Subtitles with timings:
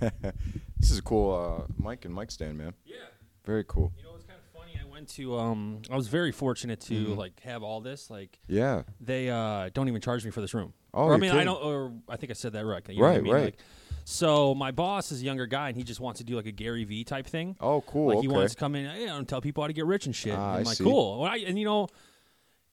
[0.78, 2.74] this is a cool uh, mic and mic stand, man.
[2.84, 2.96] Yeah.
[3.44, 3.92] Very cool.
[3.98, 4.78] You know, it's kind of funny.
[4.80, 5.36] I went to.
[5.38, 7.14] Um, I was very fortunate to Mm-hmm.
[7.14, 8.10] like have all this.
[8.10, 8.82] Like Yeah.
[9.00, 10.72] they uh don't even charge me for this room.
[10.94, 11.62] Oh, or, I mean, I don't.
[11.62, 12.82] Or I think I said that right.
[12.88, 13.32] You know what I Right, mean?
[13.32, 13.44] right.
[13.46, 13.58] Like,
[14.04, 16.52] so my boss is a younger guy, and he just wants to do like a
[16.52, 17.56] Gary V type thing.
[17.60, 18.08] Oh, cool.
[18.08, 18.26] Like okay.
[18.26, 20.34] he wants to come in know, and tell people how to get rich and shit.
[20.36, 20.84] Ah, I'm I like, see.
[20.84, 21.20] cool.
[21.20, 21.88] Well, I, and you know,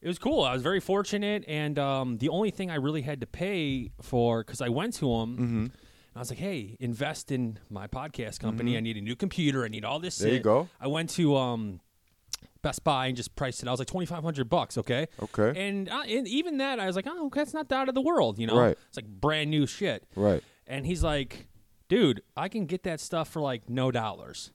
[0.01, 0.43] it was cool.
[0.43, 4.43] I was very fortunate, and um, the only thing I really had to pay for
[4.43, 5.33] because I went to him.
[5.37, 5.59] Mm-hmm.
[5.59, 5.71] And
[6.15, 8.77] I was like, "Hey, invest in my podcast company.
[8.77, 9.65] I need a new computer.
[9.65, 10.25] I need all this." Mm-hmm.
[10.25, 10.67] There you go.
[10.79, 11.81] I went to um,
[12.61, 13.67] Best Buy and just priced it.
[13.67, 14.77] I was like twenty five hundred bucks.
[14.77, 15.07] Okay.
[15.21, 15.67] Okay.
[15.67, 18.01] And, uh, and even that, I was like, "Oh, okay, that's not out of the
[18.01, 18.77] world." You know, Right.
[18.87, 20.05] it's like brand new shit.
[20.15, 20.43] Right.
[20.65, 21.47] And he's like,
[21.89, 24.51] "Dude, I can get that stuff for like no dollars."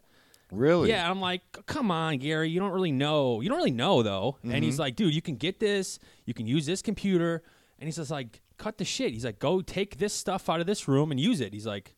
[0.56, 0.88] Really?
[0.90, 3.40] Yeah, I'm like, come on, Gary, you don't really know.
[3.40, 4.38] You don't really know though.
[4.42, 4.62] And Mm-hmm.
[4.62, 5.98] he's like, dude, you can get this.
[6.24, 7.42] You can use this computer.
[7.78, 9.12] And he's just like, cut the shit.
[9.12, 11.52] He's like, go take this stuff out of this room and use it.
[11.52, 11.94] He's like,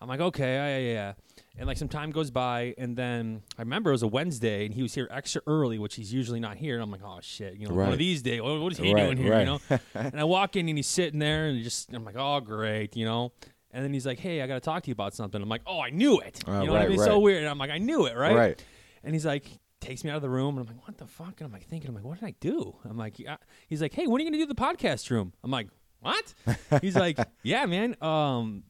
[0.00, 1.12] I'm like, okay, yeah, yeah, yeah.
[1.56, 4.74] And like some time goes by, and then I remember it was a Wednesday, and
[4.74, 6.74] he was here extra early, which he's usually not here.
[6.74, 8.92] And I'm like, oh shit, you know, one of these days, what, what is he
[8.92, 9.30] Right, doing here?
[9.32, 9.40] right.
[9.40, 9.60] You know?
[9.94, 13.04] and I walk in, and he's sitting there, and just I'm like, oh great, you
[13.04, 13.32] know.
[13.74, 15.42] And then he's like, hey, I got to talk to you about something.
[15.42, 16.42] I'm like, oh, I knew it.
[16.46, 16.98] Uh, you know what I right, mean?
[17.00, 17.40] So weird.
[17.40, 18.34] And I'm like, I knew it, right?
[18.34, 18.64] Right.
[19.02, 19.46] And he's like,
[19.80, 21.40] takes me out of the room, and I'm like, what the fuck?
[21.40, 22.76] And I'm like thinking, I'm like, what did I do?
[22.88, 23.36] I'm like, yeah.
[23.68, 25.32] he's like, hey, when are you gonna do the podcast room?
[25.42, 25.68] I'm like,
[26.00, 26.34] what?
[26.80, 28.62] he's like, yeah, man, um,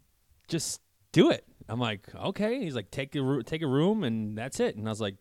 [0.48, 0.80] just
[1.12, 1.44] do it.
[1.68, 2.60] I'm like, okay.
[2.64, 4.76] He's like, take a ro- take a room, and that's it.
[4.76, 5.16] And I was like,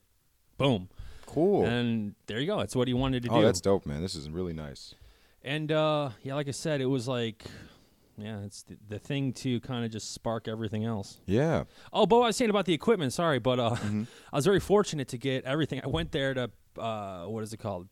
[0.58, 0.90] boom.
[1.26, 1.66] Cool.
[1.66, 2.58] And there you go.
[2.58, 3.46] That's what he wanted to oh, do.
[3.46, 4.02] that's dope, man.
[4.02, 4.96] This is really nice.
[5.44, 7.44] And uh, yeah, like I said, it was like,
[8.18, 11.20] yeah, it's the, the thing to kind of just spark everything else.
[11.26, 11.64] Yeah.
[11.92, 14.04] Oh, but what I was saying about the equipment, sorry, but uh, Mm-hmm.
[14.34, 15.82] I was very fortunate to get everything.
[15.84, 17.88] I went there to uh, what is it called,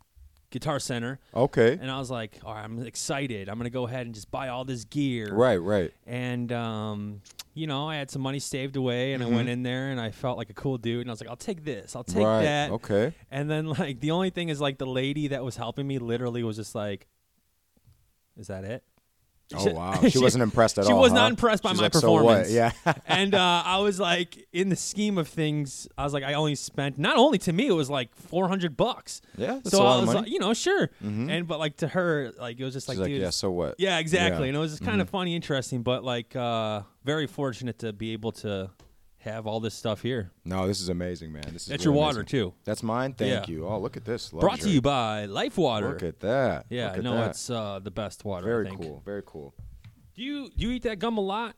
[0.51, 1.77] Guitar Center, Okay.
[1.81, 3.47] and I was like, all right, I'm excited.
[3.47, 5.33] I'm gonna go ahead and just buy all this gear.
[5.33, 5.55] Right.
[5.57, 5.93] Right.
[6.05, 7.21] And um,
[7.53, 10.11] you know, I had some money saved away, and I went in there, and I
[10.11, 12.25] felt like a cool dude, and I was like, I'll take this, I'll take Mm-hmm.
[12.25, 12.43] right.
[12.43, 12.71] that.
[12.71, 13.13] Okay.
[13.31, 16.43] And then like the only thing is like the lady that was helping me literally
[16.43, 17.07] was just like,
[18.37, 18.83] is that it?
[19.55, 19.99] Oh wow.
[20.09, 20.99] She wasn't impressed at she all.
[20.99, 21.19] She was huh?
[21.19, 22.51] not impressed by She's my like, "So what?" performance.
[22.51, 22.71] Yeah.
[23.07, 26.55] and uh, I was like, in the scheme of things, I was like, I only
[26.55, 29.21] spent not only to me, it was like four hundred bucks.
[29.37, 30.89] Yeah, so I was like, you know, sure.
[31.03, 31.29] Mhm.
[31.29, 33.29] And but like to her, like it was just like, like, yeah.
[33.29, 33.75] So what?
[33.77, 34.27] yeah, exactly.
[34.27, 34.35] Yeah.
[34.35, 34.43] Mm-hmm.
[34.43, 38.13] And it was just kind of funny, interesting, but like uh, very fortunate to be
[38.13, 38.69] able to
[39.21, 40.31] have all this stuff here.
[40.45, 41.43] No, this is amazing, man.
[41.53, 42.25] This is That's really your water amazing.
[42.27, 42.53] tue.
[42.63, 43.13] That's mine.
[43.13, 43.53] Thank Yeah.
[43.53, 43.67] you.
[43.67, 44.29] Oh, look at this.
[44.29, 44.71] Brought to luxury.
[44.71, 45.89] you by Life Water.
[45.89, 46.65] Look at that.
[46.69, 47.29] yeah, Look at no, that.
[47.31, 48.45] it's uh, the best water.
[48.47, 48.81] I very think.
[48.81, 49.01] cool.
[49.05, 49.53] Very cool.
[50.15, 51.55] Do you do you eat that gum a lot?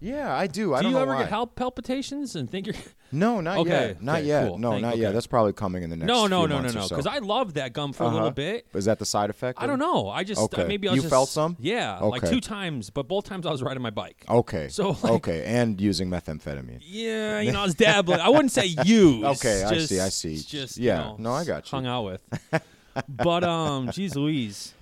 [0.00, 0.74] Yeah, I do.
[0.74, 1.22] I do you ever why.
[1.22, 2.76] get health palpitations and think you're
[3.10, 4.02] No, not Okay, yet.
[4.02, 4.46] Not okay, yet.
[4.48, 4.58] cool.
[4.58, 5.00] No, Thank- not okay.
[5.02, 5.14] yet.
[5.14, 6.06] That's probably coming in the next.
[6.08, 6.80] no, no, no, no, no?
[6.82, 6.88] so.
[6.90, 8.30] Because I loved that gum for a little Uh-huh.
[8.30, 8.66] bit.
[8.74, 9.60] Is that the side effect?
[9.60, 10.08] I don't know.
[10.08, 10.66] I just uh, Okay.
[10.68, 11.56] maybe I was You just, felt some?
[11.58, 14.24] Yeah, like two times, but both times I was riding my bike.
[14.28, 14.68] Okay.
[14.68, 16.80] So, like- okay, and using methamphetamine.
[16.82, 18.20] Yeah, you know, I was dabbling.
[18.20, 19.24] I wouldn't say use.
[19.24, 20.36] Okay, I see, I see.
[20.36, 21.76] Just Yeah, you know, no, I got you.
[21.76, 22.62] Hung out with,
[23.08, 24.74] but um, geez, Louise.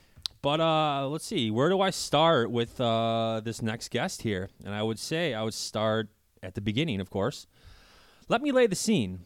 [0.43, 1.51] But uh, let's see.
[1.51, 4.49] Where do I start with uh this next guest here?
[4.65, 6.09] And I would say I would start
[6.43, 7.47] at the beginning, of course.
[8.29, 9.21] Let me lay the scene.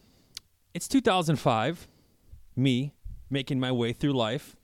[0.75, 1.88] It's 2005.
[2.56, 2.93] Me
[3.31, 4.56] making my way through life.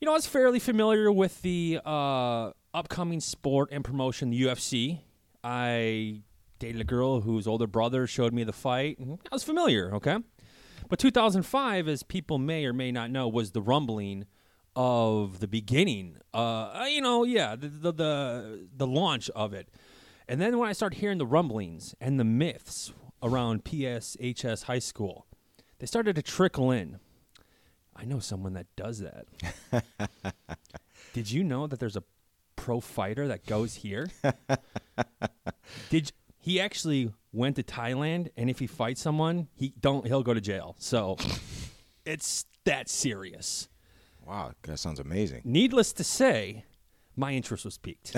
[0.00, 5.00] You know, I was fairly familiar with the uh, upcoming sport and promotion, the UFC.
[5.44, 6.22] I
[6.58, 8.98] dated a girl whose older brother showed me the fight.
[9.00, 10.18] I was familiar, okay?
[10.88, 14.24] But 2005, as people may or may not know, was the rumbling
[14.76, 16.16] of the beginning.
[16.32, 19.68] Uh, you know, yeah, the, the the the launch of it.
[20.28, 22.92] And then when I start hearing the rumblings and the myths
[23.22, 25.26] around PSHS High School,
[25.78, 27.00] they started to trickle in.
[27.96, 29.26] I know someone that does that.
[31.12, 32.04] Did you know that there's a
[32.54, 34.08] pro fighter that goes here?
[35.90, 40.34] Did he actually went to Thailand and if he fights someone, he don't he'll go
[40.34, 40.76] to jail.
[40.78, 41.16] So
[42.04, 43.68] it's that serious.
[44.30, 45.40] Wow, that sounds amazing.
[45.44, 46.64] Needless to say,
[47.16, 48.14] my interest was piqued.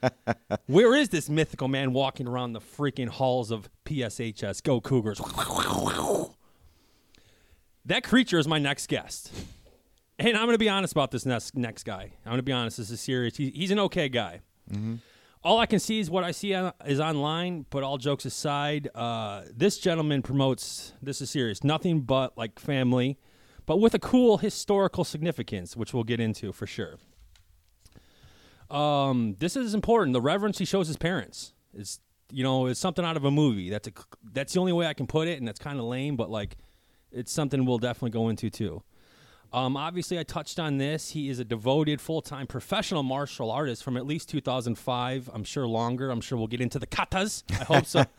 [0.66, 4.62] Where is this mythical man walking around the freaking halls of PSHS?
[4.62, 5.20] Go Cougars.
[7.84, 9.30] That creature is my next guest.
[10.18, 12.14] And I'm going to be honest about this next, next guy.
[12.24, 12.78] I'm going to be honest.
[12.78, 13.36] This is serious.
[13.36, 14.40] He, he's an okay guy.
[15.42, 18.88] All I can see is what I see on, is online, but all jokes aside,
[18.94, 23.18] uh, this gentleman promotes, this is serious, nothing but like family,
[23.66, 26.96] but with a cool historical significance, which we'll get into for sure.
[28.70, 30.12] Um, this is important.
[30.14, 32.00] The reverence he shows his parents is,
[32.32, 33.70] you know, is something out of a movie.
[33.70, 33.92] That's a,
[34.32, 36.56] that's the only way I can put it, and that's kind of lame, but like,
[37.12, 38.82] it's something we'll definitely go into too.
[39.52, 41.10] Um, obviously, I touched on this.
[41.10, 45.30] He is a devoted, full-time professional martial artist from at least 2005.
[45.32, 46.10] I'm sure longer.
[46.10, 47.44] I'm sure we'll get into the katas.
[47.60, 48.04] I hope so.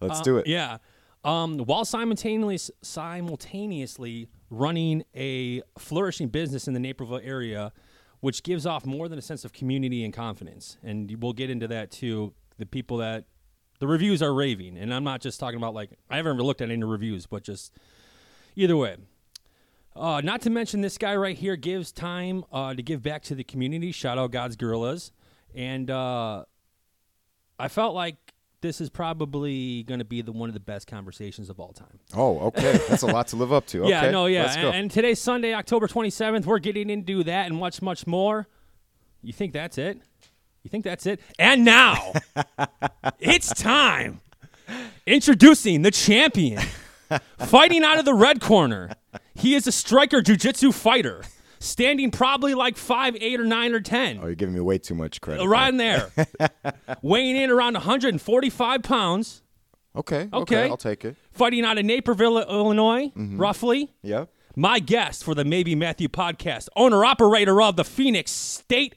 [0.00, 0.48] Let's Uh, do it.
[0.48, 0.78] Yeah.
[1.24, 7.72] Um, while simultaneously simultaneously running a flourishing business in the Naperville area,
[8.20, 10.78] which gives off more than a sense of community and confidence.
[10.82, 12.34] And we'll get into that too.
[12.58, 13.24] The people that
[13.80, 16.60] the reviews are raving, and I'm not just talking about like I haven't ever looked
[16.60, 17.76] at any reviews, but just
[18.56, 18.96] either way.
[19.96, 23.34] Uh, not to mention this guy right here gives time uh, to give back to
[23.34, 23.92] the community.
[23.92, 25.12] Shout out God's Gorillas,
[25.54, 26.44] and uh,
[27.58, 28.23] I felt like
[28.64, 31.98] this is probably going to be the one of the best conversations of all time.
[32.16, 32.80] Oh, okay.
[32.88, 33.74] That's a lot to live up to.
[33.84, 33.90] Okay.
[33.90, 34.44] yeah, no, yeah.
[34.44, 34.68] Let's go.
[34.68, 36.46] And, and today's Sunday, October 27th.
[36.46, 38.48] We're getting into that and much, much more.
[39.22, 40.00] You think that's it?
[40.62, 41.20] You think that's it?
[41.38, 42.12] And now
[43.20, 44.22] it's time.
[45.06, 46.62] Introducing the champion,
[47.38, 48.92] fighting out of the red corner.
[49.34, 51.22] He is a striker jiu-jitsu fighter,
[51.64, 54.18] standing probably like five, eight, or nine, or ten.
[54.22, 55.46] oh, you're giving me way too much credit.
[55.46, 56.10] Right in there,
[57.02, 59.42] weighing in around 145 pounds,
[59.96, 60.22] Okay.
[60.22, 60.28] Okay.
[60.32, 60.68] Okay.
[60.68, 61.16] I'll take it.
[61.32, 63.38] fighting out of Naperville, Illinois, Mm-hmm.
[63.38, 63.92] roughly.
[64.02, 64.28] Yep.
[64.56, 68.94] My guest for the Maybe Matthew podcast, owner operator of the Phoenix State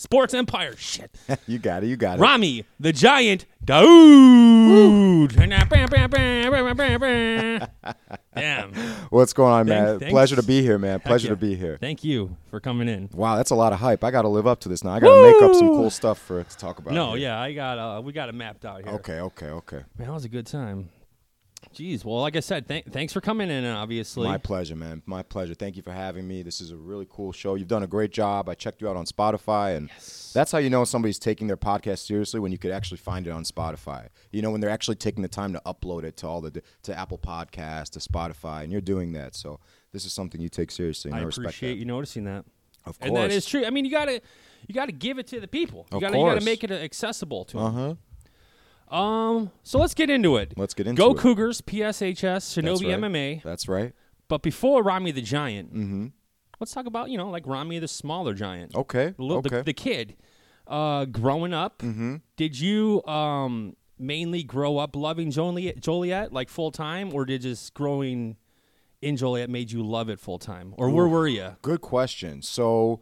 [0.00, 0.74] Sports Empire.
[0.78, 1.14] Shit.
[1.46, 1.88] You got it.
[1.88, 2.22] You got it.
[2.22, 5.34] Rami, the giant Daoud.
[8.34, 8.72] Damn.
[9.10, 9.98] What's going on, man?
[9.98, 10.12] thanks.
[10.12, 11.00] Pleasure to be here, man.
[11.00, 11.30] Pleasure yeah.
[11.30, 11.76] to be here.
[11.80, 13.10] Thank you for coming in.
[13.12, 14.04] Wow, that's a lot of hype.
[14.04, 14.92] I got to live up to this now.
[14.92, 16.94] I got to make up some cool stuff for it to talk about.
[16.94, 17.28] No, here.
[17.28, 18.94] yeah, I got uh we got it mapped out here.
[18.94, 19.20] Okay.
[19.20, 19.46] Okay.
[19.46, 19.82] Okay.
[19.98, 20.88] Man, that was a good time.
[21.74, 22.04] Jeez.
[22.04, 24.26] Well, like I said, th- thanks for coming in obviously.
[24.26, 25.02] My pleasure, man.
[25.06, 25.54] My pleasure.
[25.54, 26.42] Thank you for having me.
[26.42, 27.54] This is a really cool show.
[27.54, 28.48] You've done a great job.
[28.48, 29.88] I checked you out on Spotify, and
[30.32, 33.30] that's how you know somebody's taking their podcast seriously when you could actually find it
[33.30, 34.08] on Spotify.
[34.32, 36.98] You know when they're actually taking the time to upload it to all the to
[36.98, 39.34] Apple Podcasts, to Spotify, and you're doing that.
[39.36, 39.60] So
[39.92, 41.10] this is something you take seriously.
[41.10, 42.44] And I, I appreciate you noticing that.
[42.86, 43.08] Of course.
[43.08, 43.64] And that is true.
[43.64, 44.20] I mean, you got to
[44.66, 45.86] you got to give it to the people.
[45.90, 47.66] You Of got to you got to make it accessible to them.
[47.66, 47.94] Uh huh.
[48.90, 50.54] Um, so let's get into it.
[50.56, 51.04] Let's get into it.
[51.04, 51.18] Go it.
[51.18, 53.00] Cougars, PSHS, Shinobi right.
[53.00, 53.42] MMA.
[53.42, 53.92] That's right.
[54.28, 56.06] But before Rami the Giant, Mm-hmm.
[56.58, 59.14] let's talk about you know like Rami the smaller giant, Okay.
[59.16, 59.62] the, little- the- okay.
[59.62, 60.16] the, kid.
[60.66, 62.16] Uh, growing up, mm-hmm.
[62.36, 67.74] did you um mainly grow up loving Joliet, Joliet like full time, or did just
[67.74, 68.36] growing
[69.02, 71.56] in Joliet made you love it full time, or where were you?
[71.62, 72.40] Good question.
[72.42, 73.00] So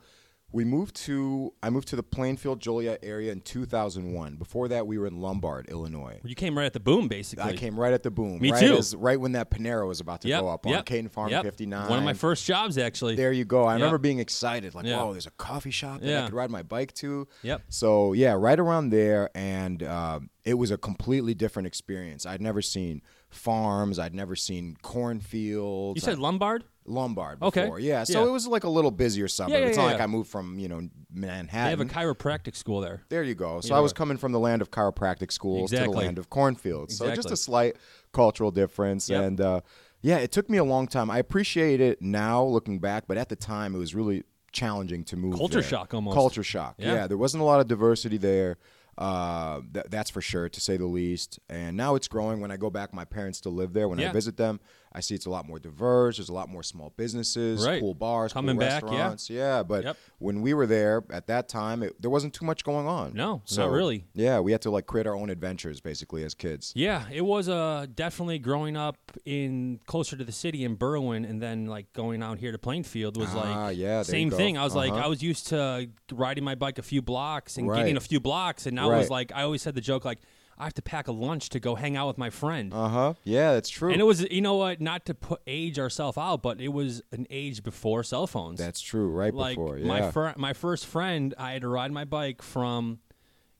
[0.50, 4.36] we moved to I moved to the Plainfield Joliet area in 2001.
[4.36, 6.20] Before that, we were in Lombard, Illinois.
[6.24, 7.44] You came right at the boom, basically.
[7.44, 8.40] I came right at the boom.
[8.40, 8.76] Me right too.
[8.78, 11.30] As, right when that Panera was about to Yep, go up on yep, Caton Farm
[11.30, 11.42] yep.
[11.44, 11.88] 59.
[11.90, 13.14] One of my first jobs, actually.
[13.16, 13.64] There you go.
[13.64, 13.80] I Yep.
[13.80, 15.02] remember being excited, like, Yeah.
[15.02, 16.22] whoa, there's a coffee shop that Yeah.
[16.22, 17.28] I could ride my bike to.
[17.42, 17.62] Yep.
[17.68, 22.24] So yeah, right around there, and um, it was a completely different experience.
[22.24, 23.98] I'd never seen farms.
[23.98, 25.96] I'd never seen cornfields.
[25.96, 26.64] You said Lombard?
[26.86, 27.70] Lombard Okay.
[27.80, 28.04] Yeah.
[28.04, 28.28] So Yeah.
[28.28, 29.52] it was like a little busier suburb.
[29.52, 30.04] yeah, it's not yeah, like yeah.
[30.04, 31.64] I moved from, you know, Manhattan.
[31.64, 33.02] They have a chiropractic school there.
[33.10, 33.60] there you go.
[33.60, 33.78] So Yeah.
[33.78, 36.96] I was coming from the land of chiropractic schools to the land of cornfields.
[36.96, 37.76] So just a slight
[38.12, 39.10] cultural difference.
[39.10, 39.22] Yep.
[39.22, 39.60] And uh,
[40.00, 41.10] yeah, it took me a long time.
[41.10, 45.16] I appreciate it now looking back, but at the time it was really challenging to
[45.16, 45.36] move.
[45.36, 45.62] Culture there.
[45.68, 46.14] shock almost.
[46.14, 46.76] Culture shock.
[46.78, 46.94] Yeah.
[46.94, 47.06] Yeah.
[47.06, 48.56] there wasn't a lot of diversity there.
[48.98, 51.38] Uh, th- that's for sure, to say the least.
[51.48, 52.40] And now it's growing.
[52.40, 53.88] When I go back, my parents still live there.
[53.88, 54.10] When Yeah.
[54.10, 54.58] I visit them,
[54.98, 56.16] I see it's a lot more diverse.
[56.16, 57.80] There's a lot more small businesses, Right.
[57.80, 58.88] cool bars, Coming cool back, yeah.
[58.90, 59.30] restaurants.
[59.30, 59.96] Yeah, but Yep.
[60.18, 63.12] when we were there at that time, it, there wasn't too much going on.
[63.14, 64.06] No, so, not really.
[64.12, 66.72] Yeah, we had to like create our own adventures basically as kids.
[66.74, 71.40] Yeah, it was uh, definitely growing up in closer to the city in Berwyn, and
[71.40, 74.58] then like going out here to Plainfield was Ah, like yeah, same thing.
[74.58, 75.04] I was like, Uh-huh.
[75.04, 78.66] I was used to riding my bike a few blocks and getting a few blocks,
[78.66, 80.18] and now it was like I always said the joke like
[80.58, 82.72] I have to pack a lunch to go hang out with my friend.
[82.74, 83.14] Uh huh.
[83.24, 83.90] Yeah, that's true.
[83.92, 87.02] and it was, you know what, not to put age ourselves out, but it was
[87.12, 88.58] an age before cell phones.
[88.58, 89.08] that's true.
[89.08, 89.78] Right like before.
[89.78, 89.86] Yeah.
[89.86, 92.98] my fir- my first friend, I had to ride my bike from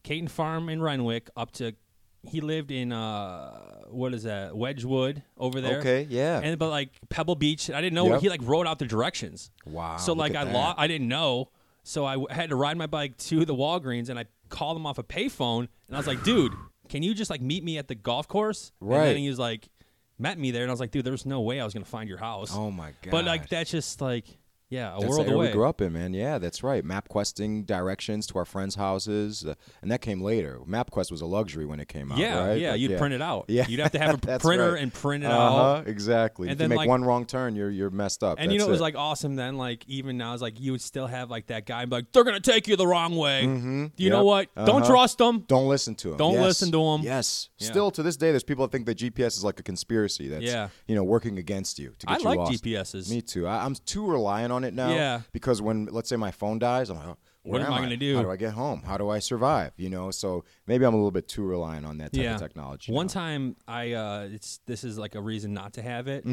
[0.02, 1.72] Caton Farm in Renwick up to.
[2.28, 5.78] He lived in uh, what is that Wedgewood over there.
[5.78, 6.06] Okay.
[6.10, 6.40] Yeah.
[6.42, 8.20] And but like Pebble Beach, I didn't know Yep.
[8.22, 9.50] he like wrote out the directions.
[9.64, 9.96] wow.
[9.98, 10.52] so like I at that.
[10.54, 11.50] lo- I didn't know,
[11.84, 14.84] so I w- had to ride my bike to the Walgreens and I called him
[14.84, 16.52] off a payphone and I was like, dude,
[16.88, 18.73] can you just like meet me at the golf course?
[18.80, 19.04] And Right.
[19.09, 19.68] then he was like,
[20.18, 22.09] met me there and I was like, dude, there's no way I was gonna find
[22.09, 22.50] your house.
[22.54, 23.11] Oh my god.
[23.11, 24.25] But like that's just like
[24.70, 25.46] Yeah, a That's world the away.
[25.46, 26.12] we grew up in, man.
[26.12, 26.84] Yeah, that's right.
[26.84, 30.58] Map questing directions to our friends' houses, uh, and that came later.
[30.68, 32.18] MapQuest was a luxury when it came out.
[32.18, 32.60] Yeah, right?
[32.60, 33.46] yeah, Like, you'd print it out.
[33.48, 33.64] Yeah.
[33.66, 34.82] you'd have to have a printer right.
[34.82, 35.88] and print it Uh-huh, out.
[35.88, 36.48] exactly.
[36.48, 38.37] And if then, you make like- one wrong turn, you're you're messed up.
[38.38, 39.56] And you know, it was like awesome then.
[39.56, 42.25] Like even now, it's like you would still have like that guy, be like they're
[42.25, 43.44] gonna take you the wrong way.
[43.44, 43.87] Mm-hmm.
[43.96, 44.25] You know Yep.
[44.54, 44.66] what?
[44.66, 44.90] Don't Uh-huh.
[44.90, 45.44] trust them.
[45.48, 46.18] Don't listen to them.
[46.18, 46.42] Don't Yes.
[46.44, 47.00] listen them.
[47.02, 47.48] Yes.
[47.56, 47.68] Yeah.
[47.68, 50.28] Still to this day, there's people that think that GPS is like a conspiracy.
[50.28, 50.68] That's Yeah.
[50.87, 52.52] you know working against you to get I you like lost.
[52.64, 53.10] GPSs.
[53.10, 53.46] Me too.
[53.46, 54.90] I, I'm too reliant on it now.
[54.90, 55.20] Yeah.
[55.32, 57.80] Because when let's say my phone dies, I'm like, oh, What where am I I
[57.80, 58.16] gonna do?
[58.16, 58.83] How do I get home?
[58.85, 59.73] How do I survive?
[59.76, 60.11] You know.
[60.11, 62.35] So maybe I'm a little bit too reliant on that type yeah.
[62.35, 62.92] of technology.
[62.92, 63.12] One now.
[63.12, 66.26] time, I uh, it's this is like a reason not to have it.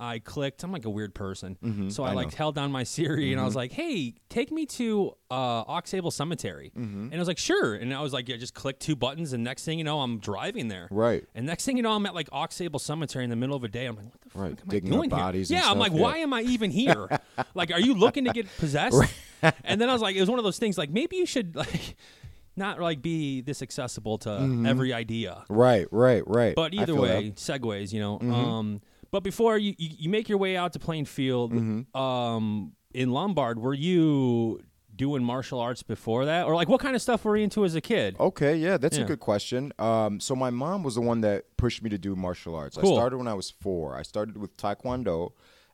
[0.00, 0.62] I clicked.
[0.62, 2.02] I'm like a weird person, so I, Mm-hmm.
[2.02, 2.28] I like know.
[2.30, 2.36] Mm-hmm.
[2.36, 6.72] held down my Siri and I was like, "Hey, take me to uh, Oxable Cemetery,"
[6.78, 7.04] Mm-hmm.
[7.06, 9.44] and I was like, "Sure," and I was like, "Yeah, just click two buttons," and
[9.44, 10.88] next thing you know, I'm driving there.
[10.90, 11.24] Right.
[11.34, 13.68] And next thing you know, I'm at like Oxable Cemetery in the middle of a
[13.68, 13.86] day.
[13.86, 15.18] I'm like, what the fuck Right, am digging I doing here?
[15.18, 16.00] bodies and Yeah, I'm stuff, like, yeah.
[16.00, 17.08] why am I even here?
[17.54, 18.96] like, are you looking to get possessed?
[19.64, 20.78] and then I was like, it was one of those things.
[20.78, 21.96] Like, maybe you should like
[22.56, 25.44] not like be this accessible to every idea.
[25.48, 25.86] Right.
[25.90, 26.22] Right.
[26.26, 26.54] Right.
[26.54, 26.82] But Mm-hmm.
[26.82, 27.36] Either way, that.
[27.36, 28.18] segues, you know.
[28.20, 28.80] Um,
[29.10, 31.96] but before you, you you make your way out to Plainfield, Mm-hmm.
[32.00, 34.60] um, in Lombard, were you
[34.94, 37.74] doing martial arts before that, or like what kind of stuff were you into as
[37.74, 38.14] a kid?
[38.20, 39.04] Okay, yeah, that's Yeah.
[39.04, 39.72] a good question.
[39.78, 42.76] Um, so my mom was the one that pushed me to do martial arts.
[42.76, 42.92] Cool.
[42.92, 43.96] I started when I was four.
[43.96, 45.32] I started with Taekwondo,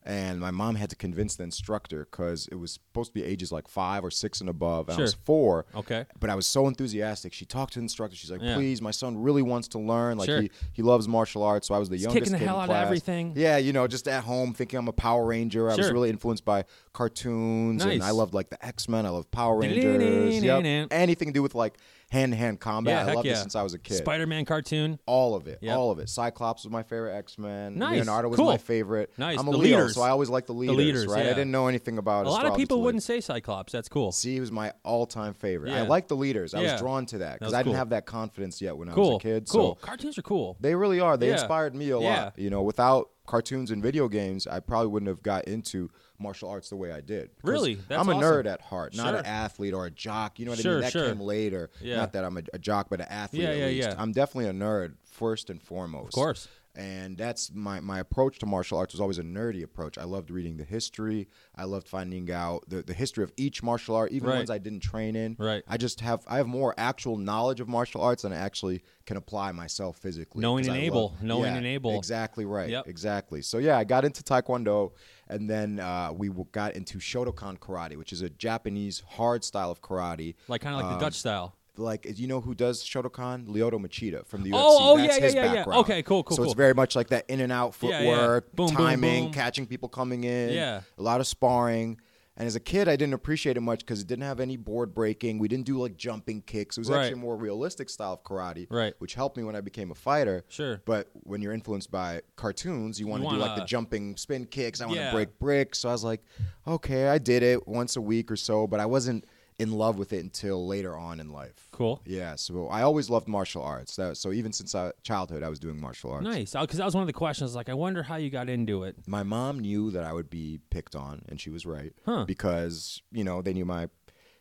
[0.08, 3.52] and my mom had to convince the instructor because it was supposed to be ages
[3.52, 4.88] like five or six and above.
[4.88, 5.66] And I was four.
[5.74, 6.06] Okay.
[6.18, 7.34] But I was so enthusiastic.
[7.34, 8.16] She talked to the instructor.
[8.16, 8.54] She's like, Yeah.
[8.54, 10.16] "Please, my son really wants to learn.
[10.16, 10.40] Like Sure.
[10.40, 12.48] he, he loves martial arts." So I was the He's youngest kicking the kid in
[12.48, 13.34] hell out of everything.
[13.36, 15.70] Yeah, you know, just at home thinking I'm a Power Ranger.
[15.70, 17.94] I was really influenced by cartoons, nice.
[17.94, 19.06] and I loved like the X Men.
[19.06, 20.42] I loved Power Rangers.
[20.42, 20.88] Yep.
[20.90, 21.78] Anything to do with like
[22.10, 23.04] hand to hand combat.
[23.06, 23.34] Yeah, I loved yeah.
[23.34, 23.98] it since I was a kid.
[23.98, 24.98] Spider-Man cartoon.
[25.06, 25.76] all of it, Yep.
[25.76, 26.08] all of it.
[26.08, 27.76] Cyclops was my favorite X Men.
[27.78, 27.96] Nice.
[27.98, 28.46] Leonardo was Cool.
[28.46, 29.12] my favorite.
[29.18, 29.38] Nice.
[29.38, 29.94] I'm a The Leo, leaders.
[29.94, 30.76] so I always liked the leaders.
[30.76, 31.24] The leaders, right?
[31.26, 31.30] yeah.
[31.30, 33.72] I didn't know anything about A lot of people wouldn't say Cyclops.
[33.72, 34.12] That's cool.
[34.12, 35.72] See, he was my all-time favorite.
[35.72, 35.88] I Yeah.
[35.88, 36.54] like the leaders.
[36.54, 37.78] I was drawn to that because I didn't cool.
[37.78, 39.48] have that confidence yet when I was a kid.
[39.50, 39.76] cool.
[39.76, 40.56] So Cartoons are cool.
[40.60, 41.16] they really are.
[41.18, 42.38] They inspired me a lot.
[42.38, 46.68] You know, without cartoons and video games, I probably wouldn't have got into martial arts
[46.70, 47.30] the way I did.
[47.42, 47.74] Really?
[47.74, 48.22] That's I'm a awesome.
[48.44, 49.18] nerd at heart, not Sure.
[49.18, 50.38] an athlete or a jock.
[50.38, 50.80] You know what I Sure, mean?
[50.82, 51.08] That sure.
[51.08, 51.70] came later.
[51.80, 51.96] Yeah.
[51.96, 53.88] Not that I'm a, a jock, but an athlete Yeah, at yeah, least.
[53.88, 53.94] yeah.
[53.98, 56.08] I'm definitely a nerd first and foremost.
[56.08, 56.48] Of course.
[56.76, 59.98] And that's my, my approach to martial arts was always a nerdy approach.
[59.98, 61.26] I loved reading the history.
[61.56, 64.36] I loved finding out the, the history of each martial art, even Right.
[64.36, 65.34] ones I didn't train in.
[65.40, 65.64] Right.
[65.66, 69.16] I just have I have more actual knowledge of martial arts than I actually can
[69.16, 70.40] apply myself physically.
[70.40, 71.16] Knowing 'cause and I able.
[71.20, 71.96] Knowing and able.
[71.96, 72.70] Exactly right.
[72.70, 72.86] Yep.
[72.86, 73.42] Exactly.
[73.42, 74.92] So yeah, I got into Taekwondo,
[75.28, 79.70] and then uh, we w- got into Shotokan karate, which is a Japanese hard style
[79.70, 80.34] of karate.
[80.48, 81.54] Like kind of like Um, the Dutch style.
[81.76, 83.46] Like you know who does Shotokan?
[83.46, 84.54] Lyoto Machida from the UFC.
[84.56, 85.76] Oh, oh, That's yeah, his yeah, yeah, yeah.
[85.78, 86.50] Okay, cool, cool, So cool.
[86.50, 87.98] it's very much like that in and out Yeah, yeah.
[88.10, 89.32] footwork, Boom, boom, timing, boom.
[89.32, 90.50] catching people coming in.
[90.50, 90.80] Yeah.
[90.98, 92.00] A lot of sparring.
[92.38, 94.94] And as a kid, I didn't appreciate it much because it didn't have any board
[94.94, 95.40] breaking.
[95.40, 96.78] We didn't do like jumping kicks.
[96.78, 97.00] It was Right.
[97.00, 98.94] actually a more realistic style of karate, Right.
[99.00, 100.44] which helped me when I became a fighter.
[100.48, 100.80] Sure.
[100.84, 104.80] But when you're influenced by cartoons, you want to do like the jumping spin kicks.
[104.80, 105.12] I want to Yeah.
[105.12, 105.80] break bricks.
[105.80, 106.22] So I was like,
[106.64, 109.24] okay, I did it once a week or so, but I wasn't
[109.58, 111.68] in love with it until later on in life.
[111.72, 112.00] Cool.
[112.06, 113.96] Yeah, so I always loved martial arts.
[113.96, 116.24] That, so even since uh, childhood, I was doing martial arts.
[116.24, 116.52] Nice.
[116.52, 117.56] Because that was one of the questions.
[117.56, 118.96] Like, I wonder how you got into it.
[119.08, 121.92] My mom knew that I would be picked on, and she was right.
[122.06, 122.24] Huh.
[122.24, 123.88] Because you know they knew my.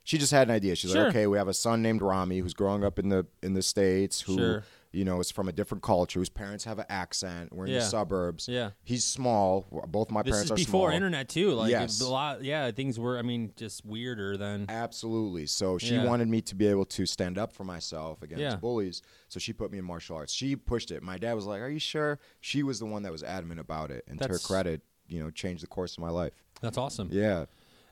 [0.04, 0.76] She just had an idea.
[0.76, 1.06] She's Sure.
[1.06, 3.62] like, okay, we have a son named Rami who's growing up in the in the
[3.64, 4.64] states, who Sure.
[4.92, 7.54] You know is from a different culture, whose parents have an accent.
[7.54, 7.80] We're in Yeah.
[7.80, 8.48] the suburbs.
[8.48, 8.72] Yeah.
[8.84, 9.68] He's small.
[9.88, 10.96] Both my This parents is are before small.
[10.96, 11.52] internet too.
[11.54, 12.00] Like Yes.
[12.02, 12.44] a lot.
[12.44, 13.18] Yeah, things were.
[13.18, 14.66] I mean, just weirder than.
[14.70, 15.46] Absolutely.
[15.46, 16.06] So she Yeah.
[16.06, 18.56] wanted me to be able to stand up for myself against Yeah.
[18.56, 19.02] bullies.
[19.30, 20.34] So she put me in martial arts.
[20.34, 21.04] She pushed it.
[21.04, 23.92] My dad was like, "Are you sure?" She was the one that was adamant about
[23.92, 26.34] it, and to her credit, you know, changed the course of my life.
[26.62, 27.10] That's awesome.
[27.12, 27.46] Yeah.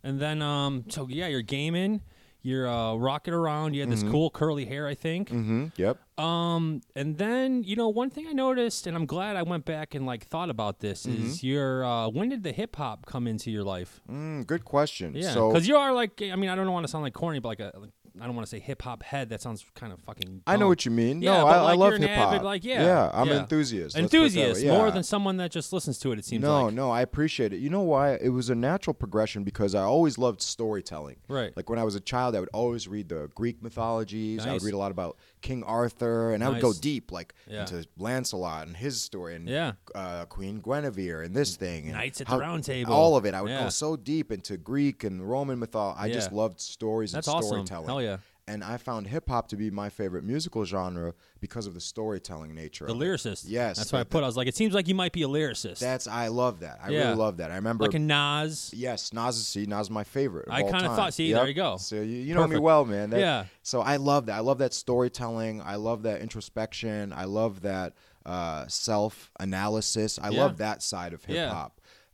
[0.03, 2.01] And then, um, so yeah, you're gaming.
[2.45, 3.73] You're uh, rocking around.
[3.73, 5.29] You had this cool curly hair, I think.
[5.29, 5.67] Mm-hmm.
[5.77, 5.97] Yep.
[6.19, 9.95] Um, and then you know one thing I noticed, and I'm glad I went back
[9.95, 13.49] and like thought about this is your uh, when did the hip hop come into
[13.49, 13.99] your life?
[14.07, 15.13] Mm, good question.
[15.15, 17.39] Yeah, So because you are like I mean I don't want to sound like corny,
[17.39, 17.89] but like a like,
[18.21, 19.29] I don't want to say hip hop head.
[19.29, 20.43] That sounds kind of fucking.
[20.47, 21.21] I know what you mean.
[21.21, 22.41] Yeah, no, but, I, like, I love hip hop.
[22.43, 23.33] like, yeah, yeah, I'm yeah.
[23.33, 23.97] an enthusiast.
[23.97, 24.41] Let's put it that way.
[24.47, 26.19] Enthusiast more than someone that just listens to it.
[26.19, 27.57] It seems No, like no, I appreciate it.
[27.57, 28.13] You know why?
[28.13, 31.17] It was a natural progression because I always loved storytelling.
[31.27, 31.55] Right.
[31.55, 34.45] Like when I was a child, I would always read the Greek mythologies.
[34.45, 36.79] I would read a lot about King Arthur, and I would go Nice.
[36.79, 37.61] deep, like Yeah.
[37.61, 39.73] into Lancelot and his story, and Yeah.
[39.93, 42.91] uh, Queen Guinevere and this thing, and Knights at the Round Table.
[42.93, 43.33] All of it.
[43.35, 43.63] I would Yeah.
[43.65, 45.99] go so deep into Greek and Roman mythology.
[45.99, 46.37] I just Yeah.
[46.37, 47.47] loved stories that's and awesome.
[47.67, 47.87] storytelling.
[47.87, 48.17] Hell yeah.
[48.47, 52.53] And I found hip hop to be my favorite musical genre because of the storytelling
[52.53, 52.85] nature.
[52.85, 53.05] The of it.
[53.05, 53.45] lyricist.
[53.47, 54.23] Yes, That's why I that- put.
[54.23, 55.79] I was like, it seems like you might be a lyricist.
[55.79, 56.79] That's I love that.
[56.83, 57.05] I Yeah.
[57.05, 57.49] really love that.
[57.51, 58.71] I remember like a Nas.
[58.75, 60.47] Yes, Nas is see Nas is my favorite.
[60.47, 61.39] of I kinda thought- see, Yep.
[61.39, 61.77] there you go.
[61.77, 63.09] So you, you know me well, man.
[63.09, 63.45] That- Yeah.
[63.63, 64.35] So I love that.
[64.35, 65.61] I love that storytelling.
[65.61, 67.13] I love that introspection.
[67.13, 67.93] I love that
[68.27, 70.17] uh, self analysis.
[70.19, 70.41] I Yeah.
[70.41, 71.51] love that side of hip Yeah.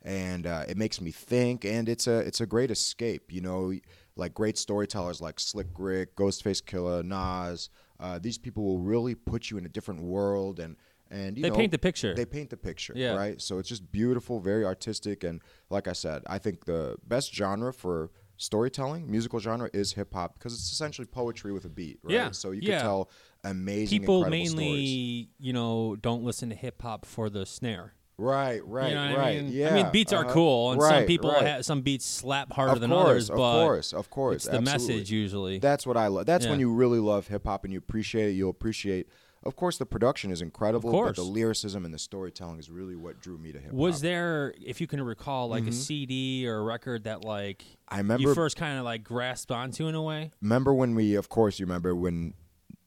[0.04, 1.64] And uh, it makes me think.
[1.64, 3.32] And it's a it's a great escape.
[3.32, 3.72] You know,
[4.16, 7.70] like great storytellers like Slick Rick, Ghostface Killah, Nas.
[8.00, 10.76] Uh, these people will really put you in a different world and.
[11.14, 12.14] And you They know, paint the picture.
[12.14, 13.12] They paint the picture, Yeah.
[13.14, 13.38] right?
[13.38, 17.70] So it's just beautiful, very artistic, and like I said, I think the best genre
[17.70, 22.14] for storytelling, musical genre, is hip hop because it's essentially poetry with a beat, right?
[22.14, 22.78] Yeah, So you yeah.
[22.78, 23.10] can tell
[23.44, 25.26] amazing, People incredible mainly, stories.
[25.38, 27.92] you know, don't listen to hip hop for the snare.
[28.22, 29.38] Right, right, you know what right.
[29.38, 29.52] I mean?
[29.52, 29.70] Yeah.
[29.70, 30.32] I mean, beats are uh-huh.
[30.32, 31.46] cool, and some people right.
[31.46, 34.44] ha- some beats slap harder of than course, others, of but course, of course, it's
[34.44, 34.94] the absolutely.
[34.94, 35.58] message usually.
[35.58, 36.26] That's what I love.
[36.26, 38.32] That's when you really love hip hop and you appreciate it.
[38.32, 39.08] You'll appreciate.
[39.44, 41.16] Of course, the production is incredible, but course.
[41.16, 43.74] the lyricism and the storytelling is really what drew me to hip hop.
[43.76, 47.94] Was there, if you can recall, like a CD or a record that like I
[47.94, 48.02] Mm-hmm.
[48.02, 50.30] remember you first kind of like grasped onto in a way?
[50.40, 52.34] remember when we of course you remember when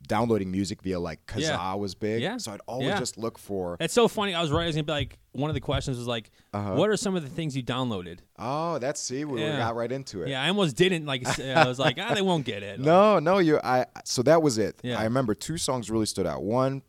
[0.08, 1.74] downloading music via like Kazaa Yeah.
[1.76, 2.38] was big Yeah.
[2.38, 3.00] so i'd always Yeah.
[3.00, 4.34] just look for It's so funny.
[4.34, 4.64] I was right.
[4.64, 6.76] I was gonna be like, one of the questions was like, Uh-huh.
[6.76, 8.20] what are some of the things you downloaded?
[8.40, 9.58] oh that's see we Yeah.
[9.58, 11.22] got right into it Yeah, I almost didn't like.
[11.40, 12.80] I was like, ah, they won't get it.
[12.80, 15.00] no no you i so that was it Yeah.
[15.00, 16.82] i remember two songs really stood out one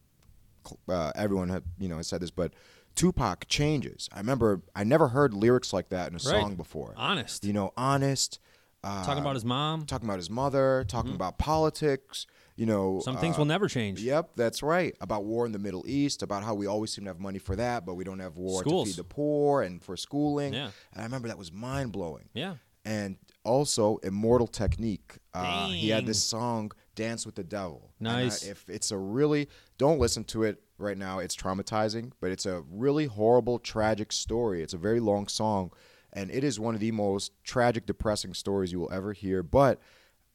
[0.89, 2.53] uh, everyone had you know has said this but
[2.97, 6.41] tupac changes i remember i never heard lyrics like that in a Right.
[6.43, 7.45] song before honest.
[7.45, 8.41] you know honest
[8.85, 9.85] uh, Talking about his mom.
[9.87, 13.01] talking about his mother talking about politics you know.
[13.05, 14.01] Some things uh, will never change.
[14.03, 14.97] Yep, that's right.
[15.01, 17.55] About war in the Middle East, about how we always seem to have money for
[17.57, 18.89] that, but we don't have war Schools.
[18.89, 20.53] to feed the poor and for schooling.
[20.55, 20.71] Yeah.
[20.93, 22.29] And I remember that was mind blowing.
[22.35, 22.55] Yeah.
[22.85, 25.19] And also, Immortal Technique.
[25.35, 27.91] Uh, he had this song, Dance with the Devil.
[27.99, 28.45] And I- Nice.
[28.45, 32.63] if it's a really, don't listen to it right now, it's traumatizing, but it's a
[32.71, 34.63] really horrible, tragic story.
[34.63, 35.73] It's a very long song,
[36.13, 39.43] and it is one of the most tragic, depressing stories you will ever hear.
[39.43, 39.81] But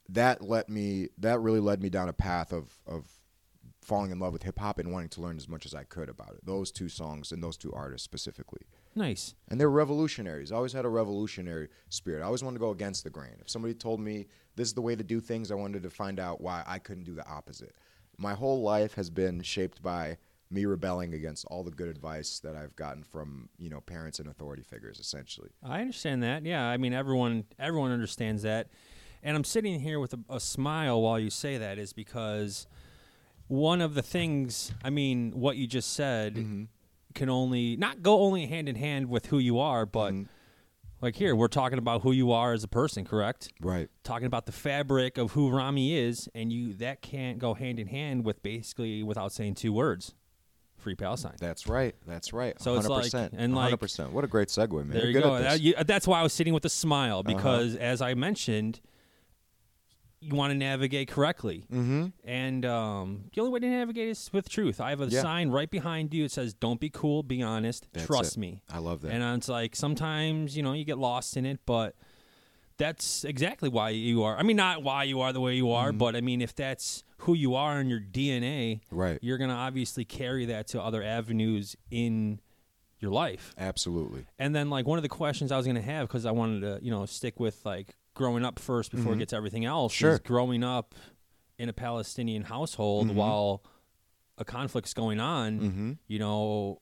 [0.10, 3.08] that let me, that really led me down a path of, of
[3.82, 6.10] falling in love with hip hop and wanting to learn as much as I could
[6.10, 6.46] about it.
[6.46, 8.62] Those two songs and those two artists specifically.
[8.96, 9.36] Nice.
[9.50, 10.52] And they're revolutionaries.
[10.52, 12.22] I always had a revolutionary spirit.
[12.22, 13.38] I always wanted to go against the grain.
[13.40, 16.20] If somebody told me this is the way to do things, I wanted to find
[16.20, 17.76] out why I couldn't do the opposite.
[18.18, 20.18] My whole life has been shaped by
[20.52, 24.28] me rebelling against all the good advice that I've gotten from, you know, parents and
[24.28, 25.50] authority figures essentially.
[25.64, 26.46] I understand that.
[26.46, 28.68] Yeah, I mean everyone everyone understands that.
[29.24, 32.66] And I'm sitting here with a, a smile while you say that is because
[33.48, 36.64] one of the things, I mean, what you just said Mm-hmm.
[37.14, 40.24] can only not go only hand in hand with who you are, but Mm-hmm.
[41.02, 43.50] like here, we're talking about who you are as a person, correct?
[43.62, 43.90] Right.
[44.04, 47.88] Talking about the fabric of who Rami is, and you that can't go hand in
[47.88, 50.16] hand with basically without saying two words.
[50.78, 51.36] Free Palestine.
[51.40, 51.94] That's right.
[52.08, 52.60] That's right.
[52.60, 53.34] So it's like- 100%.
[53.38, 54.12] and like- 100%.
[54.14, 54.90] What a great segue, man.
[54.98, 55.38] There good go.
[55.38, 57.36] That- you- that's why I was sitting with a smile Uh-huh.
[57.36, 58.80] because, as I mentioned,
[60.22, 62.08] you want to navigate correctly, mm-hmm.
[62.24, 64.80] and um, the only way to navigate is with truth.
[64.80, 65.22] I have a Yeah.
[65.22, 66.26] sign right behind you.
[66.26, 67.24] It says, "Don't be cool.
[67.24, 67.88] Be honest.
[67.94, 68.40] That's Trust it.
[68.40, 69.12] me." I love that.
[69.12, 71.96] And it's like sometimes you know you get lost in it, but
[72.78, 74.38] that's exactly why you are.
[74.38, 75.98] I mean, not why you are the way you are, Mm-hmm.
[75.98, 79.20] but I mean, if that's who you are in your DNA, right.
[79.22, 82.40] you're gonna obviously carry that to other avenues in
[83.00, 83.54] your life.
[83.58, 84.26] Absolutely.
[84.40, 86.80] And then like one of the questions I was gonna have because I wanted to
[86.84, 89.16] you know stick with like growing up first before Mhm.
[89.16, 89.94] it gets to everything else.
[89.94, 90.20] Sure.
[90.20, 90.96] Growing up
[91.58, 93.16] in a Palestinian household Mhm.
[93.16, 93.64] while
[94.38, 95.92] a conflict's going on, Mm-hmm.
[96.08, 96.82] you know,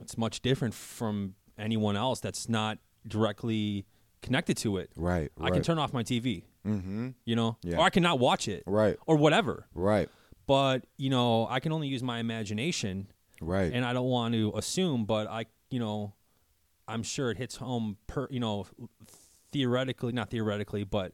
[0.00, 3.86] it's much different from anyone else that's not directly
[4.22, 4.90] connected to it.
[4.96, 5.30] Right.
[5.38, 7.10] I can turn off my TV, Mm-hmm.
[7.26, 7.76] you know, Yeah.
[7.78, 8.96] or I cannot watch it Right.
[9.06, 9.66] or whatever.
[9.74, 10.08] Right.
[10.46, 13.08] But you know, I can only use my imagination
[13.40, 13.72] Right.
[13.72, 16.14] and I don't want to assume, but I, you know,
[16.88, 18.66] I'm sure it hits home per, you know,
[19.54, 21.12] theoretically, not theoretically, but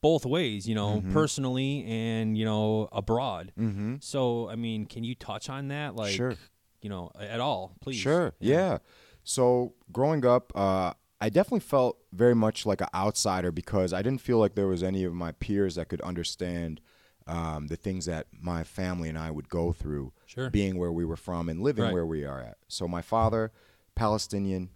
[0.00, 1.12] both ways, you know, Mhm.
[1.12, 3.52] personally and you know abroad.
[3.58, 3.96] mm-hmm.
[4.00, 6.36] So, I mean, can you touch on that, like, Sure.
[6.80, 7.96] you know, at all, please?
[7.96, 8.32] Sure.
[8.38, 8.78] Yeah.
[9.24, 14.20] So growing up, uh, I definitely felt very much like an outsider because I didn't
[14.20, 16.80] feel like there was any of my peers that could understand
[17.28, 20.48] um, the things that my family and I would go through, Sure.
[20.48, 21.92] being where we were from and living Right.
[21.92, 22.58] where we are at.
[22.68, 23.50] So my father,
[23.96, 24.70] Palestinian,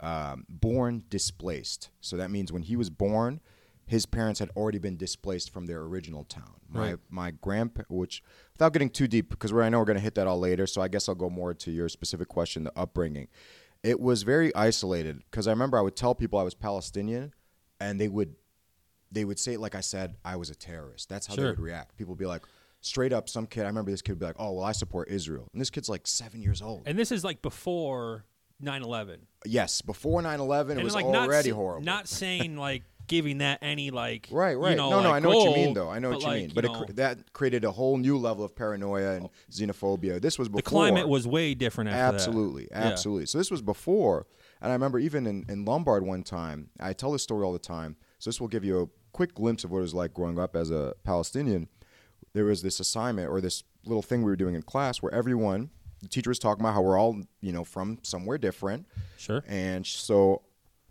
[0.00, 1.90] um, born displaced.
[2.00, 3.40] So that means when he was born,
[3.86, 6.54] his parents had already been displaced from their original town.
[6.68, 6.98] My Right.
[7.08, 10.26] my grandpa, which without getting too deep, because I know we're going to hit that
[10.26, 10.66] all later.
[10.66, 13.28] So I guess I'll go more to your specific question, the upbringing.
[13.82, 17.32] It was very isolated because I remember I would tell people I was Palestinian,
[17.80, 18.34] and they would
[19.12, 21.08] they would say, like I said, I was a terrorist.
[21.08, 21.44] That's how Sure.
[21.44, 21.96] they would react.
[21.96, 22.42] People would be like,
[22.80, 23.62] straight up, some kid.
[23.62, 25.88] I remember this kid would be like, "Oh, well, I support Israel," and this kid's
[25.88, 26.82] like seven years old.
[26.86, 28.24] And this is like before
[28.62, 29.18] 9/11.
[29.44, 31.84] yes, before 9/11, it and was like already not, horrible.
[31.84, 34.70] Not saying like giving that any like Right, right.
[34.70, 35.88] You know, no, no, like, I know what you oh, mean, though.
[35.88, 36.52] I know what you like, mean.
[36.54, 39.30] But it, know, that created a whole new level of paranoia and oh.
[39.50, 40.20] xenophobia.
[40.20, 40.62] This was before.
[40.62, 42.14] the climate was way different after that.
[42.14, 43.26] absolutely, absolutely.
[43.26, 44.26] So this was before,
[44.60, 46.70] and I remember even in, in Lombard one time.
[46.80, 47.96] I tell this story all the time.
[48.18, 50.56] So this will give you a quick glimpse of what it was like growing up
[50.56, 51.68] as a Palestinian.
[52.32, 55.70] There was this assignment or this little thing we were doing in class where everyone,
[56.06, 58.86] the teacher was talking about how we're all, you know, from somewhere different.
[59.16, 59.42] Sure.
[59.48, 60.42] And so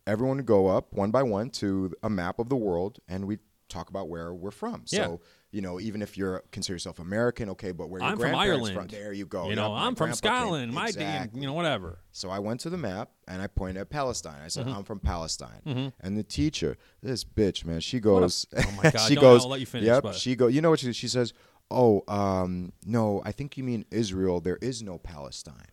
[0.07, 3.37] everyone would go up one by one to a map of the world and we
[3.69, 4.83] talk about where we're from.
[4.85, 5.15] So, Yeah.
[5.51, 8.91] you know, even if you're consider yourself American, okay, but where your I'm from Ireland.
[8.91, 9.45] There you go.
[9.45, 10.73] You Yep, know, I'm from grandpa came- Scotland.
[10.73, 11.41] My Exactly.
[11.41, 11.97] you know whatever.
[12.11, 14.39] So I went to the map and I pointed at Palestine.
[14.43, 14.75] I said, Mm-hmm.
[14.77, 19.15] "I'm from Palestine." And the teacher, this bitch, man, she goes, oh my God, she
[19.15, 20.45] don't- goes, I'll let you finish, Yep, but- she go.
[20.47, 21.33] You know what she, she says?
[21.71, 24.39] Oh, um, no, I think you mean Israel.
[24.39, 25.65] There is no Palestine.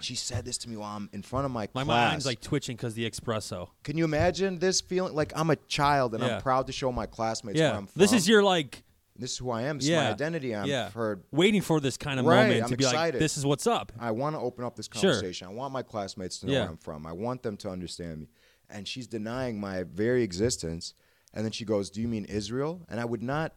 [0.00, 2.10] she said this to me while I'm in front of my, My class.
[2.10, 3.68] mind's like twitching because the espresso.
[3.84, 5.14] Can you imagine this feeling?
[5.14, 6.36] Like I'm a child and Yeah.
[6.36, 8.00] I'm proud to show my classmates where I'm from.
[8.00, 8.82] this is your like
[9.16, 9.78] this is who I am.
[9.78, 10.54] This yeah is my identity.
[10.56, 11.22] I'm yeah heard.
[11.30, 13.20] waiting for this kind of Right, moment I'm to be like excited.
[13.20, 13.92] this is what's up.
[14.00, 15.12] I want to open up this Sure.
[15.12, 15.46] conversation.
[15.48, 16.60] I want my classmates to know Yeah.
[16.62, 17.06] where I'm from.
[17.06, 18.28] I want them to understand me.
[18.70, 20.94] And she's denying my very existence.
[21.34, 23.54] And then she goes, "Do you mean Israel?" And I would not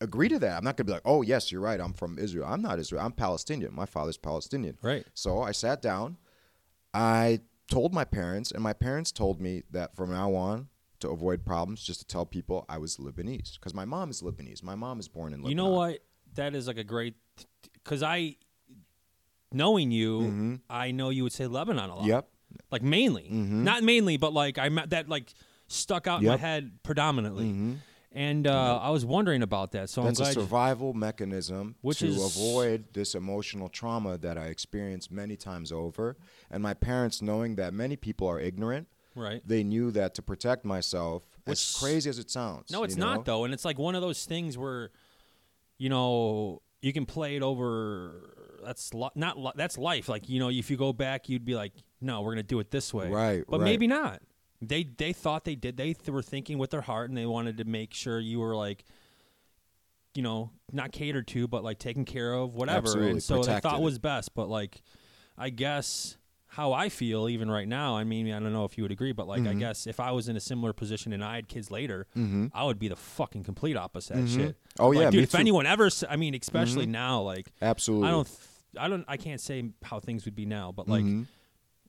[0.00, 0.58] agree to that.
[0.58, 1.80] I'm not going to be like, "Oh, yes, you're right.
[1.80, 3.02] I'm from Israel." I'm not Israel.
[3.02, 3.74] I'm Palestinian.
[3.74, 4.78] My father's Palestinian.
[4.82, 5.06] Right.
[5.14, 6.16] So I sat down.
[6.94, 10.68] I told my parents, and my parents told me that from now on,
[11.00, 14.62] to avoid problems, just to tell people I was Lebanese because my mom is Lebanese.
[14.62, 15.50] My mom is born in Lebanon.
[15.50, 15.98] You know what?
[16.34, 17.14] That is like a great
[17.74, 18.36] because I
[19.52, 21.98] knowing you, I know you would say Lebanon a lot.
[22.02, 22.10] Mm-hmm.
[22.10, 22.28] Yep.
[22.70, 25.32] Like mainly, not mainly, but like I that like
[25.68, 27.76] stuck out in my head predominantly.
[28.16, 30.36] And uh, I was wondering about that, so That's I'm a glad.
[30.36, 35.70] you- survival mechanism Which to is- avoid this emotional trauma that I experienced many times
[35.70, 36.16] over.
[36.50, 39.42] And my parents, knowing that many people are ignorant, right.
[39.46, 42.70] they knew that to protect myself, as crazy as it sounds.
[42.70, 43.14] No, it's you know?
[43.16, 44.90] not though, and it's like one of those things where,
[45.76, 48.58] you know, you can play it over.
[48.64, 50.08] That's li- not li- that's life.
[50.08, 52.70] Like you know, if you go back, you'd be like, no, we're gonna do it
[52.70, 53.08] this way.
[53.10, 53.64] Right, But right.
[53.64, 54.22] maybe not.
[54.62, 55.76] They they thought they did.
[55.76, 58.54] They th- were thinking with their heart, and they wanted to make sure you were
[58.56, 58.84] like,
[60.14, 62.78] you know, not catered to, but like taken care of, whatever.
[62.78, 64.34] Absolutely, and so they thought was best.
[64.34, 64.82] But like,
[65.36, 66.16] I guess
[66.48, 67.98] how I feel even right now.
[67.98, 69.58] I mean, I don't know if you would agree, but like, I Mm-hmm.
[69.58, 72.06] guess if I was in a similar position and I had kids later,
[72.54, 74.56] I would be the fucking complete opposite that shit.
[74.78, 75.24] Oh, Like, yeah, dude.
[75.24, 75.38] if too.
[75.38, 78.08] anyone ever, I mean, especially now, like, Absolutely.
[78.08, 78.38] I don't, th-
[78.78, 81.22] I don't, I can't say how things would be now, but like, Mm-hmm.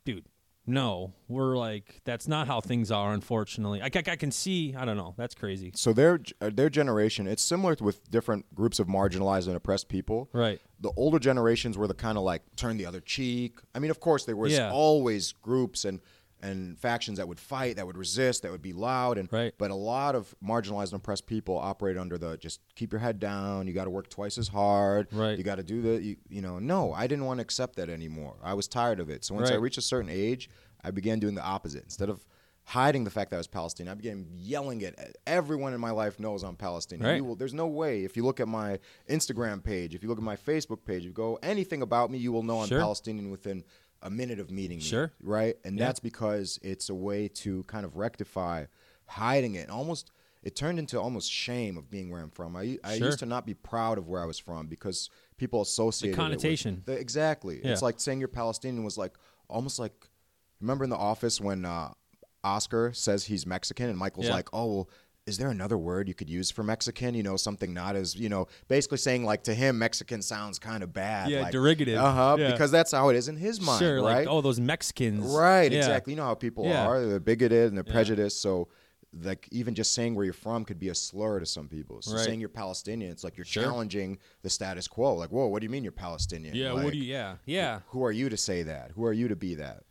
[0.04, 0.26] dude.
[0.70, 3.14] No, we're like that's not how things are.
[3.14, 4.76] Unfortunately, I, I, I can see.
[4.78, 5.14] I don't know.
[5.18, 5.72] That's crazy.
[5.76, 10.30] So their uh, their generation, it's similar with different groups of marginalized and oppressed people.
[10.34, 10.60] Right.
[10.82, 13.60] The older generations were the kind of like turn the other cheek.
[13.74, 14.70] I mean, of course, there was Yeah.
[14.72, 16.02] always groups and
[16.42, 19.54] and factions that would fight, that would resist, that would be loud, and Right.
[19.58, 23.20] but a lot of marginalized and oppressed people operate under the just keep your head
[23.20, 23.68] down.
[23.68, 25.08] You got to work twice as hard.
[25.12, 25.38] Right.
[25.38, 26.60] You got to do the you, you know.
[26.60, 28.36] No, I didn't want to accept that anymore.
[28.44, 29.24] I was tired of it.
[29.26, 29.62] So once I Right.
[29.62, 30.50] reached a certain age,
[30.84, 31.84] I began doing the opposite.
[31.84, 32.26] Instead of
[32.72, 35.18] hiding the fact that I was Palestinian, I began yelling it.
[35.26, 37.08] Everyone in my life knows I'm Palestinian.
[37.10, 37.16] Right.
[37.16, 38.04] You will, there's no way.
[38.04, 41.06] If you look at my Instagram page, if you look at my Facebook page, if
[41.06, 42.80] you go anything about me, you will know I'm Sure.
[42.80, 43.64] Palestinian within
[44.02, 44.84] a minute of meeting me.
[44.84, 45.12] Sure.
[45.22, 45.58] Right?
[45.66, 45.86] And Yeah.
[45.86, 48.66] that's because it's a way to kind of rectify
[49.06, 49.70] hiding it.
[49.70, 50.12] Almost
[50.44, 52.56] it turned into almost shame of being where I'm from.
[52.56, 53.08] I, I Sure.
[53.08, 56.26] used to not be proud of where I was from because people associated it with-
[56.26, 56.84] connotation.
[56.86, 57.60] the- exactly.
[57.64, 57.72] Yeah.
[57.72, 59.18] It's like saying you're Palestinian was like
[59.50, 60.08] almost like
[60.62, 61.92] remember in the office when uh,
[62.44, 64.34] Oscar says he's Mexican and Michael's Yeah.
[64.36, 64.90] like, "Oh, well,
[65.28, 67.14] is there another word you could use for Mexican?
[67.14, 70.82] You know, something not as, you know, basically saying like to him Mexican sounds kind
[70.82, 71.30] of bad.
[71.30, 71.98] Yeah, like, derivative.
[72.00, 72.52] Uh-huh, Yeah.
[72.52, 74.20] because that's how it is in his mind, sure, right?
[74.20, 75.26] like oh, those Mexicans.
[75.26, 75.80] Right, Yeah.
[75.80, 76.14] exactly.
[76.14, 76.88] You know how people Yeah.
[76.88, 77.06] are.
[77.06, 78.42] They're bigoted and they're prejudiced.
[78.42, 78.70] So,
[79.22, 82.02] like, even just saying where you're from could be a slur to some people.
[82.02, 82.26] So, Right.
[82.26, 83.64] saying you're Palestinian, it's like you're Sure.
[83.64, 85.16] challenging the status quo.
[85.16, 86.56] Like, whoa, what do you mean you're Palestinian?
[86.56, 86.72] Yeah.
[86.72, 87.04] Like, what do you?
[87.06, 87.36] Yeah.
[87.46, 87.80] Yeah.
[87.90, 88.92] Who are you to say that?
[88.96, 89.84] Who are you to be that?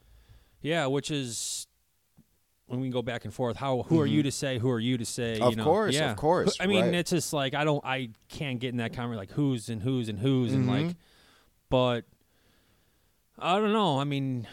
[0.62, 0.86] Yeah.
[0.86, 1.65] Which is
[2.66, 3.56] when we go back and forth.
[3.56, 3.82] How?
[3.82, 4.58] Who are you to say?
[4.58, 5.34] Who are you to say?
[5.34, 5.42] Mm-hmm.
[5.42, 5.64] Of you know?
[5.64, 6.10] course, Yeah.
[6.10, 6.94] of course, I mean, right.
[6.94, 7.84] it's just like I don't.
[7.84, 10.86] I can't get in that conversation like who's and who's and who's and Mm-hmm.
[10.88, 10.96] like.
[11.68, 12.04] But
[13.38, 13.98] I don't know.
[14.00, 14.46] I mean.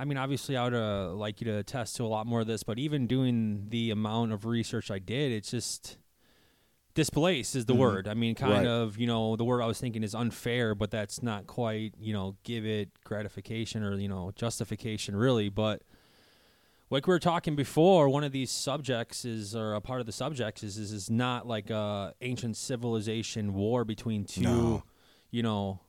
[0.00, 2.46] I mean, obviously, I would uh, like you to attest to a lot more of
[2.46, 5.98] this, but even doing the amount of research I did, it's just
[6.94, 8.06] displaced is the word.
[8.06, 8.60] I mean, kind Mm-hmm.
[8.64, 8.70] Right.
[8.70, 12.12] of, you know, the word I was thinking is unfair, but that's not quite, you
[12.12, 15.48] know, give it gratification or, you know, justification really.
[15.48, 15.82] But
[16.90, 20.12] like we were talking before, one of these subjects is, or a part of the
[20.12, 24.82] subjects is, is, is not like a ancient civilization war between two, No.
[25.30, 25.80] you know,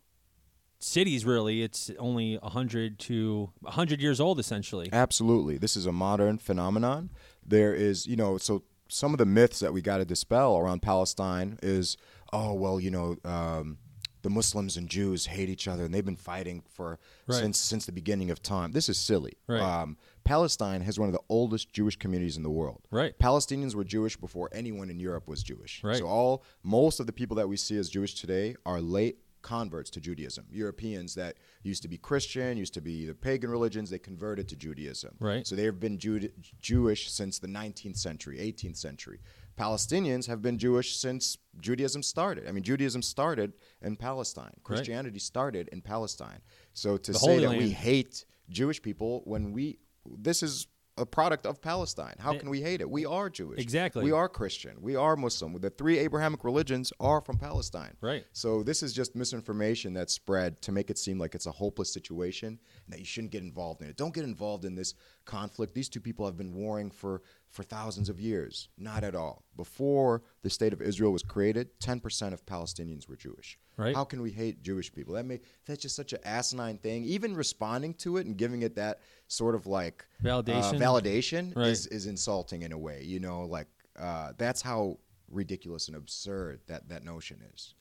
[0.80, 1.26] cities.
[1.26, 4.90] Really, it's only a hundred to a hundred years old, essentially.
[4.92, 5.58] Absolutely.
[5.58, 7.10] This is a modern phenomenon.
[7.46, 10.82] There is, you know, so some of the myths that we got to dispel around
[10.82, 11.96] Palestine is,
[12.34, 13.78] oh, well, you know, um,
[14.22, 17.40] the Muslims and Jews hate each other and they've been fighting for Right.
[17.40, 18.72] since since the beginning of time.
[18.74, 19.34] This is silly.
[19.48, 19.62] Right.
[19.62, 22.88] Um, Palestine has one of the oldest Jewish communities in the world.
[22.92, 23.18] Right.
[23.18, 25.84] Palestinians were Jewish before anyone in Europe was Jewish.
[25.84, 25.98] Right.
[25.98, 29.90] So all most of the people that we see as Jewish today are late converts
[29.90, 30.46] to Judaism.
[30.52, 34.56] Europeans that used to be Christian, used to be the pagan religions, they converted to
[34.58, 35.16] Judaism.
[35.20, 35.48] Right.
[35.48, 39.20] So they've been Jude- Jewish since the 19th century, 18th century.
[39.60, 42.48] Palestinians have been Jewish since Judaism started.
[42.48, 44.54] I mean, Judaism started in Palestine.
[44.64, 46.40] Christianity started in Palestine.
[46.74, 50.68] So to The say that we hate Jewish people when we this is
[51.00, 52.16] a product of Palestine.
[52.20, 52.90] How eh, can we hate it?
[52.90, 53.60] We are Jewish.
[53.60, 54.04] Exactly.
[54.04, 54.76] We are Christian.
[54.82, 55.54] We are Muslim.
[55.60, 57.96] The three Abrahamic religions are from Palestine.
[58.02, 58.26] Right.
[58.34, 61.92] So this is just misinformation that's spread to make it seem like it's a hopeless
[61.92, 63.98] situation and that you shouldn't get involved in it.
[63.98, 64.94] Don't get involved in this
[65.30, 65.74] conflict.
[65.76, 68.70] These two people have been warring for for thousands of years.
[68.78, 69.44] Not at all.
[69.56, 73.58] Before the state of Israel was created, 10% of Palestinians were Jewish.
[73.78, 73.96] Right.
[73.96, 75.14] How can we hate Jewish people?
[75.14, 77.06] That may that's just such an asinine thing.
[77.06, 80.80] Even responding to it and giving it that sort of like uh, Validation?
[80.80, 81.68] validation Right.
[81.68, 83.04] is is insulting in a way.
[83.04, 84.98] You know, like uh, that's how
[85.30, 87.76] ridiculous and absurd that that notion is.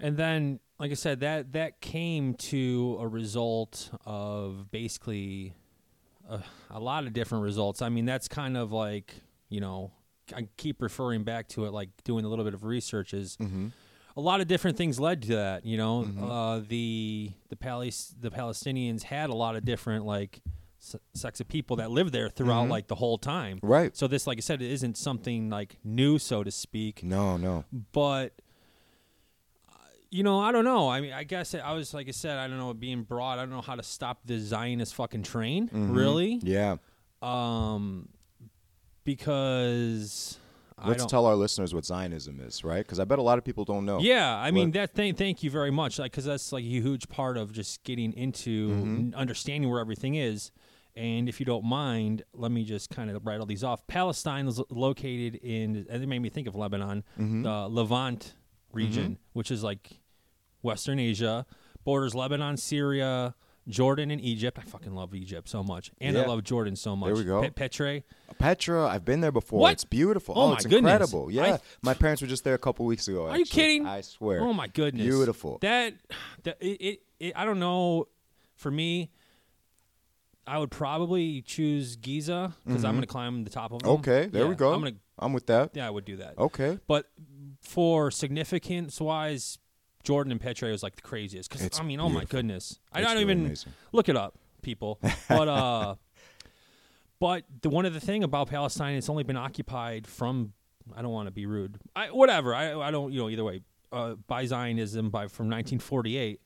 [0.00, 5.54] And then, like I said, that that came to a result of basically
[6.28, 7.82] a, a lot of different results.
[7.82, 9.14] I mean, that's kind of like
[9.48, 9.92] you know,
[10.34, 13.36] I keep referring back to it, like doing a little bit of research is.
[13.36, 13.68] Mm-hmm.
[14.16, 16.04] A lot of different things led to that, you know.
[16.04, 16.30] Mm-hmm.
[16.30, 20.40] Uh, the the Palis- the Palestinians had a lot of different like
[20.80, 22.70] s- sects of people that lived there throughout mm-hmm.
[22.70, 23.58] like the whole time.
[23.60, 23.96] Right.
[23.96, 27.64] So this, like I said, it isn't something like new, so to speak No, no.
[27.90, 28.40] but
[30.14, 30.88] you know, I don't know.
[30.88, 33.38] I mean, I guess I was like I said, I don't know, being broad.
[33.38, 36.38] I don't know how to stop the Zionist fucking train, really.
[36.42, 36.76] Yeah.
[37.20, 38.08] Um,
[39.04, 40.38] because
[40.84, 42.84] Let's tell our listeners what Zionism is, right?
[42.84, 44.00] Because I bet a lot of people don't know.
[44.00, 44.92] Yeah, I mean that.
[44.94, 48.12] Thing, thank you very much, like because that's like a huge part of just getting
[48.12, 48.96] into Mm-hmm.
[48.96, 50.50] n- understanding where everything is.
[50.96, 53.84] And if you don't mind, let me just kind of rattle these off.
[53.88, 57.42] Palestine is located in, and it made me think of Lebanon, Mm-hmm.
[57.42, 58.34] the Levant
[58.72, 59.98] region, which is like
[60.64, 61.46] Western Asia,
[61.84, 63.34] borders Lebanon, Syria,
[63.68, 64.58] Jordan, and Egypt.
[64.60, 66.26] I fucking love Egypt so much, and I Yeah.
[66.26, 67.06] love Jordan so much.
[67.08, 67.40] There we go.
[67.42, 68.02] Pe- Petre,
[68.38, 69.60] Petra, I've been there before.
[69.60, 69.72] What?
[69.72, 70.34] It's beautiful.
[70.36, 70.92] Oh, my it's goodness.
[70.92, 71.30] incredible.
[71.30, 71.54] Yeah.
[71.54, 73.26] I- my parents were just there a couple weeks ago.
[73.26, 73.62] Are you actually.
[73.62, 73.86] kidding?
[73.86, 74.40] I swear.
[74.42, 75.58] Oh my goodness, Beautiful.
[75.60, 75.94] That
[76.42, 78.08] that it, it, it I don't know.
[78.56, 79.10] For me,
[80.46, 83.78] I would probably choose Giza because I'm going to climb the top of.
[83.80, 83.90] Mm-hmm.
[84.08, 84.72] Okay, there we go.
[84.72, 85.70] I'm gonna I'm with that.
[85.74, 86.36] yeah, I would do that.
[86.38, 86.78] Okay.
[86.86, 87.06] But
[87.60, 89.58] for significance wise,
[90.04, 91.50] Jordan and Petre was like the craziest.
[91.50, 92.38] Because I mean, oh my beautiful.
[92.38, 93.72] goodness, I It's don't really even amazing.
[93.92, 95.00] look it up, people.
[95.28, 95.94] But uh,
[97.20, 100.52] but the one other thing about Palestine, it's only been occupied from.
[100.94, 101.78] I don't want to be rude.
[101.96, 102.54] I, whatever.
[102.54, 103.62] I I don't you know either way.
[103.92, 106.40] Uh, by Zionism by from 1948.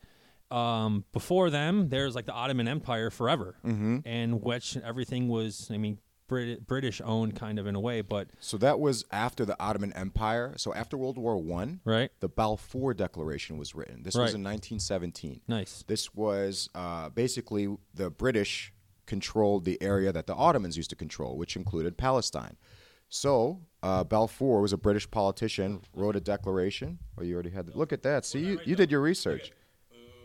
[0.50, 3.98] Um, before them, there's like the Ottoman Empire forever, mm-hmm.
[4.06, 5.68] and which everything was.
[5.72, 9.44] I mean, Brit- British owned kind of in a way, but So that was after
[9.44, 10.54] the Ottoman Empire.
[10.56, 14.02] So after World War One, right, the Balfour Declaration was written.
[14.04, 14.24] This Right.
[14.24, 15.40] was in 1917.
[15.48, 15.84] nice.
[15.88, 18.72] This was uh, basically the British
[19.06, 22.56] controlled the area that the Ottomans used to control, which included Palestine.
[23.08, 26.98] So uh, Balfour was a British politician, wrote a declaration.
[27.18, 27.66] Oh, you already had.
[27.66, 28.26] The, look at that.
[28.26, 29.50] See, you, you did your research.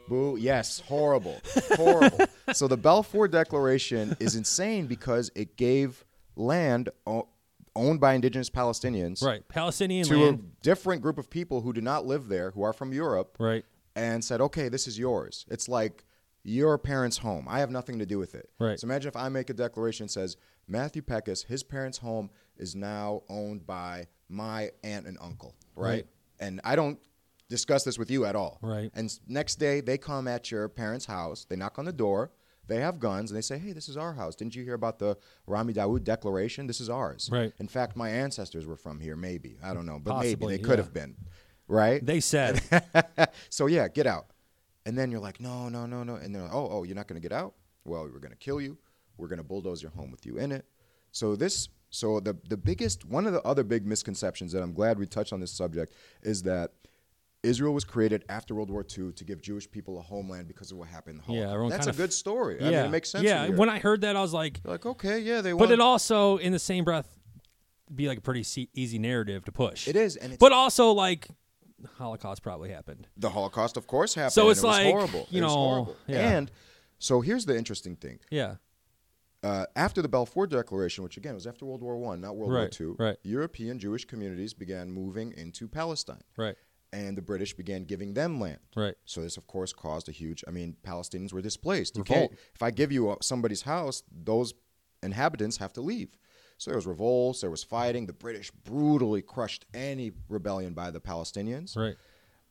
[0.07, 0.37] Boo.
[0.39, 1.39] Yes, horrible,
[1.71, 2.25] horrible.
[2.53, 6.03] so the Balfour Declaration is insane because it gave
[6.35, 7.27] land o-
[7.75, 10.39] owned by indigenous Palestinians Right, Palestinian to land.
[10.39, 13.65] a different group of people who do not live there, who are from Europe, Right.
[13.95, 16.03] and said, "Okay, this is yours." It's like
[16.43, 17.45] your parents' home.
[17.47, 18.49] I have nothing to do with it.
[18.59, 18.79] Right.
[18.79, 20.35] So imagine if I make a declaration that says
[20.67, 25.89] Matthew Peckus, his parents' home is now owned by my aunt and uncle, right?
[25.89, 26.07] Right.
[26.39, 26.99] And I don't
[27.53, 28.57] discuss this with you at all.
[28.61, 28.89] Right.
[28.95, 32.31] And next day they come at your parents' house, they knock on the door,
[32.67, 34.35] they have guns, and they say, "Hey, this is our house.
[34.35, 36.65] Didn't you hear about the Rami Dawood Declaration?
[36.65, 37.53] This is ours." Right.
[37.59, 39.15] In fact, my ancestors were from here.
[39.15, 40.85] Maybe I don't know, but Possibly, maybe they could yeah.
[40.85, 41.15] have been,
[41.67, 42.03] right?
[42.03, 42.61] They said,
[43.49, 44.27] so yeah, get out.
[44.85, 46.15] And then you're like, no, no, no, no.
[46.15, 47.53] And they're like, oh, oh, you're not going to get out?
[47.85, 48.77] Well, we're going to kill you.
[49.17, 50.65] We're going to bulldoze your home with you in it.
[51.11, 54.97] So this, so the the biggest, one of the other big misconceptions that I'm glad
[54.97, 56.71] we touched on this subject is that
[57.43, 60.77] Israel was created after World War II to give Jewish people a homeland because of
[60.77, 61.45] what happened in the Holocaust.
[61.47, 62.61] Yeah, everyone That's a good story.
[62.61, 63.25] I yeah, mean, it makes sense.
[63.25, 65.71] Yeah, when I heard that, I was like, You're like, okay, yeah, they but want.
[65.71, 67.17] it also, in the same breath,
[67.93, 69.87] be like a pretty se- easy narrative to push.
[69.87, 71.27] it is, and it's, but also like
[71.97, 73.07] Holocaust probably happened.
[73.17, 74.31] the Holocaust, of course, happened.
[74.33, 75.27] So and it's it was like, horrible.
[75.29, 75.95] you It was know, horrible.
[76.07, 76.37] yeah.
[76.37, 76.51] And
[76.97, 78.19] so here's the interesting thing.
[78.31, 78.55] Yeah,
[79.43, 82.61] uh, after the Balfour Declaration, which again was after World War One, not World War
[82.61, 83.17] Right, Two, right.
[83.23, 86.55] European Jewish communities began moving into Palestine, right,
[86.93, 88.59] and the British began giving them land.
[88.75, 90.43] right, So this, of course, caused a huge.
[90.47, 91.97] I mean, Palestinians were displaced.
[91.97, 92.31] You can't.
[92.55, 94.53] If I give you uh, somebody's house, those
[95.01, 96.09] inhabitants have to leave.
[96.59, 97.41] So there was revolts.
[97.41, 98.05] There was fighting.
[98.05, 101.75] The British brutally crushed any rebellion by the Palestinians.
[101.75, 101.95] right,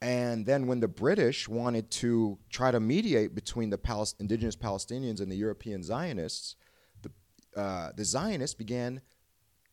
[0.02, 5.20] And then when the British wanted to try to mediate between the Palis- indigenous Palestinians
[5.20, 6.56] and the European Zionists,
[7.02, 7.10] the,
[7.60, 9.00] uh, the Zionists began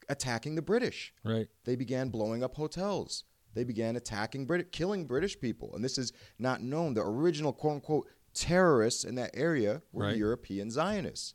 [0.08, 1.13] attacking the British.
[1.23, 3.23] right, They began blowing up hotels.
[3.60, 5.76] They began attacking Brit, killing British people.
[5.76, 6.93] And this is not known.
[6.93, 10.15] The original quote unquote terrorists in that area were Right.
[10.15, 11.34] European Zionists.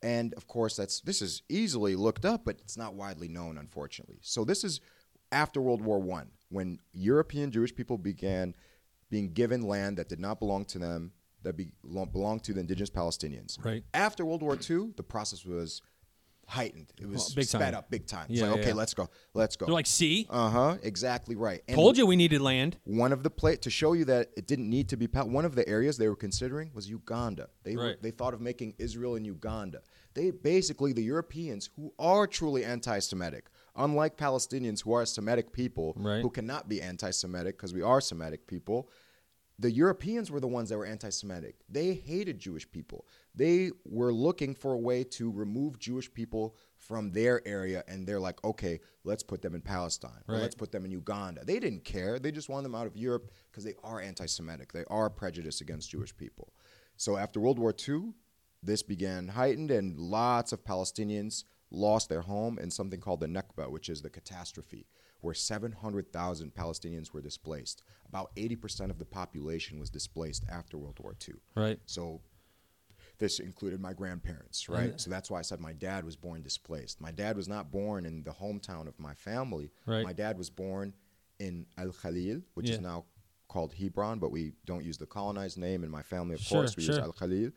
[0.00, 4.18] And of course, that's this is easily looked up, but it's not widely known, unfortunately.
[4.20, 4.80] So this is
[5.32, 8.54] after World War One, when European Jewish people began
[9.10, 11.10] being given land that did not belong to them,
[11.42, 13.64] that be, belonged to the indigenous Palestinians.
[13.64, 13.82] Right.
[13.92, 15.82] After World War II, the process was
[16.48, 16.92] heightened.
[17.00, 17.74] It was Well, big sped time.
[17.74, 18.26] up big time.
[18.30, 18.74] It's Yeah, like, yeah, okay, yeah.
[18.76, 19.66] let's go, let's go.
[19.66, 20.76] They're like, see, Uh huh.
[20.82, 21.62] Exactly right.
[21.68, 22.78] And told you we needed land.
[22.84, 25.06] One of the pla to show you that it didn't need to be.
[25.06, 27.48] One of the areas they were considering was Uganda.
[27.64, 28.02] They were, Right.
[28.02, 29.82] they thought of making Israel and Uganda.
[30.14, 36.22] They basically the Europeans who are truly anti-Semitic, unlike Palestinians who are Semitic people Right.
[36.22, 38.88] who cannot be anti-Semitic because we are Semitic people.
[39.58, 41.56] The Europeans were the ones that were anti Semitic.
[41.68, 43.06] They hated Jewish people.
[43.34, 48.20] They were looking for a way to remove Jewish people from their area, and they're
[48.20, 50.42] like, okay, let's put them in Palestine, or Right.
[50.42, 51.42] let's put them in Uganda.
[51.44, 52.18] They didn't care.
[52.18, 54.72] They just wanted them out of Europe because they are anti Semitic.
[54.72, 56.52] They are prejudiced against Jewish people.
[56.98, 58.12] So after World War II,
[58.62, 63.70] this began heightened, and lots of Palestinians lost their home in something called the Nakba,
[63.70, 64.86] which is the catastrophe,
[65.26, 67.82] where 700,000 Palestinians were displaced.
[68.08, 71.34] About 80% of the population was displaced after World War II.
[71.56, 71.80] Right.
[71.86, 72.20] So
[73.18, 75.00] this included my grandparents, right?
[75.00, 77.00] So that's why I said my dad was born displaced.
[77.00, 79.72] My dad was not born in the hometown of my family.
[79.84, 80.04] Right.
[80.04, 80.94] My dad was born
[81.40, 82.76] in Al Khalil, which Yeah.
[82.76, 83.04] is now
[83.48, 86.76] called Hebron, but we don't use the colonized name in my family, of Sure, course.
[86.76, 86.98] We use.
[86.98, 87.50] Al Khalil.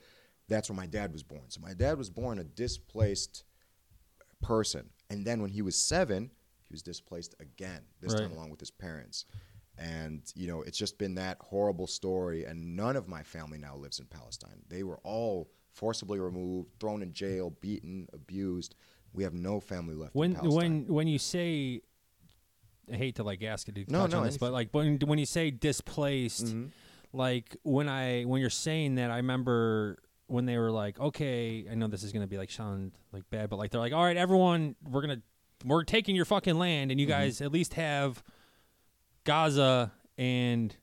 [0.47, 1.49] That's where my dad was born.
[1.49, 3.43] So my dad was born a displaced
[4.41, 4.89] person.
[5.11, 6.31] And then when he was seven,
[6.69, 8.21] he was displaced again, this Right.
[8.21, 9.25] time along with his parents.
[9.77, 12.45] And, you know, it's just been that horrible story.
[12.45, 14.61] And none of my family now lives in Palestine.
[14.67, 18.75] They were all forcibly removed, thrown in jail, beaten, abused.
[19.13, 20.85] We have no family left When in Palestine.
[20.85, 21.81] when when you say,
[22.91, 24.97] I hate to like ask you to No, touch no, on this, but like when
[24.99, 26.67] when you say displaced, Mm-hmm.
[27.13, 31.73] like when I when you're saying that, I remember when they were like, okay, I
[31.75, 34.17] know this is gonna be like sound like bad, but like they're like, all right,
[34.17, 35.21] everyone, we're gonna
[35.65, 37.19] we're taking your fucking land, and you Mm-hmm.
[37.21, 38.23] guys at least have
[39.23, 40.75] Gaza and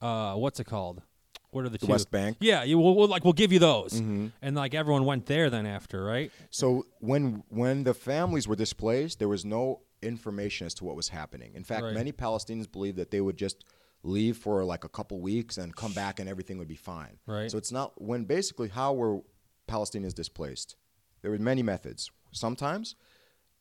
[0.00, 1.02] uh, what's it called?
[1.50, 1.92] What are the, the two?
[1.92, 2.38] West Bank.
[2.40, 4.28] Yeah, you will we'll, like we'll give you those, Mm-hmm.
[4.40, 6.30] and like everyone went there then after, right?
[6.50, 11.08] So when when the families were displaced, there was no information as to what was
[11.10, 11.52] happening.
[11.54, 11.94] In fact, Right.
[11.94, 13.64] many Palestinians believed that they would just
[14.02, 17.18] leave for like a couple weeks and come back and everything would be fine.
[17.26, 17.48] Right.
[17.50, 19.20] So it's not when basically how were
[19.68, 20.74] Palestinians displaced?
[21.20, 22.10] There were many methods.
[22.32, 22.96] Sometimes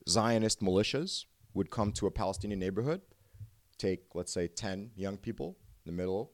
[0.07, 3.01] Zionist militias would come to a Palestinian neighborhood,
[3.77, 6.31] take let's say 10 young people in the middle,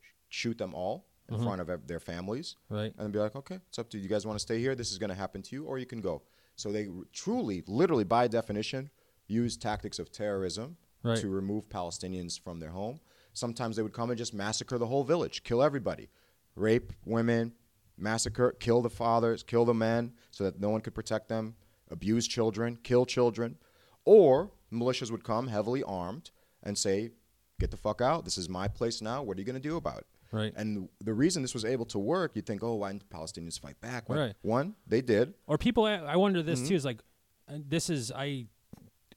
[0.00, 1.44] sh- shoot them all in mm-hmm.
[1.44, 2.92] front of ev- their families Right.
[2.98, 4.02] and be like, okay, it's up to you.
[4.04, 4.74] You guys want to stay here?
[4.74, 6.22] This is going to happen to you, or you can go.
[6.56, 8.90] So they r- truly, literally, by definition,
[9.26, 11.16] use tactics of terrorism Right.
[11.18, 12.98] to remove Palestinians from their home.
[13.32, 16.08] Sometimes they would come and just massacre the whole village, kill everybody,
[16.56, 17.52] rape women,
[17.96, 21.54] massacre, kill the fathers, kill the men, so that no one could protect them,
[21.90, 23.56] abuse children, kill children.
[24.04, 26.30] Or militias would come heavily armed
[26.62, 27.10] and say,
[27.60, 28.24] get the fuck out.
[28.24, 29.22] This is my place now.
[29.22, 30.06] What are you going to do about it?
[30.30, 30.52] Right.
[30.56, 33.80] And the reason this was able to work, you'd think, oh, why didn't Palestinians fight
[33.80, 34.04] back?
[34.08, 34.34] Right.
[34.42, 35.34] One, they did.
[35.46, 36.68] Or people, I wonder this Mm-hmm.
[36.68, 37.00] too is like,
[37.50, 38.46] uh, this is I,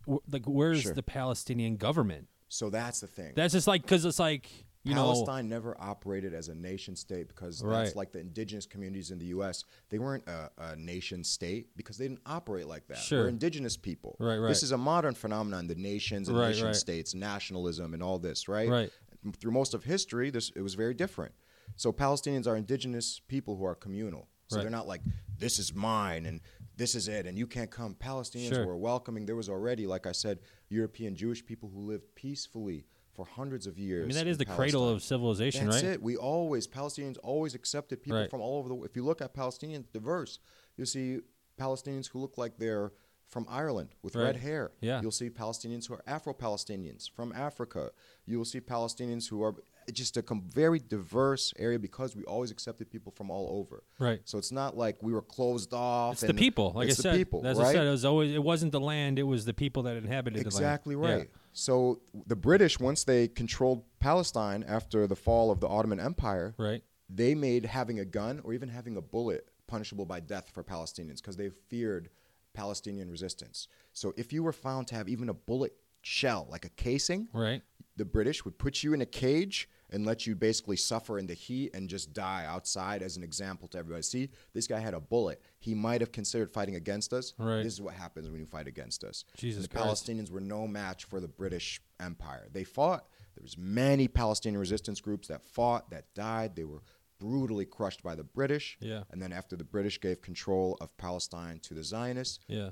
[0.06, 0.94] w- like, where's Sure.
[0.94, 2.28] the Palestinian government?
[2.48, 3.34] So that's the thing.
[3.36, 4.50] That's just like because it's like
[4.84, 7.84] you know, Palestine never operated as a nation state because Right.
[7.84, 9.64] that's like the indigenous communities in the U.S.
[9.90, 12.98] They weren't a, a nation state because they didn't operate like that.
[12.98, 13.24] Sure.
[13.24, 14.16] We're indigenous people.
[14.20, 14.48] Right, right.
[14.48, 16.76] This is a modern phenomenon, the nations and Right, nation right.
[16.76, 18.70] states, nationalism and all this, right?
[18.70, 18.92] Right.
[19.40, 21.34] Through most of history, this it was very different.
[21.76, 24.28] So Palestinians are indigenous people who are communal.
[24.48, 25.02] So they're not like
[25.38, 26.42] this is mine and
[26.76, 27.96] this is it and you can't come.
[27.96, 28.66] Palestinians Sure.
[28.66, 29.26] were welcoming.
[29.26, 30.40] There was already, like I said,
[30.70, 34.04] European Jewish people who lived peacefully for hundreds of years.
[34.06, 35.94] I mean, that is the cradle of civilization, That's right?
[35.94, 36.02] it.
[36.02, 38.30] We always Palestinians always accepted people Right.
[38.30, 38.76] from all over the.
[38.76, 38.90] World.
[38.90, 40.40] If you look at Palestinians, diverse.
[40.78, 41.20] You see
[41.60, 42.92] Palestinians who look like they're
[43.28, 44.24] from Ireland with Right.
[44.24, 44.72] red hair.
[44.82, 45.02] Yeah.
[45.02, 47.92] You'll see Palestinians who are Afro-Palestinians from Africa.
[48.26, 49.56] You will see Palestinians who are
[49.94, 53.84] just a com- very diverse area because we always accepted people from all over.
[54.00, 54.22] Right.
[54.26, 56.14] So it's not like we were closed off.
[56.14, 57.16] It's the people, like it's I the said.
[57.18, 57.68] people, As right?
[57.68, 60.40] I said, it was always it wasn't the land; it was the people that inhabited
[60.40, 61.14] Exactly the land.
[61.22, 61.41] Exactly right.
[61.54, 66.84] So the British, once they controlled Palestine after the fall of the Ottoman Empire, Right.
[67.10, 71.18] they made having a gun or even having a bullet punishable by death for Palestinians
[71.18, 72.10] because they feared
[72.54, 73.68] Palestinian resistance.
[73.94, 77.62] So if you were found to have even a bullet shell, like a casing, Right.
[77.96, 81.34] the British would put you in a cage and let you basically suffer in the
[81.34, 84.02] heat and just die outside as an example to everybody.
[84.04, 85.42] See, this guy had a bullet.
[85.60, 87.34] He might have considered fighting against us.
[87.38, 87.64] Right.
[87.64, 89.26] This is what happens when you fight against us.
[89.36, 90.06] Jesus And the Christ.
[90.08, 92.48] Palestinians were no match for the British Empire.
[92.52, 93.06] They fought.
[93.36, 96.56] There was many Palestinian resistance groups that fought, that died.
[96.56, 96.82] They were
[97.20, 98.78] brutally crushed by the British.
[98.80, 99.04] Yeah.
[99.12, 102.72] And then after the British gave control of Palestine to the Zionists, Yeah.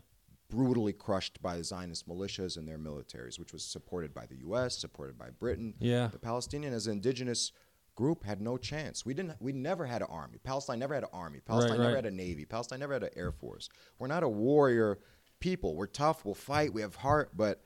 [0.50, 4.78] Brutally crushed by the Zionist militias and their militaries, which was supported by the U.S.,
[4.78, 5.76] supported by Britain.
[5.80, 6.08] Yeah.
[6.08, 7.52] The Palestinian as an indigenous
[7.96, 9.06] group had no chance.
[9.06, 9.36] We didn't.
[9.40, 10.40] We never had an army.
[10.44, 11.40] Palestine never had an army.
[11.46, 11.96] Palestine never right.
[11.96, 12.46] had a navy.
[12.46, 13.70] Palestine never had an air force.
[14.00, 15.00] We're not a warrior
[15.40, 15.76] people.
[15.76, 16.26] We're tough.
[16.26, 16.74] We'll fight.
[16.74, 17.62] We have heart, but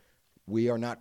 [0.48, 1.00] we are not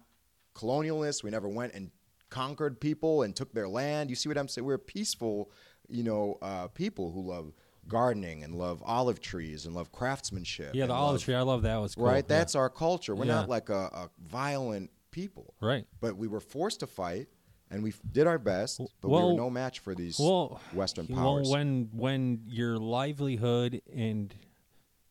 [0.55, 1.23] colonialists.
[1.23, 1.91] We never went and
[2.31, 4.11] conquered people and took their land.
[4.11, 4.65] You see what I'm saying?
[4.65, 5.51] We're peaceful,
[5.89, 7.53] you know, uh, people who love
[7.89, 10.75] gardening and love olive trees and love craftsmanship.
[10.75, 10.87] Yeah.
[10.87, 11.35] The olive love- tree.
[11.35, 11.77] I love that.
[11.77, 12.05] Was cool.
[12.07, 12.17] Right?
[12.29, 12.39] Yeah.
[12.39, 13.15] That's our culture.
[13.15, 13.35] We're Yeah.
[13.37, 15.55] not like a, a violent people.
[15.61, 15.85] right.
[16.01, 17.29] But we were forced to fight,
[17.71, 18.81] and we did our best.
[19.01, 21.51] But we were no match for these Well, Western well, powers.
[21.51, 24.35] when when your livelihood and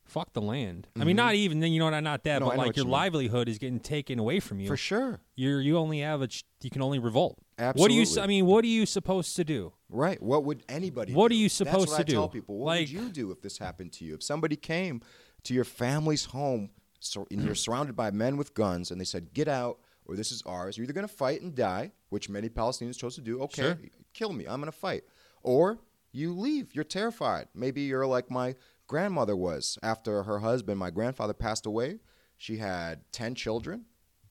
[0.04, 0.88] fuck the land.
[1.00, 2.44] I mean, not even then you know not not that, Mm-hmm.
[2.44, 2.92] No, but like your you mean.
[2.92, 4.66] livelihood is getting taken away from you.
[4.68, 5.20] for sure.
[5.36, 6.28] You're you only have a
[6.62, 7.38] you can only revolt.
[7.58, 7.80] Absolutely.
[8.00, 8.20] What do you?
[8.22, 9.72] I mean, what are you supposed to do?
[9.92, 10.20] Right.
[10.22, 11.34] What would anybody What do?
[11.34, 12.32] are you supposed That's what to I tell do?
[12.40, 12.56] people.
[12.58, 14.14] What Like- would you do if this happened to you?
[14.14, 15.02] If somebody came
[15.44, 16.70] to your family's home
[17.00, 20.32] so, and you're surrounded by men with guns and they said, get out or this
[20.32, 23.40] is ours, you're either going to fight and die, which many Palestinians chose to do.
[23.42, 23.78] Okay, Sure.
[24.14, 24.46] kill me.
[24.46, 25.04] I'm going to fight.
[25.42, 25.78] Or
[26.12, 26.74] you leave.
[26.74, 27.48] You're terrified.
[27.54, 28.54] Maybe you're like my
[28.86, 31.98] grandmother was after her husband, my grandfather, passed away.
[32.36, 33.84] She had 10 children.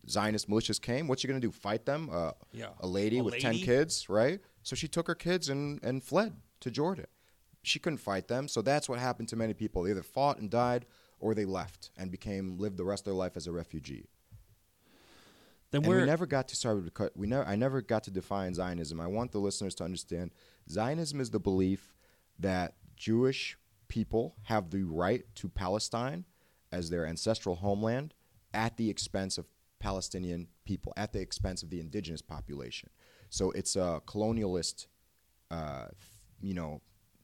[0.10, 1.08] Zionist militias came.
[1.08, 1.52] What's she going to do?
[1.52, 2.10] Fight them?
[2.12, 2.70] Uh, Yeah.
[2.80, 4.40] A lady A with 10 kids, right?
[4.64, 7.08] So she took her kids and, and fled to Jordan.
[7.64, 8.48] She couldn't fight them.
[8.48, 9.84] So that's what happened to many people.
[9.84, 10.86] They either fought and died
[11.20, 14.08] or they left and became lived the rest of their life as a refugee.
[15.72, 18.54] Then we never got to start with cut- we never I never got to define
[18.54, 19.00] Zionism.
[19.00, 20.32] I want the listeners to understand
[20.70, 21.94] Zionism is the belief
[22.40, 23.58] that Jewish
[23.88, 26.26] people have the right to Palestine
[26.72, 28.14] as their ancestral homeland
[28.54, 29.48] at the expense of
[29.80, 32.90] Palestinian people, at the expense of the indigenous population.
[33.32, 34.86] So it's a colonialist
[35.50, 35.88] uh,
[36.42, 36.82] you know,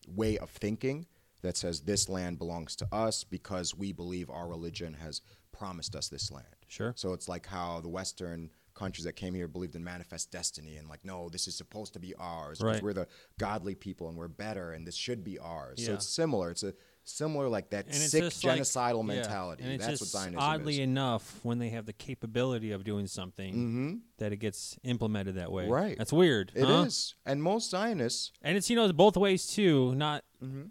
[0.08, 1.06] way of thinking
[1.44, 6.10] that says this land belongs to us because we believe our religion has promised us
[6.10, 6.46] this land.
[6.68, 6.94] Sure.
[6.98, 10.88] So it's like how the Western countries that came here believed in manifest destiny and
[10.90, 12.84] like, no, this is supposed to be ours because Right.
[12.84, 13.08] we're the
[13.40, 15.80] godly people and we're better and this should be ours.
[15.80, 15.88] yeah.
[15.88, 16.52] So it's similar.
[16.52, 16.74] It's a
[17.10, 19.64] similar like that sick like- genocidal yeah, mentality.
[19.64, 20.80] It's That's just what Zionism oddly is.
[20.80, 25.52] enough when they have the capability of doing something hmm that it gets implemented that
[25.52, 25.68] way.
[25.68, 25.98] Right.
[25.98, 26.52] That's weird.
[26.56, 27.32] It is, huh?
[27.32, 29.94] And most Zionists, And it's you know both ways too.
[29.96, 30.70] Not Mhm.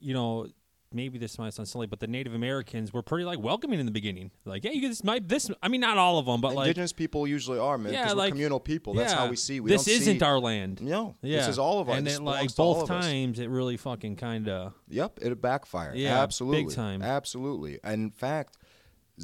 [0.00, 0.46] you know
[0.92, 3.92] maybe this might sound silly, but the Native Americans were pretty like welcoming in the
[3.92, 4.30] beginning.
[4.44, 5.50] Like, yeah, you this might this.
[5.62, 8.32] I mean, not all of them, but like indigenous people usually are, man, Yeah, like-
[8.32, 8.94] communal people.
[8.94, 9.60] That's yeah, how we see.
[9.60, 10.80] We this isn't see, our land.
[10.80, 11.98] No, Yeah, this is all of us.
[11.98, 15.96] And then like both times, it really fucking kind of Yep, it backfired.
[15.96, 17.02] Yeah, absolutely, big time.
[17.02, 17.78] absolutely.
[17.84, 18.56] And in fact,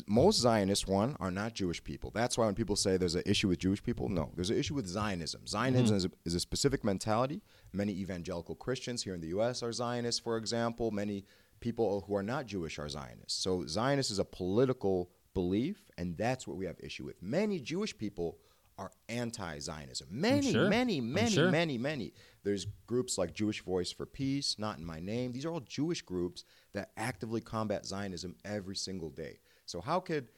[0.09, 2.11] most Zionists, one, are not Jewish people.
[2.12, 4.75] That's why when people say there's an issue with Jewish people, no, there's an issue
[4.75, 5.47] with Zionism.
[5.47, 5.97] Zionism Mm-hmm.
[5.97, 7.43] is, a, is a specific mentality.
[7.73, 9.62] Many evangelical Christians here in the U.S.
[9.62, 10.91] are Zionists, for example.
[10.91, 11.25] Many
[11.65, 13.43] people who are not Jewish are Zionists.
[13.43, 17.23] So Zionist is a political belief, and that's what we have issue with.
[17.23, 18.37] Many Jewish people
[18.77, 20.07] are anti-Zionism.
[20.11, 20.69] Many, sure.
[20.69, 21.51] many, many, sure.
[21.51, 22.12] many, many.
[22.43, 25.33] There's groups like Jewish Voice for Peace, Not in My Name.
[25.33, 26.45] These are all Jewish groups
[26.75, 29.39] that actively combat Zionism every single day.
[29.65, 30.29] So how could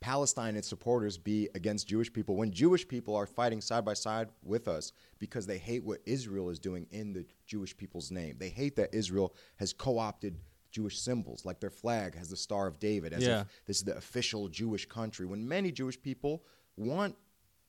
[0.00, 3.94] Palestine and its supporters be against Jewish people when Jewish people are fighting side by
[3.94, 8.36] side with us because they hate what Israel is doing in the Jewish people's name?
[8.38, 10.36] They hate that Israel has co-opted
[10.70, 13.42] Jewish symbols, like their flag has the Star of David, as Yeah.
[13.42, 15.24] if this is the official Jewish country.
[15.24, 16.44] When many Jewish people
[16.76, 17.16] want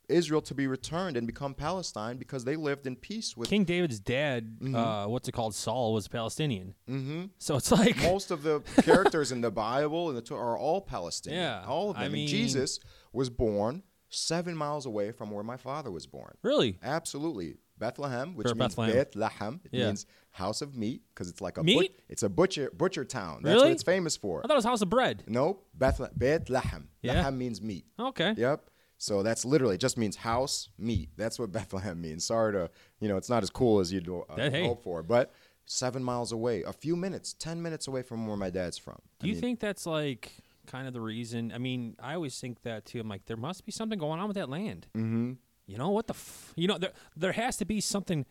[0.09, 3.99] Israel to be returned and become Palestine because they lived in peace with King David's
[3.99, 4.57] dad.
[4.73, 5.53] Uh, what's it called?
[5.53, 6.75] Saul was Palestinian.
[6.87, 10.57] hmm So it's like most of the characters in the Bible and the Torah are
[10.57, 11.41] all Palestinian.
[11.43, 12.13] Yeah, all of I them.
[12.13, 12.79] mean- and Jesus
[13.11, 16.33] was born seven miles away from where my father was born.
[16.41, 16.77] Really?
[16.81, 17.57] Absolutely.
[17.77, 18.95] Bethlehem, which For means Bethlehem.
[18.95, 19.61] Bethlehem.
[19.65, 19.85] It Yeah.
[19.87, 21.99] means house of meat because it's like a Meat?
[22.09, 23.41] it's a butcher butcher town.
[23.43, 23.65] That's Really?
[23.67, 24.39] what it's famous for.
[24.43, 25.23] I thought it was House of Bread.
[25.27, 25.67] Nope.
[25.77, 26.89] Bethle- Bethlehem.
[27.01, 27.13] Yeah.
[27.13, 27.85] Bethlehem means meat.
[27.99, 28.33] Okay.
[28.37, 28.69] Yep.
[28.97, 31.09] So that's literally it just means house meat.
[31.17, 32.25] That's what Bethlehem means.
[32.25, 32.69] Sorry to
[32.99, 34.65] you know it's not as cool as you'd uh, That- hey.
[34.67, 35.33] hope for, but
[35.65, 38.97] seven miles away, a few minutes, ten minutes away from where my dad's from.
[39.19, 40.31] Do you think that's like
[40.65, 41.51] kind of the reason?
[41.53, 42.99] I mean, I always think that too.
[42.99, 44.87] I'm like, there must be something going on with that land.
[44.95, 45.33] Mm-hmm.
[45.67, 46.13] You know what the?
[46.13, 48.25] F- you know there there has to be something.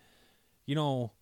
[0.65, 1.13] You know,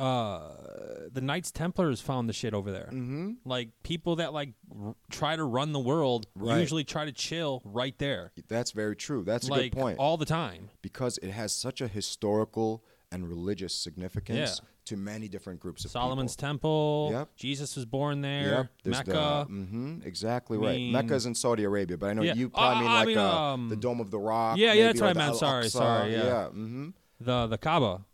[0.00, 2.88] uh, the Knights Templars found the shit over there.
[2.92, 3.32] Mm-hmm.
[3.44, 4.50] Like people that like
[4.84, 6.60] r- try to run the world Right.
[6.60, 9.24] usually try to chill right there, That's very true.
[9.24, 9.98] That's a like good point.
[9.98, 10.70] all the time.
[10.82, 14.68] because it has such a historical and religious significance Yeah.
[14.86, 16.48] to many different groups of Solomon's people.
[16.48, 17.08] Temple.
[17.12, 17.28] Yep.
[17.36, 18.70] Jesus was born there.
[18.84, 19.46] Yep, Mecca.
[19.48, 20.76] The, hmm exactly I right.
[20.78, 22.34] mean- is in Saudi Arabia, but I know Yeah.
[22.34, 24.58] you probably Uh, mean I like mean, uh, um, the Dome of the Rock.
[24.58, 25.36] yeah, yeah, that's what I meant.
[25.36, 26.24] Sorry, sorry, yeah.
[26.24, 26.48] yeah.
[26.48, 26.90] hmm
[27.20, 28.04] the the Kaaba.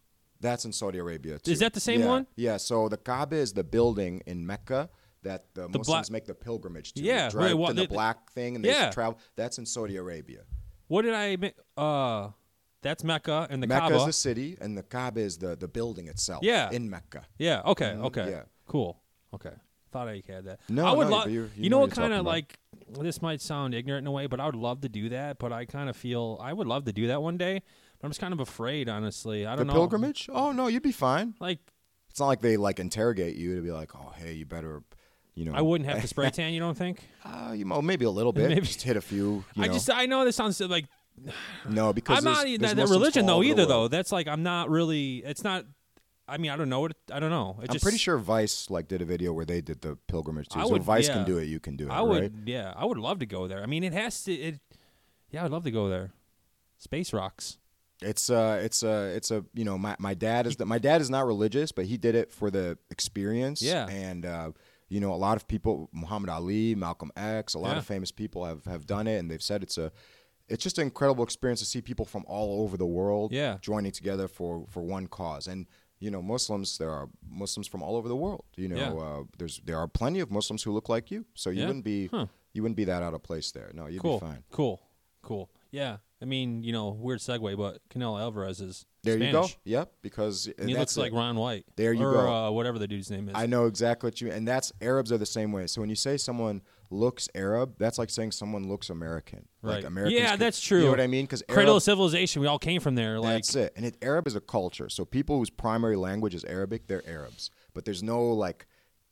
[0.47, 1.51] That's in Saudi Arabia too.
[1.53, 2.27] Is that the same Yeah, one?
[2.37, 2.57] Yeah.
[2.59, 4.89] So the Kaaba is the building in Mecca
[5.23, 7.03] that the, The Muslims black- make the pilgrimage to.
[7.03, 8.91] Yeah, the wait, draped what- in the black thing and they Yeah.
[8.91, 9.19] travel.
[9.35, 10.43] That's in Saudi Arabia.
[10.89, 11.37] What did I?
[11.81, 12.31] Uh,
[12.83, 13.97] that's Mecca and the Mecca Kaaba.
[13.97, 16.43] is the city, and the Kaaba is the the building itself.
[16.45, 16.71] Yeah.
[16.71, 17.27] In Mecca.
[17.39, 17.63] Yeah.
[17.67, 17.93] Okay.
[17.97, 18.31] Mhm, Okay.
[18.31, 18.43] yeah.
[18.67, 19.01] Cool.
[19.35, 19.55] Okay.
[19.93, 20.61] Thought I had that.
[20.69, 21.31] No, I would no, love.
[21.31, 22.59] You, you're- know what kind of like
[23.01, 25.39] this might sound ignorant in a way, but I would love to do that.
[25.39, 27.63] But I kind of feel I would love to do that one day.
[27.99, 29.47] But I'm just kind of afraid, honestly.
[29.47, 29.73] I don't know.
[29.73, 30.29] pilgrimage?
[30.33, 31.35] Oh no, you'd be fine.
[31.41, 31.59] Like
[32.11, 34.83] It's not like they like interrogate you to be like, oh hey, you better,
[35.35, 35.53] you know.
[35.55, 36.53] I wouldn't have to spray tan.
[36.53, 37.01] You don't think?
[37.27, 38.49] Uh, you know, maybe a little bit.
[38.51, 38.61] Maybe.
[38.67, 39.45] Just hit a few.
[39.55, 39.73] You I know.
[39.73, 40.87] just I know this sounds like
[41.69, 43.67] no because I'm there's- not there's that, that Muslims religion all though over the either
[43.67, 43.79] though.
[43.81, 43.91] world.
[43.91, 45.17] That's like I'm not really.
[45.25, 45.65] It's not.
[46.29, 47.57] I mean I don't know what I don't know.
[47.63, 50.49] It I'm just, pretty sure Vice like did a video where they did the pilgrimage
[50.49, 50.59] too.
[50.61, 51.15] I so would- if Vice yeah.
[51.15, 51.91] can do it, you can do it.
[51.93, 52.23] I would.
[52.23, 52.33] right?
[52.47, 53.63] Yeah, I would love to go there.
[53.63, 54.33] I mean, it has to.
[54.35, 54.61] It.
[55.31, 56.11] Yeah, I'd love to go there.
[56.79, 57.59] Space rocks.
[58.03, 61.01] It's uh it's uh it's a you know my, my dad is the, my dad
[61.01, 63.87] is not religious but he did it for the experience Yeah.
[63.89, 64.51] and uh
[64.89, 67.79] you know a lot of people Muhammad Ali Malcolm X a lot Yeah.
[67.79, 69.91] of famous people have have done it and they've said it's a
[70.49, 73.57] it's just an incredible experience to see people from all over the world Yeah.
[73.63, 75.67] joining together for for one cause and
[75.99, 78.93] you know Muslims there are Muslims from all over the world you know Yeah.
[78.93, 81.67] uh, there's there are plenty of Muslims who look like you so you Yeah?
[81.69, 82.27] wouldn't be Huh.
[82.53, 84.21] you wouldn't be that out of place there no you'd cool.
[84.21, 84.83] be fine Cool.
[85.23, 85.49] Cool.
[85.73, 85.97] Yeah.
[86.23, 89.35] I mean, you know, weird segue, but Canelo Alvarez is there Spanish.
[89.35, 91.13] you go yep because And he that's looks like.
[91.13, 91.67] Ron White.
[91.77, 92.33] There you or, go.
[92.35, 93.35] Uh, whatever the dude's name is.
[93.37, 94.37] I know exactly what you mean.
[94.39, 95.67] and that's Arabs are the same way.
[95.67, 99.47] So when you say someone looks Arab, that's like saying someone looks American.
[99.63, 99.85] Like Right.
[99.85, 100.85] Americans Yeah, could- that's You true.
[100.85, 101.25] know what I mean?
[101.27, 102.41] Because Cradle of civilization.
[102.41, 103.21] We all came from there.
[103.21, 103.73] Like, that's it.
[103.77, 104.89] And it, Arab is a culture.
[104.89, 107.51] So people whose primary language is Arabic, they're Arabs.
[107.75, 108.67] But there's no like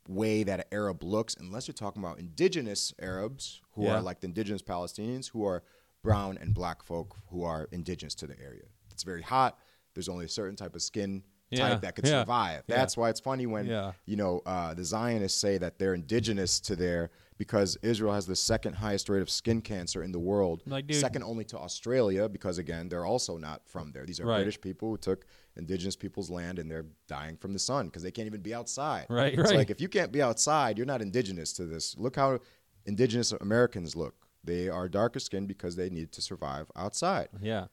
[0.08, 3.96] way that an Arab looks unless you're talking about indigenous Arabs who Yeah.
[3.96, 5.62] are like the indigenous Palestinians who are
[6.04, 8.62] brown and black folk who are indigenous to the area.
[8.92, 9.58] It's very hot.
[9.94, 12.62] There's only a certain type of skin Yeah, type that could yeah, survive.
[12.68, 12.76] yeah.
[12.76, 13.92] That's why it's funny when Yeah.
[14.06, 18.36] you know uh, the Zionists say that they're indigenous to there because Israel has the
[18.36, 22.28] second highest rate of skin cancer in the world, Like, dude- second only to Australia
[22.28, 24.04] because again they're also not from there.
[24.04, 24.38] These are Right.
[24.38, 25.26] British people who took
[25.56, 29.06] indigenous people's land and they're dying from the sun because they can't even be outside.
[29.08, 29.56] Right, It's right.
[29.56, 31.96] like if you can't be outside, you're not indigenous to this.
[31.96, 32.40] Look how
[32.84, 34.14] indigenous Americans look.
[34.44, 37.28] They are darker skinned because they need to survive outside.
[37.40, 37.66] yeah.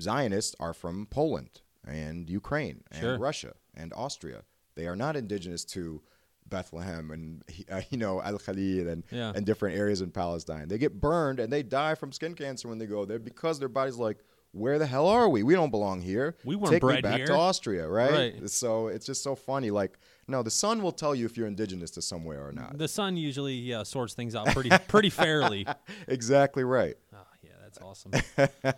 [0.00, 3.12] Zionists are from Poland and Ukraine Sure.
[3.12, 4.42] and Russia and Austria.
[4.74, 6.02] They are not indigenous to
[6.46, 9.32] Bethlehem and uh, you know Al Khalil and Yeah.
[9.34, 10.68] and different areas in Palestine.
[10.68, 13.68] They get burned and they die from skin cancer when they go there because their
[13.68, 14.18] body's like,
[14.50, 15.42] where the hell are we?
[15.42, 16.36] We don't belong here.
[16.44, 18.10] We weren't Take me back here." to Austria, right?
[18.40, 18.50] Right.
[18.50, 19.70] So it's just so funny.
[19.70, 19.98] Like,
[20.28, 22.78] no, the sun will tell you if you're indigenous to somewhere or not.
[22.78, 25.66] The sun usually yeah, sorts things out pretty pretty fairly.
[26.08, 26.96] exactly right.
[27.14, 28.12] Oh yeah, that's awesome.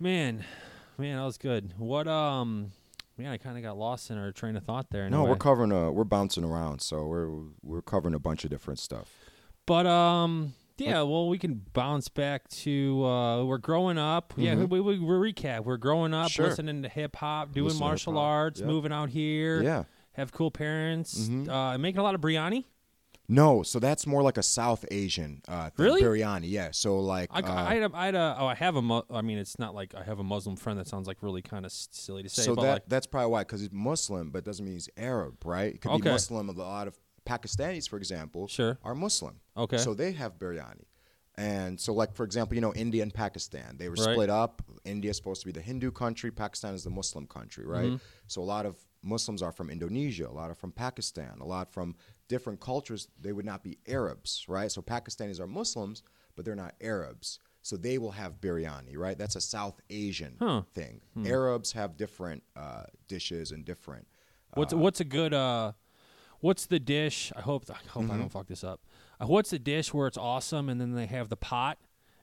[0.00, 0.44] man,
[0.96, 1.74] man, that was good.
[1.78, 2.72] What um,
[3.16, 5.08] man, I kind of got lost in our train of thought there.
[5.10, 7.30] No, we're covering a we're bouncing around, so we're
[7.62, 9.10] we're covering a bunch of different stuff.
[9.66, 11.02] But um, yeah.
[11.02, 14.32] Well, we can bounce back to uh, we're growing up.
[14.36, 14.68] Yeah, Mhm.
[14.70, 15.64] we, we, we recap.
[15.64, 16.46] We're growing up, Sure.
[16.46, 18.68] listening to hip hop, doing Listen martial hip-hop, arts, yep.
[18.68, 19.62] moving out here.
[19.62, 19.84] Yeah.
[20.18, 21.16] Have cool parents.
[21.18, 21.48] Mhm.
[21.48, 22.64] Uh, making a lot of biryani.
[23.30, 25.84] No, so that's more like a South Asian uh, thing.
[25.84, 26.02] Really?
[26.02, 26.70] Biryani, yeah.
[26.72, 29.02] So like, I, uh, I, had a, I had a, oh, I have a, mu-
[29.10, 31.66] I mean, it's not like I have a Muslim friend that sounds like really kind
[31.66, 34.44] of silly to say, so but that like, that's probably why, because he's Muslim, but
[34.44, 35.74] doesn't mean he's Arab, right?
[35.74, 36.04] It could Okay.
[36.04, 36.48] be Muslim.
[36.48, 38.78] A lot of Pakistanis, for example, Sure.
[38.82, 39.40] are Muslim.
[39.58, 39.76] Okay.
[39.76, 40.86] So they have biryani.
[41.36, 44.14] And so, like for example, you know, India and Pakistan, they were Right.
[44.14, 44.62] split up.
[44.84, 46.30] India is supposed to be the Hindu country.
[46.32, 47.84] Pakistan is the Muslim country, right?
[47.84, 47.96] Mm-hmm.
[48.26, 50.28] So a lot of Muslims are from Indonesia.
[50.28, 51.38] A lot are from Pakistan.
[51.40, 51.94] A lot from
[52.28, 53.08] different cultures.
[53.20, 54.70] They would not be Arabs, right?
[54.70, 56.02] So Pakistanis are Muslims,
[56.36, 57.38] but they're not Arabs.
[57.62, 59.18] So they will have biryani, right?
[59.18, 60.62] That's a South Asian Huh.
[60.74, 61.00] thing.
[61.24, 64.06] Arabs have different uh, dishes and different.
[64.54, 65.72] What's what's a good uh
[66.40, 67.32] what's the dish?
[67.36, 68.12] I hope I hope Mm-hmm.
[68.12, 68.80] I don't fuck this up.
[69.20, 71.78] Uh, what's the dish where it's awesome and then they have the pot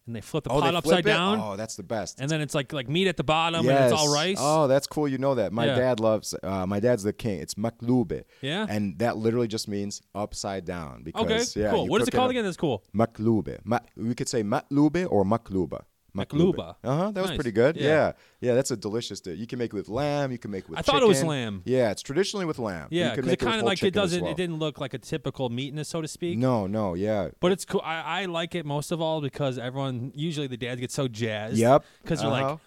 [0.07, 1.03] and they flip the oh, pot upside it?
[1.03, 2.19] down Oh, that's the best.
[2.19, 3.75] and then it's like like meat at the bottom yes.
[3.75, 4.37] and it's all rice.
[4.39, 5.07] Oh, that's cool.
[5.07, 5.51] You know that.
[5.51, 5.75] My Yeah.
[5.75, 6.35] dad loves.
[6.43, 7.39] Uh, my dad's the king.
[7.39, 8.23] It's maklube.
[8.41, 8.65] Yeah?
[8.69, 11.03] And that literally just means upside down.
[11.03, 11.25] Because
[11.55, 11.87] okay, yeah, cool.
[11.87, 12.43] What is it called up- again?
[12.43, 12.83] That's cool.
[12.95, 13.57] Maklube.
[13.63, 15.81] Ma- we could say maklube or makluba.
[16.15, 16.75] Makluba.
[16.83, 17.11] Uh huh.
[17.11, 17.35] That was Nice.
[17.37, 17.75] pretty good.
[17.75, 17.83] Yeah.
[17.87, 18.11] Yeah.
[18.41, 18.53] yeah.
[18.55, 19.37] that's a delicious dish.
[19.37, 20.31] You can make it with lamb.
[20.31, 20.79] You can make it with.
[20.79, 21.61] I thought it was lamb.
[21.65, 22.87] Yeah, it's traditionally with lamb.
[22.91, 24.21] Yeah, because it kind of like it doesn't.
[24.21, 24.31] well.
[24.31, 26.37] It didn't look like a typical meatness, so to speak.
[26.37, 27.29] No, no, yeah.
[27.39, 27.81] But it's cool.
[27.83, 31.57] I, I like it most of all because everyone usually the dads get so jazzed.
[31.57, 31.83] Yep.
[32.01, 32.49] Because they're Uh-huh.
[32.51, 32.59] like,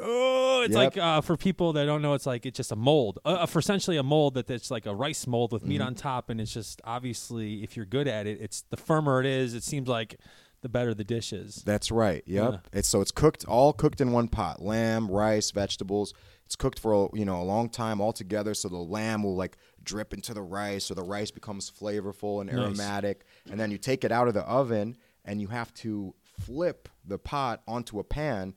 [0.00, 0.96] oh, it's Yep.
[0.96, 3.18] like uh, for people that don't know, it's like it's just a mold.
[3.24, 5.68] Uh, for essentially a mold that it's like a rice mold with Mm-hmm.
[5.70, 9.20] meat on top, and it's just obviously if you're good at it, it's the firmer
[9.20, 9.54] it is.
[9.54, 10.18] It seems like
[10.62, 11.62] the better the dish is.
[11.64, 12.22] That's right.
[12.26, 12.52] Yep.
[12.52, 12.58] Yeah.
[12.72, 14.60] It's so it's cooked all cooked in one pot.
[14.62, 16.14] Lamb, rice, vegetables.
[16.46, 18.54] It's cooked for you know a long time all together.
[18.54, 22.50] So the lamb will like drip into the rice, so the rice becomes flavorful and
[22.52, 22.58] Nice.
[22.66, 23.24] aromatic.
[23.50, 27.18] And then you take it out of the oven, and you have to flip the
[27.18, 28.54] pot onto a pan.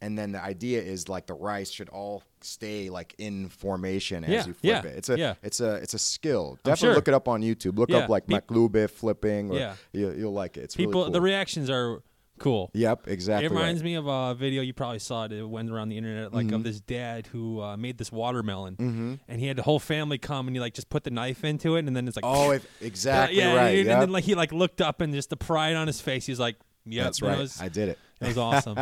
[0.00, 4.30] And then the idea is like the rice should all stay like in formation as
[4.30, 4.96] Yeah, you flip yeah, it.
[4.98, 5.34] It's a yeah.
[5.42, 6.58] it's a it's a skill.
[6.64, 6.94] Definitely sure.
[6.94, 7.78] look it up on YouTube.
[7.78, 9.74] Look Yeah, up like maklube flipping, or Yeah.
[9.92, 10.64] you, you'll like it.
[10.64, 11.12] It's People, really cool.
[11.12, 12.02] the reactions are
[12.38, 12.70] cool.
[12.74, 13.46] Yep, exactly.
[13.46, 13.84] It reminds right.
[13.84, 15.32] me of a video you probably saw it.
[15.32, 16.54] It went around the internet, like Mm-hmm.
[16.56, 20.46] of this dad who uh, made this watermelon, and he had the whole family come
[20.48, 22.66] and he like just put the knife into it, and then it's like, Oh, if,
[22.82, 23.78] exactly yeah, right.
[23.78, 24.00] And yep.
[24.00, 26.56] then like he like looked up and just the pride on his face, he's like,
[26.86, 27.38] "Yep, That's right.
[27.38, 27.98] Was, I did it.
[28.22, 28.78] It was awesome.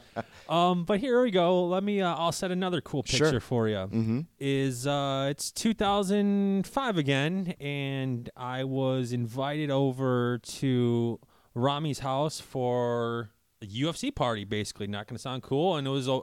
[0.48, 1.64] um, but here we go.
[1.66, 2.00] Let me.
[2.00, 3.26] Uh, I'll set another cool Sure.
[3.26, 3.76] picture for you.
[3.76, 4.20] Mm-hmm.
[4.38, 11.20] Is uh, it's 2005 again, and I was invited over to
[11.54, 13.30] Rami's house for
[13.62, 14.44] a UFC party.
[14.44, 16.08] Basically, not going to sound cool, and it was.
[16.08, 16.20] Uh,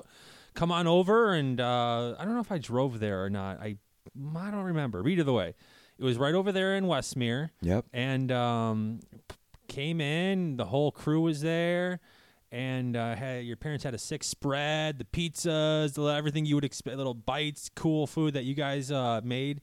[0.53, 3.59] Come on over, and uh, I don't know if I drove there or not.
[3.59, 3.77] I
[4.35, 5.07] I don't remember.
[5.07, 5.53] Either the way,
[5.99, 7.85] it was right over there in Westmere Yep.
[7.93, 9.01] and um,
[9.67, 10.57] came in.
[10.57, 11.99] The whole crew was there,
[12.51, 16.63] and uh, had, your parents had a sick spread, the pizzas, the, everything you would
[16.65, 19.61] expect, little bites, cool food that you guys uh, made.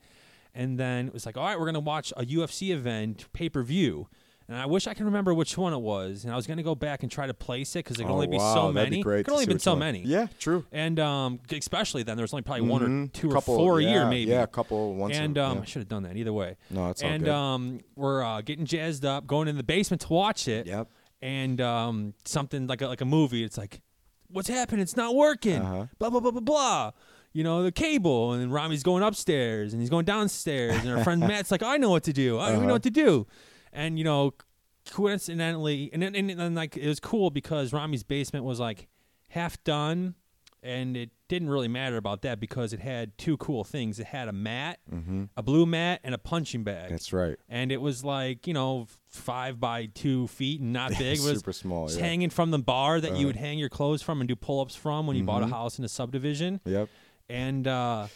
[0.55, 3.63] And then it was like, all right, we're gonna watch a UFC event pay per
[3.63, 4.09] view.
[4.47, 6.23] And I wish I can remember which one it was.
[6.25, 8.17] And I was gonna go back and try to place it because there could Oh,
[8.17, 8.99] only be so many.
[8.99, 9.79] Be great Could to only been so one.
[9.81, 10.03] many.
[10.03, 10.65] Yeah, true.
[10.71, 13.13] And um, especially then, there was only probably one or Mhm.
[13.15, 14.31] two couple, or four a year, maybe.
[14.31, 15.17] Yeah, a couple once.
[15.17, 15.63] And a, um, yeah.
[15.63, 16.57] I should have done that either way.
[16.71, 20.13] No, it's all and um, we're uh, getting jazzed up, going in the basement to
[20.13, 20.67] watch it.
[20.67, 20.89] Yep.
[21.23, 23.43] And um, something like a, like a movie.
[23.45, 23.81] It's like,
[24.29, 24.83] what's happening?
[24.83, 25.63] It's not working.
[25.63, 25.87] Uh-huh.
[25.99, 26.91] Blah blah blah blah blah.
[27.33, 31.03] You know the cable, and then Rami's going upstairs, and he's going downstairs, and our
[31.03, 32.39] friend Matt's like, I know what to do.
[32.39, 32.75] I don't even know Uh-huh.
[32.75, 33.27] what to do.
[33.73, 34.35] And you know,
[34.99, 38.89] coincidentally, and then, and then like it was cool because Rami's basement was like
[39.29, 40.15] half done,
[40.63, 43.99] and it didn't really matter about that because it had two cool things.
[43.99, 44.79] It had a mat,
[45.37, 46.85] a blue mat, and a punching bag.
[46.85, 46.93] Mm-hmm.
[46.95, 47.37] That's right.
[47.49, 48.87] and it was like you know
[49.17, 51.19] five by two feet and not big.
[51.19, 51.87] It was Super small.
[51.87, 52.07] just Yeah.
[52.07, 53.27] hanging from the bar that you Uh-huh.
[53.29, 55.55] would hang your clothes from and do pull ups from when you bought a Mm-hmm.
[55.55, 56.61] house in a subdivision.
[56.65, 56.89] Yep.
[57.29, 58.07] And uh,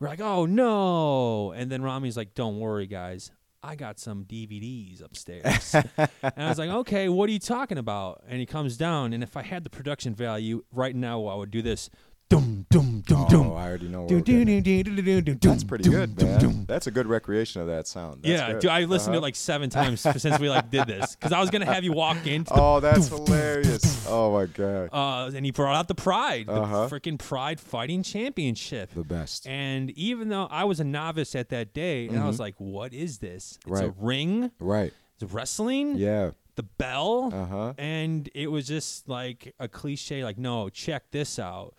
[0.00, 1.52] we're like, oh no!
[1.52, 3.30] And then Rami's like, don't worry, guys.
[3.60, 5.74] I got some DVDs upstairs.
[5.96, 8.22] and I was like, okay, what are you talking about?
[8.28, 11.50] And he comes down, and if I had the production value right now, I would
[11.50, 11.90] do this.
[12.30, 13.52] Dum dum dum Oh, dum.
[13.52, 14.06] I already know.
[14.06, 16.66] Dum, dum, dum, dum, dum, dum, That's pretty good, man.
[16.68, 18.22] That's a good recreation of that sound.
[18.22, 18.60] That's yeah, good.
[18.60, 19.18] dude, I listened to Uh-huh.
[19.18, 21.92] it like seven times since we like did this because I was gonna have you
[21.94, 24.06] walk into the Oh, that's hilarious.
[24.06, 24.90] Oh my god.
[24.92, 26.88] uh, and he brought out the Pride, the Uh-huh.
[26.90, 28.90] freaking Pride Fighting Championship.
[28.94, 29.46] The best.
[29.46, 32.92] And even though I was a novice at that day, and I was like, "What
[32.92, 33.58] is this?
[33.66, 34.04] It's a Mm-hmm.
[34.06, 34.92] Ring, Right.
[35.18, 36.32] it's wrestling, Yeah.
[36.56, 37.72] the bell." Uh huh.
[37.78, 41.74] And it was just like a cliche, like, "No, check this out."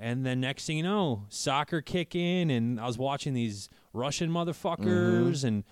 [0.00, 4.30] And then next thing you know, soccer kick in, and I was watching these Russian
[4.30, 4.78] motherfuckers,
[5.40, 5.46] Mm-hmm.
[5.46, 5.64] and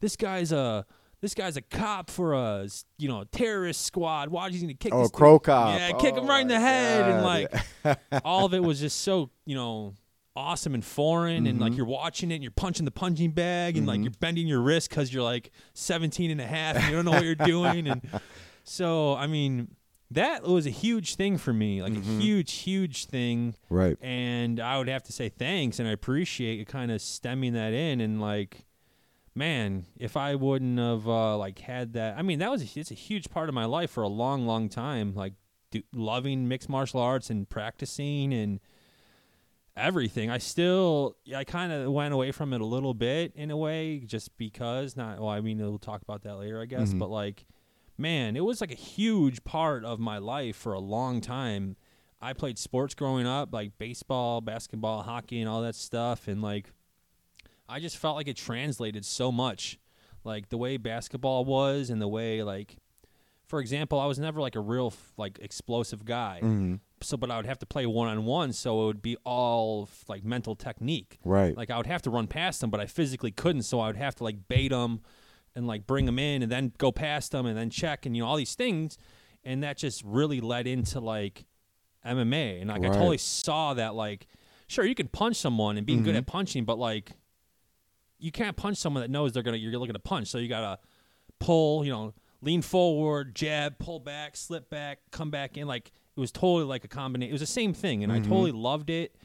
[0.00, 0.86] this guy's a
[1.20, 2.68] this guy's a cop for a
[2.98, 4.30] you know terrorist squad.
[4.30, 4.94] Why is he gonna kick?
[4.94, 5.42] Oh, this crow dude?
[5.44, 5.78] cop.
[5.78, 7.58] Yeah, kick him Oh right in the head, and God.
[7.84, 9.94] like all of it was just so you know
[10.34, 11.62] awesome and foreign and Mm-hmm.
[11.62, 14.60] like you're watching it and you're punching the punching bag and like you're bending your
[14.60, 17.88] wrist because you're like 17 and a half and you don't know what you're doing
[17.88, 18.02] and
[18.64, 19.74] so i mean
[20.10, 22.18] that was a huge thing for me like Mm-hmm.
[22.18, 23.96] a huge huge thing Right.
[24.00, 27.72] and i would have to say thanks and i appreciate you kind of stemming that
[27.72, 28.64] in and like
[29.34, 32.90] man if i wouldn't have uh like had that i mean that was a, it's
[32.90, 35.32] a huge part of my life for a long long time like
[35.72, 38.60] do, loving mixed martial arts and practicing and
[39.76, 43.56] everything i still i kind of went away from it a little bit in a
[43.56, 46.98] way just because not well i mean we'll talk about that later i guess Mhm.
[46.98, 47.44] but like
[47.98, 51.76] man, it was like a huge part of my life for a long time.
[52.20, 56.70] I played sports growing up, like baseball, basketball, hockey, and all that stuff, and like
[57.68, 59.78] I just felt like it translated so much,
[60.24, 62.78] like the way basketball was and the way like,
[63.46, 66.40] for example, I was never like a real like explosive guy.
[66.42, 66.80] Mhm.
[67.02, 69.88] So, but I would have to play one on one, so it would be all
[70.08, 71.18] like mental technique.
[71.24, 71.54] Right.
[71.56, 73.96] Like I would have to run past them, but I physically couldn't, so I would
[73.96, 75.00] have to like bait them
[75.56, 78.22] and like bring them in, and then go past them, and then check, and you
[78.22, 78.96] know all these things,
[79.42, 81.46] and that just really led into like
[82.04, 84.28] MMA, and like I totally saw that like,
[84.68, 86.18] sure you can punch someone and being good Mhm.
[86.18, 87.12] at punching, but like
[88.18, 90.78] you can't punch someone that knows they're gonna you're looking to punch, so you gotta
[91.40, 95.66] pull, you know, lean forward, jab, pull back, slip back, come back in.
[95.66, 97.30] Like it was totally like a combination.
[97.30, 99.16] It was the same thing, and I totally loved it.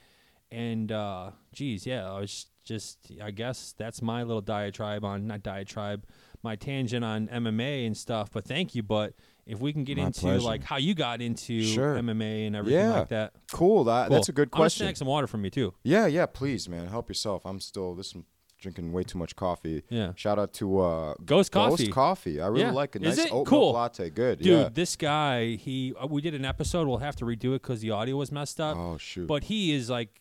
[0.52, 5.44] And uh, geez, yeah, I was just I guess that's my little diatribe on not
[5.44, 6.06] diatribe,
[6.44, 8.30] my tangent on MMA and stuff.
[8.32, 8.84] But thank you.
[8.84, 9.14] But
[9.46, 10.40] if we can get My into pleasure.
[10.46, 11.96] like how you got into Sure.
[11.98, 13.00] MMA and everything Yeah.
[13.00, 13.34] like that.
[13.52, 13.84] Cool.
[13.86, 14.36] That, That's a Cool.
[14.38, 14.96] good I'm question.
[14.96, 15.74] some water from you too.
[15.84, 16.88] Yeah, yeah, please, man.
[16.88, 17.46] Help yourself.
[17.46, 18.26] I'm still this I'm
[18.60, 19.82] drinking way too much coffee.
[19.90, 20.14] Yeah.
[20.16, 21.86] Shout out to uh Ghost Coffee.
[21.86, 22.40] Ghost Coffee.
[22.40, 22.72] I really Yeah.
[22.72, 23.04] like it.
[23.04, 23.34] Is Nice it?
[23.34, 23.60] oat Cool.
[23.60, 24.10] milk latte.
[24.12, 24.38] Good.
[24.40, 24.70] Dude, yeah.
[24.72, 26.88] this guy, he uh, we did an episode.
[26.88, 28.78] We'll have to redo it because the audio was messed up.
[28.78, 29.26] Oh shoot.
[29.28, 30.21] But he is like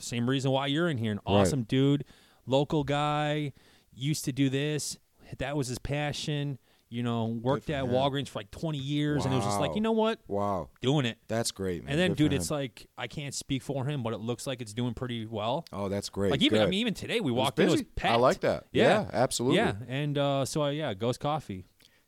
[0.00, 1.12] the same reason why you're in here.
[1.12, 1.40] An Right.
[1.40, 2.04] awesome dude,
[2.46, 3.52] local guy,
[3.94, 4.98] used to do this.
[5.38, 6.58] That was his passion.
[6.92, 7.90] You know, worked at him.
[7.92, 10.70] Walgreens for like 20 years, and it was just like, you know what, wow.
[10.80, 11.18] doing it.
[11.28, 11.92] That's great, man.
[11.92, 14.60] And then, Good dude, it's like I can't speak for him, but it looks like
[14.60, 15.64] it's doing pretty well.
[15.72, 16.32] Oh, that's great.
[16.32, 18.12] Like even, I mean, even today we walked in, it was packed.
[18.12, 18.64] I like that.
[18.72, 19.08] Yeah.
[19.12, 19.58] absolutely.
[19.58, 21.64] Yeah, and uh, so uh, yeah, Ghost Coffee.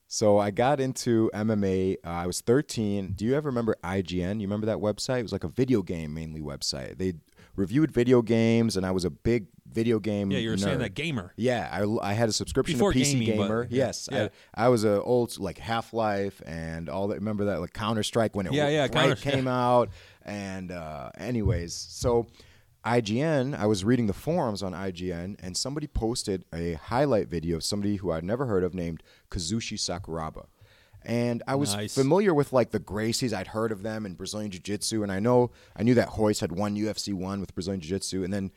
[0.09, 1.97] So I got into MMA.
[2.05, 3.13] Uh, I was 13.
[3.13, 4.41] Do you ever remember IGN?
[4.41, 5.21] You remember that website?
[5.21, 6.99] It was like a video game mainly website.
[6.99, 7.15] They
[7.57, 10.31] reviewed video games, and I was a big video game.
[10.31, 11.33] Yeah, you were saying that gamer.
[11.37, 13.67] Yeah, I, I had a subscription Before to PC gaming, but- Gamer.
[13.71, 14.29] yeah, yes, yeah.
[14.55, 17.15] I, I was a old like Half Life and all that.
[17.17, 19.89] Remember that like Counter Strike when it Yeah, yeah, right came out.
[20.25, 22.27] And uh, anyways, so
[22.85, 27.65] IGN, I was reading the forums on IGN, and somebody posted a highlight video of
[27.65, 30.47] somebody who I'd never heard of named Kazushi Sakuraba.
[31.05, 31.95] And I was Nice.
[31.95, 33.33] familiar with like the Gracies.
[33.33, 36.41] I'd heard of them in Brazilian Jiu Jitsu, and I know I knew that Royce
[36.41, 38.51] had won UFC one with Brazilian Jiu Jitsu, and then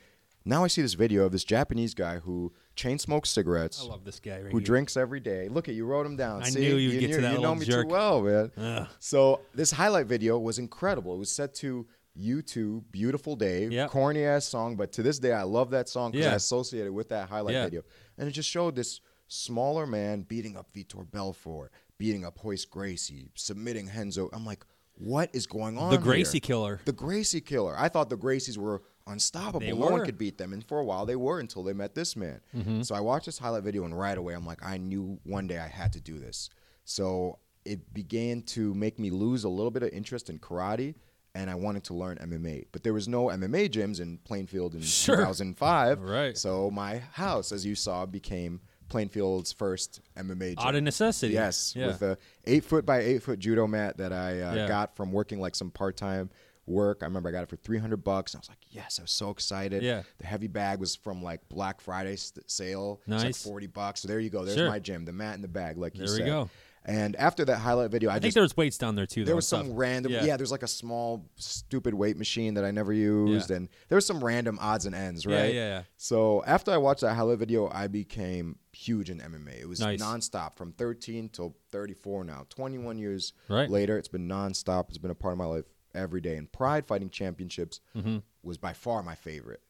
[0.44, 4.04] now I see this video of this Japanese guy who chain smokes cigarettes, I love
[4.04, 4.64] this guy right who here.
[4.66, 5.48] drinks every day.
[5.48, 6.42] Look at you, wrote him down.
[6.42, 6.60] I See?
[6.60, 7.86] knew you'd you get to that You know me jerk.
[7.88, 8.52] too well, man.
[8.56, 8.88] Ugh.
[9.00, 11.14] So this highlight video was incredible.
[11.14, 11.86] It was set to
[12.16, 13.90] U2, "Beautiful Day," Yep.
[13.90, 16.32] corny ass song, but to this day I love that song because Yeah.
[16.32, 17.64] I associate it with that highlight Yeah.
[17.64, 17.82] video.
[18.16, 23.30] And it just showed this smaller man beating up Vitor Belfort, beating up Royce Gracie,
[23.34, 24.28] submitting Renzo.
[24.32, 24.64] I'm like,
[24.98, 25.90] what is going on?
[25.90, 26.04] the here?
[26.04, 26.80] Gracie killer.
[26.84, 27.74] The Gracie killer.
[27.78, 29.60] I thought the Gracies were unstoppable.
[29.60, 30.52] They no one could beat them.
[30.52, 32.40] And for a while they were until they met this man.
[32.56, 32.82] Mm-hmm.
[32.82, 35.58] So I watched this highlight video and right away I'm like, I knew one day
[35.58, 36.50] I had to do this.
[36.84, 40.94] So it began to make me lose a little bit of interest in karate
[41.34, 42.66] and I wanted to learn MMA.
[42.72, 45.16] But there was no MMA gyms in Plainfield in Sure.
[45.16, 46.00] 2005.
[46.06, 46.36] Right.
[46.36, 50.66] So my house, as you saw, became Plainfield's first MMA gym.
[50.66, 51.34] Out of necessity.
[51.34, 51.88] Yes, Yeah.
[51.88, 54.68] with a eight foot by eight foot judo mat that I uh, Yeah.
[54.68, 56.30] got from working like some part time
[56.66, 56.98] work.
[57.02, 58.34] I remember I got it for three hundred bucks.
[58.34, 59.82] I was like, yes, I was so excited.
[59.82, 60.02] Yeah.
[60.18, 63.00] the heavy bag was from like Black Friday st- sale.
[63.06, 63.42] Was like Nice.
[63.44, 64.00] forty bucks.
[64.02, 64.44] So there you go.
[64.44, 64.68] There's Sure.
[64.68, 66.26] my gym, the mat and the bag, like you There we said.
[66.26, 66.50] go.
[66.88, 69.24] And after that highlight video, I, I think just there's weights down there too.
[69.24, 69.76] there was some stuff.
[69.76, 70.24] random yeah.
[70.24, 70.36] Yeah.
[70.36, 73.56] there's like a small stupid weight machine that I never used Yeah.
[73.56, 75.82] and there was some random odds and ends Yeah, right yeah, yeah.
[75.96, 80.00] so after I watched that highlight video I became huge in MMA it was Nice.
[80.00, 83.68] nonstop from 13 till 34 now 21 years Right.
[83.68, 86.86] later it's been nonstop it's been a part of my life every day and Pride
[86.86, 88.18] Fighting Championships Mm-hmm.
[88.44, 89.60] was by far my favorite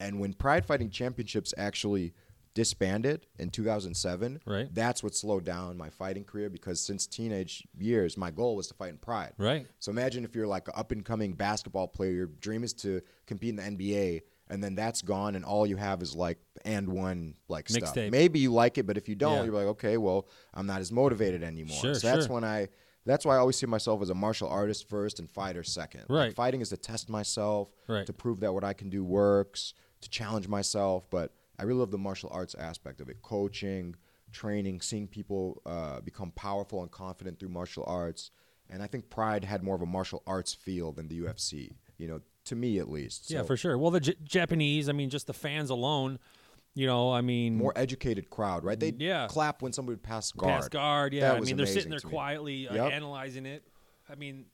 [0.00, 2.14] and when Pride Fighting Championships actually
[2.54, 4.72] disbanded in 2007 Right.
[4.72, 8.74] that's what slowed down my fighting career because since teenage years my goal was to
[8.74, 9.66] fight in Pride Right.
[9.80, 13.02] so imagine if you're like an up and coming basketball player, your dream is to
[13.26, 16.88] compete in the NBA, and then that's gone, and all you have is like and
[16.88, 17.94] one like stuff.
[17.94, 18.10] Mixtape.
[18.10, 19.44] Maybe you like it, but if you don't, Yeah.
[19.44, 21.76] you're like, okay, well, I'm not as motivated anymore.
[21.76, 22.34] Sure, so that's sure.
[22.34, 22.68] when I.
[23.06, 26.02] That's why I always see myself as a martial artist first and fighter second.
[26.08, 26.34] Like, Right.
[26.34, 28.06] fighting is to test myself, Right.
[28.06, 31.08] to prove that what I can do works, to challenge myself.
[31.10, 33.94] But I really love the martial arts aspect of it coaching,
[34.32, 38.30] training, seeing people uh, become powerful and confident through martial arts.
[38.70, 42.08] And I think Pride had more of a martial arts feel than the UFC, you
[42.08, 43.30] know, to me at least.
[43.30, 43.78] Yeah, for sure.
[43.78, 46.18] Well, the J- Japanese, I mean, just the fans alone,
[46.74, 48.78] you know, I mean, More educated crowd, right?
[48.80, 49.28] They Yeah.
[49.28, 50.52] clap when somebody would pass guard.
[50.62, 51.12] pass guard.
[51.14, 52.92] Yeah, That I mean, they're sitting there quietly uh, Yep.
[52.92, 53.62] analyzing it.
[54.08, 54.46] I mean,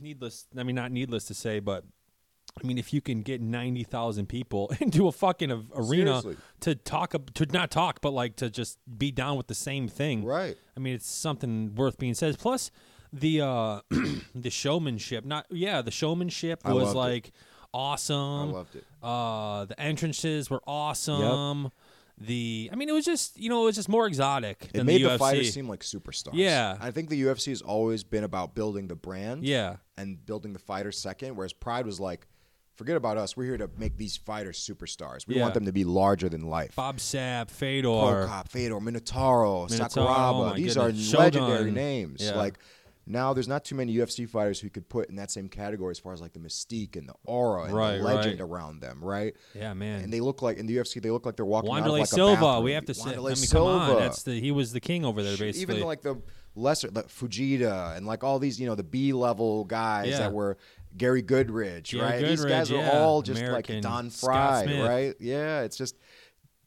[0.00, 0.46] needless.
[0.56, 1.84] I mean, not needless to say, but
[2.62, 6.36] I mean, if you can get ninety thousand people into a fucking arena Seriously.
[6.60, 10.24] to talk to not talk, but like to just be down with the same thing,
[10.24, 10.56] Right.
[10.76, 12.38] I mean, it's something worth being said.
[12.38, 12.70] Plus,
[13.12, 13.80] the uh
[14.34, 16.98] the showmanship, not yeah, the showmanship I was loved it.
[16.98, 17.32] like
[17.72, 18.50] awesome.
[18.50, 18.84] I loved it.
[19.02, 21.70] Uh, the entrances were awesome.
[22.16, 24.70] The, I mean, it was just you know, it was just more exotic.
[24.72, 26.34] It made the, the, fighters seem like superstars.
[26.34, 26.76] Yeah.
[26.80, 29.44] I think the UFC has always been about building the brand.
[29.44, 32.28] Yeah, and building the fighters second, whereas Pride was like,
[32.76, 33.36] forget about us.
[33.36, 35.26] We're here to make these fighters superstars.
[35.26, 35.42] We Yeah.
[35.42, 36.74] want them to be larger than life.
[36.76, 37.88] Bob Sapp, Fedor.
[37.88, 40.52] Cro Cop, Fedor, Minotauro, Minotauro, Sakuraba.
[40.52, 41.14] Oh these goodness.
[41.14, 41.74] are legendary Shogun.
[41.74, 42.22] names.
[42.22, 42.36] Yeah.
[42.36, 42.58] Like
[43.06, 45.98] now, there's not too many UFC fighters who could put in that same category as
[45.98, 48.48] far as like the mystique and the aura and Right, the legend right.
[48.48, 49.34] around them, right?
[49.54, 50.02] Yeah, man.
[50.02, 52.60] And they look like in the UFC, they look like they're walking Wanderlei like Silva.
[52.62, 53.14] We have to say.
[53.14, 53.70] I mean, Silva.
[53.86, 54.02] come on.
[54.02, 55.74] That's the he was the king over there, basically.
[55.76, 56.16] Even like the
[56.54, 60.18] lesser, like Fujita and like all these, you know, the B level guys Yeah.
[60.20, 60.56] that were
[60.96, 62.20] Gary Goodridge, Gary right?
[62.24, 63.02] these guys Goodridge, are yeah.
[63.02, 63.76] all just American.
[63.76, 65.14] like Don Frye, right?
[65.20, 65.96] Yeah, it's just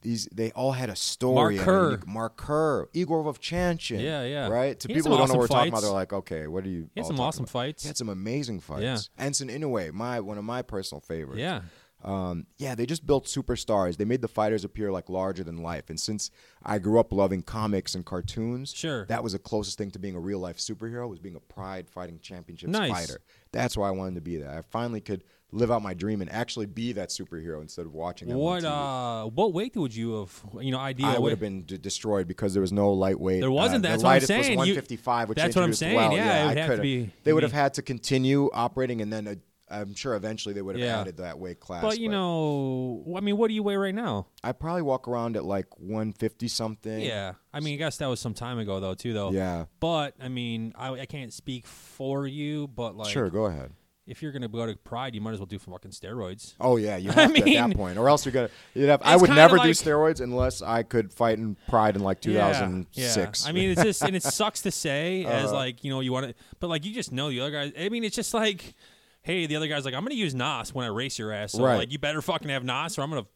[0.02, 0.28] these.
[0.32, 1.34] They all had a story.
[1.34, 1.90] Mark I mean, Kerr.
[1.92, 4.00] you- Mark Kerr, Igor Vovchanchin.
[4.02, 4.48] Yeah, yeah.
[4.48, 4.78] Right.
[4.80, 6.88] To people who don't know what we're talking about, they're like, okay, what are you?
[6.94, 7.50] he had some awesome about?
[7.50, 7.82] fights.
[7.82, 9.10] He had some amazing fights.
[9.18, 9.26] Yeah.
[9.26, 11.40] Enson Inoue, my one of my personal favorites.
[11.40, 11.62] yeah.
[12.04, 13.96] Um, yeah, they just built superstars.
[13.96, 15.90] They made the fighters appear like larger than life.
[15.90, 16.30] And since
[16.64, 19.04] I grew up loving comics and cartoons, Sure.
[19.06, 21.88] that was the closest thing to being a real life superhero was being a Pride
[21.90, 22.92] Fighting Championships Nice.
[22.92, 23.20] fighter.
[23.50, 24.50] That's why I wanted to be that.
[24.56, 28.28] I finally could live out my dream and actually be that superhero instead of watching
[28.28, 28.36] them.
[28.36, 30.42] What uh, what weight would you have?
[30.60, 33.40] You know, ideal I would have been d- destroyed because there was no lightweight.
[33.40, 34.58] There wasn't, Uh, that's the what I'm saying.
[34.58, 35.94] Was 155, which that's what I'm saying.
[35.96, 36.12] Well.
[36.12, 39.00] Yeah, it would I have to coulda- be- They would have had to continue operating,
[39.00, 39.34] and then uh,
[39.70, 41.00] I'm sure eventually they would have Yeah.
[41.00, 41.82] added that weight class.
[41.82, 44.26] But you know, I mean, what do you weigh right now?
[44.42, 47.00] I probably walk around at like 150 something.
[47.00, 49.30] Yeah, I mean, I guess that was some time ago though, too, though.
[49.32, 49.66] Yeah.
[49.80, 53.72] But I mean, I, I can't speak for you, but like, sure, go ahead.
[54.06, 56.54] if you're gonna go to Pride, you might as well do fucking steroids.
[56.60, 58.48] Oh yeah, you I have to at mean, that point, or else you're gonna.
[58.74, 61.56] You'd have, I it's would kinda never do like- steroids unless I could fight in
[61.68, 63.42] Pride in like Yeah, 2006.
[63.44, 63.48] Yeah.
[63.48, 66.10] I mean, it's just and it sucks to say as Uh, like you know you
[66.12, 67.72] want to, but like you just know the other guys.
[67.78, 68.74] I mean, it's just like,
[69.22, 71.52] hey, the other guy's like, I'm gonna use NOS when I race your ass.
[71.52, 71.76] So Right.
[71.76, 73.26] like, you better fucking have NOS, or I'm gonna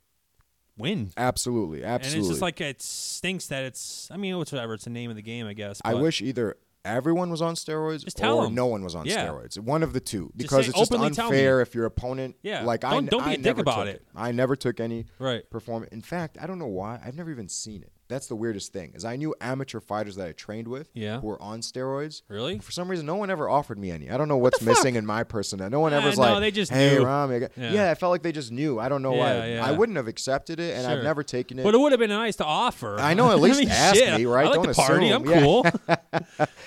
[0.79, 1.11] win.
[1.17, 2.19] absolutely, absolutely.
[2.19, 4.11] And it's just like it stinks that it's.
[4.11, 4.75] I mean, whatever.
[4.75, 5.81] It's the name of the game, I guess.
[5.85, 8.55] I wish either everyone was on steroids Just or 'em.
[8.57, 9.29] no one was on Yeah.
[9.29, 9.57] steroids.
[9.59, 11.37] One of the two, because say- it's just openly tell me.
[11.37, 12.37] unfair if your opponent.
[12.43, 14.07] Yeah, like I, don't- don't be I a dick about took it.
[14.17, 15.49] I never took any Right.
[15.49, 15.93] performance.
[15.93, 17.01] In fact, I don't know why.
[17.05, 17.93] I've never even seen it.
[18.13, 18.93] That's the weirdest thing.
[18.95, 21.21] Is I knew amateur fighters that I trained with Yeah.
[21.21, 22.23] who were on steroids.
[22.29, 22.59] Really?
[22.59, 24.11] For some reason, no one ever offered me any.
[24.11, 25.73] I don't know what's missing in my personality.
[25.73, 27.73] No one Uh, ever's no, like, they just "Hey, knew." Rami." Yeah.
[27.73, 27.91] Yeah.
[27.91, 28.79] I felt like they just knew.
[28.79, 29.47] I don't know Yeah, why.
[29.49, 29.65] yeah.
[29.67, 30.93] I wouldn't have accepted it, and Sure.
[30.99, 31.63] I've never taken it.
[31.65, 32.99] But it would have been nice to offer.
[33.01, 34.47] I know, at least mean, ask shit, me, right?
[34.47, 35.09] I like Don't to party.
[35.09, 35.23] assume.
[35.23, 35.41] I'm Yeah.
[35.41, 35.63] cool.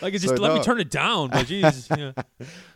[0.02, 1.30] like, it's just So let me turn it down.
[1.30, 1.72] But yeah.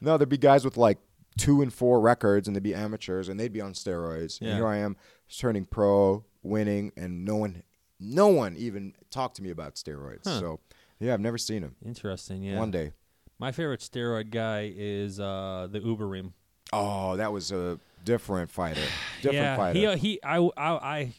[0.02, 0.98] No, there'd be guys with like
[1.38, 4.40] two and four records, and they'd be amateurs, and they'd be on steroids.
[4.42, 4.50] Yeah.
[4.50, 4.96] And here I am,
[5.40, 7.64] turning pro, winning, and no one,
[8.00, 10.26] no one even talked to me about steroids.
[10.26, 10.40] Huh.
[10.40, 10.60] So,
[11.00, 11.76] yeah, I've never seen him.
[11.86, 12.44] interesting.
[12.44, 12.58] Yeah.
[12.60, 12.94] One day.
[13.38, 16.34] My favorite steroid guy is uh, the Overeem.
[16.74, 18.82] Oh, that was a different fighter.
[19.22, 19.80] Different yeah, fighter.
[19.80, 21.14] he uh, he I, I I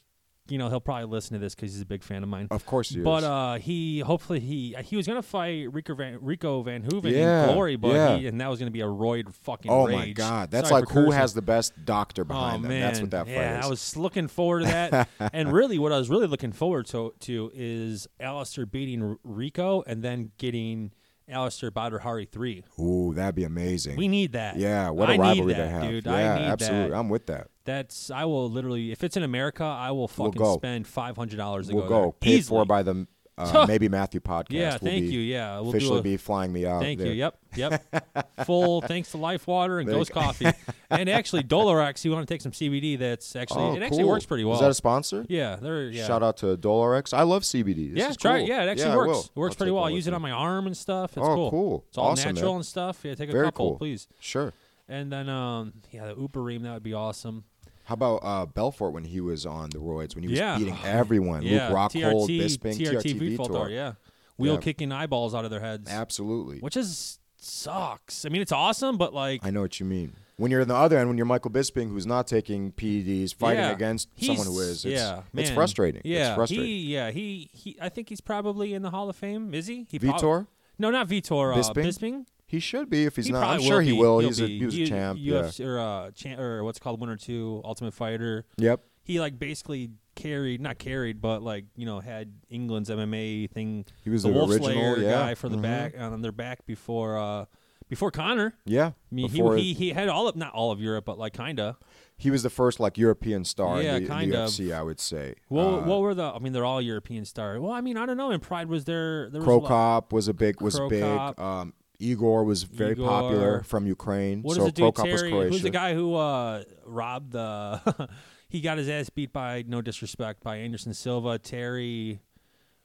[0.51, 2.49] you know he'll probably listen to this because he's a big fan of mine.
[2.51, 3.25] of course he But is.
[3.25, 7.77] uh, he hopefully he he was gonna fight Rico Van Rico Verhoeven Yeah, in Glory,
[7.77, 8.17] but yeah.
[8.19, 9.71] he, and that was gonna be a roid fucking.
[9.71, 9.97] oh rage.
[9.97, 12.69] my God, that's Sorry like who has the best doctor Oh behind them.
[12.71, 13.37] man, That's what that fight is.
[13.37, 13.67] yeah, is.
[13.67, 17.15] I was looking forward to that, and really, what I was really looking forward to
[17.21, 20.93] to is Alistair beating Rico and then getting
[21.31, 22.65] Alistair Badr Hari three.
[22.79, 23.97] Ooh, that'd be amazing.
[23.97, 24.57] We need that.
[24.57, 25.83] yeah, what a I need rivalry that, they have.
[25.83, 26.07] dude.
[26.07, 26.91] Yeah, I need absolutely.
[26.91, 26.97] that.
[26.97, 27.49] I'm with that.
[27.65, 30.55] That's I will literally if it's in America, I will We'll fucking go.
[30.57, 32.03] spend five hundred dollars to We'll go.
[32.07, 32.13] go.
[32.13, 33.07] Paid for by the
[33.41, 34.47] uh, maybe Matthew podcast.
[34.51, 35.21] Yeah, thank be you.
[35.21, 36.83] Yeah, we'll officially a, be flying me out.
[36.83, 37.09] Thank there.
[37.09, 37.15] you.
[37.15, 38.27] Yep, yep.
[38.47, 40.11] Full thanks to Life Water and There Ghost.
[40.13, 40.47] Coffee,
[40.91, 42.05] and actually Dolorex.
[42.05, 42.99] You want to take some CBD?
[42.99, 43.83] That's actually Oh, it.
[43.83, 44.09] Actually cool.
[44.09, 44.55] works pretty well.
[44.55, 45.25] Is that a sponsor?
[45.29, 46.07] yeah, they're yeah.
[46.07, 47.13] Shout out to Dolorex.
[47.13, 47.91] I love CBD.
[47.95, 48.45] This yeah, is try cool.
[48.47, 48.49] it.
[48.49, 49.19] Yeah, it actually I works.
[49.27, 49.85] It works I'll pretty well.
[49.85, 51.17] I use it on my arm and stuff.
[51.17, 51.51] It's Oh, cool.
[51.51, 51.85] cool.
[51.89, 52.57] It's all Awesome, natural man.
[52.59, 53.01] and stuff.
[53.05, 53.79] Yeah, take a Very couple, cool.
[53.79, 54.09] please.
[54.21, 54.53] Sure.
[54.89, 57.45] And then um, yeah, the Overeem that would be awesome.
[57.91, 60.57] How about uh, Belfort when he was on the roids when he was Yeah.
[60.57, 61.43] beating everyone?
[61.43, 63.71] yeah, Luke Rockhold, TRT, Bisping, TRT, TRT Vitor, Vitor.
[63.73, 63.93] Yeah,
[64.37, 64.61] wheel Yeah.
[64.61, 66.61] kicking eyeballs out of their heads, Absolutely.
[66.61, 68.25] which is sucks.
[68.25, 70.13] I mean, it's awesome, but like I know what you mean.
[70.37, 73.65] When you're on the other end, when you're Michael Bisping, who's not taking PEDs, fighting
[73.65, 73.73] Yeah.
[73.73, 75.55] against someone who He's- is, it's, yeah, it's man.
[75.57, 76.03] frustrating.
[76.05, 76.67] Yeah, it's frustrating.
[76.67, 77.77] he, yeah, he, he.
[77.81, 79.53] I think he's probably in the Hall of Fame.
[79.53, 79.89] Is he?
[79.91, 80.47] he prob- Vitor,
[80.79, 81.53] no, not Vitor.
[81.57, 82.25] Uh, Bisping?
[82.51, 83.45] He should be if he's he not.
[83.45, 84.19] I'm sure he will.
[84.19, 84.59] He'll He's a, be.
[84.59, 85.19] he was a U- champ.
[85.21, 88.45] UFC, or uh, or what's called Winner Two, Ultimate Fighter.
[88.57, 88.81] Yep.
[89.03, 93.85] He like basically carried, not carried, but like you know had England's MMA thing.
[94.03, 95.11] He was the the Wolf original Slayer yeah.
[95.13, 95.63] guy for the Mhm.
[95.63, 97.45] back on their back before uh,
[97.89, 98.55] before Conor.
[98.65, 101.33] Yeah, I mean, he, he he had all of not all of Europe, but like
[101.35, 101.77] kinda.
[102.17, 104.51] he was the first like European star Yeah, in, the, in kind the of.
[104.51, 105.35] UFC, I would say.
[105.49, 106.25] What Uh, what were the?
[106.25, 107.61] I mean, they're all European stars.
[107.61, 108.31] Well, I mean, I don't know.
[108.33, 109.31] And Pride was there.
[109.31, 111.03] There was Cro Cop was a big was Crow big.
[111.39, 113.09] Um, Igor was very Igor.
[113.09, 114.43] popular from Ukraine.
[114.43, 115.31] What so is the Crow dude Cop was Terry?
[115.31, 115.53] Croatia.
[115.53, 118.09] Who's the guy who uh, robbed the?
[118.49, 121.39] he got his ass beat by no disrespect by Anderson Silva.
[121.39, 122.21] Terry,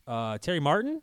[0.05, 1.01] uh, Terry Martin.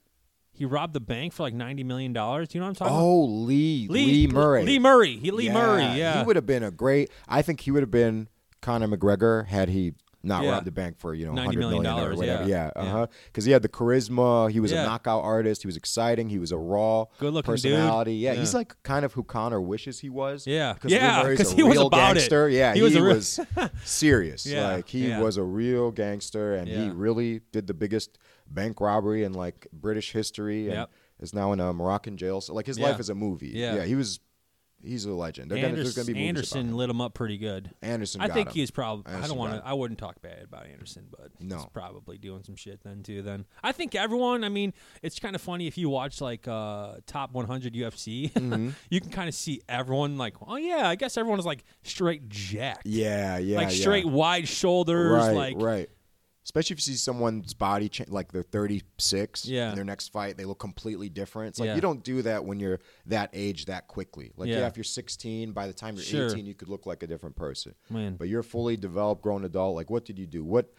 [0.55, 2.49] He robbed the bank for like ninety million dollars.
[2.49, 3.03] Do you know what I'm talking about?
[3.05, 4.65] Oh, Lee Lee, Murray.
[4.65, 5.17] Lee Murray.
[5.17, 5.83] He Lee Murray.
[5.83, 6.19] Yeah.
[6.21, 7.11] he would have been a great.
[7.27, 8.29] I think he would have been
[8.61, 9.95] Conor McGregor had he
[10.25, 10.53] not Yeah.
[10.53, 12.43] robbed the bank for you know $90 hundred million million or whatever.
[12.49, 12.71] yeah.
[12.75, 13.07] Yeah, uh huh.
[13.27, 14.51] Because he had the charisma.
[14.51, 15.63] He was a knockout artist.
[15.63, 16.29] He was exciting.
[16.29, 18.15] He was a raw Good-looking personality.
[18.15, 20.47] Yeah, he's like kind of who Conor wishes he was.
[20.47, 20.75] Yeah.
[20.75, 22.15] because Yeah, Lee Murray's 'cause a he was real about it.
[22.21, 22.49] gangster.
[22.49, 23.41] Yeah, He he, was a real- was
[23.85, 24.47] serious.
[24.47, 28.19] Yeah, Like he was a real gangster, and he really did the biggest
[28.49, 30.91] bank robbery in like British history, and Yep.
[31.21, 32.41] is now in a Moroccan jail.
[32.41, 33.53] So like his life is a movie.
[33.55, 33.77] Yeah.
[33.77, 34.21] yeah, he was.
[34.85, 35.51] He's a legend.
[35.51, 36.77] They're gonna, there's Anderson, going to be movies Anderson about him.
[36.77, 37.71] lit him up pretty good.
[37.83, 38.21] Anderson.
[38.21, 38.55] I got think him.
[38.55, 39.05] he's probably.
[39.07, 39.67] I Anderson don't want got to.
[39.69, 41.69] I wouldn't talk bad about Anderson, but he's No.
[41.73, 43.23] probably doing some shit then too.
[43.23, 44.45] Then I think everyone.
[44.45, 44.73] I mean,
[45.03, 48.71] it's kind of funny if you watch like uh top 100 UFC, Mm-hmm.
[48.91, 52.29] you can kind of see everyone like, oh yeah, I guess everyone is like straight
[52.29, 53.75] jacked, Yeah, yeah, like yeah.
[53.81, 55.89] straight wide shoulders, right, like right.
[56.45, 59.71] Especially if you see someone's body change, like they're 36, Yeah.
[59.71, 61.51] in their next fight they look completely different.
[61.51, 61.75] It's like Yeah.
[61.77, 64.33] you don't do that when you're that age that quickly.
[64.37, 64.67] Like yeah, Yeah.
[64.67, 66.27] if you're 16, by the time you're Sure.
[66.27, 67.75] 18, you could look like a different person.
[67.89, 68.17] Man.
[68.17, 69.77] But you're a fully developed, grown adult.
[69.77, 70.45] Like, what did you do?
[70.45, 70.73] What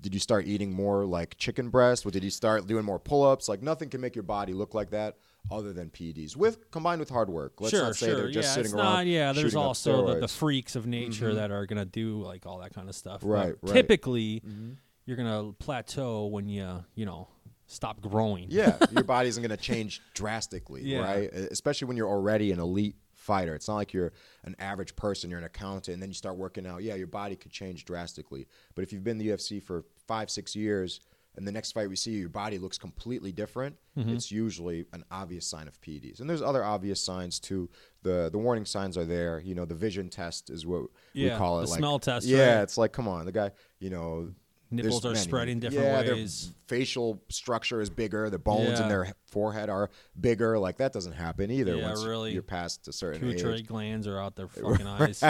[0.00, 2.04] did you start eating more like chicken breast?
[2.04, 3.48] What did you start doing more pull-ups?
[3.48, 5.16] Like nothing can make your body look like that
[5.50, 7.60] other than PEDs, with combined with hard work.
[7.60, 8.84] Let's sure, not say sure, they're just yeah, sitting around.
[8.84, 9.06] not.
[9.06, 11.36] Yeah, there's also the, the freaks of nature mm-hmm.
[11.36, 13.22] that are gonna do like all that kind of stuff.
[13.24, 13.72] Right, right.
[13.72, 14.72] Typically, mm-hmm.
[15.08, 17.28] You're gonna plateau when you you know
[17.66, 18.46] stop growing.
[18.50, 21.00] Yeah, your body isn't going to change drastically, Yeah.
[21.00, 21.30] right?
[21.32, 23.54] Especially when you're already an elite fighter.
[23.54, 24.12] It's not like you're
[24.44, 26.82] an average person, you're an accountant, and then you start working out.
[26.82, 28.46] Yeah, your body could change drastically.
[28.74, 31.00] But if you've been in the UFC for five, six years,
[31.36, 34.14] and the next fight we see you, your body looks completely different, Mm-hmm.
[34.14, 36.20] it's usually an obvious sign of PEDs.
[36.20, 37.68] And there's other obvious signs too.
[38.02, 39.40] The the warning signs are there.
[39.40, 41.64] You know, the vision test is what Yeah, we call it.
[41.64, 42.62] the like, smell test, Yeah, right?
[42.62, 43.50] it's like, come on, the guy,
[43.80, 44.30] you know,
[44.70, 45.24] Nipples there's are many.
[45.24, 46.26] spreading different yeah, their
[46.66, 48.28] facial structure is bigger.
[48.28, 48.82] The bones Yeah.
[48.82, 49.88] in their forehead are
[50.20, 50.58] bigger.
[50.58, 51.76] Like that doesn't happen either.
[51.76, 52.32] Yeah, once really.
[52.32, 53.66] You're past a certain Pituitary age.
[53.66, 55.22] glands are out their fucking eyes.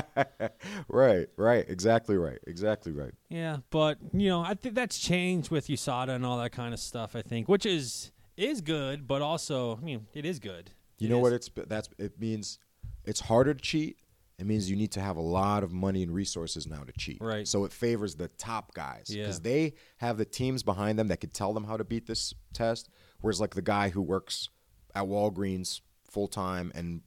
[0.88, 3.12] right, right, exactly right, exactly right.
[3.28, 6.80] Yeah, but you know, I think that's changed with USADA and all that kind of
[6.80, 7.14] stuff.
[7.14, 10.70] I think, which is is good, but also, I mean, it is good.
[10.98, 11.22] You It know is.
[11.22, 11.32] what?
[11.32, 12.58] It's that's it means.
[13.04, 13.96] It's harder to cheat.
[14.38, 17.18] It means you need to have a lot of money and resources now to cheat.
[17.20, 17.46] Right.
[17.46, 19.42] So it favors the top guys because Yeah.
[19.42, 22.88] they have the teams behind them that could tell them how to beat this test.
[23.20, 24.48] Whereas like the guy who works
[24.94, 27.02] at Walgreens full time and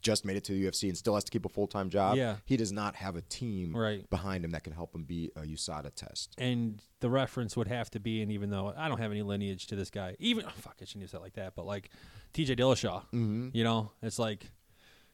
[0.00, 2.16] just made it to the UFC and still has to keep a full time job.
[2.16, 2.36] Yeah.
[2.44, 4.08] He does not have a team Right.
[4.08, 6.34] behind him that can help him beat a USADA test.
[6.38, 9.66] And the reference would have to be, and even though I don't have any lineage
[9.68, 11.90] to this guy, even oh, fuck, I shouldn't use that like that, but like
[12.32, 12.54] T.J.
[12.56, 13.48] Dillashaw, mm-hmm.
[13.52, 14.46] you know, it's like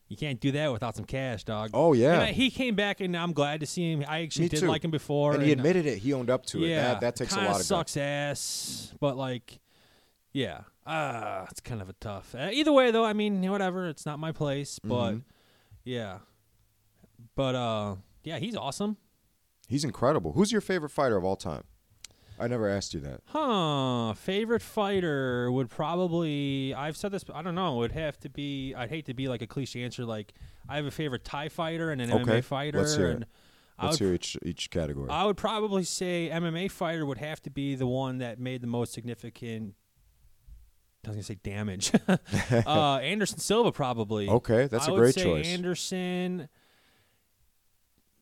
[0.09, 1.71] you can't do that without some cash, dog.
[1.75, 2.21] Oh, yeah.
[2.23, 4.05] And he came back, and I'm glad to see him.
[4.09, 4.67] I actually Me did too.
[4.69, 5.99] like him before, and he admitted it.
[5.99, 6.69] He owned up to it.
[6.69, 7.67] yeah, That, that takes a lot of guts.
[7.67, 9.59] sucks ass, but like,
[10.33, 12.35] yeah, ah, it's kind of a tough.
[12.35, 13.89] Uh, either way, though, I mean, whatever.
[13.89, 15.23] It's not my place, but Mhm.
[15.85, 16.19] yeah,
[17.35, 18.97] but uh, yeah, he's awesome.
[19.69, 20.33] He's incredible.
[20.33, 21.65] Who's your favorite fighter of all time?
[22.39, 23.21] I never asked you that.
[23.27, 24.13] Huh.
[24.15, 28.75] Favorite fighter would probably I've said this I don't know, it would have to be
[28.75, 30.35] I'd hate to be like a cliche answer like
[30.69, 33.15] I have a favorite Thai fighter and an Okay, MMA fighter let's hear it.
[33.15, 33.27] and
[33.79, 35.09] I Let's would, hear each each category.
[35.11, 38.67] I would probably say MMA fighter would have to be the one that made the
[38.67, 39.75] most significant
[41.05, 41.93] I was gonna say damage.
[42.67, 44.29] uh, Anderson Silva probably.
[44.29, 45.47] Okay, that's a great choice.
[45.47, 46.49] Anderson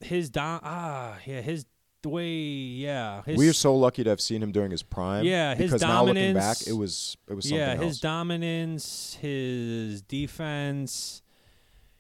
[0.00, 1.64] his dom ah yeah his
[2.04, 5.24] the way yeah his we are so lucky to have seen him during his prime.
[5.24, 7.80] Yeah, his because now looking back, it was it was something yeah, else.
[7.82, 11.20] his dominance, his defense.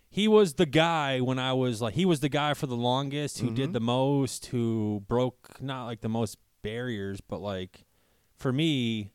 [0.08, 3.40] He was the guy when I was like, he was the guy for the longest
[3.40, 3.54] who Mm-hmm.
[3.56, 7.84] did the most, who broke not like the most barriers, but like
[8.36, 9.10] for me,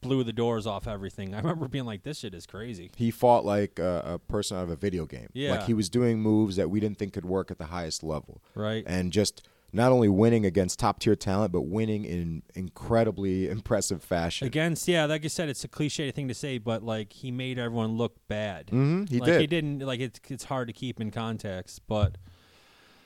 [0.00, 1.34] blew the doors off everything.
[1.34, 2.90] I remember being like, this shit is crazy.
[2.96, 5.28] he fought like a, a person out of a video game.
[5.32, 5.52] Yeah.
[5.52, 8.42] like he was doing moves that we didn't think could work at the highest level,
[8.54, 8.84] Right.
[8.86, 14.46] and just not only winning against top tier talent, but winning in incredibly impressive fashion.
[14.46, 17.58] Against, yeah, like I said, it's a cliche thing to say, but like he made
[17.58, 18.66] everyone look bad.
[18.68, 19.40] Mhm, he like did.
[19.42, 22.16] He didn't like it's it's hard to keep in context, but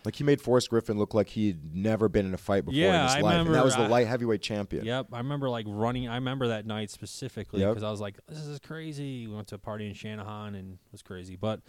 [0.05, 2.97] Like he made Forrest Griffin look like he'd never been in a fight before Yeah,
[2.99, 4.85] in his I life, and that was the light heavyweight champion.
[4.85, 6.09] Yep, I remember like running.
[6.09, 7.71] I remember that night specifically Yep.
[7.71, 10.75] because I was like, "This is crazy." We went to a party in Shanahan and
[10.75, 11.37] it was crazy.
[11.37, 11.61] But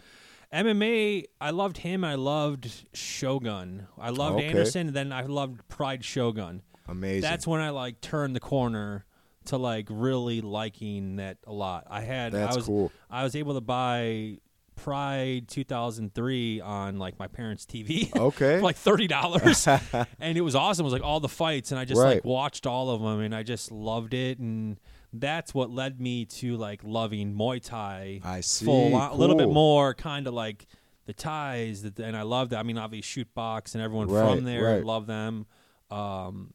[0.52, 2.04] MMA, I loved him.
[2.04, 3.86] I loved Shogun.
[3.98, 4.48] I loved Okay.
[4.48, 4.88] Anderson.
[4.88, 6.62] And then I loved Pride Shogun.
[6.88, 7.22] Amazing.
[7.22, 9.04] That's when I like turned the corner
[9.46, 11.86] to like really liking that a lot.
[11.90, 12.92] I had That's I was cool.
[13.10, 14.38] I was able to buy
[14.76, 18.14] Pride 2003 on like my parents' TV.
[18.14, 18.58] Okay.
[18.58, 19.66] for like thirty dollars,
[20.20, 20.84] and it was awesome.
[20.84, 22.16] It was like all the fights, and I just Right.
[22.16, 24.78] like watched all of them, and I just loved it, and
[25.12, 28.20] that's what led me to like loving Muay Thai.
[28.22, 28.64] I see.
[28.66, 29.54] full on, a little bit Cool.
[29.54, 30.66] more, kind of like
[31.06, 32.56] the ties, that, and I loved it.
[32.56, 34.84] I mean, obviously shoot box and everyone Right, from there, right.
[34.84, 35.46] love them.
[35.90, 36.52] Um,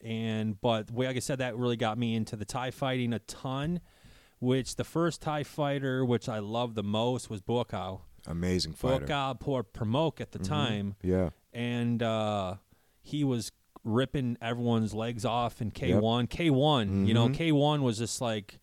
[0.00, 3.18] and but way like I said, that really got me into the Thai fighting a
[3.20, 3.80] ton.
[4.42, 8.00] Which the first Thai fighter, which I loved the most, was Buakaw.
[8.26, 9.06] Amazing fighter.
[9.06, 10.48] Buakaw Por Pramuk at the Mhm.
[10.48, 11.30] time Yeah.
[11.52, 12.56] and uh,
[13.02, 13.52] he was
[13.84, 16.26] ripping everyone's legs off in K1.
[16.26, 17.34] K1, you know, Mhm.
[17.36, 18.58] K1 was just like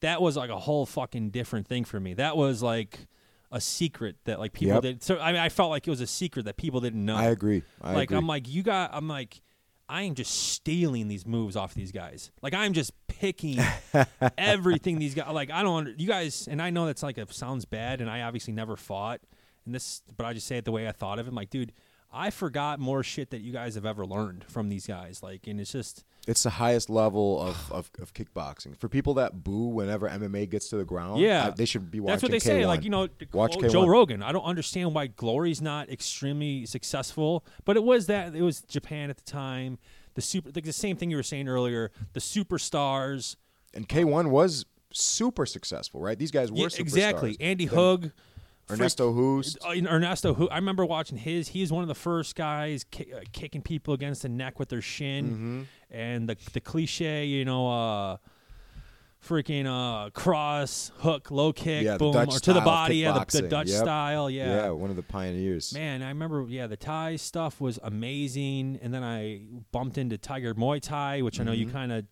[0.00, 2.14] that was like a whole fucking different thing for me.
[2.14, 3.06] That was like
[3.52, 4.82] a secret that like people Yep.
[4.82, 5.02] did.
[5.04, 7.14] So I mean, I felt like it was a secret that people didn't know.
[7.14, 7.62] I agree.
[7.80, 8.16] I like agree.
[8.18, 8.90] I'm like you got.
[8.92, 9.40] I'm like.
[9.88, 12.30] I am just stealing these moves off these guys.
[12.40, 13.58] Like I'm just picking
[14.38, 15.32] everything these guys.
[15.32, 15.78] Like I don't.
[15.78, 18.76] Under, you guys, and I know that's like it sounds bad, and I obviously never
[18.76, 19.20] fought,
[19.66, 21.30] and this, but I just say it the way I thought of it.
[21.30, 21.72] I'm like, dude,
[22.10, 25.22] I forgot more shit that you guys have ever learned from these guys.
[25.22, 28.76] Like, and it's just It's the highest level of, of, of kickboxing.
[28.78, 31.48] For people that boo whenever MMA gets to the ground, Yeah.
[31.48, 32.60] I- they should be watching that's what they say.
[32.62, 32.66] K1.
[32.66, 33.88] Like you know, Watch Joe K1.
[33.88, 34.22] Rogan.
[34.22, 39.10] I don't understand why Glory's not extremely successful, but it was that it was Japan
[39.10, 39.78] at the time.
[40.14, 41.90] The super, like the same thing you were saying earlier.
[42.12, 43.36] The superstars.
[43.74, 46.18] And K1 was super successful, right?
[46.18, 47.36] These guys were Yeah, exactly.
[47.40, 48.10] Andy Hug.
[48.70, 49.58] Ernesto Hoost.
[49.64, 53.20] Uh, Ernesto, who I remember watching his, he's one of the first guys ki- uh,
[53.32, 55.62] kicking people against the neck with their shin, Mm-hmm.
[55.90, 58.16] and the the cliche, you know, uh,
[59.26, 63.48] freaking uh, cross hook, low kick, Yeah, boom, or to the body, yeah, the, the.
[63.48, 63.78] Dutch Yep.
[63.82, 64.54] style, Yeah.
[64.64, 64.70] yeah.
[64.70, 65.72] one of the pioneers.
[65.72, 70.54] Man, I remember, yeah, the Thai stuff was amazing, and then I bumped into Tiger
[70.54, 71.72] Muay Thai, which I know you Mhm.
[71.72, 72.04] kind of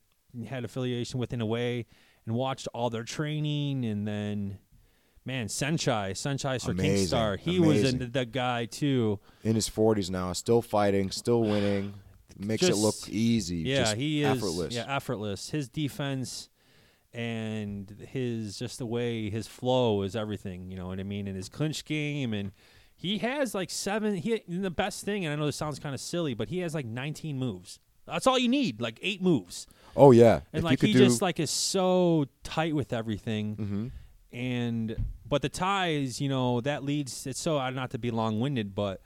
[0.47, 1.87] had affiliation with in a way,
[2.27, 4.59] and watched all their training, and then,
[5.25, 8.01] man, Saenchai, Saenchai Sir Amazing, Kingstar, he was amazing.
[8.01, 9.19] into the guy too.
[9.45, 11.95] In his 40s now, still fighting, still winning.
[12.39, 13.59] Makes it look easy.
[13.59, 14.75] Yeah, just he is effortless.
[14.75, 15.51] Yeah, effortless.
[15.51, 16.49] His defense
[17.13, 20.71] and his just the way his flow is everything.
[20.71, 21.27] You know what I mean?
[21.27, 22.53] And his clinch game, and
[22.97, 24.15] he has like seven.
[24.17, 26.61] He and the best thing, and I know this sounds kind of silly, but he
[26.61, 27.79] has like 19 moves.
[28.07, 29.67] That's all you need, like eight moves.
[29.97, 33.57] Oh yeah, And if like he do, just like is so tight with everything.
[33.57, 33.91] Mhm.
[34.33, 34.97] And
[35.29, 37.27] but the ties, you know, that leads.
[37.27, 39.01] It's so not to be long winded, but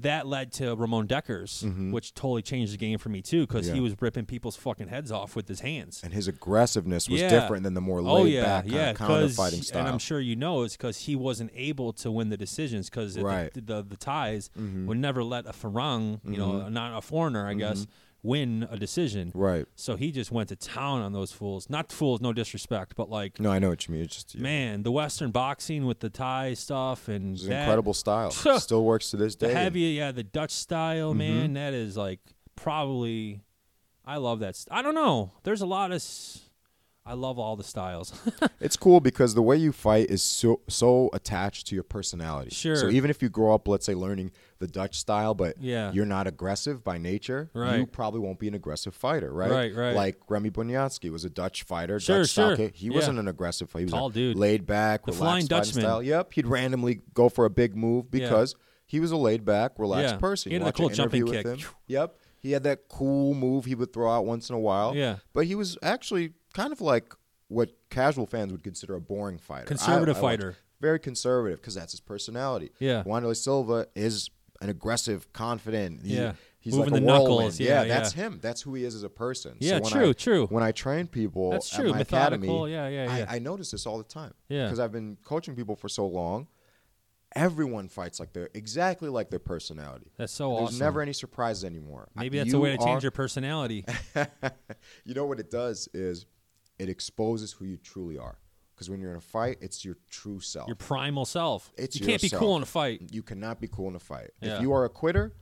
[0.00, 1.92] that led to Ramon Dekkers, Mhm.
[1.92, 3.74] which totally changed the game for me too, because Yeah.
[3.74, 6.00] he was ripping people's fucking heads off with his hands.
[6.02, 7.28] and his aggressiveness was Yeah.
[7.28, 9.80] different than the more laid Oh yeah, back kind yeah, of counter fighting style.
[9.82, 13.16] and I'm sure you know it's because he wasn't able to win the decisions because
[13.16, 13.54] Right.
[13.54, 14.86] the, the the ties Mhm.
[14.86, 16.72] would never let a Farang, you know, Mhm.
[16.72, 17.86] not a foreigner, I guess,
[18.24, 19.30] win a decision.
[19.34, 19.66] Right.
[19.76, 21.70] So he just went to town on those fools.
[21.70, 24.02] Not fools, no disrespect, but like No, I know what you mean.
[24.02, 28.30] It's just man, the Western boxing with the Thai stuff and an that, incredible style.
[28.58, 29.52] Still works to this the day.
[29.52, 31.18] heavy, yeah, the Dutch style, Mhm.
[31.18, 31.52] man.
[31.54, 32.20] That is like
[32.56, 33.40] probably.
[34.06, 34.56] I love that.
[34.56, 35.32] St- I don't know.
[35.44, 35.96] There's a lot of.
[35.96, 36.40] S-
[37.06, 38.12] I love all the styles.
[38.60, 42.48] It's cool because the way you fight is so so attached to your personality.
[42.50, 42.76] Sure.
[42.76, 45.92] So even if you grow up, let's say, learning the Dutch style, but Yeah.
[45.92, 47.76] you're not aggressive by nature, right.
[47.78, 49.50] you probably won't be an aggressive fighter, right?
[49.50, 49.94] Right, right.
[49.94, 52.56] Like Remy Bonjasky was a Dutch fighter, Sure, Dutch style sure.
[52.56, 52.76] kick.
[52.76, 52.94] He Yeah.
[52.94, 53.80] wasn't an aggressive fighter.
[53.80, 54.38] He was Tall a dude.
[54.38, 55.82] laid back, The relaxed Flying Dutchman.
[55.82, 56.02] style.
[56.02, 58.20] Yep, he'd randomly go for a big move Yeah.
[58.20, 58.54] because
[58.86, 60.18] he was a laid back, relaxed Yeah.
[60.20, 60.50] person.
[60.52, 61.44] He had watch cool jumping kick.
[61.44, 61.58] him.
[61.86, 64.96] Yep, he had that cool move he would throw out once in a while.
[64.96, 65.16] Yeah.
[65.34, 67.12] but he was actually kind of like
[67.48, 69.66] what casual fans would consider a boring fighter.
[69.66, 70.56] Conservative I- I fighter.
[70.80, 72.70] very conservative because that's his personality.
[72.78, 73.02] Yeah.
[73.04, 74.30] Wanderlei Silva is
[74.62, 76.02] an aggressive, confident.
[76.04, 76.32] He- Yeah.
[76.60, 77.60] he's Moving like a knuckles.
[77.60, 78.22] Yeah, Yeah, that's yeah.
[78.24, 78.38] him.
[78.40, 79.56] That's who he is as a person.
[79.60, 80.46] Yeah, so when true, I, true.
[80.46, 81.90] When I train people That's at true.
[81.90, 82.64] my Methodical.
[82.64, 83.26] academy, Yeah, yeah, yeah.
[83.30, 84.32] I, I notice this all the time.
[84.48, 84.64] Yeah.
[84.64, 86.46] because I've been coaching people for so long.
[87.36, 90.12] Everyone fights like they're exactly like their personality.
[90.16, 90.78] That's so There's awesome.
[90.78, 92.08] never any surprises anymore.
[92.14, 93.84] Maybe that's a way to change your personality.
[95.04, 96.26] you know what it does is
[96.78, 98.38] it exposes who you truly are.
[98.74, 100.66] Because when you're in a fight, it's your true self.
[100.66, 101.72] your primal self.
[101.76, 103.02] It's you can't be cool in a fight.
[103.12, 104.30] you cannot be cool in a fight.
[104.40, 104.56] Yeah.
[104.56, 105.32] If you are a quitter,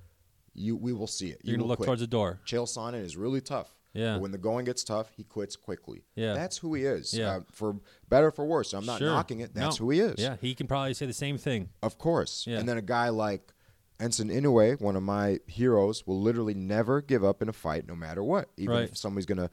[0.54, 1.40] you we will see it.
[1.42, 1.86] You You're gonna look quit.
[1.86, 2.40] towards the door.
[2.46, 3.74] Chael Sonnen is really tough.
[3.94, 4.14] Yeah.
[4.14, 6.04] But when the going gets tough, he quits quickly.
[6.14, 6.34] Yeah.
[6.34, 7.14] That's who he is.
[7.14, 7.36] Yeah.
[7.36, 7.76] Uh, for
[8.08, 8.74] better or for worse.
[8.74, 9.08] I'm not Sure.
[9.08, 9.54] knocking it.
[9.54, 9.84] That's No.
[9.86, 10.16] who he is.
[10.18, 11.70] Yeah, he can probably say the same thing.
[11.82, 12.46] Of course.
[12.46, 12.58] Yeah.
[12.58, 13.52] And then a guy like
[13.98, 17.94] Enson Inoue, one of my heroes, will literally never give up in a fight, no
[17.94, 18.50] matter what.
[18.56, 18.88] Even Right.
[18.90, 19.50] if somebody's gonna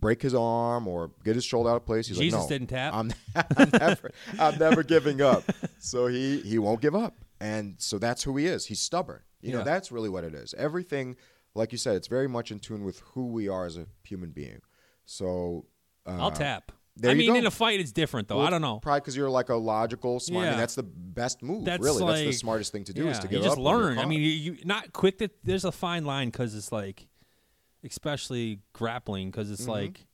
[0.00, 2.68] break his arm or get his shoulder out of place, he's Jesus like, "No, didn't
[2.68, 2.94] tap.
[2.94, 3.12] I'm,
[3.56, 5.44] I'm never, I'm never giving up."
[5.78, 8.66] So he he won't give up, and so that's who he is.
[8.66, 9.20] He's stubborn.
[9.42, 10.54] You know, that's really what it is.
[10.54, 11.16] Everything,
[11.54, 14.30] like you said, it's very much in tune with who we are as a human
[14.30, 14.60] being.
[15.06, 15.66] So
[16.06, 16.72] uh, I'll tap.
[16.96, 17.36] there I you mean, go.
[17.36, 18.36] in a fight, it's different though.
[18.36, 18.80] well, I don't know.
[18.80, 20.46] Probably because you're like a logical, smart.
[20.46, 21.64] I mean, that's the best move.
[21.64, 23.64] That's really, that's the smartest thing to do yeah, is to give you just up.
[23.64, 23.98] when you're learn.
[23.98, 25.18] I mean, you, you not quick.
[25.18, 27.06] To, there's a fine line because it's like,
[27.84, 29.70] especially grappling, because it's Mm-hmm.
[29.70, 30.06] like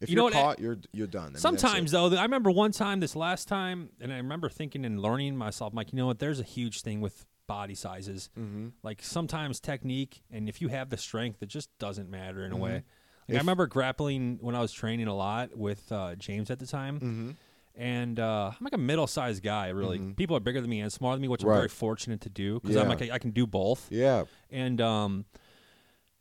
[0.00, 1.24] if you you're know what, caught, you're you're done.
[1.24, 1.36] I mean.
[1.38, 5.36] Sometimes though, I remember one time this last time, and I remember thinking and learning
[5.36, 6.18] myself, I'm like, you know what?
[6.18, 8.28] There's a huge thing with body sizes.
[8.38, 8.68] Mm-hmm.
[8.82, 12.56] Like sometimes technique, and if you have the strength, it just doesn't matter in a
[12.56, 12.72] way.
[12.72, 13.32] Like Mm-hmm.
[13.32, 16.66] If- I remember grappling when I was training a lot with uh, James at the
[16.66, 16.96] time.
[16.96, 17.30] Mm-hmm.
[17.74, 19.98] And uh, I'm like a middle-sized guy, really.
[19.98, 22.60] People are bigger than me and smaller than me, which I'm very fortunate to do
[22.60, 23.88] because I'm like I, I can do both.
[23.90, 24.24] Yeah.
[24.50, 25.24] And um,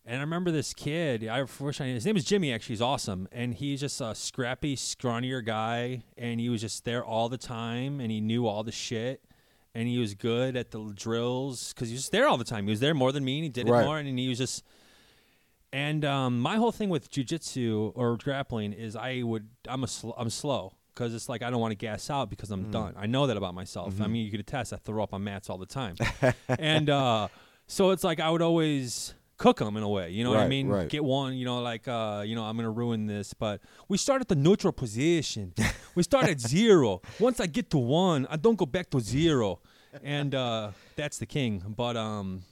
[0.05, 1.27] and I remember this kid.
[1.27, 2.53] I wish I his name is Jimmy.
[2.53, 7.03] Actually, he's awesome, and he's just a scrappy, scrawnier guy, and he was just there
[7.03, 9.23] all the time, and he knew all the shit,
[9.73, 12.65] and he was good at the drills because he was there all the time.
[12.65, 13.81] He was there more than me, and he did Right.
[13.81, 14.63] it more, and he was just.
[15.73, 20.11] And um, my whole thing with jujitsu or grappling is I would I'm a sl-
[20.17, 22.53] I'm slow because it's like I don't want to gas out because Mm.
[22.53, 22.93] I'm done.
[22.97, 23.93] I know that about myself.
[23.95, 24.03] Mm-hmm.
[24.03, 25.95] I mean, you could attest I throw up on mats all the time,
[26.47, 27.27] and uh,
[27.67, 30.11] so it's like I would always cook them in a way.
[30.11, 30.67] You know what I mean?
[30.67, 30.89] right.
[30.89, 31.35] Get one.
[31.35, 34.35] You know, like uh, you know, I'm gonna ruin this, but we start at the
[34.35, 35.53] neutral position.
[35.95, 37.01] we start at zero.
[37.19, 39.59] Once I get to one, I don't go back to zero,
[40.03, 41.63] and uh, that's the king.
[41.75, 42.43] But um,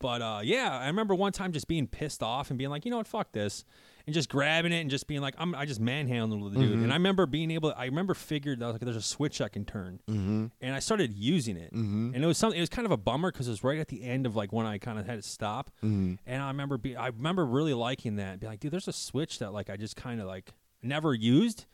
[0.00, 2.90] but uh, yeah, I remember one time just being pissed off and being like, you
[2.90, 3.64] know what, fuck this,
[4.08, 6.70] and just grabbing it and just being like, I'm, I just manhandled the dude.
[6.72, 6.82] Mm-hmm.
[6.84, 9.40] And I remember being able, I remember figured that I was like, there's a switch
[9.40, 10.46] I can turn, mm-hmm.
[10.60, 12.14] and I started using it, Mm-hmm.
[12.14, 12.58] and it was something.
[12.58, 14.52] It was kind of a bummer because it was right at the end of like
[14.52, 16.14] when I kind of had to stop, Mm-hmm.
[16.26, 19.38] and I remember be, I remember really liking that, be like, dude, there's a switch
[19.38, 20.50] that like I just kind of like
[20.82, 21.66] never used,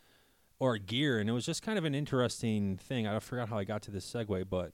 [0.59, 3.07] or gear, and it was just kind of an interesting thing.
[3.07, 4.73] I forgot how I got to this segue, but.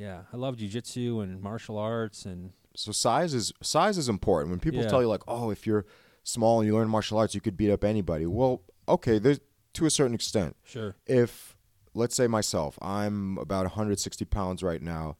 [0.00, 4.50] Yeah, I love jujitsu and martial arts and So size is size is important.
[4.50, 4.86] When people Yeah.
[4.88, 5.86] tell you like, "Oh, if you're
[6.28, 9.40] small and you learn martial arts, you could beat up anybody." Well, okay, there's
[9.74, 10.56] to a certain extent.
[10.64, 10.96] sure.
[11.06, 11.56] If
[11.94, 15.16] let's say myself, I'm about 160 pounds right now.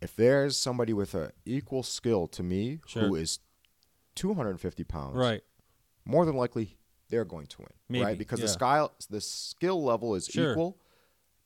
[0.00, 3.08] If there's somebody with a equal skill to me Sure.
[3.08, 3.38] who is
[4.14, 5.42] 250 pounds, Right.
[6.04, 6.78] more than likely
[7.08, 8.18] they're going to win, Maybe, right?
[8.18, 10.52] Because the skill the skill level is Sure.
[10.52, 10.80] equal,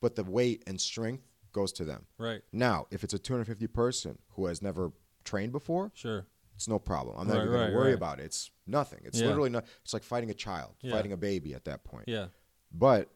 [0.01, 2.07] but the weight and strength goes to them.
[2.19, 2.43] Right.
[2.53, 4.93] Now, if it's a 250 person who has never
[5.25, 6.27] trained before, Sure.
[6.55, 7.17] it's no problem.
[7.19, 7.95] I'm not Right, even going right, to worry right.
[7.95, 8.25] about it.
[8.27, 9.01] It's nothing.
[9.05, 9.27] It's Yeah.
[9.27, 9.65] literally not.
[9.83, 10.93] It's like fighting a child, Yeah.
[10.93, 12.07] fighting a baby at that point.
[12.09, 12.29] Yeah.
[12.73, 13.11] But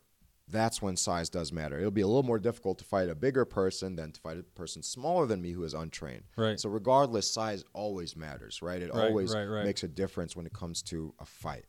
[0.47, 1.79] that's when size does matter.
[1.79, 4.43] It'll be a little more difficult to fight a bigger person than to fight a
[4.43, 6.25] person smaller than me who is untrained.
[6.37, 6.61] Right.
[6.61, 8.83] So regardless, size always matters, right?
[8.83, 9.65] It Right, always right, right.
[9.65, 11.65] makes a difference when it comes to a fight.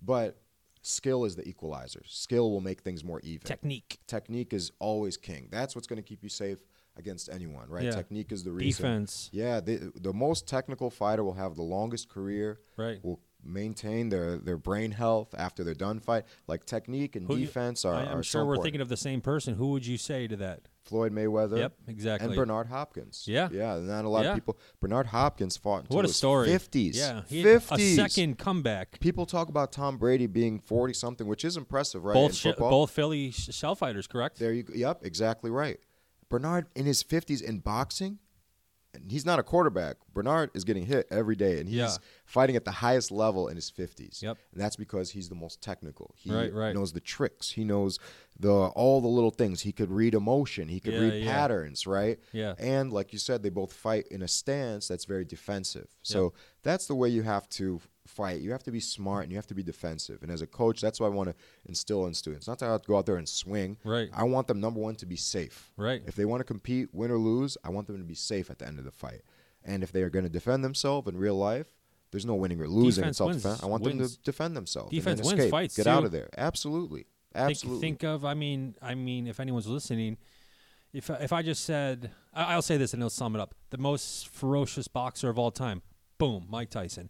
[0.00, 0.40] But
[0.82, 2.02] skill is the equalizer.
[2.06, 3.98] Skill will make things more even Technique.
[4.06, 5.48] technique is always king.
[5.50, 6.64] That's what's going to keep you safe
[6.96, 7.84] against anyone, right?
[7.84, 7.90] Yeah.
[7.90, 8.84] Technique is the reason.
[8.84, 9.28] Defense.
[9.32, 12.60] Yeah, the, the most technical fighter will have the longest career.
[12.76, 13.02] Right.
[13.04, 16.24] Will maintain their, their brain health after they're done fight.
[16.46, 18.64] Like technique and Who you- defense are, I, are am so sure we're important.
[18.64, 19.54] thinking of the same person.
[19.54, 20.62] Who would you say to that?
[20.82, 21.58] Floyd Mayweather.
[21.58, 22.26] Yep, exactly.
[22.28, 23.24] And Bernard Hopkins.
[23.26, 23.48] Yeah.
[23.52, 24.30] Yeah, not a lot Yeah.
[24.30, 24.58] of people.
[24.80, 26.48] Bernard Hopkins fought until What a his story.
[26.48, 26.96] 50s.
[26.96, 27.22] Yeah.
[27.28, 27.78] He had 50s.
[27.78, 28.98] a second comeback.
[28.98, 32.14] People talk about Tom Brady being 40 something, which is impressive, right?
[32.14, 32.70] both in sh- football.
[32.70, 34.38] both Philly sh- shell fighters, correct?
[34.38, 34.72] There you go.
[34.74, 35.78] Yep, exactly right.
[36.28, 38.18] Bernard in his 50s in boxing,
[39.08, 39.96] he's not a quarterback.
[40.12, 41.96] Bernard is getting hit every day, and he's Yeah.
[42.24, 44.22] fighting at the highest level in his 50s.
[44.22, 44.38] Yep.
[44.52, 46.14] And that's because he's the most technical.
[46.16, 46.74] He Right, right.
[46.74, 47.50] knows the tricks.
[47.52, 47.98] He knows
[48.38, 49.62] the all the little things.
[49.62, 50.68] He could read emotion.
[50.68, 51.32] He could Yeah, read yeah.
[51.32, 52.18] patterns, right?
[52.32, 52.54] Yeah.
[52.58, 55.88] And like you said, they both fight in a stance that's very defensive.
[56.02, 57.80] So that's the way you have to
[58.10, 58.40] fight.
[58.40, 60.22] You have to be smart and you have to be defensive.
[60.22, 61.34] And as a coach, that's what I want to
[61.66, 62.46] instill in students.
[62.48, 63.76] Not to have to go out there and swing.
[63.84, 64.08] Right.
[64.12, 65.72] I want them number one to be safe.
[65.76, 66.02] Right.
[66.06, 68.58] If they want to compete, win or lose, I want them to be safe at
[68.58, 69.22] the end of the fight.
[69.64, 71.68] And if they are going to defend themselves in real life,
[72.10, 73.44] there's no winning or losing Defense in self defense.
[73.44, 74.90] wins- I want them to defend themselves.
[74.90, 75.50] Defense and wins escape.
[75.50, 76.28] fights, Get out of there.
[76.36, 77.06] Absolutely.
[77.34, 77.80] Absolutely.
[77.80, 78.24] think of.
[78.24, 80.16] I mean, I mean, if anyone's listening,
[80.92, 83.78] if if I just said, I- I'll say this and it'll sum it up: the
[83.78, 85.82] most ferocious boxer of all time.
[86.18, 87.08] Boom, Mike Tyson.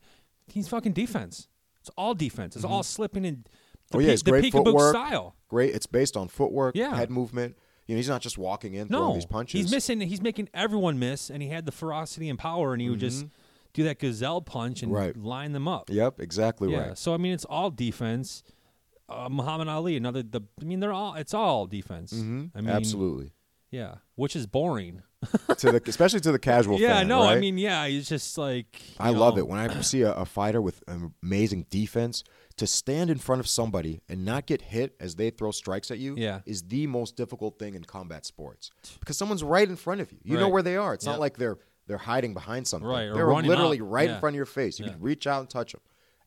[0.52, 1.48] He's fucking defense.
[1.80, 2.56] It's all defense.
[2.56, 3.44] It's all slipping in.
[3.90, 4.94] The, Oh, yeah, it's the great footwork.
[4.94, 5.34] style.
[5.48, 5.74] Great.
[5.74, 6.94] It's based on footwork, Yeah.
[6.94, 7.56] head movement.
[7.86, 9.60] You know, he's not just walking in, No, throwing these punches.
[9.62, 10.00] he's missing.
[10.00, 13.26] He's making everyone miss, and he had the ferocity and power, and he would just
[13.72, 15.00] do that gazelle punch and Mm-hmm.
[15.00, 15.16] Right.
[15.16, 15.90] line them up.
[15.90, 16.88] Yep, exactly Yeah.
[16.88, 16.98] right.
[16.98, 18.44] So I mean, it's all defense.
[19.08, 20.22] Uh, Muhammad Ali, another.
[20.22, 21.14] The I mean, they're all.
[21.16, 22.12] It's all defense.
[22.12, 23.32] hmm I mean, Absolutely.
[23.70, 25.02] Yeah, which is boring.
[25.58, 27.08] to the especially to the casual yeah, fan.
[27.08, 30.24] no, I mean, yeah, it's just like I love it when I see a, a
[30.24, 30.82] fighter with
[31.22, 32.24] amazing defense
[32.56, 35.98] to stand in front of somebody and not get hit as they throw strikes at
[35.98, 36.14] you.
[36.16, 36.40] Yeah.
[36.46, 40.18] is the most difficult thing in combat sports because someone's right in front of you.
[40.24, 40.94] You know where they are.
[40.94, 41.12] It's Yeah.
[41.12, 42.88] not like they're they're hiding behind something.
[42.88, 43.86] Right, they're literally up.
[43.90, 44.14] right Yeah.
[44.14, 44.78] in front of your face.
[44.78, 44.92] You Yeah.
[44.92, 45.80] can reach out and touch them,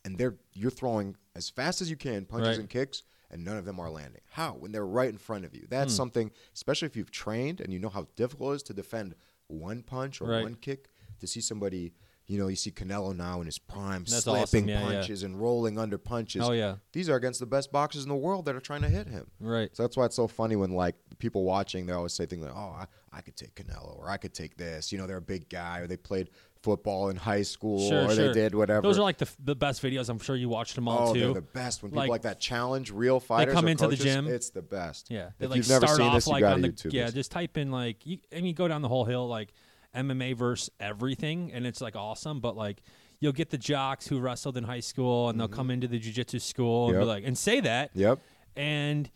[0.06, 2.60] and they're you're throwing as fast as you can punches Right.
[2.60, 3.02] and kicks.
[3.34, 4.22] And none of them are landing.
[4.32, 4.54] How?
[4.54, 5.66] When they're right in front of you.
[5.68, 5.98] That's Hmm.
[5.98, 9.16] something, especially if you've trained and you know how difficult it is to defend
[9.48, 10.44] one punch or Right.
[10.44, 10.90] one kick.
[11.20, 11.94] To see somebody,
[12.28, 14.68] you know, you see Canelo now in his prime, That's slipping awesome.
[14.70, 14.98] Yeah, yeah.
[15.00, 16.42] punches and rolling under punches.
[16.44, 18.90] Oh yeah, These are against the best boxers in the world that are trying to
[18.90, 19.32] hit him.
[19.40, 19.76] right.
[19.76, 22.54] So that's why it's so funny when like people watching, they always say things like,
[22.56, 25.22] "Oh, I, I could take Canelo, or I could take this." You know, they're a
[25.22, 26.30] big guy, or they played
[26.64, 28.28] football in high school, Sure, or sure.
[28.28, 28.82] they did whatever.
[28.82, 30.10] Those are like the the best videos.
[30.10, 31.20] I'm sure you watched them all oh, too.
[31.20, 33.54] they're the best when people Like- like, that challenge real fighters.
[33.54, 34.28] They come or into the gym.
[34.28, 35.12] It's the best.
[35.12, 36.70] Yeah, they If like you've never start seen off this, you like gotta on the
[36.70, 37.06] YouTube yeah.
[37.06, 37.14] this.
[37.14, 39.54] Just type in like you, I mean, go down the whole hill like
[39.96, 42.40] MMA versus everything, and it's like awesome.
[42.40, 42.82] But like
[43.20, 46.42] you'll get the jocks who wrestled in high school, and they'll come into the jujitsu
[46.42, 47.08] school and be Mm-hmm.
[47.08, 47.92] Like and say that.
[47.94, 48.20] Yep.
[48.56, 49.10] And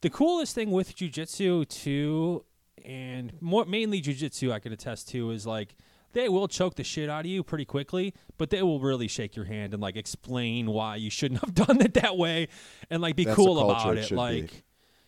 [0.00, 2.44] the coolest thing with jujitsu too,
[2.84, 5.74] and more mainly jujitsu, I can attest to, is like
[6.12, 9.36] they will choke the shit out of you pretty quickly, but they will really shake
[9.36, 12.48] your hand and like explain why you shouldn't have done it that way,
[12.90, 14.02] and like be That's cool about it it.
[14.06, 14.16] should be.
[14.16, 14.64] Like,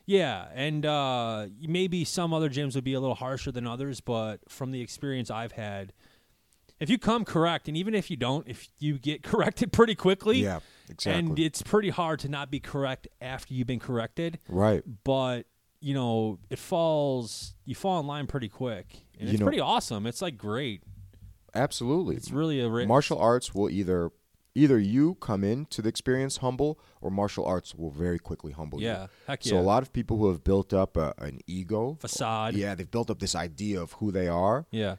[0.06, 4.40] yeah, and uh, maybe some other gyms would be a little harsher than others, but
[4.48, 5.92] from the experience I've had.
[6.80, 10.38] If you come correct, and even if you don't, if you get corrected pretty quickly,
[10.38, 10.60] Yeah.
[10.88, 11.18] Exactly.
[11.18, 14.82] and it's pretty hard to not be correct after you've been corrected right.
[15.04, 15.46] but
[15.80, 18.86] you know it falls you fall in line pretty quick
[19.16, 20.82] and You it's know- pretty awesome it's like great
[21.54, 22.16] Absolutely.
[22.16, 24.10] it's really a ri- martial arts will either
[24.54, 28.86] either you come into the experience humble or martial arts will very quickly humble you.
[28.88, 29.06] yeah
[29.40, 32.90] So a lot of people who have built up a, an ego, facade yeah, they've
[32.90, 34.66] built up this idea of who they are.
[34.72, 34.96] yeah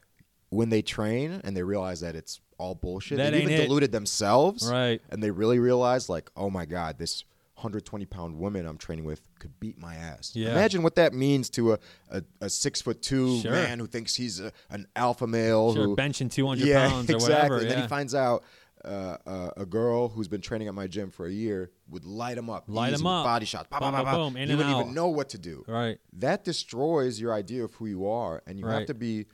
[0.49, 3.67] When they train and they realize that it's all bullshit, That they've ain't even it.
[3.67, 7.23] deluded themselves, right and they really realize like, oh my god, this
[7.61, 10.31] 120 pound woman I'm training with could beat my ass.
[10.35, 10.51] Yeah.
[10.51, 11.79] Imagine what that means to a,
[12.09, 13.51] a, a six foot two Sure.
[13.51, 17.13] man who thinks he's a, an alpha male sure who benching 200 yeah, pounds or
[17.15, 17.35] exactly.
[17.35, 18.43] whatever And then he finds out
[18.83, 22.35] uh, uh, a girl who's been training at my gym for a year would light
[22.37, 23.23] him up, Light him up.
[23.23, 24.17] body shots, bah, Boom, bah, boom, bah.
[24.17, 24.81] boom, in you wouldn't out.
[24.81, 25.63] even know what to do.
[25.67, 28.79] right That destroys your idea of who you are, and you Right.
[28.79, 29.27] have to be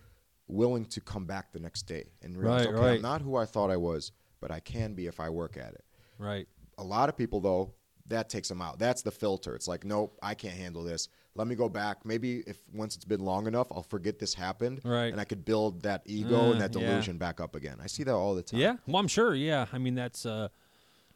[0.49, 2.95] willing to come back the next day and realize, Right, okay, right.
[2.97, 5.73] I'm not who I thought I was, but I can be if I work at
[5.73, 5.85] it.
[6.17, 6.47] right
[6.77, 7.73] A lot of people, though,
[8.09, 8.79] that takes them out.
[8.79, 9.55] That's the filter.
[9.55, 11.09] It's like, nope, I can't handle this.
[11.35, 12.05] Let me go back.
[12.05, 15.11] Maybe if once it's been long enough, I'll forget this happened, Right.
[15.11, 16.87] and I could build that ego Uh, and that yeah.
[16.87, 17.77] delusion back up again.
[17.81, 18.59] I see that all the time.
[18.59, 20.47] yeah well i'm sure yeah i mean that's uh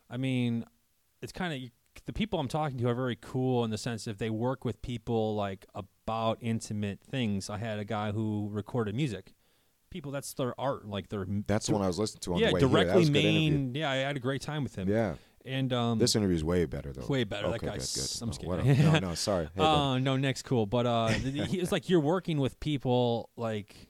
[0.10, 0.66] i mean
[1.22, 1.70] it's kind of
[2.06, 4.82] the people i'm talking to are very cool in the sense if they work with
[4.82, 9.34] people like about intimate things i had a guy who recorded music
[9.90, 12.48] people that's their art like their That's the one I was listening to on yeah
[12.48, 12.70] the way here.
[12.70, 15.16] That directly good main yeah i had a great time with him Yeah,
[15.46, 17.06] and um this interview is way better though.
[17.08, 17.48] way better.
[17.50, 18.22] That Okay, guy's- good, good.
[18.24, 18.92] I'm just Oh, kidding.
[18.94, 19.50] no, no, sorry.
[19.56, 23.30] Hey, uh, no, Nick's cool, but uh, it's like you're working with people.
[23.36, 23.88] Like,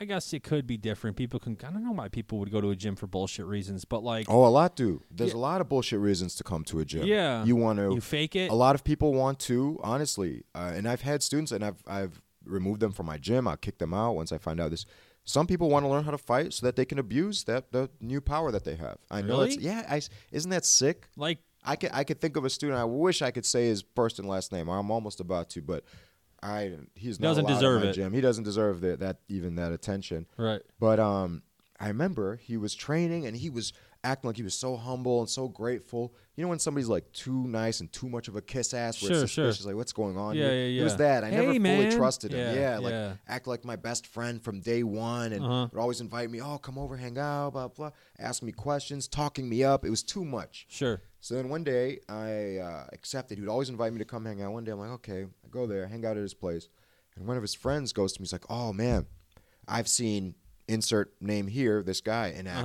[0.00, 1.16] I guess it could be different.
[1.18, 1.58] People can.
[1.62, 4.26] I don't know why people would go to a gym for bullshit reasons, but like,
[4.30, 5.02] oh, a lot do.
[5.10, 5.36] There's Yeah.
[5.36, 7.06] a lot of bullshit reasons to come to a gym.
[7.06, 7.44] Yeah.
[7.44, 7.92] you want to.
[7.94, 8.50] you fake it.
[8.50, 10.44] A lot of people want to, honestly.
[10.54, 13.46] Uh, and I've had students, and I've I've removed them from my gym.
[13.46, 14.86] I'll kick them out once I find out this.
[15.24, 17.88] Some people want to learn how to fight so that they can abuse that the
[18.00, 18.98] new power that they have.
[19.10, 19.66] I know it's Really?
[19.68, 19.86] yeah.
[19.88, 20.00] I,
[20.32, 21.08] isn't that sick?
[21.16, 22.78] Like, I could I could think of a student.
[22.78, 24.68] I wish I could say his first and last name.
[24.68, 25.84] I'm almost about to, but
[26.42, 27.92] I he's not Doesn't deserve it.
[27.92, 28.12] Gym.
[28.14, 30.26] He doesn't deserve that that even that attention.
[30.38, 30.62] right?
[30.78, 31.42] But um,
[31.78, 33.72] I remember he was training and he was
[34.02, 36.14] acting like he was so humble and so grateful.
[36.36, 39.12] You know when somebody's like too nice and too much of a kiss ass, where
[39.12, 39.66] Sure, it's sure.
[39.66, 40.36] like what's going on?
[40.36, 40.66] Yeah, here?
[40.68, 41.22] yeah, It was that.
[41.24, 42.54] I never Hey, fully trusted him.
[42.54, 43.12] Yeah, Yeah, like yeah.
[43.28, 45.68] act like my best friend from day one, and Uh-huh.
[45.72, 46.40] would always invite me.
[46.40, 47.90] Oh, come over, hang out, blah blah.
[48.18, 49.84] Ask me questions, talking me up.
[49.84, 50.66] It was too much.
[50.68, 51.02] Sure.
[51.20, 53.36] So then one day I uh, accepted.
[53.36, 54.52] He would always invite me to come hang out.
[54.52, 56.68] One day I'm like, okay, I go there, hang out at his place,
[57.16, 58.24] and one of his friends goes to me.
[58.24, 59.04] He's like, oh man,
[59.68, 60.34] I've seen
[60.68, 62.62] insert name here this guy in Uh-huh.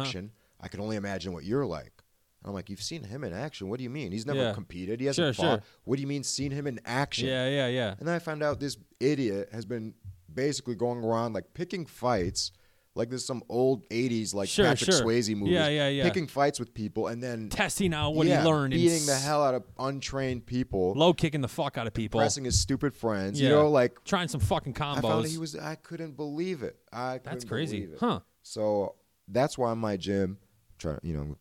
[0.65, 1.93] I can only imagine what you're like.
[2.41, 3.69] And I'm like, you've seen him in action.
[3.69, 4.11] What do you mean?
[4.11, 4.53] He's never Yeah.
[4.53, 4.99] competed.
[4.99, 5.59] He hasn't Sure, fought.
[5.59, 5.63] sure.
[5.83, 7.27] What do you mean seen him in action?
[7.27, 7.95] Yeah, yeah, yeah.
[7.99, 9.93] And then I found out this idiot has been
[10.33, 12.51] basically going around like picking fights.
[12.97, 15.01] Like there's some old '80s like Sure, Patrick sure.
[15.03, 15.53] Swayze movies.
[15.53, 16.03] Yeah, yeah, yeah.
[16.03, 19.11] Picking fights with people and then Testing out what yeah, he learned, beating and the
[19.13, 22.57] s- hell out of untrained people, low kicking the fuck out of people, pressing his
[22.57, 23.39] stupid friends.
[23.41, 23.49] Yeah.
[23.49, 24.97] You know, like trying some fucking combos.
[24.99, 25.57] I found he was.
[25.57, 26.77] I couldn't believe it.
[26.93, 27.99] I That's couldn't crazy, believe it.
[27.99, 28.19] huh?
[28.43, 28.95] So
[29.27, 30.37] that's why my gym,
[30.77, 31.37] try you know,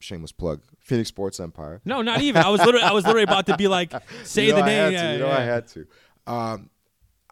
[0.00, 1.80] shameless plug, Phoenix Sports Empire.
[1.84, 2.42] No, not even.
[2.42, 3.92] I was literally, I was literally about to be like,
[4.24, 4.92] say You know the name.
[4.92, 5.38] yeah, you know yeah.
[5.38, 5.86] I had to.
[6.26, 6.70] Um,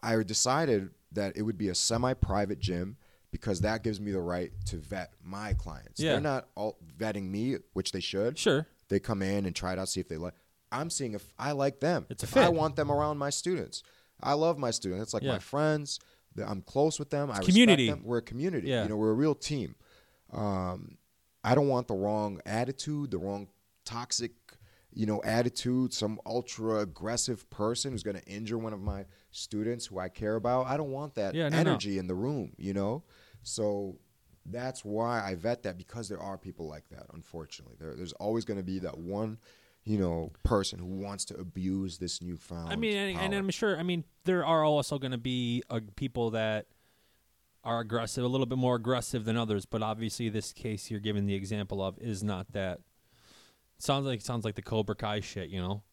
[0.03, 2.97] I decided that it would be a semi-private gym
[3.31, 5.99] because that gives me the right to vet my clients.
[5.99, 6.13] Yeah.
[6.13, 8.37] They're not all vetting me, which they should.
[8.37, 8.65] Sure.
[8.89, 10.33] They come in and try it out, see if they like.
[10.71, 12.05] I'm seeing if I like them.
[12.09, 13.83] It's a If I want them around my students.
[14.21, 15.03] I love my students.
[15.03, 15.33] It's like Yeah.
[15.33, 15.99] my friends.
[16.45, 17.31] I'm close with them.
[17.31, 17.89] I community.
[17.89, 18.01] them.
[18.03, 18.67] We're a community.
[18.69, 18.83] Yeah.
[18.83, 19.75] You know, we're a real team.
[20.33, 20.96] Um,
[21.47, 23.47] I don't want the wrong attitude, the wrong
[23.85, 24.33] toxic,
[24.93, 25.93] you know, attitude.
[25.93, 30.35] Some ultra aggressive person who's going to injure one of my students who I care
[30.35, 30.67] about.
[30.67, 31.71] I don't want that Yeah, no, no.
[31.71, 32.51] energy in the room.
[32.57, 33.03] You know,
[33.43, 33.97] so
[34.45, 37.05] that's why I vet that because there are people like that.
[37.13, 39.37] Unfortunately, there, there's always going to be that one,
[39.85, 42.73] you know, person who wants to abuse this newfound.
[42.73, 43.33] I mean, and, and.
[43.33, 43.79] I'm sure.
[43.79, 46.65] I mean, there are also going to be uh, people that
[47.67, 49.65] are aggressive, a little bit more aggressive than others.
[49.65, 52.79] But obviously, this case you're giving the example of is not that.
[53.77, 55.83] Sounds like sounds like the Cobra Kai shit, you know,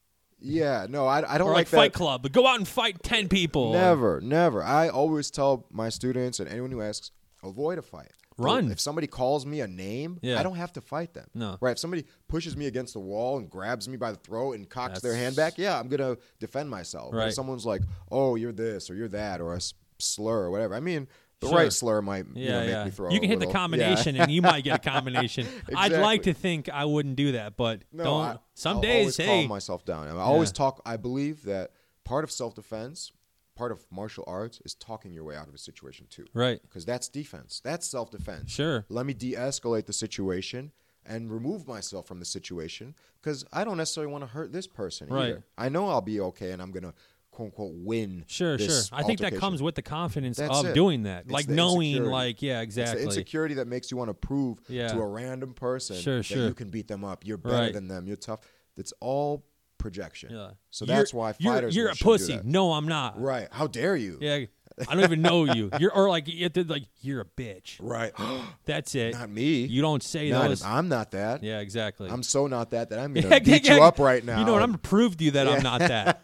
[0.40, 1.76] yeah, no, I, I don't or like, like that.
[1.76, 2.22] Fight Club.
[2.22, 3.72] But go out and fight ten people.
[3.72, 4.62] Never, never.
[4.62, 7.10] I always tell my students and anyone who asks,
[7.42, 8.10] avoid a fight.
[8.36, 8.70] Run.
[8.72, 10.40] If somebody calls me a name, Yeah.
[10.40, 11.28] I don't have to fight them.
[11.34, 11.56] No.
[11.60, 11.70] Right.
[11.72, 15.00] If somebody pushes me against the wall and grabs me by the throat and cocks
[15.00, 17.14] their hand back, yeah, I'm gonna defend myself.
[17.14, 17.28] Right.
[17.28, 19.60] if someone's like, "Oh, you're this or you're that," or a
[19.98, 21.06] slur or whatever, I mean,
[21.44, 21.58] the Sure.
[21.58, 22.84] right slur might you Yeah, make yeah.
[22.84, 23.10] me throw.
[23.10, 23.52] you can hit the little.
[23.52, 23.60] Yeah.
[23.60, 25.46] combination, and you might get a combination.
[25.74, 28.20] I'd like to think I wouldn't do that, but No, don't.
[28.22, 30.08] I, some I'll days, always hey, calm myself down.
[30.08, 30.54] I always Yeah.
[30.54, 30.82] talk.
[30.84, 31.70] I believe that
[32.04, 33.12] part of self-defense,
[33.56, 36.26] part of martial arts, is talking your way out of a situation too.
[36.34, 37.60] right, because that's defense.
[37.62, 38.50] That's self defense.
[38.50, 38.84] Sure.
[38.88, 40.72] Let me de escalate the situation
[41.06, 45.08] and remove myself from the situation because I don't necessarily want to hurt this person
[45.08, 45.24] Right.
[45.28, 45.44] either.
[45.58, 46.94] I know I'll be okay and I'm going to
[47.34, 48.24] quote unquote win.
[48.26, 48.80] sure, sure.
[48.92, 50.74] I think that comes with the confidence That's of it.
[50.74, 52.12] doing that, It's like knowing, insecurity.
[52.12, 53.04] like, yeah, It's the exactly.
[53.04, 54.88] insecurity that makes you want to prove Yeah.
[54.88, 56.46] to a random person Sure, that sure.
[56.48, 57.26] you can beat them up.
[57.26, 57.72] You're better Right.
[57.72, 58.06] than them.
[58.06, 58.40] You're tough.
[58.76, 59.44] It's all
[59.78, 60.30] projection.
[60.32, 60.50] Yeah.
[60.70, 62.40] So You're- that's why you're, fighters you're a should do pussy.
[62.44, 63.20] No, I'm not.
[63.20, 63.48] Right.
[63.50, 64.18] How dare you?
[64.20, 64.46] Yeah,
[64.88, 65.70] I don't even know you.
[65.78, 67.76] You're or like you have to, like you're a bitch.
[67.80, 68.12] Right.
[68.64, 69.14] That's it.
[69.14, 69.64] not me.
[69.64, 70.64] You don't say Not- those.
[70.64, 71.42] I'm not that.
[71.42, 72.10] yeah, exactly.
[72.10, 74.38] I'm so not that that I'm to beat you up right now.
[74.40, 74.62] You know what?
[74.62, 76.22] I'm gonna prove to you that I'm not that.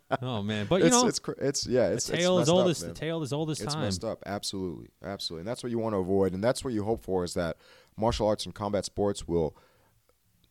[0.22, 2.48] oh man, but you it's, know, it's cr- it's yeah, it's the it's tale is
[2.48, 2.82] up, oldest.
[2.82, 2.92] man.
[2.94, 3.84] the tale is oldest It's time.
[3.84, 4.22] messed up.
[4.26, 7.24] Absolutely, absolutely, and that's what you want to avoid, and that's what you hope for
[7.24, 7.56] is that
[7.96, 9.56] martial arts and combat sports will,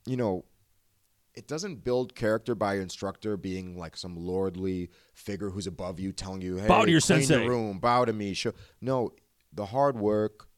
[0.06, 0.45] you know,
[1.39, 6.11] it doesn't build character by your instructor being like some lordly figure who's above you,
[6.11, 8.51] telling you, "Hey, Bow to your clean sensei." your room, bow to me." Show.
[8.81, 9.13] No,
[9.53, 10.49] the hard work,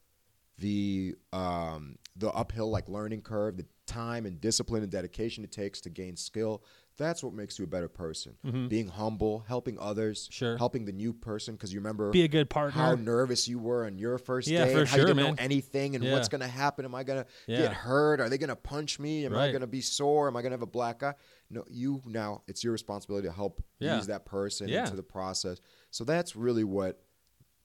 [0.58, 5.82] the um, the uphill like learning curve, the time and discipline and dedication it takes
[5.82, 6.64] to gain skill.
[7.02, 8.36] That's what makes you a better person.
[8.70, 10.32] Being humble, helping others, Mm-hmm.
[10.34, 10.58] Sure.
[10.58, 12.80] helping the new person because you remember Be a good partner.
[12.80, 15.30] how nervous you were on your first Yeah, day, for how sure, you didn't man.
[15.32, 16.12] know anything, and Yeah.
[16.12, 16.86] what's going to happen.
[16.86, 17.58] Am I going to Yeah.
[17.58, 18.22] get hurt?
[18.22, 19.26] Are they going to punch me?
[19.26, 20.28] Am I going to be sore?
[20.28, 21.16] Am I going to have a black eye?
[21.50, 25.60] No, you now it's your responsibility to help ease that person into the process.
[25.90, 27.02] So that's really what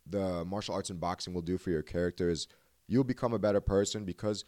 [0.08, 2.46] the martial arts and boxing will do for your character is
[2.88, 4.44] you'll become a better person because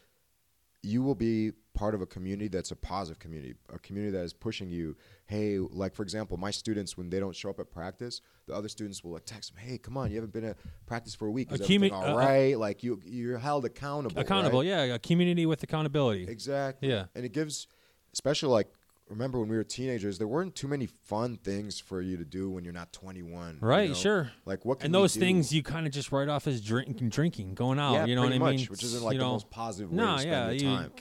[0.81, 4.33] you will be part of a community that's a positive community, a community that is
[4.33, 4.95] pushing you.
[5.27, 8.67] Hey, like for example, my students when they don't show up at practice, the other
[8.69, 11.31] students will like text them, "Hey, come on, you haven't been at practice for a
[11.31, 11.51] week.
[11.51, 14.19] Is A everything commu- all uh, uh, like you, you're held accountable.
[14.19, 14.59] accountable.
[14.59, 14.67] right?
[14.67, 16.27] Yeah, a community with accountability.
[16.27, 16.89] Exactly.
[16.89, 17.05] Yeah.
[17.15, 17.67] And it gives,
[18.13, 18.67] especially like,
[19.09, 22.49] remember when we were teenagers, there weren't too many fun things for you to do
[22.49, 23.55] when you're not 21.
[23.61, 23.95] you Right, know?
[23.95, 24.31] sure.
[24.45, 27.55] Like what can and those things you kind of just write off as drink, drinking,
[27.55, 27.93] going out.
[27.93, 28.59] yeah, you know what I pretty mean?
[28.61, 30.53] much, which isn't like you the know, most positive way No, to spend yeah, your
[30.71, 30.91] you- time.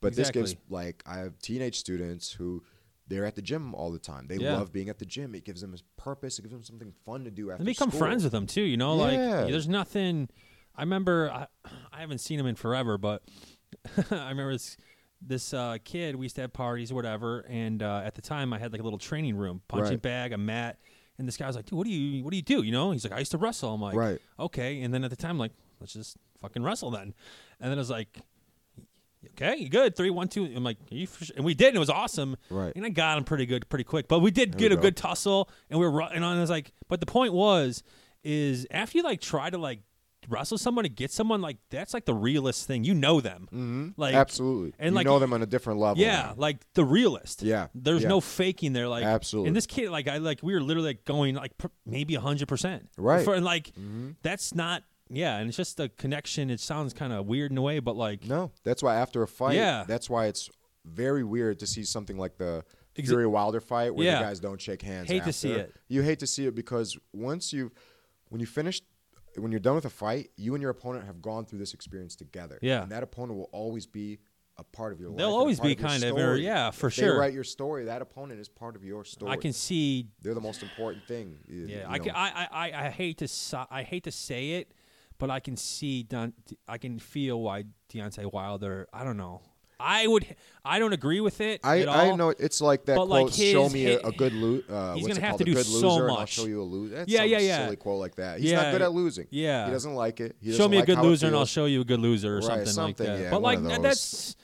[0.00, 2.62] But this gives like I have teenage students who
[3.08, 4.26] they're at the gym all the time.
[4.28, 4.56] They Yeah.
[4.58, 5.34] love being at the gym.
[5.34, 6.38] It gives them a purpose.
[6.38, 8.00] It gives them something fun to do after and become school.
[8.00, 8.60] friends with them too.
[8.62, 9.44] You know, like Yeah.
[9.44, 10.28] there's nothing.
[10.76, 11.46] I remember I,
[11.92, 13.22] I haven't seen him in forever, but
[14.10, 14.76] I remember this
[15.26, 16.16] this uh, kid.
[16.16, 18.80] We used to have parties or whatever, and uh, at the time I had like
[18.80, 20.02] a little training room, punching Right.
[20.02, 20.78] bag, a mat,
[21.18, 22.90] and this guy was like, "Dude, what do you what do you do?" You know,
[22.90, 24.18] he's like, "I used to wrestle." I'm like, Right.
[24.38, 24.80] okay.
[24.82, 27.14] And then at the time, like, let's just fucking wrestle then.
[27.60, 28.18] And then I was like.
[29.30, 29.96] Okay, you good.
[29.96, 30.44] Three, one, two.
[30.54, 31.34] I'm like, Are you for sure?
[31.36, 32.36] and we did, and it was awesome.
[32.50, 32.72] Right.
[32.76, 34.06] And I got him pretty good, pretty quick.
[34.06, 34.82] But we did There get we a go.
[34.82, 36.36] good tussle, and we were running on.
[36.36, 37.82] I was like, but the point was,
[38.22, 39.80] is after you like try to like
[40.28, 42.84] wrestle someone to get someone like that's like the realest thing.
[42.84, 43.88] You know them, mm-hmm.
[43.96, 44.74] like Absolutely.
[44.78, 46.02] and you like know them on a different level.
[46.02, 46.34] yeah, now.
[46.36, 47.42] like the realist.
[47.42, 48.08] Yeah, there's yeah.
[48.08, 48.88] no faking there.
[48.88, 49.48] Like Absolutely.
[49.48, 52.48] And this kid, like I like we were literally like going like pr- maybe hundred
[52.48, 52.88] percent.
[52.96, 53.18] Right.
[53.18, 53.24] Mm-hmm.
[53.24, 53.72] For, and like
[54.22, 54.82] that's not.
[55.10, 56.48] Yeah, and it's just a connection.
[56.48, 59.28] It sounds kind of weird in a way, but like No, that's why after a
[59.28, 59.84] fight, Yeah.
[59.86, 60.48] that's why it's
[60.84, 62.64] very weird to see something like the
[62.96, 64.18] Exa- Fury Wilder fight where Yeah.
[64.18, 65.10] the guys don't shake hands.
[65.10, 65.74] Hate to see it.
[65.88, 67.70] You hate to see it because once you,
[68.28, 68.80] when you finish,
[69.36, 72.16] when you're done with a fight, you and your opponent have gone through this experience
[72.16, 72.58] together.
[72.62, 72.82] Yeah.
[72.82, 74.18] and that opponent will always be
[74.56, 75.18] a part of your life.
[75.18, 77.12] They'll always be kind of very- yeah, for If sure.
[77.12, 77.86] They write your story.
[77.86, 79.32] That opponent is part of your story.
[79.32, 81.38] I can see They're the most important thing.
[81.48, 82.04] Yeah, I, know.
[82.04, 84.72] ca- I, I, I, I hate to I hate to say it,
[85.18, 86.34] but I can see Don,
[86.68, 88.86] I can feel why Deontay Wilder.
[88.92, 89.42] I don't know.
[89.80, 90.24] I would.
[90.64, 91.60] I don't agree with it.
[91.62, 93.24] I, I know it's like that But, quote.
[93.26, 94.64] like, show his me a, a good loot.
[94.70, 95.38] uh, he's gonna have called?
[95.40, 96.94] to a do good so loser, and I'll show you a loser.
[96.96, 97.64] That's Yeah, yeah, yeah.
[97.64, 98.40] Silly quote like that.
[98.40, 98.62] He's Yeah.
[98.62, 99.26] not good at losing.
[99.30, 99.66] Yeah.
[99.66, 100.36] he doesn't like it.
[100.40, 102.40] He Show doesn't me a good loser, and I'll show you a good loser or
[102.40, 103.20] Right, something, like that.
[103.20, 104.36] yeah, but like that's.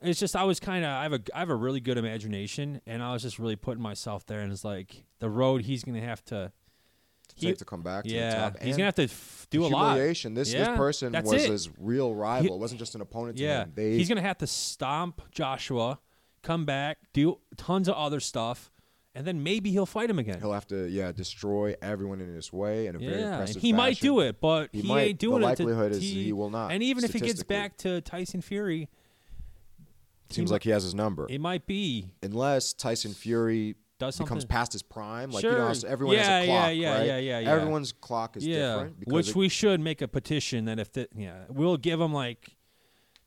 [0.00, 2.80] It's just I was kind of I have a I have a really good imagination,
[2.86, 6.00] and I was just really putting myself there, and it's like the road he's gonna
[6.00, 6.52] have to.
[7.38, 8.58] Take to come back to the yeah, top.
[8.62, 9.92] he's gonna have to f- do a lot.
[9.94, 10.34] humiliation.
[10.34, 11.50] This Yeah, this person was it.
[11.50, 12.54] his real rival.
[12.54, 13.72] it wasn't just an opponent to Yeah, him.
[13.74, 15.98] They he's gonna have to stomp Joshua,
[16.42, 18.70] come back, do tons of other stuff,
[19.14, 20.38] and then maybe he'll fight him again.
[20.40, 23.72] he'll have to yeah destroy everyone in his way in a yeah, and impressive he
[23.72, 25.00] might do it, but He he, might.
[25.08, 25.56] ain't doing The it.
[25.56, 28.88] to- likelihood is he will not, And even if he gets back to Tyson Fury,
[30.30, 31.26] Seems he like he has his number.
[31.30, 34.48] it might be Unless Tyson Fury does becomes something.
[34.48, 35.64] past his prime, like you know, Sure.
[35.66, 37.06] how s- everyone Yeah, has a clock, yeah, yeah, right?
[37.06, 37.50] yeah, yeah, yeah.
[37.50, 39.00] Everyone's clock is yeah, different.
[39.00, 42.12] Because which it- we should make a petition that if the, yeah, we'll give him
[42.12, 42.56] like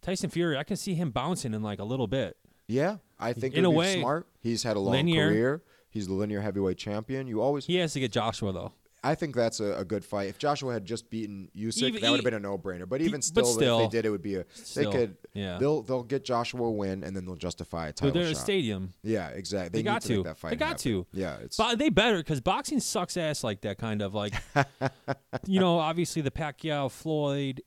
[0.02, 0.58] Tyson Fury.
[0.58, 2.38] I can see him bouncing in like a little bit.
[2.68, 4.28] yeah, I think in a be way, smart.
[4.40, 5.30] He's had a long linear.
[5.30, 5.62] career.
[5.90, 7.28] He's the linear heavyweight champion.
[7.28, 8.72] You always, He has to get Joshua though.
[9.04, 10.30] I think that's a, a good fight.
[10.30, 12.88] If Joshua had just beaten Usyk, Even- that would have been a no-brainer.
[12.88, 14.46] But even but still, still- if they did, it would be a.
[14.54, 15.18] Still, they could.
[15.34, 15.58] yeah.
[15.58, 18.32] They'll they'll get Joshua a win, and then they'll justify a But title they're in
[18.34, 18.94] a stadium.
[19.02, 19.70] Yeah, exactly.
[19.70, 20.08] They They, got need to.
[20.08, 20.16] to.
[20.18, 20.84] make that fight They got happen.
[20.84, 21.08] to.
[21.14, 24.34] Yeah, it's But they better because boxing sucks ass like that kind of like,
[25.48, 27.62] you know, obviously the Pacquiao Floyd,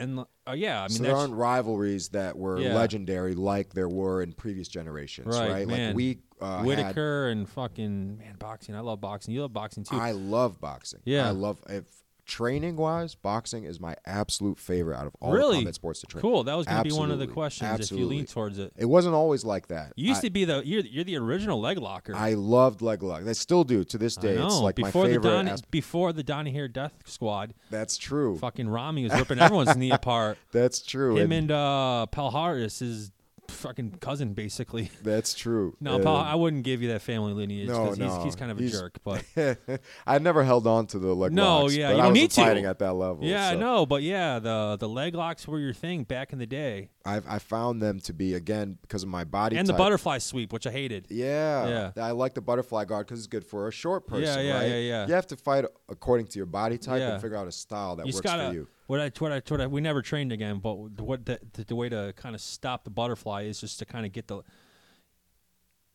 [0.00, 2.74] and uh, yeah, I mean so there aren't rivalries that were Yeah.
[2.74, 5.68] legendary like there were in previous generations, Right, right?
[5.68, 8.74] Like we uh, had Whitaker and fucking man boxing.
[8.74, 9.34] I love boxing.
[9.34, 9.96] You love boxing too.
[9.96, 11.00] I love boxing.
[11.04, 11.28] Yeah.
[11.28, 11.84] I love if
[12.30, 15.50] training wise, boxing is my absolute favorite out of all Really?
[15.56, 16.22] the combat sports to train.
[16.22, 16.44] cool.
[16.44, 17.34] That was going to be one of the Absolutely.
[17.34, 18.72] questions if you lean towards it.
[18.76, 19.92] It wasn't always like that.
[19.96, 22.14] You used I, to be the you're, you're the original leg locker.
[22.14, 23.26] I loved leg lock.
[23.26, 24.36] I still do to this day.
[24.36, 25.30] It's like before my the favorite.
[25.30, 28.38] Don, as- before the Danaher Death Squad, that's true.
[28.38, 30.38] fucking Rami was ripping everyone's knee apart.
[30.52, 31.16] That's true.
[31.16, 32.06] Him and and uh,
[32.78, 33.10] his
[33.50, 34.90] fucking cousin, basically.
[35.02, 35.76] that's true.
[35.80, 38.24] No, And Pal, I wouldn't give you that family lineage No, 'cause he's, no.
[38.24, 38.98] he's kind of a He's- jerk.
[39.04, 39.24] But
[40.06, 42.40] I never held on to the leg No, locks, yeah, you I need to.
[42.42, 43.24] fighting at that level.
[43.24, 43.86] yeah, I so know.
[43.86, 47.38] But yeah, the the leg locks were your thing back in the day, I've I
[47.38, 50.70] found them to be again because of my body and the butterfly sweep, which I
[50.70, 51.06] hated.
[51.08, 52.04] Yeah, Yeah.
[52.04, 54.44] I like the butterfly guard because it's good for a short person.
[54.44, 54.68] yeah, right?
[54.68, 55.06] yeah, yeah.
[55.06, 57.12] You have to fight according to your body type Yeah.
[57.12, 58.68] and figure out a style that you works gotta for you.
[58.86, 61.74] what I what I what I we never trained again, but what the, the, the
[61.76, 64.42] way to kind of stop the butterfly is just to kind of get the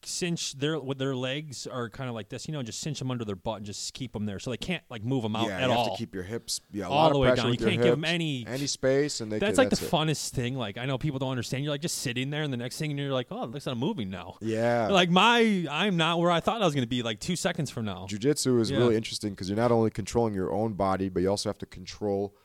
[0.07, 3.11] cinch their with their legs are kind of like this, you know, just cinch them
[3.11, 5.47] under their butt and just keep them there, so they can't like move them out
[5.47, 5.91] yeah, at you have all.
[5.91, 7.51] to keep your hips yeah, a All lot the way down.
[7.51, 9.95] You can't give hips, any- any space, and they that's can, like the that's it.
[9.95, 10.55] funnest thing.
[10.55, 11.63] Like I know people don't understand.
[11.63, 13.73] You're like just sitting there, and the next thing you're like, oh, it looks like
[13.73, 14.37] I'm moving now.
[14.41, 17.03] Yeah, Like my, I'm not where I thought I was going to be.
[17.03, 18.05] Like two seconds from now.
[18.07, 18.77] Jiu-jitsu is Yeah.
[18.77, 21.65] really interesting because you're not only controlling your own body, but you also have to
[21.65, 22.35] control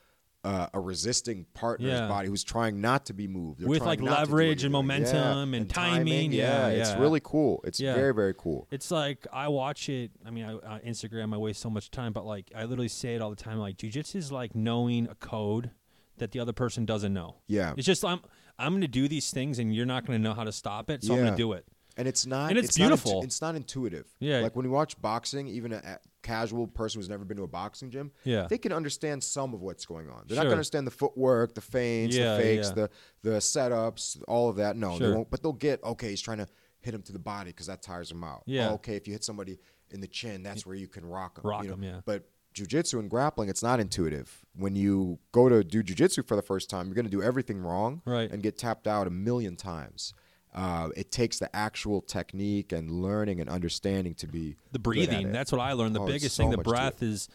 [0.43, 2.09] uh, a resisting partner's Yeah.
[2.09, 3.61] body who's trying not to be moved.
[3.61, 6.33] They're With, trying like, not leverage and momentum Yeah, and timing.
[6.33, 7.61] Yeah, Yeah, it's really cool.
[7.65, 8.67] It's very very cool.
[8.71, 10.13] It's like I watch it.
[10.25, 13.15] I mean, I, on Instagram, I waste so much time, but like I literally say
[13.15, 13.59] it all the time.
[13.59, 15.71] Like jujitsu is like knowing a code
[16.19, 17.37] that the other person doesn't know.
[17.47, 18.21] Yeah, It's just I'm
[18.59, 20.91] I'm going to do these things, and you're not going to know how to stop
[20.91, 21.67] it, so I'm going to do it.
[21.97, 22.51] and it's not.
[22.51, 23.23] And it's not intu- beautiful.
[23.25, 24.07] it's not intuitive.
[24.21, 24.41] Yeah.
[24.41, 27.49] like when you watch boxing, even a, a casual person who's never been to a
[27.49, 28.47] boxing gym, Yeah.
[28.49, 30.25] they can understand some of what's going on.
[30.27, 32.75] They're not going to understand the footwork, the feints, Yeah, the fakes, yeah.
[32.75, 32.91] the
[33.23, 34.77] the setups, all of that.
[34.77, 35.09] No, Sure.
[35.09, 35.31] they won't.
[35.31, 36.11] But they'll get okay.
[36.11, 36.49] He's trying to
[36.81, 38.43] hit him to the body because that tires him out.
[38.47, 38.71] Yeah.
[38.71, 39.59] Oh, okay, if you hit somebody
[39.91, 41.45] in the chin, that's where you can rock him.
[41.45, 41.77] Rock you know?
[41.81, 42.01] yeah.
[42.05, 44.45] But jujitsu and grappling, it's not intuitive.
[44.57, 47.59] When you go to do jujitsu for the first time, you're going to do everything
[47.61, 48.31] wrong Right.
[48.31, 50.15] and get tapped out a million times.
[50.55, 55.31] Uh, it takes the actual technique and learning and understanding to be the breathing.
[55.33, 55.95] That's what I learned.
[55.95, 56.75] The Oh, biggest so thing, the much to it.
[56.75, 57.29] breath is.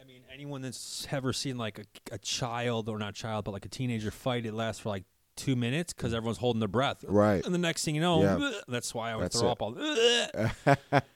[0.00, 3.52] I mean, anyone that's ever seen like a, a child or not a child, but
[3.52, 5.04] like a teenager fight, it lasts for like
[5.36, 7.02] two minutes because everyone's holding their breath.
[7.08, 7.42] Right.
[7.44, 8.52] And the next thing you know, Yeah.
[8.68, 9.52] that's why I would That's throw it.
[9.52, 9.74] up all.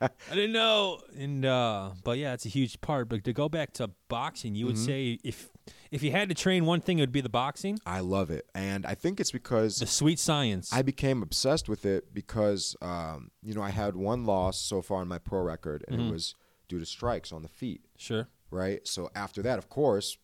[0.01, 1.01] I didn't know.
[1.17, 3.09] And uh, but yeah, it's a huge part.
[3.09, 4.87] But to go back to boxing, you would Mm-hmm.
[4.87, 5.51] say if
[5.91, 8.47] if you had to train one thing, it would be the boxing, I love it,
[8.55, 10.73] and I think it's because the sweet science.
[10.73, 15.03] I became obsessed with it because um, you know I had one loss so far
[15.03, 16.09] in my pro record, and Mm-hmm.
[16.09, 16.35] it was
[16.69, 17.83] due to strikes on the feet.
[17.97, 18.29] sure.
[18.51, 18.87] Right.
[18.89, 20.17] So after that, of course,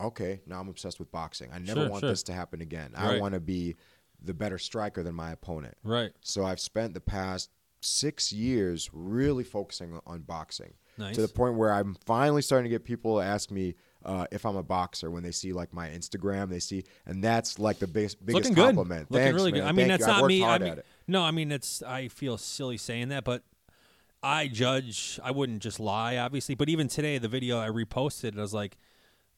[0.00, 1.50] okay, now I'm obsessed with boxing.
[1.52, 2.10] I never Sure, want sure.
[2.10, 2.92] this to happen again.
[2.96, 3.76] I want to be
[4.20, 5.74] the better striker than my opponent.
[5.84, 6.10] Right.
[6.22, 7.50] So I've spent the past
[7.80, 11.14] six years really focusing on boxing Nice.
[11.14, 13.74] to the point where I'm finally starting to get people to ask me
[14.08, 17.58] Uh, if I'm a boxer, when they see like my Instagram, they see, and that's
[17.58, 18.74] like the biggest biggest looking good.
[18.74, 19.10] compliment.
[19.10, 19.60] Looking Thanks, really man.
[19.60, 19.66] good.
[19.68, 20.20] I mean, Thank that's you.
[20.20, 20.44] Not me.
[20.44, 21.82] I mean, no, I mean, it's.
[21.82, 23.42] I feel silly saying that, but
[24.22, 25.20] I judge.
[25.22, 26.54] I wouldn't just lie, obviously.
[26.54, 28.78] But even today, the video I reposted, I was like,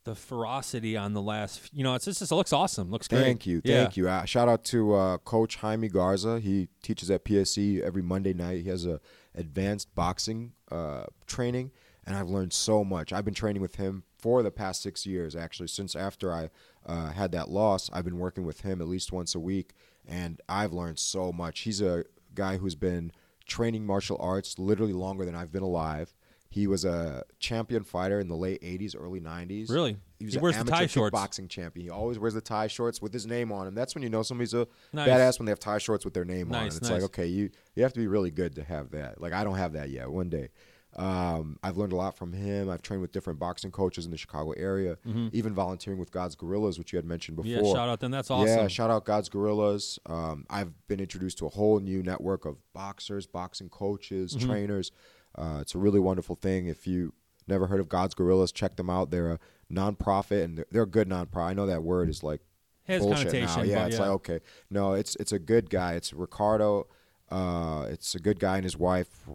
[0.05, 1.69] the ferocity on the last.
[1.75, 2.91] You know, it's just, it looks awesome.
[2.91, 3.23] Looks great.
[3.23, 3.83] Thank you, Yeah.
[3.83, 4.09] thank you.
[4.09, 6.39] Uh, shout out to uh, Coach Jaime Garza.
[6.41, 8.63] He teaches at PSC every Monday night.
[8.63, 9.01] He has a
[9.35, 11.73] advanced boxing uh, training,
[12.07, 13.13] and I've learned so much.
[13.13, 15.69] I've been training with him for the past six years, actually.
[15.69, 16.51] Since after I
[16.87, 19.75] uh, had that loss, I've been working with him at least once a week,
[20.07, 21.61] and I've learned so much.
[21.61, 23.13] He's a guy who's been
[23.47, 26.15] training martial arts literally longer than I've been alive.
[26.53, 29.71] He was a champion fighter in the late '80s, early '90s.
[29.71, 29.97] Really?
[30.19, 31.17] He was He an wears the amateur tie shorts.
[31.17, 31.85] kickboxing champion.
[31.87, 33.75] He always wears the tie shorts with his name on him.
[33.77, 35.09] That's when you know somebody's a Nice.
[35.09, 36.65] badass when they have tie shorts with their name on.
[36.65, 36.67] It.
[36.67, 36.91] It's nice.
[36.91, 39.21] like okay, you you have to be really good to have that.
[39.21, 40.11] Like I don't have that yet.
[40.11, 40.49] One day.
[40.97, 42.69] Um, I've learned a lot from him.
[42.69, 44.99] I've trained with different boxing coaches in the Chicago area,
[45.33, 47.51] even volunteering with God's Gorillas, which you had mentioned before.
[47.53, 47.65] Mm-hmm.
[47.65, 48.11] Yeah, shout out them.
[48.11, 48.49] That's awesome.
[48.49, 49.99] Yeah, shout out God's Gorillas.
[50.07, 54.49] Um, I've been introduced to a whole new network of boxers, boxing coaches, Mm-hmm.
[54.51, 54.91] trainers.
[55.37, 56.67] Uh, it's a really wonderful thing.
[56.67, 57.15] If you
[57.47, 59.11] never heard of God's Gorillas, check them out.
[59.11, 59.39] They're a
[59.73, 61.45] nonprofit and they're, they're a good nonprofit.
[61.51, 62.41] I know that word is like
[62.89, 63.63] bullshit now.
[63.63, 64.03] Yeah, it's yeah.
[64.03, 64.41] like okay,
[64.71, 65.95] no, it's it's a good guy.
[65.95, 66.89] It's Ricardo.
[67.31, 69.29] Uh, it's a good guy and his wife.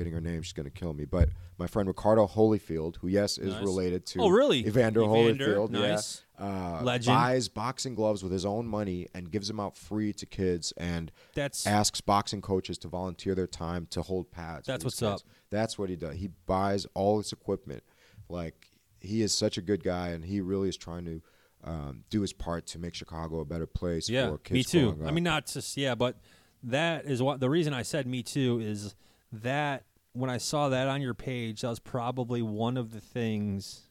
[0.00, 0.40] Forgetting her name.
[0.40, 1.04] She's gonna kill me.
[1.04, 1.28] But
[1.58, 3.62] my friend Ricardo Holyfield, who yes is Nice.
[3.62, 4.60] related to Oh, really?
[4.66, 5.70] Evander, Evander, Holyfield.
[5.70, 6.22] nice.
[6.38, 7.14] Yeah, uh, Legend.
[7.14, 11.12] buys boxing gloves with his own money and gives them out free to kids and
[11.34, 14.66] That's asks boxing coaches to volunteer their time to hold pads.
[14.66, 15.20] That's what's kids.
[15.20, 15.20] up.
[15.50, 16.16] That's what he does.
[16.16, 17.82] He buys all this equipment.
[18.30, 18.68] Like
[19.00, 21.22] he is such a good guy, and he really is trying to
[21.62, 24.30] um, do his part to make Chicago a better place yeah.
[24.30, 24.54] for kids.
[24.54, 24.98] Me too.
[25.04, 26.16] I mean, not just yeah, but
[26.62, 28.94] that is what the reason I said me too is
[29.32, 33.82] that when I saw that on your page, that was probably one of the things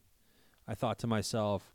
[0.68, 1.74] I thought to myself.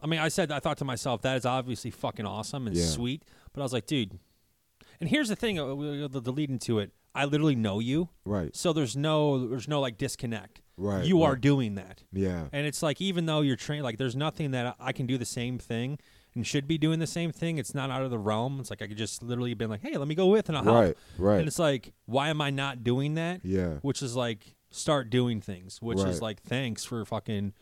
[0.00, 2.84] I mean, I said I thought to myself that is obviously fucking awesome and Yeah.
[2.86, 4.18] sweet, but I was like, dude.
[5.00, 5.66] And here's the thing, uh,
[6.08, 6.90] the, the lead into it.
[7.14, 10.62] I literally know you, right, so there's no there's no like disconnect.
[10.78, 11.04] right.
[11.04, 12.04] you are doing that.
[12.10, 15.18] Yeah, And it's like even though you're trained, like there's nothing that I can do
[15.18, 15.98] the same thing
[16.34, 17.58] and should be doing the same thing.
[17.58, 18.58] It's not out of the realm.
[18.60, 20.64] It's like I could just literally been like, hey, let me go with and I'll
[20.64, 20.76] help.
[20.76, 21.38] right, right.
[21.38, 23.40] And it's like, why am I not doing that?
[23.44, 25.80] yeah, Which is like start doing things.
[25.82, 26.08] Which Right.
[26.08, 27.52] is like thanks for fucking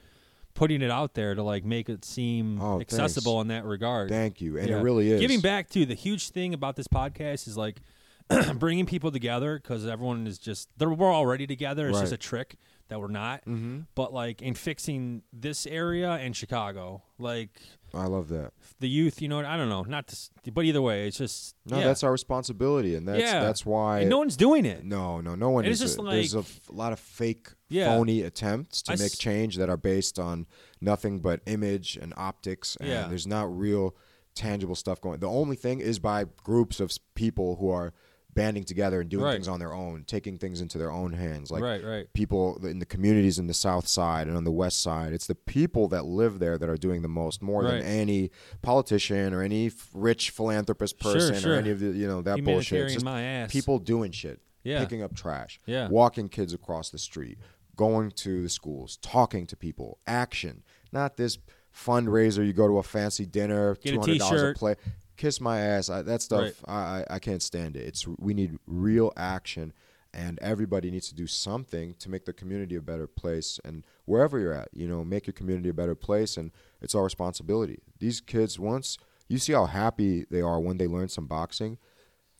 [0.54, 4.08] putting it out there to like make it seem Oh, accessible in that regard.
[4.08, 4.58] thank you.
[4.58, 4.78] And Yeah.
[4.78, 7.80] it really is Giving back to the huge thing about this podcast is like
[8.56, 11.88] bringing people together because everyone is just they're we're already together.
[11.88, 12.56] It's just a trick
[12.88, 13.42] that we're not.
[13.44, 17.60] hmm But like in fixing this area and Chicago, like
[17.94, 18.52] I love that.
[18.78, 21.78] the youth, you know, I don't know, not to, but either way, it's just No,
[21.78, 21.84] yeah.
[21.84, 23.40] that's our responsibility, and that's Yeah.
[23.40, 24.00] that's why.
[24.00, 24.84] And no one's doing it.
[24.84, 27.88] No, no, no one it's just a- there's a lot of fake, Yeah.
[27.94, 30.46] phony attempts to I make s- change that are based on
[30.80, 33.06] nothing but image and optics, and Yeah.
[33.08, 33.94] there's not real
[34.34, 35.20] tangible stuff going.
[35.20, 37.92] The only thing is by groups of people who are
[38.34, 39.32] banding together and doing Right.
[39.34, 42.12] things on their own, taking things into their own hands, like right, right.
[42.12, 45.34] people in the communities in the south side and on the west side it's the
[45.34, 48.30] people that live there that are doing the most more than any
[48.62, 51.54] politician or any f- rich philanthropist person sure.
[51.54, 53.50] or any of the you know that bullshit it's just my ass.
[53.50, 54.78] people doing shit Yeah.
[54.80, 55.88] picking up trash Yeah.
[55.88, 57.38] walking kids across the street
[57.76, 60.62] going to the schools talking to people action
[60.92, 61.38] not this
[61.74, 64.56] fundraiser you go to a fancy dinner a $200 t-shirt.
[64.56, 64.74] a play
[65.20, 68.52] kiss my ass I, that stuff I, I I can't stand it it's we need
[68.66, 69.72] real action
[70.12, 73.76] and everybody needs to do something to make the community a better place and
[74.10, 76.50] wherever you're at you know make your community a better place and
[76.84, 78.86] it's our responsibility these kids once
[79.28, 81.76] you see how happy they are when they learn some boxing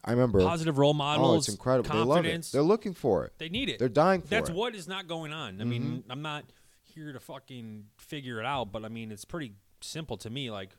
[0.04, 1.28] i remember Positive role models.
[1.30, 2.50] oh it's incredible they love it Confidence.
[2.50, 3.78] they're looking for it They need it.
[3.78, 4.58] they're dying for That's it Mm-hmm.
[4.58, 5.60] what is not going on.
[5.60, 6.44] I mean, I'm not
[6.82, 10.50] here to fucking figure it out, but I mean, it's pretty simple to me.
[10.50, 10.70] Like,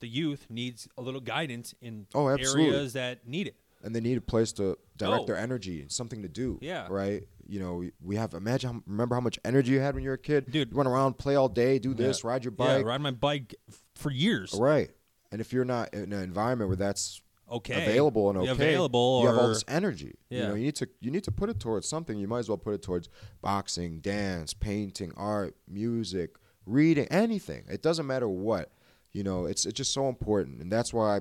[0.00, 2.74] the youth needs a little guidance in Oh, absolutely.
[2.74, 3.56] areas that need it.
[3.82, 5.26] and they need a place to direct Go.
[5.26, 6.58] their energy and something to do.
[6.60, 6.86] Yeah.
[6.90, 7.26] Right.
[7.46, 8.82] You know, we- have imagine.
[8.86, 10.70] Remember how much energy you had when you were a kid, Dude.
[10.70, 12.80] You run around, play all day, do this, ride your bike.
[12.82, 13.54] Yeah, ride my bike
[13.94, 14.52] for years.
[14.52, 14.90] Right.
[15.32, 17.82] And if you're not in an environment where that's Okay.
[17.82, 20.14] available and okay, Available you have all this energy.
[20.28, 20.48] You Yeah.
[20.48, 22.18] know, you need to you need to put it towards something.
[22.18, 23.08] You might as well put it towards
[23.40, 26.36] boxing, dance, painting, art, music,
[26.66, 27.64] reading, anything.
[27.68, 28.70] It doesn't matter what.
[29.12, 31.20] You know, it's it's just so important, and that's why,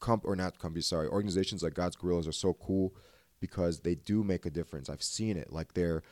[0.00, 2.94] comp or not companies, sorry, organizations like God's Gorillas are so cool
[3.40, 4.88] because they do make a difference.
[4.88, 5.52] I've seen it.
[5.52, 6.02] Like their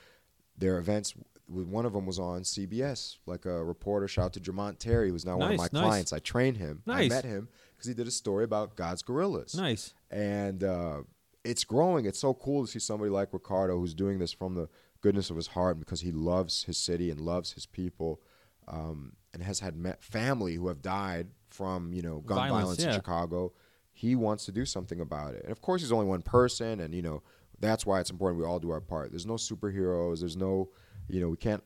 [0.57, 1.15] their events.
[1.49, 3.19] One of them was on CBS.
[3.25, 5.83] Like a reporter, shout out to Jermont Terry, who's now one of my nice.
[5.83, 6.13] clients.
[6.13, 6.83] I trained him.
[6.87, 7.13] Nice.
[7.13, 9.95] I met him because he did a story about God's Gorillas Nice.
[10.11, 11.03] and uh,
[11.45, 12.05] it's growing.
[12.05, 14.69] It's so cool to see somebody like Ricardo who's doing this from the
[15.03, 18.21] goodness of his heart, because he loves his city and loves his people,
[18.69, 22.83] um, and has had met family who have died from you know gun Violence, violence,
[22.83, 22.95] in yeah.
[22.95, 23.53] Chicago,
[23.93, 25.43] he wants to do something about it.
[25.43, 27.23] And of course, he's only one person, and you know
[27.59, 29.11] that's why it's important we all do our part.
[29.11, 30.21] There's no superheroes.
[30.21, 30.71] There's no,
[31.09, 31.65] you know, we can't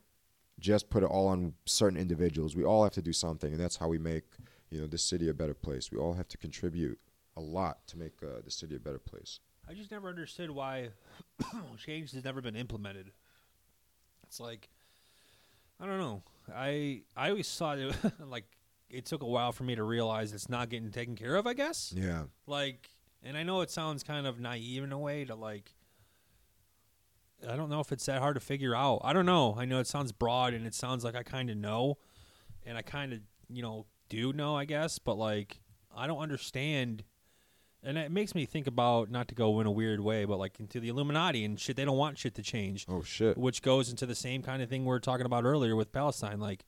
[0.60, 2.54] just put it all on certain individuals.
[2.54, 4.24] We all have to do something, and that's how we make
[4.70, 5.90] you know this city a better place.
[5.90, 6.98] We all have to contribute
[7.36, 9.40] a lot to make uh, the city a better place.
[9.68, 10.88] I just never understood why
[11.78, 13.12] change has never been implemented.
[14.26, 14.68] It's like
[15.80, 16.22] I don't know.
[16.54, 17.94] I I always thought it
[18.26, 18.44] like
[18.88, 21.46] it took a while for me to realize it's not getting taken care of.
[21.46, 22.90] I guess Yeah, like,
[23.22, 25.74] and I know it sounds kind of naive in a way to like.
[27.48, 29.00] I don't know if it's that hard to figure out.
[29.02, 29.54] I don't know.
[29.56, 31.96] I know it sounds broad and it sounds like I kind of know,
[32.66, 35.60] and I kind of you know do know, I guess, but like
[35.96, 37.04] I don't understand
[37.82, 40.60] and it makes me think about not to go in a weird way, but like
[40.60, 41.76] into the Illuminati and shit.
[41.76, 43.38] They don't want shit to change, Oh shit.
[43.38, 46.40] which goes into the same kind of thing we are talking about earlier with Palestine.
[46.40, 46.64] Like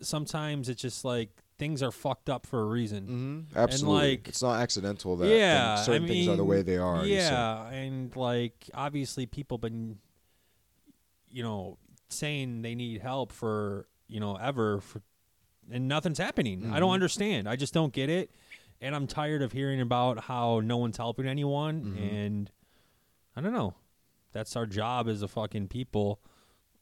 [0.00, 3.46] sometimes it's just like things are fucked up for a reason.
[3.50, 3.58] Mm-hmm.
[3.58, 4.10] Absolutely.
[4.10, 7.04] like- it's not accidental that yeah, certain I things are the way they are.
[7.06, 9.98] Yeah, and like obviously people been,
[11.30, 11.78] you know,
[12.10, 15.00] saying they need help for you know ever for,
[15.70, 16.70] and nothing's happening.
[16.72, 16.94] I don't Mhm.
[16.94, 17.48] understand.
[17.48, 18.30] I just don't get it,
[18.80, 22.12] and I'm tired of hearing about how no one's helping anyone, Mhm.
[22.12, 22.50] and
[23.34, 23.74] I don't know.
[24.32, 26.20] That's our job as a fucking people.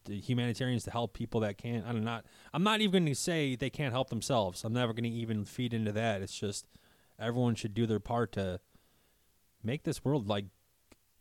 [0.05, 1.87] The humanitarians to help people that can't.
[1.87, 2.27] I'm not.
[2.53, 4.62] I'm not even going to say they can't help themselves.
[4.65, 6.21] I'm never going to even feed into that.
[6.21, 6.66] It's just
[7.19, 8.61] everyone should do their part to
[9.62, 10.47] make this world like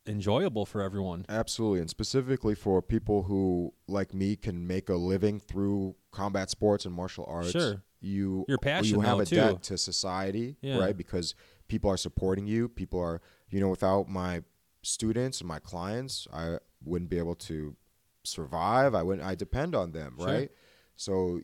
[0.05, 1.25] enjoyable for everyone.
[1.29, 6.85] Absolutely, and specifically for people who, like me, can make a living through combat sports
[6.85, 7.51] and martial arts.
[7.51, 7.81] Sure.
[8.03, 9.35] You passion, you have a too.
[9.37, 10.77] debt to society, Yeah.
[10.77, 10.95] right?
[10.95, 11.35] Because
[11.67, 12.67] people are supporting you.
[12.69, 14.43] People are, you know, without my
[14.81, 17.75] students and my clients, I wouldn't be able to
[18.23, 18.93] survive.
[18.95, 19.25] I wouldn't.
[19.25, 20.27] I depend on them, Sure.
[20.27, 20.51] right?
[20.95, 21.41] So.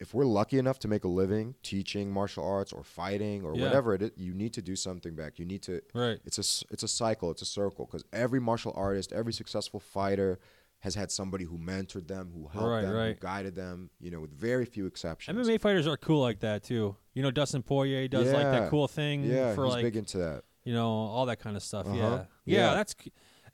[0.00, 3.64] If we're lucky enough to make a living teaching martial arts or fighting or Yeah.
[3.64, 5.40] whatever it is, you need to do something back.
[5.40, 6.20] You need to Right.
[6.24, 10.38] it's a it's a cycle it's a circle because every martial artist every successful fighter
[10.80, 13.08] has had somebody who mentored them who helped Right, them right.
[13.08, 16.62] who guided them you know with very few exceptions MMA fighters are cool like that
[16.62, 16.94] too.
[17.14, 20.18] You know, Dustin Poirier does like that cool thing yeah for he's like big into
[20.18, 21.86] that you know all that kind of stuff.
[21.86, 21.96] Uh-huh.
[21.96, 22.10] Yeah.
[22.10, 22.24] yeah,
[22.68, 22.74] Yeah.
[22.74, 22.94] That's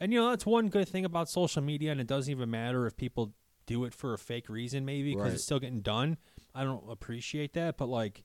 [0.01, 2.87] and you know that's one good thing about social media, and it doesn't even matter
[2.87, 3.33] if people
[3.67, 5.33] do it for a fake reason, maybe because Right.
[5.35, 6.19] it's still getting done.
[6.55, 8.25] I don't appreciate that, but like,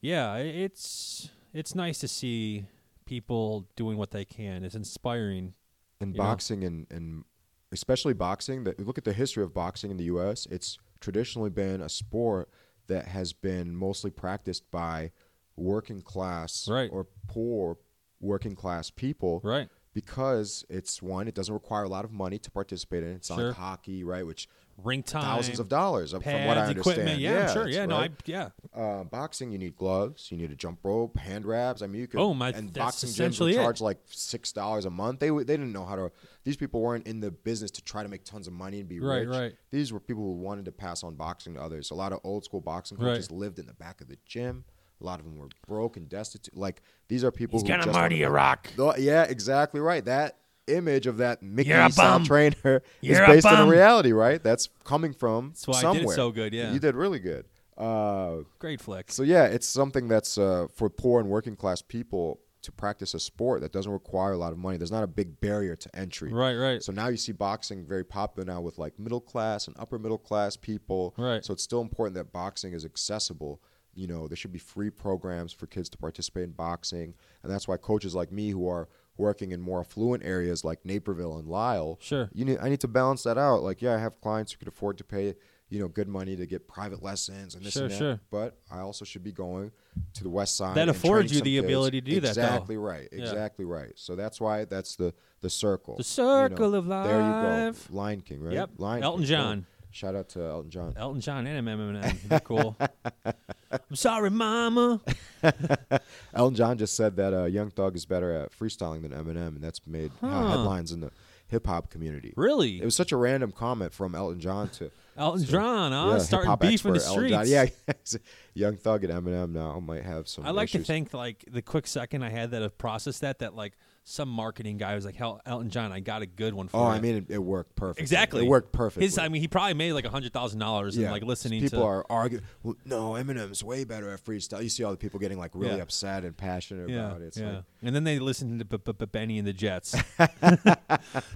[0.00, 2.66] yeah, it's it's nice to see
[3.06, 4.64] people doing what they can.
[4.64, 5.54] It's inspiring.
[6.00, 6.22] in You know?
[6.24, 7.24] boxing and, and
[7.72, 11.80] especially boxing that look at the history of boxing in the US it's traditionally been
[11.80, 12.48] a sport
[12.86, 15.10] that has been mostly practiced by
[15.56, 16.90] working class Right.
[16.92, 17.78] or poor
[18.20, 19.68] working class people Right.
[19.94, 23.38] because it's one it doesn't require a lot of money to participate in it's not
[23.38, 23.48] Sure.
[23.48, 25.22] like hockey right which Ring time.
[25.22, 26.78] thousands of dollars pads, from what I understand.
[26.98, 27.20] equipment.
[27.20, 27.64] Yeah, I'm sure.
[27.64, 28.48] that's Yeah, no, I yeah.
[28.74, 31.82] uh, boxing, you need gloves, you need a jump rope, hand wraps.
[31.82, 32.18] I mean, you could.
[32.20, 33.62] Oh, my- And that's boxing gyms essentially would it.
[33.64, 35.20] charge like six dollars a month.
[35.20, 36.10] They they didn't know how to.
[36.44, 38.98] These people weren't in the business to try to make tons of money and be
[38.98, 39.28] Right, rich.
[39.28, 39.54] right.
[39.70, 41.90] These were people who wanted to pass on boxing to others.
[41.90, 43.10] A lot of old school boxing Right.
[43.12, 44.64] coaches lived in the back of the gym.
[45.00, 46.56] A lot of them were broke and destitute.
[46.56, 48.68] Like these are people He's who gonna just murder wanna- Rock.
[48.98, 50.04] Yeah, exactly right.
[50.04, 50.36] That
[50.66, 54.42] image of that Mickey style trainer You're is based on a reality, right?
[54.42, 56.02] That's coming from That's why I somewhere.
[56.02, 56.52] did it so good.
[56.52, 57.46] Yeah, You did really good.
[57.76, 59.10] Uh, great flick.
[59.10, 63.18] so yeah, it's something that's uh, for poor and working class people to practice a
[63.18, 64.76] sport that doesn't require a lot of money.
[64.76, 66.32] There's not a big barrier to entry.
[66.32, 66.82] Right, right.
[66.82, 70.18] So now you see boxing very popular now with like middle class and upper middle
[70.18, 71.12] class people.
[71.18, 71.44] Right.
[71.44, 73.60] So it's still important that boxing is accessible.
[73.94, 77.66] You know, there should be free programs for kids to participate in boxing, and that's
[77.66, 81.98] why coaches like me who are working in more affluent areas like Naperville and Lisle,
[82.00, 82.28] Sure.
[82.32, 83.62] you need I need to balance that out.
[83.62, 85.34] Like, yeah, I have clients who could afford to pay,
[85.68, 87.98] you know, good money to get private lessons and this Sure, and that.
[87.98, 88.20] sure.
[88.30, 89.70] But I also should be going
[90.14, 90.74] to the west side.
[90.76, 91.64] That affords you the kids.
[91.64, 92.28] ability to do that.
[92.28, 93.08] Exactly right.
[93.12, 93.20] Yeah.
[93.22, 93.92] Exactly right.
[93.96, 95.94] So that's why that's the the circle.
[95.96, 96.78] The you circle know.
[96.78, 97.74] of There you go.
[97.90, 98.54] Lion King, right?
[98.54, 98.70] Yep.
[98.78, 99.28] Lion Elton King.
[99.28, 99.66] John.
[99.92, 100.94] Shout out to Elton John.
[100.96, 102.16] Elton John and Eminem.
[102.28, 102.76] They're cool.
[103.24, 105.00] I'm sorry, Mama.
[106.34, 109.60] Elton John just said that uh, Young Thug is better at freestyling than Eminem, and
[109.62, 110.48] that's made uh, Huh.
[110.48, 111.10] headlines in the
[111.48, 112.32] hip hop community.
[112.36, 112.80] Really?
[112.80, 116.12] It was such a random comment from Elton John to Elton John, huh?
[116.12, 117.50] yeah, Starting hip-hop beef in the expert Elton streets.
[117.50, 117.68] John.
[118.14, 118.20] Yeah,
[118.54, 120.44] Young Thug and Eminem now might have some.
[120.44, 123.54] I like to think like the quick second I had that have processed that that
[123.54, 123.72] like
[124.04, 126.82] some marketing guy was like, "Hell, Elton John, I got a good one for Oh,
[126.88, 128.02] you." I mean, it, it worked perfectly.
[128.02, 128.44] exactly.
[128.44, 129.00] It worked perfect.
[129.02, 131.78] His, I mean, he probably made like a hundred thousand dollars and like listening people
[131.80, 131.84] to.
[131.84, 132.44] are arguing.
[132.64, 134.62] Well, no, Eminem's way better at freestyle.
[134.62, 135.82] You see all the people getting like really Yeah.
[135.82, 137.26] upset and passionate yeah, about it.
[137.26, 137.52] It's yeah.
[137.52, 139.94] like, and then they listen to B- B- B- Bennie and the Jets.
[140.18, 140.58] dun,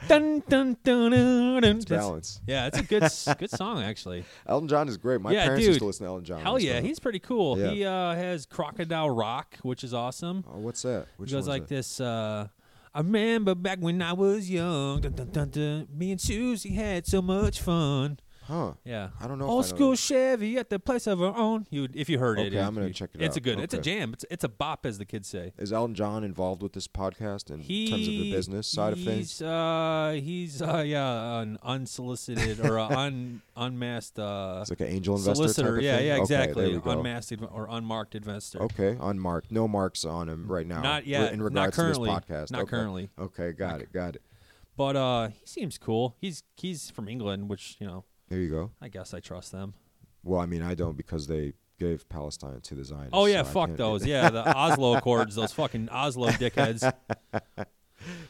[0.09, 1.65] dun, dun, dun, dun.
[1.65, 2.41] it's balance.
[2.47, 3.03] Yeah, it's a good
[3.39, 4.25] good song actually.
[4.47, 5.21] Elton John is great.
[5.21, 5.81] My Yeah, parents used dude.
[5.81, 6.41] to listen to Elton John.
[6.43, 7.57] Hell yeah, he's pretty cool.
[7.57, 7.71] Yeah.
[7.71, 10.45] He uh, has Crocodile Rock, which is awesome.
[10.53, 11.07] Oh, what's that?
[11.19, 11.75] Which He goes like that?
[11.77, 12.01] this.
[12.01, 12.49] Uh,
[12.93, 15.03] I remember back when I was young.
[15.03, 18.19] Dun, dun, dun, dun, me and Susie had so much fun.
[18.47, 18.75] Huh?
[18.85, 19.09] Yeah.
[19.21, 19.47] I don't know.
[19.47, 19.97] if Old I know school that.
[19.99, 21.67] Chevy at the place of our own.
[21.71, 23.43] You, if you heard it, Okay, it- I'm gonna you- check it It's a out.
[23.43, 23.59] good.
[23.61, 23.99] It's a Okay.
[23.99, 24.13] jam.
[24.13, 25.53] It's it's a bop, as the kids say.
[25.59, 29.01] Is Elton John involved with this podcast in He, terms of the business side of
[29.01, 29.39] things?
[29.39, 34.89] He's uh, he's uh, yeah, an unsolicited or a un unmasked uh, It's like an
[34.89, 35.69] angel investor solicitor.
[35.71, 36.07] type of yeah, thing?
[36.07, 36.65] yeah, Okay, exactly.
[36.67, 36.91] there we go.
[36.91, 38.63] Unmasked inv- or unmarked investor.
[38.63, 39.51] Okay, unmarked.
[39.51, 40.83] No marks on him right now.
[40.83, 41.33] Not yet.
[41.33, 42.11] In Not regards currently.
[42.11, 42.51] to this podcast.
[42.53, 42.71] Not okay.
[42.71, 43.11] currently.
[43.19, 43.93] Okay, got it.
[43.93, 44.23] Got it.
[44.77, 46.17] But uh, he seems cool.
[46.21, 48.71] He's he's from England, which you know, There you go.
[48.81, 49.75] I guess I trust them.
[50.25, 53.11] Well, I mean, I don't because they gave Palestine to the Zionists.
[53.13, 54.05] Oh yeah, so fuck those.
[54.07, 56.93] Yeah, the Oslo Accords, those fucking Oslo dickheads.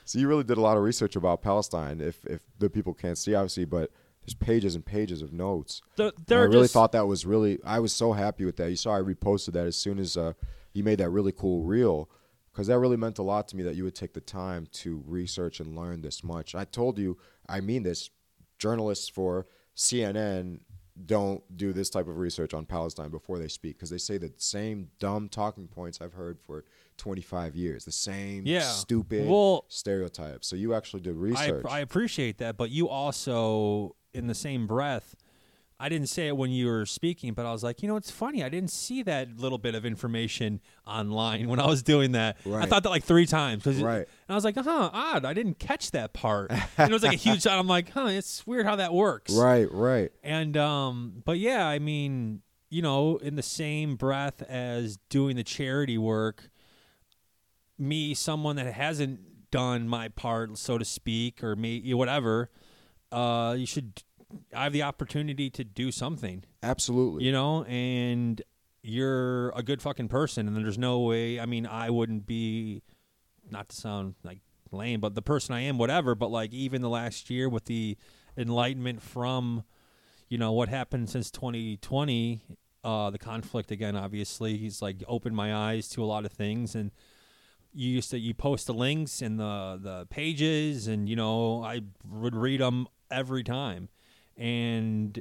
[0.04, 2.00] So you really did a lot of research about Palestine.
[2.00, 3.90] If if the people can't see, obviously, but
[4.22, 5.82] there's pages and pages of notes.
[5.98, 7.58] And I really just, thought that was really.
[7.64, 8.70] I was so happy with that.
[8.70, 10.32] You saw I reposted that as soon as uh,
[10.72, 12.08] you made that really cool reel,
[12.52, 15.02] because that really meant a lot to me that you would take the time to
[15.06, 16.54] research and learn this much.
[16.54, 17.18] I told you,
[17.48, 18.10] I mean this.
[18.58, 19.46] Journalists for
[19.76, 20.60] CNN
[21.04, 24.32] don't do this type of research on Palestine before they speak because they say the
[24.38, 26.64] same dumb talking points I've heard for
[26.96, 28.60] 25 years, the same Yeah.
[28.62, 30.46] stupid Well- stereotypes.
[30.46, 31.66] So you actually did I, research.
[31.68, 35.14] I appreciate that, but you also, in the same breath,
[35.78, 38.10] I didn't say it when you were speaking, but I was like, you know, it's
[38.10, 38.42] funny.
[38.42, 42.38] I didn't see that little bit of information online when I was doing that.
[42.46, 43.62] I thought that like three times.
[43.62, 43.98] 'cause it- Right.
[43.98, 45.24] and I was like, uh huh, odd.
[45.26, 46.50] I didn't catch that part.
[46.78, 47.46] and it was like a huge.
[47.46, 49.34] I'm like, huh, it's weird how that works.
[49.34, 50.10] right, right.
[50.22, 52.40] And um, but yeah, I mean,
[52.70, 56.48] you know, in the same breath as doing the charity work,
[57.78, 59.20] me, someone that hasn't
[59.50, 62.50] done my part, so to speak, or me, whatever,
[63.12, 64.02] uh, you should.
[64.54, 67.24] I have the opportunity to do something, Absolutely.
[67.24, 68.40] you know, and
[68.82, 71.38] you're a good fucking person, and there's no way.
[71.40, 72.82] I mean, I wouldn't be,
[73.50, 74.40] not to sound like
[74.70, 76.14] lame, but the person I am, whatever.
[76.14, 77.96] But like even the last year with the
[78.36, 79.64] enlightenment from,
[80.28, 82.42] you know, what happened since 2020,
[82.84, 83.96] uh, the conflict again.
[83.96, 86.92] Obviously, he's like opened my eyes to a lot of things, and
[87.74, 91.80] you used to you post the links and the the pages, and you know I
[92.08, 93.88] would read them every time,
[94.36, 95.20] and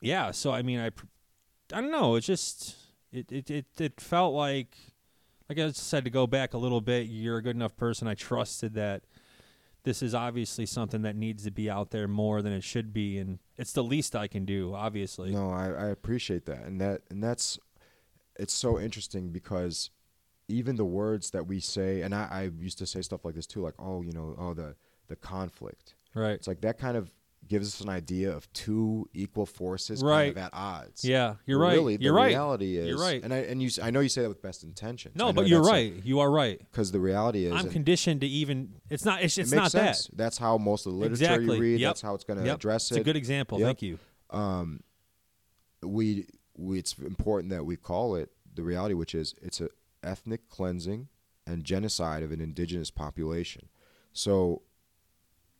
[0.00, 0.30] yeah.
[0.30, 0.86] So I mean, I
[1.72, 2.16] I don't know.
[2.16, 2.76] It's just
[3.12, 4.76] it it it, it felt like
[5.48, 7.08] like I said to go back a little bit.
[7.08, 8.06] You're a good enough person.
[8.08, 9.02] I trusted that
[9.82, 13.18] this is obviously something that needs to be out there more than it should be,
[13.18, 14.74] and it's the least I can do.
[14.74, 17.58] Obviously, No, I, I appreciate that, and that and that's
[18.36, 19.90] it's so interesting because
[20.48, 23.46] even the words that we say, and I, I used to say stuff like this
[23.46, 24.76] too, like oh, you know, oh the
[25.08, 25.94] the conflict.
[26.14, 26.32] right?
[26.32, 27.10] It's like that kind of
[27.50, 30.34] gives us an idea of two equal forces Right.
[30.34, 31.04] kind of at odds.
[31.04, 31.72] Yeah, you're But right.
[31.74, 32.28] Really, the you're right.
[32.28, 33.22] reality is, You're right.
[33.22, 35.16] and I and you, I know you say that with best intentions.
[35.16, 35.92] No, but you're right.
[36.04, 36.58] You are right.
[36.70, 38.74] because the reality is, I'm conditioned to even.
[38.88, 39.22] It's not.
[39.22, 40.06] It's, it it's makes not sense.
[40.06, 40.16] that.
[40.16, 41.56] That's how most of the literature Exactly.
[41.56, 41.80] you read.
[41.80, 41.88] Yep.
[41.90, 42.54] That's how it's going to Yep.
[42.56, 42.94] address It's it.
[42.94, 43.58] It's a good example.
[43.58, 43.66] Yep.
[43.66, 43.98] Thank you.
[44.30, 44.80] um,
[45.82, 49.68] we, we it's important that we call it the reality, which is it's a
[50.02, 51.08] ethnic cleansing
[51.46, 53.68] and genocide of an indigenous population.
[54.12, 54.62] So,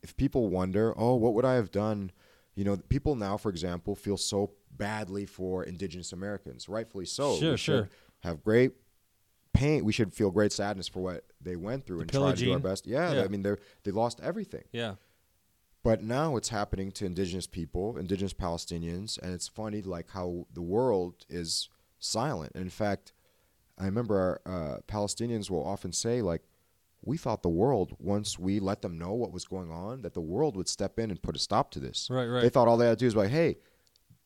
[0.03, 2.13] if people wonder, oh, what would I have done?
[2.55, 7.37] You know, people now, for example, feel so badly for indigenous Americans, rightfully so.
[7.37, 7.89] Sure, sure.
[8.21, 8.73] have great
[9.53, 9.85] pain.
[9.85, 12.53] We should feel great sadness for what they went through The and try to do
[12.53, 12.87] our best.
[12.87, 13.25] Yeah, Yeah.
[13.25, 14.65] I mean, they're they lost everything.
[14.73, 14.95] Yeah.
[15.83, 20.61] But now it's happening to indigenous people, indigenous Palestinians, and it's funny like how the
[20.61, 22.53] world is silent.
[22.55, 23.13] And in fact,
[23.79, 26.43] I remember our, uh, Palestinians will often say like,
[27.03, 30.21] "We thought the world once we let them know what was going on, that the
[30.21, 32.43] world would step in and put a stop to this." Right, right.
[32.43, 33.59] They thought all they had to do is like, "Hey,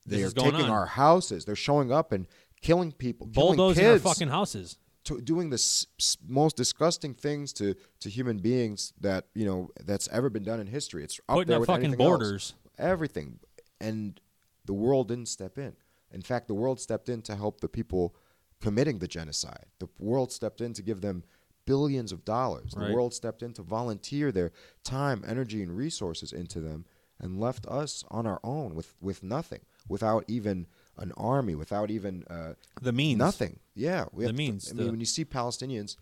[0.06, 0.70] This they are taking on.
[0.70, 1.44] our houses.
[1.44, 2.26] They're showing up and
[2.60, 4.78] killing people, killing Bulldozing our kids." fucking houses.
[5.04, 9.68] to doing the s- s- most disgusting things to, to human beings that you know
[9.84, 11.04] that's ever been done in history.
[11.04, 12.08] It's up Putting there up with fucking anything else.
[12.10, 12.54] borders.
[12.78, 13.38] everything,
[13.80, 14.18] and
[14.64, 15.76] the world didn't step in.
[16.10, 18.14] In fact, the world stepped in to help the people
[18.62, 19.66] committing the genocide.
[19.78, 21.24] The world stepped in to give them
[21.66, 22.72] billions of dollars.
[22.72, 26.84] The world stepped in to volunteer their time, energy, and resources into them,
[27.18, 30.66] and left us on our own with with nothing, without even
[30.96, 33.18] an army, without even uh, The means.
[33.18, 33.58] Nothing.
[33.74, 34.06] Yeah.
[34.12, 35.96] We The to- means, I mean, when you see Palestinians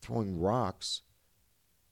[0.00, 1.02] throwing rocks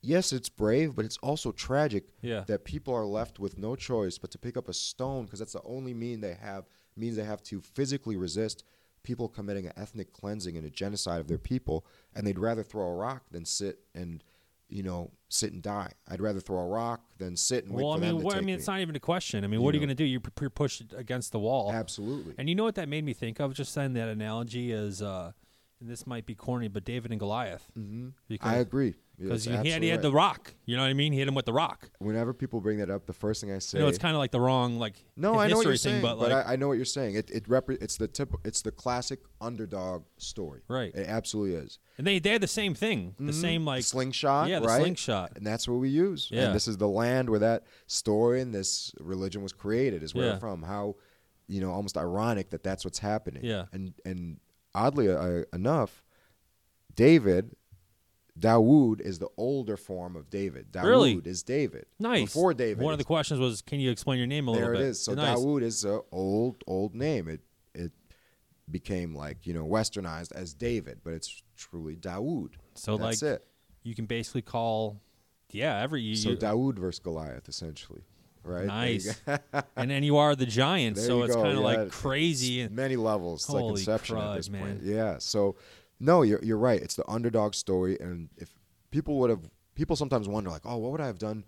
[0.03, 2.45] yes, it's brave, but it's also tragic Yeah.
[2.47, 5.53] that people are left with no choice but to pick up a stone because that's
[5.53, 6.65] the only mean they have
[6.97, 8.65] means they have to physically resist
[9.03, 12.87] people committing an ethnic cleansing and a genocide of their people, and they'd rather throw
[12.87, 14.23] a rock than sit and
[14.69, 15.93] you know sit and die.
[16.09, 18.47] I'd rather throw a rock than sit and wait Well, I mean, what, I mean,
[18.47, 18.53] me.
[18.55, 19.45] it's not even a question.
[19.45, 20.05] I mean, You what are you going to do?
[20.05, 21.73] You're, you're pushed against the wall.
[21.73, 22.35] Absolutely.
[22.39, 23.55] And you know what that made me think of?
[23.55, 25.33] Just saying that analogy is, uh,
[25.81, 27.67] and this might be corny, but David and Goliath.
[27.75, 28.95] hmm Because I agree.
[29.19, 30.53] because he, had, he had the rock.
[30.67, 31.13] You know what I mean?
[31.13, 31.91] He hit him with the rock.
[31.99, 34.19] Whenever people bring that up, the first thing I say, I know it's kind of
[34.19, 36.57] like the wrong like No, I know what you're thing, saying, but but, I, I
[36.57, 37.15] know what you're saying.
[37.17, 40.61] It it repre- it's the tip, it's the classic underdog story.
[40.69, 40.95] Right.
[40.95, 41.79] It absolutely is.
[41.99, 43.41] and they they had the same thing, the Mhm.
[43.41, 44.49] same like slingshot.
[44.49, 44.81] yeah, the right?
[44.81, 45.33] slingshot.
[45.37, 46.29] and that's what we use.
[46.31, 46.47] Yeah.
[46.47, 50.03] And this is the land where that story and this religion was created.
[50.03, 50.39] Is where Yeah.
[50.39, 50.63] from.
[50.63, 50.97] How,
[51.49, 53.45] you know, almost ironic that that's what's happening.
[53.45, 53.65] Yeah.
[53.73, 54.39] And and
[54.75, 56.03] oddly uh, enough,
[56.95, 57.55] David.
[58.39, 60.73] Dawood is the older form of David.
[60.73, 61.21] Dawood Really?
[61.25, 61.85] is David.
[61.99, 62.33] Nice.
[62.33, 62.83] Before David.
[62.83, 64.81] One of the questions was, can you explain your name a little it bit?
[64.83, 65.01] is.
[65.05, 65.37] So nice.
[65.39, 67.29] Dawood is an old old name.
[67.29, 67.41] It
[67.75, 67.93] it
[68.71, 72.53] became like you know westernized as David, but it's truly Dawood.
[72.75, 73.47] So That's like it.
[73.83, 75.03] you can basically call,
[75.51, 78.03] yeah, every you, So Dawood versus Goliath, essentially,
[78.45, 78.67] right?
[78.67, 79.21] Nice.
[79.77, 81.61] and then you are the giant, There so it's kind of yeah.
[81.61, 82.63] like crazy.
[82.63, 84.63] And, Many levels, it's like Inception crud, at this man.
[84.63, 84.83] point.
[84.83, 85.19] Yeah.
[85.19, 85.57] So
[85.99, 86.81] no, you're you're right.
[86.81, 88.51] It's the underdog story, and if
[88.91, 89.41] people would have,
[89.75, 91.45] people sometimes wonder like, oh, what would I have done?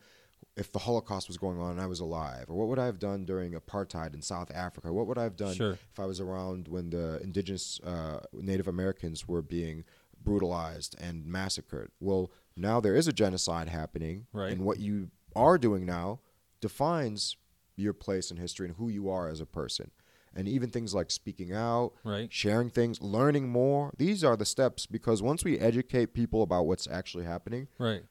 [0.55, 2.99] If the Holocaust was going on and I was alive, or what would I have
[2.99, 4.93] done during apartheid in South Africa?
[4.93, 5.73] What would I have done Sure.
[5.73, 9.85] if I was around when the indigenous uh, Native Americans were being
[10.23, 11.91] brutalized and massacred?
[12.01, 14.53] Well, now there is a genocide happening, Right.
[14.53, 16.21] and what you are doing now
[16.63, 17.37] defines
[17.77, 19.91] your place in history and who you are as a person.
[20.35, 22.33] And even things like speaking out, Right.
[22.33, 23.93] sharing things, learning more.
[23.99, 28.05] These are the steps because once we educate people about what's actually happening, right.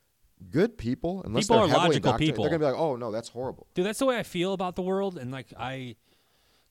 [0.51, 2.43] good people, unless People they're are heavily logical people.
[2.43, 4.75] they're gonna be like, "Oh no, that's horrible." Dude, that's the way I feel about
[4.75, 5.95] the world, and like I,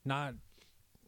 [0.05, 0.35] not,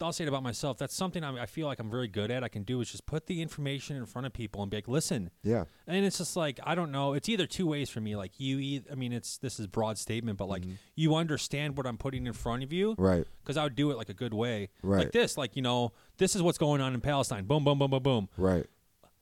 [0.02, 0.76] I'll say it about myself.
[0.78, 2.42] That's something I'm, I feel like I'm very good at.
[2.44, 4.88] I can do is just put the information in front of people and be like,
[4.88, 5.30] listen.
[5.42, 7.14] Yeah, And it's just like I don't know.
[7.14, 8.16] It's either two ways for me.
[8.16, 10.52] Like you, eith- I mean, it's this is broad statement, but Mm-hmm.
[10.70, 13.90] like you understand what I'm putting in front of you, right, Because I would do
[13.90, 14.98] it like a good way, Right.
[15.04, 17.44] Like this, like you know, this is what's going on in Palestine.
[17.44, 18.28] Boom, boom, boom, boom, boom.
[18.36, 18.66] right,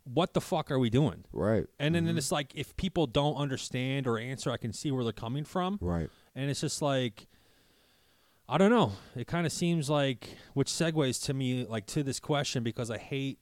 [0.04, 1.24] What the fuck are we doing?
[1.32, 2.06] right, And Mm-hmm.
[2.06, 5.44] then it's like if people don't understand or answer, I can see where they're coming
[5.44, 5.78] from.
[5.80, 6.08] right.
[6.34, 7.26] And it's just like
[8.50, 8.92] I don't know.
[9.14, 12.98] It kind of seems like which segues to me like to this question because I
[12.98, 13.38] hate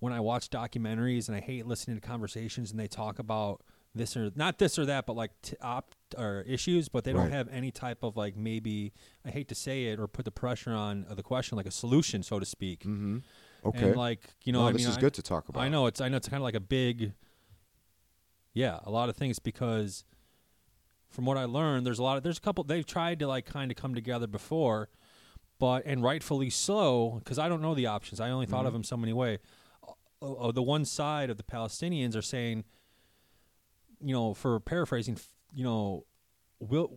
[0.00, 3.62] when I watch documentaries and I hate listening to conversations and they talk about
[3.94, 7.30] this or not this or that, but like t- op or issues, but they don't
[7.30, 8.92] have any type of like maybe
[9.24, 12.22] I hate to say it or put the pressure on the question like a solution,
[12.22, 12.80] so to speak.
[12.80, 13.18] Mm-hmm.
[13.64, 13.86] Okay.
[13.88, 15.62] And like you know, no, I this mean, is I- good to talk about.
[15.62, 17.12] I know it's I know it's kind of like a big
[18.52, 20.04] yeah, a lot of things because
[21.14, 23.46] from what I learned, there's a lot of there's a couple they've tried to like
[23.46, 24.88] kind of come together before,
[25.60, 28.18] but and rightfully so because I don't know the options.
[28.20, 28.74] I only thought of Mm-hmm.
[28.78, 29.38] them so many way.
[30.20, 32.64] Oh, oh, the one side of the Palestinians are saying,
[34.00, 35.18] you know, for paraphrasing,
[35.54, 36.04] you know,
[36.58, 36.90] we'll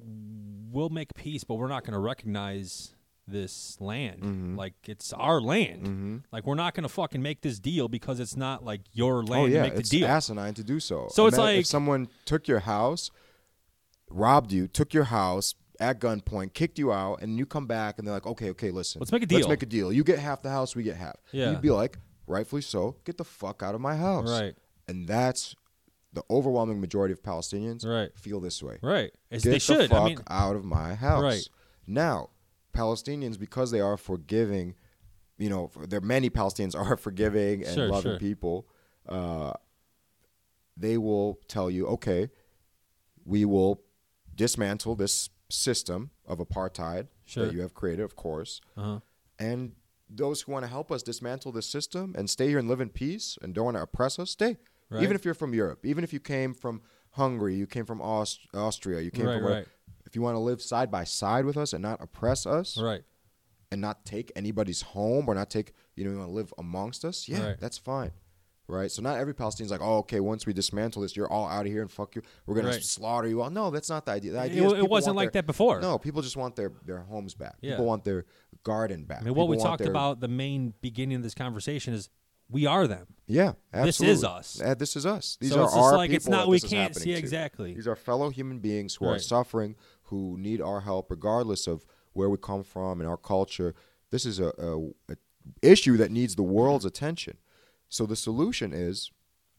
[0.72, 2.94] we'll make peace, but we're not going to recognize
[3.28, 4.22] this land.
[4.24, 4.58] Mhm.
[4.58, 5.86] Like it's our land.
[5.86, 6.24] Mhm.
[6.32, 9.46] Like we're not gonna fucking make this deal because it's not like your land Oh
[9.48, 10.08] yeah, to make the it's deal.
[10.08, 11.08] asinine to do so.
[11.12, 13.12] So it's like- if someone took your house,
[14.10, 18.08] robbed you, took your house at gunpoint, kicked you out, and you come back and
[18.08, 19.40] they're like, "Okay, okay, listen, Let's make a deal.
[19.40, 19.92] Let's make a deal.
[19.94, 21.52] You get half the house, we get half." Yeah.
[21.52, 24.30] You'd be like, rightfully so, get the fuck out of my house.
[24.30, 24.56] Right.
[24.88, 25.56] And that's
[26.14, 28.10] the overwhelming majority of Palestinians Right.
[28.18, 28.80] feel this way.
[28.82, 29.12] Right.
[29.30, 29.90] As Get they the should.
[29.90, 31.22] fuck I mean, out of my house.
[31.22, 31.50] Right.
[31.86, 32.30] Now,
[32.74, 34.76] Palestinians, because they are forgiving,
[35.38, 38.20] you know, there many Palestinians are forgiving and Sure, loving sure.
[38.20, 38.68] people.
[39.08, 39.54] Uh,
[40.76, 42.30] they will tell you, okay,
[43.26, 43.82] we will
[44.38, 47.46] dismantle this system of apartheid Sure.
[47.46, 49.00] that you have created, of course, uh-huh.
[49.38, 49.74] and
[50.10, 52.88] those who want to help us dismantle this system and stay here and live in
[52.90, 54.56] peace and don't want to oppress us, stay.
[54.90, 55.04] Right.
[55.04, 56.82] Even if you're from Europe, even if you came from
[57.12, 59.68] Hungary, you came from Aust- Austria, you came Right, from where- right.
[60.06, 63.04] if you want to live side by side with us and not oppress us right.
[63.72, 67.04] and not take anybody's home or not take you know you want to live amongst
[67.04, 67.60] us, yeah, Right.
[67.60, 68.12] that's fine.
[68.70, 68.92] Right?
[68.92, 71.72] So not every Palestinian's like, "Oh, okay, once we dismantle this, you're all out of
[71.72, 72.22] here and fuck you.
[72.46, 72.76] We're going Right.
[72.76, 74.34] to slaughter you all." No, that's not the idea.
[74.34, 75.80] The idea It, is it wasn't like their- that before.
[75.80, 77.56] No, people just want their their homes back.
[77.62, 77.72] Yeah.
[77.72, 78.26] People want their
[78.64, 79.22] garden back.
[79.22, 82.10] I mean, what People we talked their- about the main beginning of this conversation is
[82.50, 83.08] we are them.
[83.26, 84.62] Yeah, This is us.
[84.62, 85.38] Uh, this is us.
[85.40, 87.18] These so are it's our like it's people not that we can't see to.
[87.18, 87.74] exactly.
[87.74, 92.30] These are fellow human beings who are suffering, who need our help, regardless of where
[92.30, 93.76] we come from and our culture.
[94.12, 95.18] This is a, a, a
[95.62, 97.38] issue that needs the world's attention.
[97.90, 99.12] So the solution is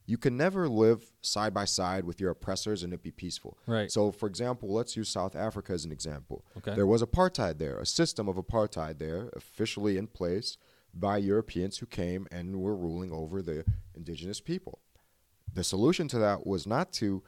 [0.09, 3.59] You can never live side by side with your oppressors and it be peaceful.
[3.67, 3.91] Right.
[3.91, 6.43] So, for example, let's use South Africa as an example.
[6.57, 6.73] Okay.
[6.73, 10.57] There was apartheid there, a system of apartheid there, officially in place
[10.95, 13.63] by Europeans who came and were ruling over the
[13.95, 14.79] indigenous people.
[15.53, 17.21] The solution to that was not to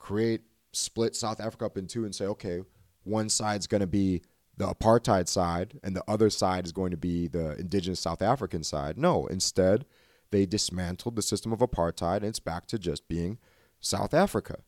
[0.00, 0.40] create
[0.72, 2.62] split South Africa up in two and say, okay,
[3.04, 4.22] one side's going to be
[4.56, 8.64] the apartheid side and the other side is going to be the indigenous South African
[8.64, 8.98] side.
[8.98, 9.86] No, instead,
[10.30, 13.38] they dismantled the system of apartheid and it's back to just being
[13.80, 14.58] South Africa.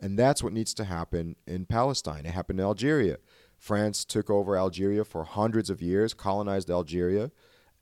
[0.00, 2.24] And that's what needs to happen in Palestine.
[2.24, 3.18] It happened in Algeria.
[3.58, 7.30] France took over Algeria for hundreds of years, colonized Algeria,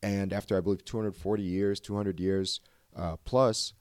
[0.03, 2.61] and after I believe 240 years, 200 years
[2.97, 3.75] uh, plus,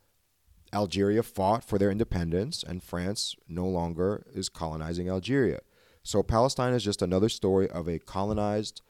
[0.73, 5.59] Algeria fought for their independence, and France no longer is colonizing Algeria.
[6.03, 8.81] So Palestine is just another story of a colonized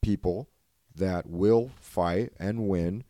[0.00, 0.48] people
[0.94, 3.04] that will fight and win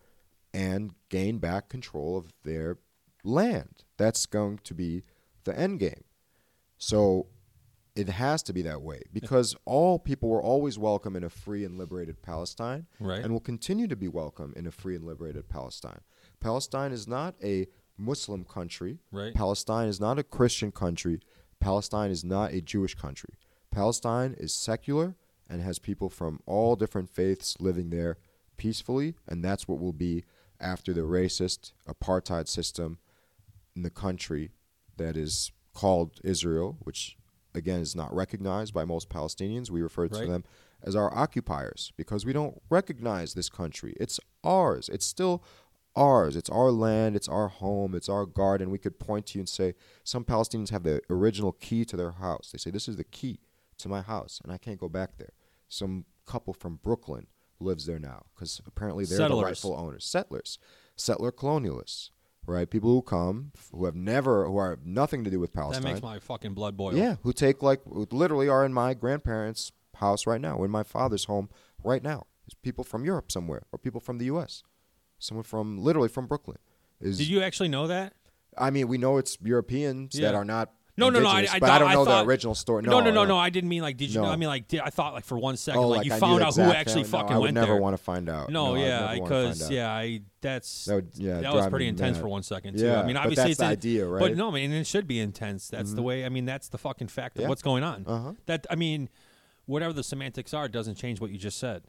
[0.55, 2.79] and gain back control of their
[3.25, 3.85] land.
[3.97, 5.03] That's going to be
[5.45, 6.05] the end game.
[6.79, 7.27] So
[7.97, 11.65] it has to be that way because all people were always welcome in a free
[11.65, 13.23] and liberated Palestine Right.
[13.25, 16.01] and will continue to be welcome in a free and liberated Palestine.
[16.41, 17.67] Palestine is not a
[17.97, 18.99] Muslim country.
[19.11, 19.35] Right.
[19.35, 21.21] Palestine is not a Christian country.
[21.59, 23.35] Palestine is not a Jewish country.
[23.73, 25.17] Palestine is secular
[25.51, 28.17] and has people from all different faiths living there
[28.57, 30.25] peacefully, and that's what will be
[30.61, 32.99] after the racist apartheid system
[33.77, 34.51] in the country
[34.97, 37.17] that is called Israel, which
[37.55, 39.71] again is not recognized by most Palestinians.
[39.71, 40.29] We refer to Right.
[40.29, 40.45] them
[40.83, 43.95] as our occupiers because we don't recognize this country.
[44.01, 44.89] It's ours.
[44.89, 45.43] It's still
[45.97, 46.37] ours.
[46.37, 47.17] It's our land.
[47.17, 47.95] It's our home.
[47.95, 48.71] It's our garden.
[48.71, 49.75] We could point to you and say,
[50.05, 52.51] some Palestinians have the original key to their house.
[52.53, 53.41] They say, This is the key
[53.79, 55.33] to my house, and I can't go back there.
[55.69, 57.27] Some couple from Brooklyn
[57.61, 59.41] lives there now because apparently they're Settlers.
[59.41, 60.05] the rightful owners.
[60.05, 60.59] Settlers,
[60.97, 62.11] settler colonialists,
[62.47, 62.69] right?
[62.69, 65.83] People who come, who have never, who are nothing to do with Palestine.
[65.83, 66.97] That makes my fucking blood boil.
[66.97, 70.83] Yeah, who take like who literally are in my grandparents' house right now, in my
[70.83, 71.49] father's home
[71.83, 72.27] right now.
[72.45, 74.63] There's people from Europe somewhere, or people from the U.S.
[75.19, 76.59] Someone from literally from Brooklyn.
[77.01, 78.15] Is Did you actually know that?
[78.57, 80.73] I mean, we know it's Europeans that are not.
[80.99, 82.83] No, no, no, I- I but I thought- don't I know thought- the original story.
[82.83, 83.39] No, no, no, no.
[83.39, 83.97] I didn't mean like.
[83.97, 84.27] Did you know?
[84.27, 84.33] No.
[84.33, 84.69] I mean like.
[84.69, 86.63] Did, I thought like for one second, Oh, like, like you I found out who
[86.63, 87.11] actually family.
[87.13, 87.77] No, fucking I would went never there.
[87.81, 88.51] want to find out.
[88.51, 91.67] No, I'd yeah, never wanna find because yeah, I that's That would- yeah, that was
[91.69, 92.23] pretty intense mad.
[92.23, 92.85] for one second too.
[92.85, 94.21] Yeah, I mean, obviously that's it's the in- idea, right?
[94.21, 95.69] But no, I mean, it should be intense.
[95.69, 96.25] That's the way.
[96.25, 97.49] I mean, that's the fucking fact of Yeah.
[97.49, 98.05] what's going on.
[98.07, 98.33] Uh-huh.
[98.47, 99.09] That I mean,
[99.67, 101.83] whatever the semantics are, doesn't change what you just said.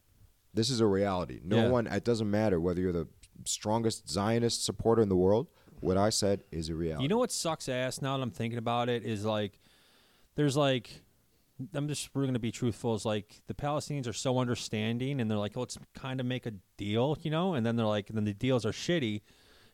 [0.54, 1.40] This is a reality.
[1.44, 1.70] No Yeah.
[1.70, 1.88] one.
[1.88, 3.08] It doesn't matter whether you're the
[3.46, 5.48] strongest Zionist supporter in the world.
[5.82, 7.04] What I said is a reality.
[7.04, 9.60] You know what sucks ass now that I'm thinking about it is like
[10.36, 11.02] there's like
[11.74, 15.38] I'm just we're gonna be truthful is like the Palestinians are so understanding and they're
[15.38, 18.34] like let's kind of make a deal you know and then they're like then the
[18.34, 19.22] deals are shitty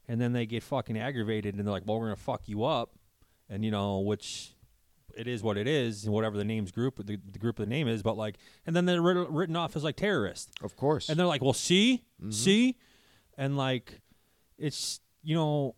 [0.08, 2.92] and then they get fucking aggravated and they're like well we're gonna fuck you up
[3.50, 4.52] and you know which
[5.16, 7.70] it is what it is and whatever the name's group the, the group of the
[7.70, 11.08] name is but like and then they're writ- written off as like terrorists Of course.
[11.10, 12.32] and they're like, well, see, Mm-hmm.
[12.32, 12.78] see,
[13.38, 14.00] and like,
[14.58, 15.76] it's you know,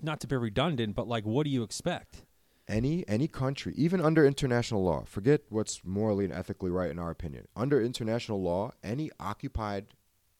[0.00, 2.24] not to be redundant, but like, what do you expect?
[2.68, 7.10] any any country, even under international law, forget what's morally and ethically right in our
[7.10, 7.46] opinion.
[7.56, 9.94] Under international law, any occupied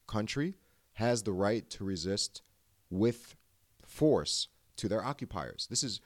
[0.06, 0.55] country
[0.94, 2.43] has the right to resist
[2.90, 3.36] with
[3.85, 5.66] force to their occupiers.
[5.69, 6.01] This is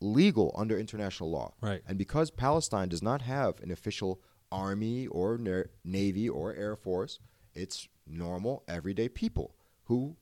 [0.00, 1.52] legal under international law.
[1.60, 1.82] Right.
[1.86, 4.20] And because Palestine does not have an official
[4.50, 7.18] army or na- navy or air force,
[7.54, 10.16] it's normal everyday people who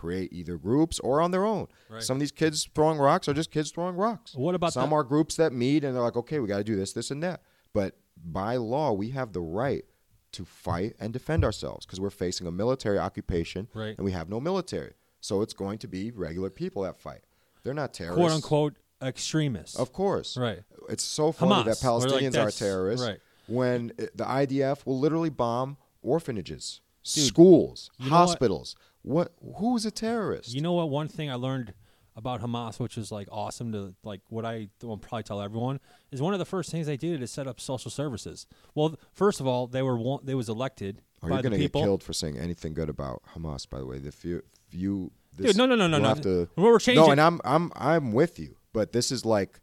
[0.00, 1.66] create either groups or on their own.
[1.90, 2.02] Right.
[2.02, 4.34] Some of these kids throwing rocks are just kids throwing rocks.
[4.34, 6.64] What about some the- are groups that meet and they're like, okay, we got to
[6.64, 7.42] do this, this, and that.
[7.74, 9.84] But by law, we have the right
[10.32, 13.94] to fight and defend ourselves because we're facing a military occupation Right.
[13.98, 14.92] and we have no military.
[15.20, 17.20] So it's going to be regular people that fight.
[17.62, 18.18] They're not terrorists.
[18.20, 19.76] "Quote unquote" extremists.
[19.76, 20.36] Of course.
[20.36, 20.60] Right.
[20.88, 21.64] It's so funny Hamas.
[21.66, 23.18] that We're like, Palestinians are terrorists right.
[23.48, 28.74] when it- the IDF will literally bomb orphanages, schools, hospitals.
[28.78, 28.89] what?
[29.02, 29.32] What?
[29.58, 30.54] Who's a terrorist?
[30.54, 30.90] You know what?
[30.90, 31.74] One thing I learned
[32.16, 36.20] about Hamas, which is like awesome to like what I will probably tell everyone, is
[36.20, 38.46] one of the first things they did is set up social services.
[38.74, 41.72] Well, first of all, they were one, they was elected Are you going to get
[41.72, 43.68] killed for saying anything good about Hamas?
[43.68, 46.08] By the way, if you, if you this, Dude, no, no, no, no, we'll no.
[46.08, 48.56] Have to, We're changing- No, and I'm, I'm, I'm with you.
[48.72, 49.60] But this is like,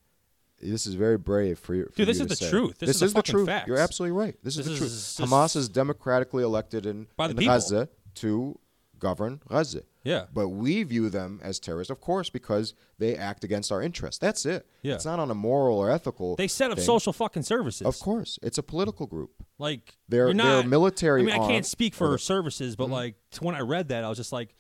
[0.60, 1.86] this is very brave for you.
[1.92, 2.50] For Dude, this you is the say.
[2.50, 2.80] truth.
[2.80, 3.48] This is the the truth.
[3.48, 3.68] facts.
[3.68, 4.36] You're absolutely right.
[4.42, 4.92] This, This is the truth.
[4.92, 7.54] is Hamas is democratically elected in, By the in people.
[7.56, 8.58] Gaza to
[9.00, 9.84] govern Gaza.
[10.04, 10.26] Yeah.
[10.34, 14.20] But we view them as terrorists, of course, because they act against our interests.
[14.20, 14.66] That's it.
[14.82, 14.96] Yeah.
[14.96, 16.36] It's not on a moral or ethical.
[16.36, 16.86] They set up thing.
[16.86, 17.86] social fucking services.
[17.86, 19.32] Of course, it's a political group.
[19.58, 22.94] Like They're- you're they're military I mean, I can't speak for the- services, but mm-hmm.
[22.94, 24.56] like when I read that, I was just like,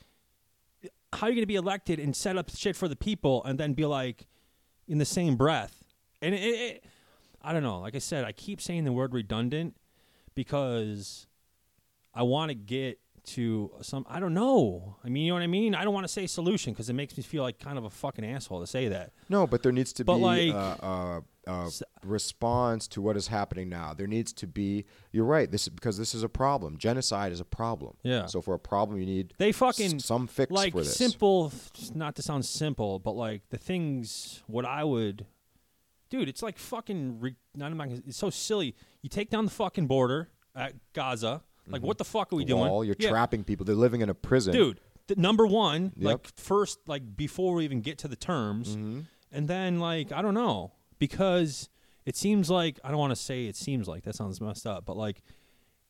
[1.14, 3.58] how are you going to be elected and set up shit for the people and
[3.58, 4.28] then be like
[4.88, 5.84] in the same breath?
[6.22, 6.86] And it, it
[7.42, 7.80] I don't know.
[7.80, 9.78] Like I said, I keep saying the word redundant
[10.36, 11.28] because
[12.14, 14.06] I want to get to some.
[14.10, 14.96] I don't know.
[15.04, 15.76] I mean, you know what I mean.
[15.76, 17.90] I don't want to say solution because it makes me feel like kind of a
[17.90, 19.12] fucking asshole to say that.
[19.30, 23.16] No, but there needs to But, be like- uh, uh, uh, S- response to what
[23.16, 23.94] is happening now.
[23.94, 24.86] There needs to be.
[25.12, 25.50] You're right.
[25.50, 26.78] This is because this is a problem.
[26.78, 27.96] Genocide is a problem.
[28.04, 28.26] Yeah.
[28.26, 30.96] So for a problem, you need They s- fucking some fix like for this.
[30.98, 31.52] simple.
[31.96, 35.26] Not to sound simple, but like the things what I would,
[36.10, 36.28] dude.
[36.30, 37.20] It's like fucking.
[37.22, 38.76] Re, not I'm not It's so silly.
[39.02, 41.44] You take down the fucking border at Gaza.
[41.70, 42.50] Like what the fuck are we Mm-hmm.
[42.50, 42.70] The doing?
[42.72, 43.10] wall, You're Yeah.
[43.10, 43.66] trapping people.
[43.66, 44.54] They're living in a prison.
[44.54, 44.80] dude.
[45.08, 46.06] th- number one, Yep.
[46.06, 49.02] like first, like before we even get to the terms, Mm-hmm.
[49.32, 51.70] and then like I don't know because
[52.06, 54.86] it seems like I don't want to say it seems like that sounds messed up,
[54.86, 55.22] but like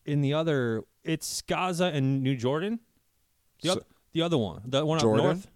[0.06, 2.80] in the other, it's Gaza and New Jordan.
[3.62, 5.26] The, So- oth- the other one, the one Jordan?
[5.26, 5.48] up north.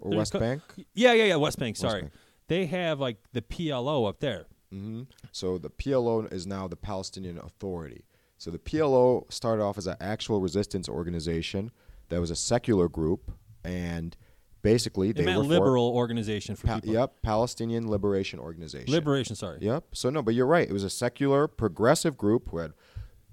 [0.00, 0.62] or West co- Bank.
[0.94, 1.36] Yeah, yeah, yeah.
[1.36, 1.76] West Bank.
[1.76, 2.12] Sorry, Bank.
[2.48, 4.46] they have like the PLO up there.
[4.70, 5.02] hmm
[5.32, 8.04] So the PLO is now the Palestinian Authority.
[8.38, 11.70] So the PLO started off as an actual resistance organization
[12.08, 13.32] that was a secular group,
[13.64, 14.16] and
[14.62, 16.92] basically They meant were for- liberal organization for Pa- people.
[16.94, 18.92] yep, Palestinian Liberation Organization.
[18.92, 19.36] Liberation.
[19.36, 19.58] Sorry.
[19.60, 19.84] Yep.
[19.94, 20.68] So no, but you're right.
[20.68, 22.72] It was a secular, progressive group who had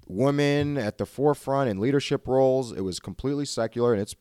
[0.07, 2.71] women at the forefront in leadership roles.
[2.71, 4.15] It was completely secular, and its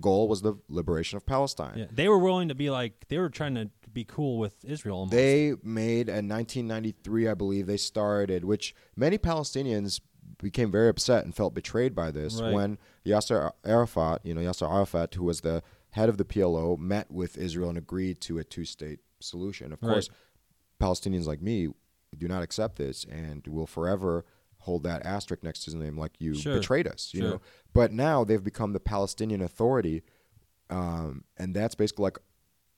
[0.00, 1.76] goal was the liberation of Palestine.
[1.78, 4.98] Yeah, they were willing to be like they were trying to be cool with Israel.
[5.00, 5.12] Almost.
[5.12, 10.00] They made in 1993, I believe, they started, which many Palestinians
[10.42, 12.52] became very upset and felt betrayed by this Right.
[12.52, 17.10] when Yasser Arafat, you know, Yasser Arafat, who was the head of the PLO, met
[17.10, 19.72] with Israel and agreed to a two-state solution.
[19.72, 19.88] Of Right.
[19.90, 20.10] course,
[20.80, 21.68] Palestinians like me
[22.16, 24.24] do not accept this and will forever
[24.58, 26.54] hold that asterisk next to his name like you Sure.
[26.54, 27.30] betrayed us, you Sure.
[27.30, 27.40] know.
[27.72, 30.02] But now they've become the Palestinian Authority,
[30.70, 32.18] um, and that's basically like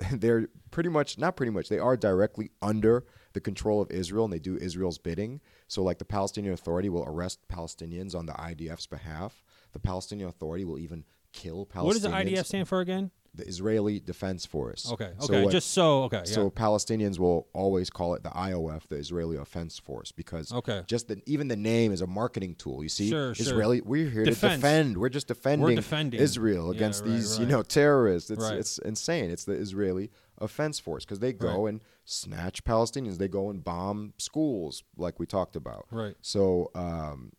[0.13, 4.33] they're pretty much not pretty much they are directly under the control of Israel and
[4.33, 5.41] they do Israel's bidding.
[5.69, 9.43] So like the Palestinian Authority will arrest Palestinians on the IDF's behalf.
[9.73, 11.85] The Palestinian Authority will even kill Palestinians.
[11.85, 13.11] what does the IDF stand for again?
[13.37, 14.91] The Israeli Defense Force.
[14.93, 16.25] Okay, So okay, what- just so okay, yeah.
[16.25, 20.83] so Palestinians will always call it the IOF, the Israeli Offense Force, because Okay.
[20.87, 22.83] just the, even the name is a marketing tool.
[22.83, 23.45] You see, Sure, sure.
[23.47, 24.53] Israeli, we're here Defense.
[24.55, 24.99] to defend.
[24.99, 26.21] We're just defending, we're defending.
[26.21, 28.31] Israel Yeah, against right, these, you know, terrorists.
[28.31, 28.59] It's Right.
[28.59, 29.31] it's insane.
[29.31, 31.71] It's the Israeli Offense Force because they go Right.
[31.71, 33.19] and snatch Palestinians.
[33.19, 35.87] They go and bomb schools, like we talked about.
[35.91, 36.15] Right.
[36.23, 37.33] So, um,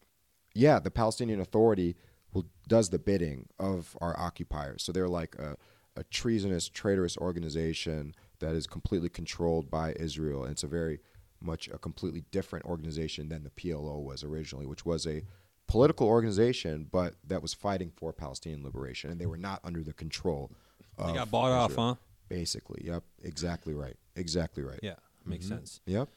[0.54, 1.96] yeah, the Palestinian Authority
[2.34, 4.84] will does the bidding of our occupiers.
[4.84, 5.56] So they're like a,
[5.96, 11.00] a treasonous, traitorous organization that is completely controlled by Israel, and it's a very
[11.42, 15.24] much a completely different organization than the PLO was originally, which was a
[15.68, 19.94] political organization, but that was fighting for Palestinian liberation, and they were not under the
[19.94, 20.52] control.
[20.98, 21.96] Of They got bought off, huh?
[22.30, 24.80] Basically, yep, exactly right, exactly right.
[24.82, 24.96] Yeah,
[25.26, 25.56] makes Mm-hmm.
[25.56, 25.82] sense.
[25.86, 26.10] Yep.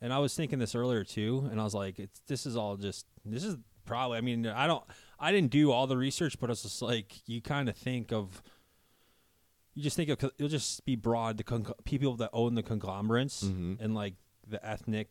[0.00, 2.76] And I was thinking this earlier too, and I was like, it's this is all
[2.76, 3.56] just this is
[3.86, 4.18] probably.
[4.18, 4.84] I mean, I don't,
[5.18, 8.42] I didn't do all the research, but it's just like you kind of think of.
[9.74, 13.42] You just think of it'll just be broad the con- people that own the conglomerates
[13.44, 13.80] Mhm.
[13.80, 14.14] and like
[14.46, 15.10] the ethnic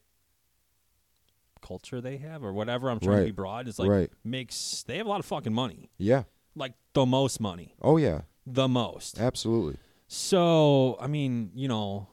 [1.61, 2.89] culture they have or whatever.
[2.89, 3.67] I'm trying to be broad.
[3.67, 4.11] It's like Right.
[4.23, 6.23] makes they have a lot of fucking money, Yeah.
[6.55, 8.21] like the most money, Oh yeah.
[8.45, 9.19] the most.
[9.19, 9.77] Absolutely.
[10.07, 12.07] So I mean, you know,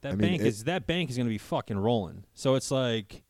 [0.00, 2.24] that I mean, bank it- is that bank is going to be fucking rolling.
[2.34, 3.22] So it's like,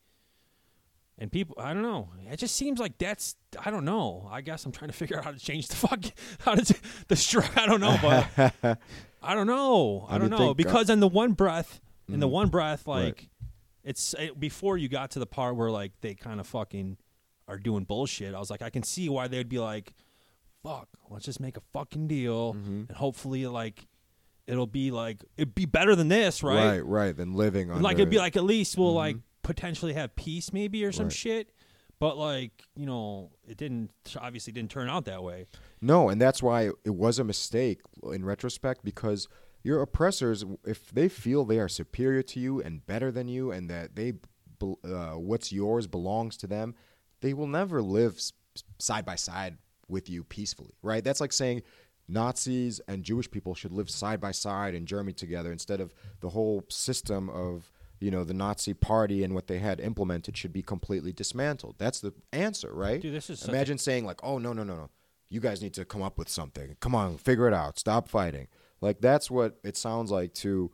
[1.19, 2.11] and people, I don't know.
[2.31, 4.29] It just seems like that's I don't know.
[4.31, 6.01] I guess I'm trying to figure out how to change the fuck
[6.41, 6.75] how to
[7.09, 8.79] the str- I don't know, but
[9.23, 10.07] I don't know.
[10.09, 12.33] I do don't know think, uh, because in the one breath, in the Mhm.
[12.33, 13.05] one breath, Right.
[13.05, 13.29] like
[13.85, 16.99] it's it, before you got to the part where like they kind of fucking
[17.49, 18.35] are doing bullshit.
[18.35, 19.95] I was like, I can see why they'd be like,
[20.65, 22.89] "Fuck, let's just make a fucking deal, Mhm.
[22.89, 23.87] and hopefully like
[24.47, 26.77] it'll be like it'd be better than this, right?
[26.79, 27.17] Right, right.
[27.17, 29.23] Than living on Like it'd be like at least we'll like Mhm.
[29.47, 31.13] Potentially have peace maybe or some Right.
[31.13, 31.51] shit."
[31.99, 33.91] But like you know, it didn't
[34.21, 35.47] obviously didn't turn out that way.
[35.81, 37.81] no, and that's why it was a mistake
[38.13, 39.29] in retrospect because
[39.63, 43.71] your oppressors, if they feel they are superior to you and better than you, and
[43.71, 44.13] that they
[44.63, 46.75] uh, what's yours belongs to them,
[47.21, 48.21] they will never live
[48.79, 49.59] side by side
[49.89, 51.03] with you peacefully, right?
[51.05, 51.63] That's like saying
[52.09, 56.29] Nazis and Jewish people should live side by side in Germany together instead of the
[56.31, 57.71] whole system of
[58.01, 61.77] you know the Nazi party and what they had implemented should be completely dismantled.
[61.79, 63.01] That's the answer, right?
[63.01, 64.91] Dude, this is Imagine saying like, "Oh no, no, no, no.
[65.29, 66.77] You guys need to come up with something.
[66.81, 67.79] Come on, figure it out.
[67.79, 68.49] Stop fighting."
[68.81, 70.71] Like that's what it sounds like to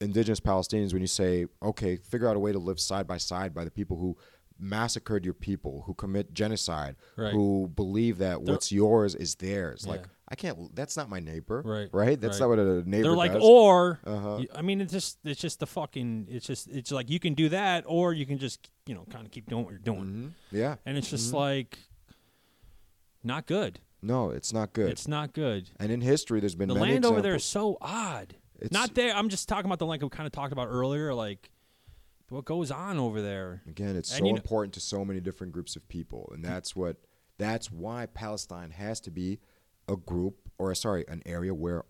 [0.00, 3.54] indigenous Palestinians when you say, "Okay, figure out a way to live side by side
[3.54, 4.16] by the people who
[4.58, 7.32] massacred your people, who commit genocide, Right.
[7.32, 9.86] who believe that They're- what's yours is theirs.
[9.86, 10.06] Like Yeah.
[10.32, 10.74] I can't.
[10.74, 11.60] That's not my neighbor.
[11.62, 12.18] Right, Right.
[12.18, 12.48] That's right.
[12.48, 13.02] not what a neighbor.
[13.08, 13.42] They're like, does.
[13.44, 14.38] or Uh-huh.
[14.40, 17.34] you- I mean, it's just it's just the fucking it's just it's like you can
[17.34, 20.04] do that, or you can just you know kind of keep doing what you're doing,
[20.04, 20.32] Mhm.
[20.58, 20.76] Yeah.
[20.86, 21.16] and it's Mm-hmm.
[21.16, 21.78] just like
[23.22, 23.80] not good.
[24.00, 24.90] No, it's not good.
[24.90, 25.70] It's not good.
[25.78, 28.34] and in history, there's been The land over there is so odd.
[28.56, 29.14] It's- not there.
[29.14, 31.50] I'm just talking about the land we kind of talked about earlier, like
[32.30, 33.62] what goes on over there.
[33.68, 36.42] Again, it's And so you know- important to so many different groups of people, and
[36.44, 36.96] that's what
[37.38, 39.40] that's why Palestine has to be
[39.92, 41.84] a group or sorry, an area where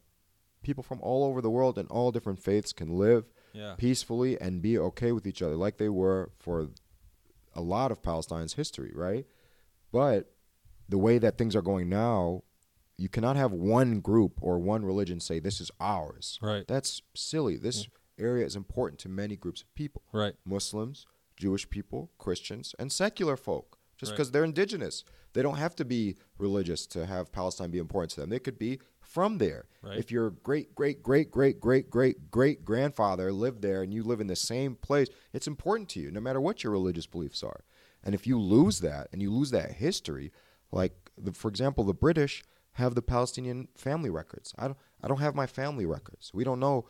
[0.63, 3.75] people from all over the world and all different faiths can live Yeah.
[3.77, 6.69] peacefully and be okay with each other like they were for
[7.55, 9.27] a lot of Palestine's history, right?
[9.91, 10.33] But
[10.89, 12.45] the way that things are going now,
[12.97, 16.39] you cannot have one group or one religion say this is ours.
[16.41, 16.67] Right.
[16.67, 17.57] That's silly.
[17.57, 17.89] This
[18.19, 20.03] area is important to many groups of people.
[20.13, 20.35] Right.
[20.45, 21.07] Muslims,
[21.37, 23.79] Jewish people, Christians, and secular folk.
[23.97, 24.17] Just Right.
[24.17, 28.21] because they're indigenous, they don't have to be religious to have Palestine be important to
[28.21, 28.31] them.
[28.31, 29.67] They could be from there.
[29.83, 29.99] Right.
[29.99, 34.21] If your great, great, great, great, great, great, great grandfather lived there and you live
[34.21, 37.65] in the same place, it's important to you, no matter what your religious beliefs are.
[38.05, 40.33] And if you lose that and you lose that history,
[40.71, 42.43] like the, for example, the British
[42.73, 44.55] have the Palestinian family records.
[44.59, 46.31] I don't, I don't have my family records.
[46.33, 46.87] We don't know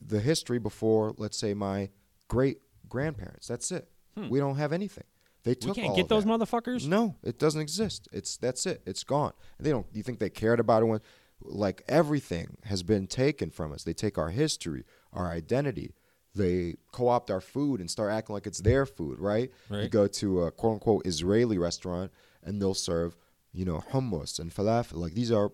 [0.00, 1.90] the history before, let's say, my
[2.28, 3.48] great grandparents.
[3.48, 3.88] That's it.
[4.16, 4.28] Hmm.
[4.28, 5.04] We don't have anything.
[5.46, 5.68] They Hmm.
[5.68, 6.30] We can't get those that.
[6.30, 6.86] motherfuckers.
[6.88, 8.08] No, it doesn't exist.
[8.12, 8.82] It's that's it.
[8.84, 9.32] It's gone.
[9.60, 9.86] They don't.
[9.92, 11.00] You think they cared about it when,
[11.40, 13.84] like everything has been taken from us.
[13.84, 15.94] They take our history, our identity.
[16.34, 19.20] They co-opt our food and start acting like it's their food.
[19.20, 19.52] Right?
[19.70, 22.10] You go to a quote unquote Israeli restaurant
[22.42, 23.16] and they'll serve,
[23.52, 24.96] you know, hummus and falafel.
[24.96, 25.52] Like these are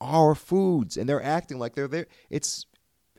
[0.00, 2.06] our foods, and they're acting like they're there.
[2.30, 2.66] It's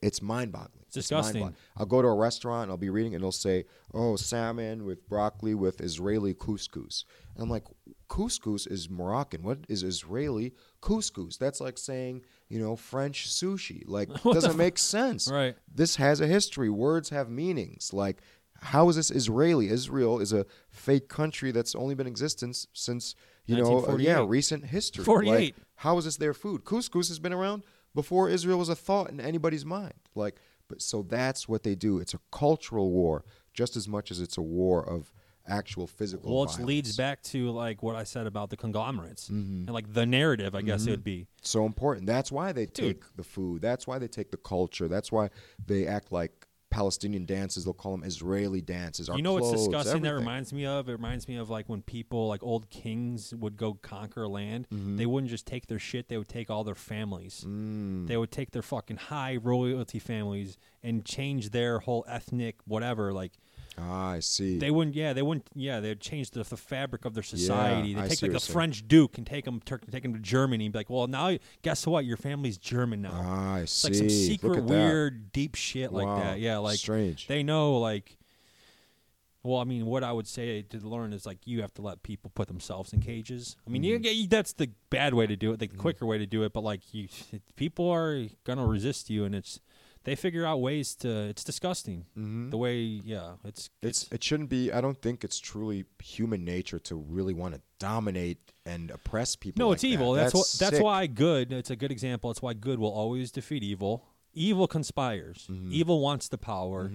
[0.02, 0.77] it's mind-boggling.
[0.88, 1.53] It's disgusting.
[1.76, 5.07] I'll go to a restaurant and I'll be reading and it'll say, "Oh, salmon with
[5.07, 7.03] broccoli with Israeli couscous."
[7.35, 7.65] And I'm like,
[8.09, 9.43] "Couscous is Moroccan.
[9.43, 13.84] What is Israeli couscous?" That's like saying, you know, French sushi.
[13.85, 15.30] Like doesn't make sense.
[15.30, 15.55] Right.
[15.73, 16.69] This has a history.
[16.69, 17.93] Words have meanings.
[17.93, 18.22] Like
[18.61, 19.69] how is this Israeli?
[19.69, 23.15] Israel is a fake country that's only been in existence since,
[23.45, 25.03] you know, uh, yeah, recent history.
[25.03, 25.31] 48.
[25.31, 26.64] Like, how is this their food?
[26.64, 29.93] Couscous has been around before Israel was a thought in anybody's mind.
[30.15, 31.99] Like, but so that's what they do.
[31.99, 33.23] It's a cultural war
[33.53, 35.11] just as much as it's a war of
[35.49, 36.35] actual physical.
[36.35, 39.64] Well, it leads back to like what I said about the conglomerates Mm-hmm.
[39.68, 40.53] and like the narrative.
[40.56, 41.27] I guess it would be.
[41.41, 42.06] so important.
[42.06, 42.76] That's why they Dude.
[43.02, 43.61] take the food.
[43.61, 44.88] That's why they take the culture.
[44.89, 45.30] That's why
[45.65, 46.36] they act like
[46.78, 47.64] Palestinian dances.
[47.66, 49.10] They'll call them Israeli dances.
[49.10, 50.04] You know what's clothes, disgusting?
[50.04, 50.88] That reminds me of.
[50.90, 54.68] It reminds me of like when people, like old kings, would go conquer land.
[54.72, 54.98] Mm-hmm.
[54.98, 57.44] They wouldn't just take their shit; they would take all their families.
[57.48, 58.06] Mm.
[58.06, 63.12] They would take their fucking high royalty families and change their whole ethnic whatever.
[63.12, 63.32] Like
[63.80, 64.58] Ah, I see.
[64.58, 64.95] they wouldn't.
[64.95, 65.48] Yeah, they wouldn't.
[65.54, 67.95] Yeah, they'd change the, the fabric of their society.
[67.95, 68.54] I they take see like what the you're saying.
[68.54, 70.66] French Duke and take him, take him to Germany.
[70.66, 72.04] And be like, well, now guess what?
[72.06, 73.12] Your family's German now.
[73.14, 73.88] ah, I It's see.
[73.90, 74.74] like some Look secret, at that.
[74.74, 76.20] weird, deep shit like Wow.
[76.20, 76.40] that.
[76.40, 77.28] Yeah, like strange.
[77.28, 78.18] they know like
[79.44, 82.04] well i mean what i would say to learn is like you have to let
[82.04, 84.04] people put themselves in cages i mean Mm-hmm.
[84.04, 86.52] you, you, that's the bad way to do it the quicker way to do it
[86.52, 87.08] but like you
[87.56, 89.62] people are gonna resist you and it's
[90.07, 92.49] they figure out ways to it's disgusting Mhm.
[92.49, 92.75] the way
[93.13, 94.71] yeah it's It's it shouldn't be.
[94.71, 99.59] I don't think it's truly human nature to really want to dominate and oppress people.
[99.59, 100.23] no like it's evil That.
[100.31, 103.63] that's, what that's why good it's a good example it's why good will always defeat
[103.63, 103.93] evil
[104.34, 105.71] evil conspires Mm-hmm.
[105.79, 106.89] evil wants the power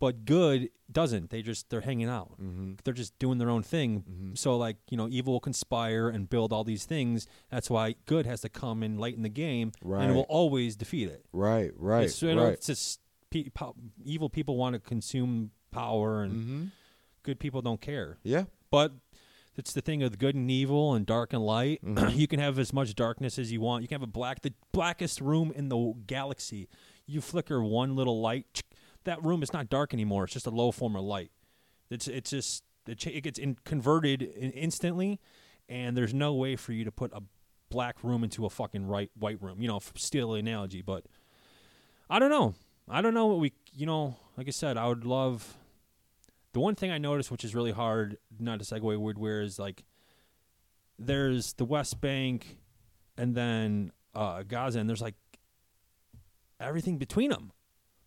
[0.00, 2.72] but good doesn't they just they're hanging out Mm-hmm.
[2.82, 6.52] they're just doing their own thing so like you know evil will conspire and build
[6.52, 10.26] all these things that's why good has to come late in the game and will
[10.28, 12.54] always defeat it Right, right, it's, you know, right.
[12.54, 12.98] it's just
[13.30, 16.64] pe- po- evil people want to consume power and mm-hmm.
[17.22, 18.92] good people don't care Yeah, but
[19.56, 21.80] it's the thing of good and evil and dark and light.
[21.84, 22.18] Mm-hmm.
[22.18, 23.82] you can have as much darkness as you want.
[23.82, 26.68] You can have a black, the blackest room in the galaxy.
[27.06, 28.62] You flicker one little light,
[29.04, 30.24] that room is not dark anymore.
[30.24, 31.30] It's just a low form of light.
[31.90, 35.20] It's it's just it, gets in, converted in, instantly,
[35.68, 37.22] and there's no way for you to put a
[37.68, 39.60] black room into a fucking right white room.
[39.60, 41.04] You know, the analogy, but
[42.08, 42.54] I don't know.
[42.88, 43.52] I don't know what we.
[43.72, 45.56] You know, like I said, I would love
[46.52, 49.58] the one thing I noticed, which is really hard not to segue weird, where is
[49.58, 49.84] like
[50.98, 52.58] there's the West Bank
[53.16, 55.14] and then uh, Gaza, and there's like
[56.58, 57.52] everything between them.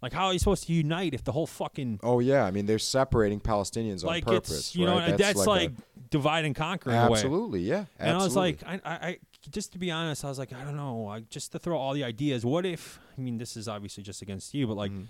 [0.04, 2.66] Like, how are you supposed to unite if the whole fucking Oh yeah, I mean
[2.66, 4.60] they're separating Palestinians like on purpose.
[4.60, 5.10] it's you right?
[5.12, 5.74] know that's, like, a-
[6.12, 7.14] divide and conquer in a way.
[7.20, 7.86] absolutely, yeah.
[7.98, 9.18] And I was like, I, I, I,
[9.50, 11.94] just to be honest, I was like, I don't know, I, just to throw all
[11.94, 12.46] the ideas.
[12.46, 13.00] What if?
[13.18, 15.06] I mean, this is obviously just against you, but like, Mhm.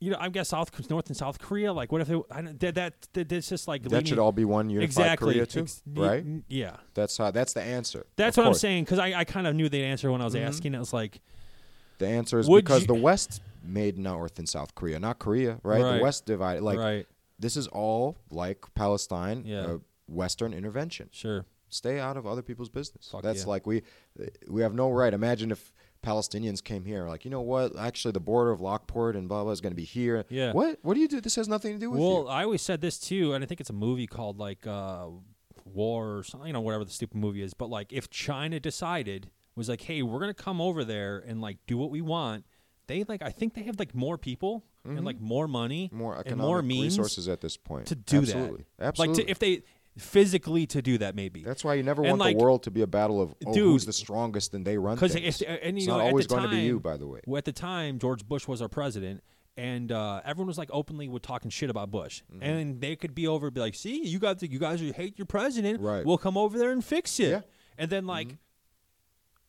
[0.00, 1.72] you know, I guess South North and South Korea.
[1.72, 4.32] Like, what if it, I, that that that that's just like That leaning- should all
[4.32, 6.24] be one unified exactly Korea too, Ex- right?
[6.48, 7.30] Yeah, That's how.
[7.30, 8.04] That's the answer.
[8.16, 10.34] that's what I'm saying because I, I kind of knew the answer when I was
[10.34, 10.46] Mhm.
[10.46, 10.74] asking.
[10.74, 11.20] It was like,
[12.02, 15.60] The answer is Would because you- the West made North and South Korea, not Korea,
[15.62, 15.80] right?
[15.82, 15.96] Right.
[15.98, 16.62] The West divided.
[16.62, 17.06] Like right,
[17.38, 19.60] this is all like Palestine, Yeah.
[19.60, 21.08] uh, Western intervention.
[21.12, 23.08] sure, Stay out of other people's business.
[23.10, 23.48] Fuck That's yeah.
[23.48, 23.82] like we
[24.48, 25.14] we have no right.
[25.14, 25.72] Imagine if
[26.02, 27.78] Palestinians came here, like you know what?
[27.78, 30.24] Actually, the border of Lockport and blah blah is going to be here.
[30.28, 30.52] Yeah.
[30.52, 30.80] What?
[30.82, 31.20] What do you do?
[31.20, 32.28] This has nothing to do with Well, you.
[32.28, 35.06] I always said this too, and I think it's a movie called like uh,
[35.64, 37.54] War or something, you know, whatever the stupid movie is.
[37.54, 41.58] But like, if China decided was like, hey, we're gonna come over there and like
[41.66, 42.44] do what we want,
[42.86, 46.36] they like, I think they have like more people and like more money, More and
[46.36, 48.64] more means resources at this point to do Absolutely.
[48.78, 48.86] that.
[48.86, 49.14] Absolutely.
[49.16, 49.62] Like, to, if they
[49.96, 52.70] physically to do that, maybe That's why you never And, want like, the world to
[52.70, 55.40] be a battle of oh, dude, who's the strongest and they run because and it's
[55.86, 57.20] know not always going to be you, by the way.
[57.36, 59.22] At the time, George Bush was our president,
[59.56, 62.42] and uh, everyone was like openly would talking shit about Bush, Mm-hmm.
[62.42, 65.26] and they could be over, be like, "See, you got the, you guys hate your
[65.26, 65.80] president.
[65.80, 65.98] Right.
[65.98, 66.08] Mm-hmm.
[66.08, 67.40] We'll come over there and fix it." Yeah.
[67.78, 68.38] And then like,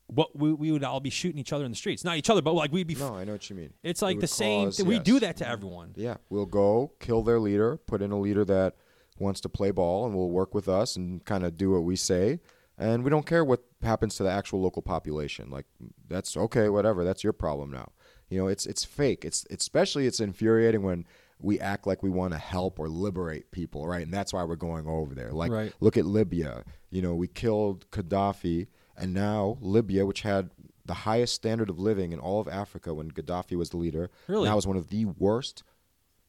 [0.08, 2.42] what we we would all be shooting each other in the streets, not each other,
[2.42, 2.94] but like we'd be.
[2.94, 3.74] f- No, I know what you mean.
[3.84, 4.68] it's like would the same.
[4.68, 4.86] cause- thing.
[4.88, 5.94] We do that to everyone.
[5.96, 8.76] Yeah, we'll go kill their leader, put in a leader that
[9.20, 11.96] wants to play ball and will work with us and kind of do what we
[11.96, 12.40] say.
[12.78, 15.50] And we don't care what happens to the actual local population.
[15.52, 15.66] Like
[16.08, 17.04] that's okay, whatever.
[17.04, 17.92] That's your problem now.
[18.30, 19.24] You know, it's it's fake.
[19.24, 21.06] It's, it's especially it's infuriating when
[21.40, 24.04] we act like we want to help or liberate people, right?
[24.04, 25.32] And that's why we're going over there.
[25.32, 25.74] Like Right.
[25.82, 26.64] look at Libya.
[26.90, 28.68] You know, we killed Gaddafi
[28.98, 30.50] and now Libya, which had
[30.86, 34.46] the highest standard of living in all of Africa when Gaddafi was the leader, Really?
[34.50, 35.64] now is one of the worst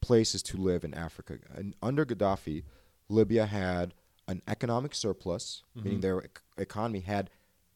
[0.01, 1.39] places to live in Africa.
[1.55, 2.63] And under Gaddafi,
[3.09, 3.95] Libya had
[4.29, 5.85] an economic surplus, Mm-hmm.
[5.85, 7.31] meaning their ec- economy had,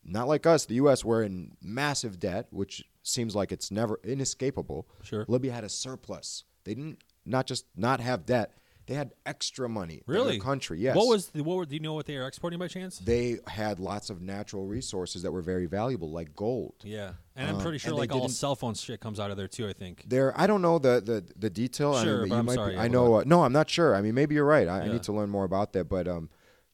[0.05, 4.87] not like us, the U.S., we're in massive debt, which seems like it's never inescapable.
[5.03, 5.25] Sure.
[5.29, 6.45] Libya had a surplus.
[6.65, 8.55] They didn't not just not have debt;
[8.89, 9.97] they had extra money.
[9.97, 10.81] in Really, their country.
[10.81, 10.97] Yes.
[10.97, 11.57] What was the, what?
[11.59, 12.99] Were, do you know what they are exporting by chance?
[12.99, 16.75] they had lots of natural resources that were very valuable, like gold.
[16.83, 19.47] yeah, and I'm Um, pretty sure like all cell phone shit comes out of there
[19.47, 19.69] too.
[19.69, 20.05] I think.
[20.09, 21.93] There, I don't know the the, the detail.
[21.95, 23.15] I Sure, mean, but you I'm might sorry, Be, yeah, I know.
[23.17, 23.95] Uh, no, I'm not sure.
[23.95, 24.67] I mean, maybe you're right.
[24.67, 25.85] I, I need to learn more about that.
[25.89, 26.31] But um,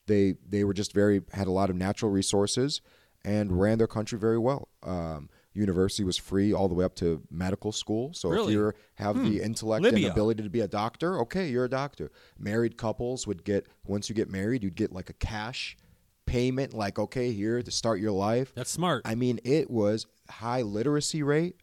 [0.07, 2.81] they they were just very had a lot of natural resources
[3.24, 4.69] and ran their country very well.
[4.82, 8.13] Um, university was free all the way up to medical school.
[8.13, 9.45] So if you have the hmm.
[9.45, 10.09] intellect Libya.
[10.09, 12.11] and ability to be a doctor, okay, you're a doctor.
[12.39, 15.77] Married couples would get once you get married, you'd get like a cash
[16.27, 18.53] payment, like okay, here to start your life.
[18.55, 19.03] That's smart.
[19.05, 21.57] I mean, it was high literacy rate.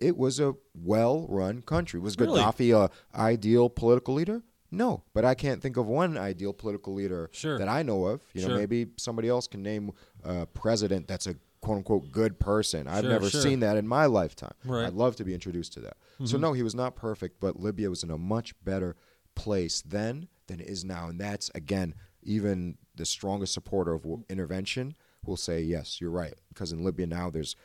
[0.00, 2.00] It was a well-run country.
[2.00, 2.40] Was Really?
[2.40, 4.42] Gaddafi a ideal political leader?
[4.70, 7.58] No, but I can't think of one ideal political leader Sure.
[7.58, 8.22] that I know of.
[8.32, 8.50] You Sure.
[8.50, 9.92] know, maybe somebody else can name
[10.24, 12.86] a president that's a quote unquote good person.
[12.86, 13.40] I've Sure, never sure.
[13.40, 14.52] seen that in my lifetime.
[14.64, 14.80] Right.
[14.80, 14.86] Mm-hmm.
[14.88, 15.96] I'd love to be introduced to that.
[16.24, 18.94] So no, he was not perfect, but Libya was in a much better
[19.34, 24.24] place then than it is now, and that's again even the strongest supporter of w-
[24.28, 24.94] intervention
[25.26, 27.56] will say yes, you're right, because in Libya now there's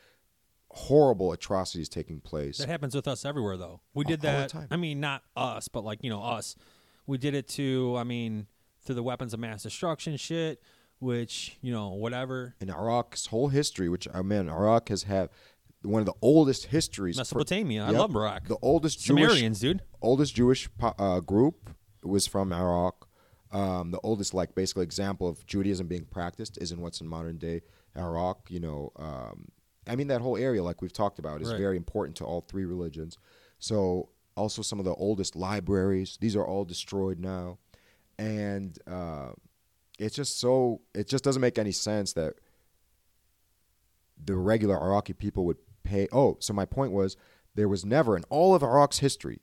[0.72, 2.58] horrible atrocities taking place.
[2.58, 3.82] That happens with us everywhere, though.
[3.94, 4.50] We did all that.
[4.50, 4.68] time.
[4.72, 6.56] I mean, not us, but like you know, us.
[7.06, 7.96] We did it to.
[7.98, 8.48] I mean,
[8.84, 10.62] through the weapons of mass destruction shit,
[11.00, 12.56] which you know, whatever.
[12.62, 15.30] in Iraq's whole history, which I mean, Iraq has had
[15.82, 17.18] one of the oldest histories.
[17.18, 17.84] Mesopotamia.
[17.86, 18.00] I Yep.
[18.00, 18.48] love Iraq.
[18.48, 19.82] The oldest Jewish Sumerians, dude.
[20.02, 21.70] oldest Jewish uh, group
[22.04, 23.08] was from Iraq.
[23.52, 27.38] Um, the oldest, like, basically example of Judaism being practiced is in what's in modern
[27.38, 27.62] day
[27.98, 28.52] Iraq.
[28.52, 29.48] You know, um,
[29.88, 31.58] I mean, that whole area, like we've talked about, is Right.
[31.58, 33.18] very important to all three religions.
[33.58, 37.58] So, also some of the oldest libraries; these are all destroyed now,
[38.18, 39.32] and uh,
[40.00, 42.36] it's just so it just doesn't make any sense that
[44.24, 46.08] the regular Iraqi people would pay.
[46.12, 47.18] Oh, so my point was
[47.56, 49.42] there was never in all of Iraq's history,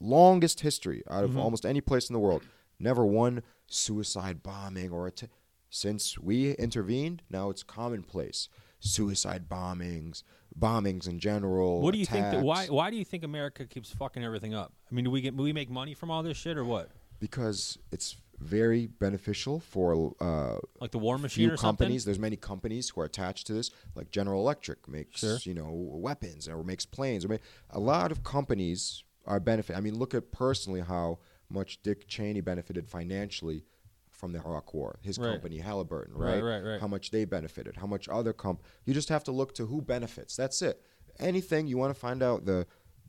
[0.00, 1.40] longest history out of mm-hmm.
[1.40, 2.42] almost any place in the world,
[2.78, 5.30] never one suicide bombing or att-
[5.70, 8.48] since we intervened, now it's commonplace.
[8.78, 10.22] Suicide bombings,
[10.58, 11.80] bombings in general.
[11.80, 12.30] What do you think?
[12.30, 12.66] That, why?
[12.66, 14.72] Why do you think America keeps fucking everything up?
[14.90, 15.36] I mean, do we get?
[15.36, 16.90] Do we make money from all this shit or what?
[17.18, 21.84] Because it's very beneficial for uh, Like the war machine few or something?
[21.86, 22.04] companies.
[22.04, 25.38] There's many companies who are attached to this, like General Electric makes Sure.
[25.44, 27.24] you know weapons or makes planes.
[27.24, 27.36] Or ma-
[27.70, 29.76] a lot of companies are benefit.
[29.76, 31.18] I mean, look at personally how
[31.48, 33.64] much Dick Cheney benefited financially
[34.10, 34.98] from the Iraq War.
[35.02, 35.32] His Right.
[35.32, 36.42] company Halliburton, Right, right?
[36.42, 36.80] right, right.
[36.80, 37.76] How much they benefited.
[37.76, 38.62] How much other comp.
[38.84, 40.36] You just have to look to who benefits.
[40.36, 40.82] That's it.
[41.18, 42.66] Anything you want to find out the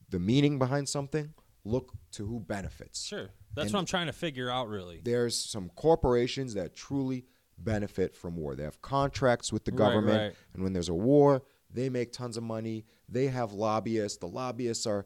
[0.10, 1.34] the meaning behind something,
[1.68, 3.30] look to who benefits Sure.
[3.54, 5.02] That's And- what I'm trying to figure out, really.
[5.04, 7.26] there's some corporations that truly
[7.58, 8.56] benefit from war.
[8.56, 10.36] They have contracts with the government, right.
[10.54, 12.86] and when there's a war, they make tons of money.
[13.10, 14.18] They have lobbyists.
[14.20, 15.06] The lobbyists are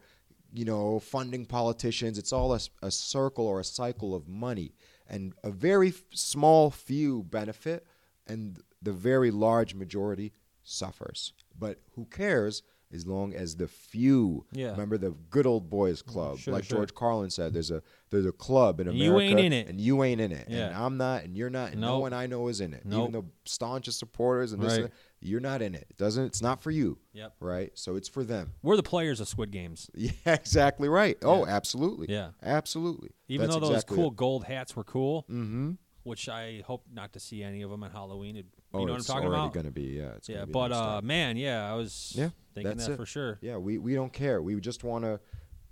[0.54, 2.18] you know, funding politicians.
[2.18, 4.74] It's all a, a circle or a cycle of money,
[5.08, 7.88] and a very f- small few benefit,
[8.28, 11.32] and the very large majority suffers.
[11.58, 12.64] But who cares?
[12.94, 14.72] As long as the few, Yeah.
[14.72, 16.80] remember the good old boys club, Sure, like sure.
[16.80, 17.54] George Carlin said.
[17.54, 19.68] There's a there's a club in America, you ain't in it.
[19.70, 22.26] and you ain't in it, and I'm not, and you're not, and no one I
[22.28, 22.84] know is in it.
[22.86, 23.10] Nope.
[23.10, 24.92] Even the staunchest supporters and this, and that,
[25.22, 25.88] you're not in it.
[25.90, 26.26] It doesn't.
[26.26, 27.36] It's not for you, Yep.
[27.40, 27.72] right?
[27.76, 28.52] So it's for them.
[28.62, 29.90] We're the players of Squid Games.
[29.96, 31.18] Yeah, exactly right.
[31.24, 32.08] Oh, absolutely.
[32.10, 32.32] Yeah.
[32.44, 33.12] absolutely.
[33.30, 34.16] Even That's though those exactly cool it.
[34.18, 35.72] gold hats were cool, Mm-hmm.
[36.04, 38.38] Which I hope not to see any of them at Halloween.
[38.38, 39.54] It- Oh, you know what I'm it's talking already about?
[39.54, 39.84] gonna be.
[39.98, 42.96] Yeah, it's yeah, be but uh, man, yeah, I was Yeah, thinking that's that it.
[42.96, 43.38] for sure.
[43.42, 44.42] Yeah, we, we don't care.
[44.42, 45.20] We just want to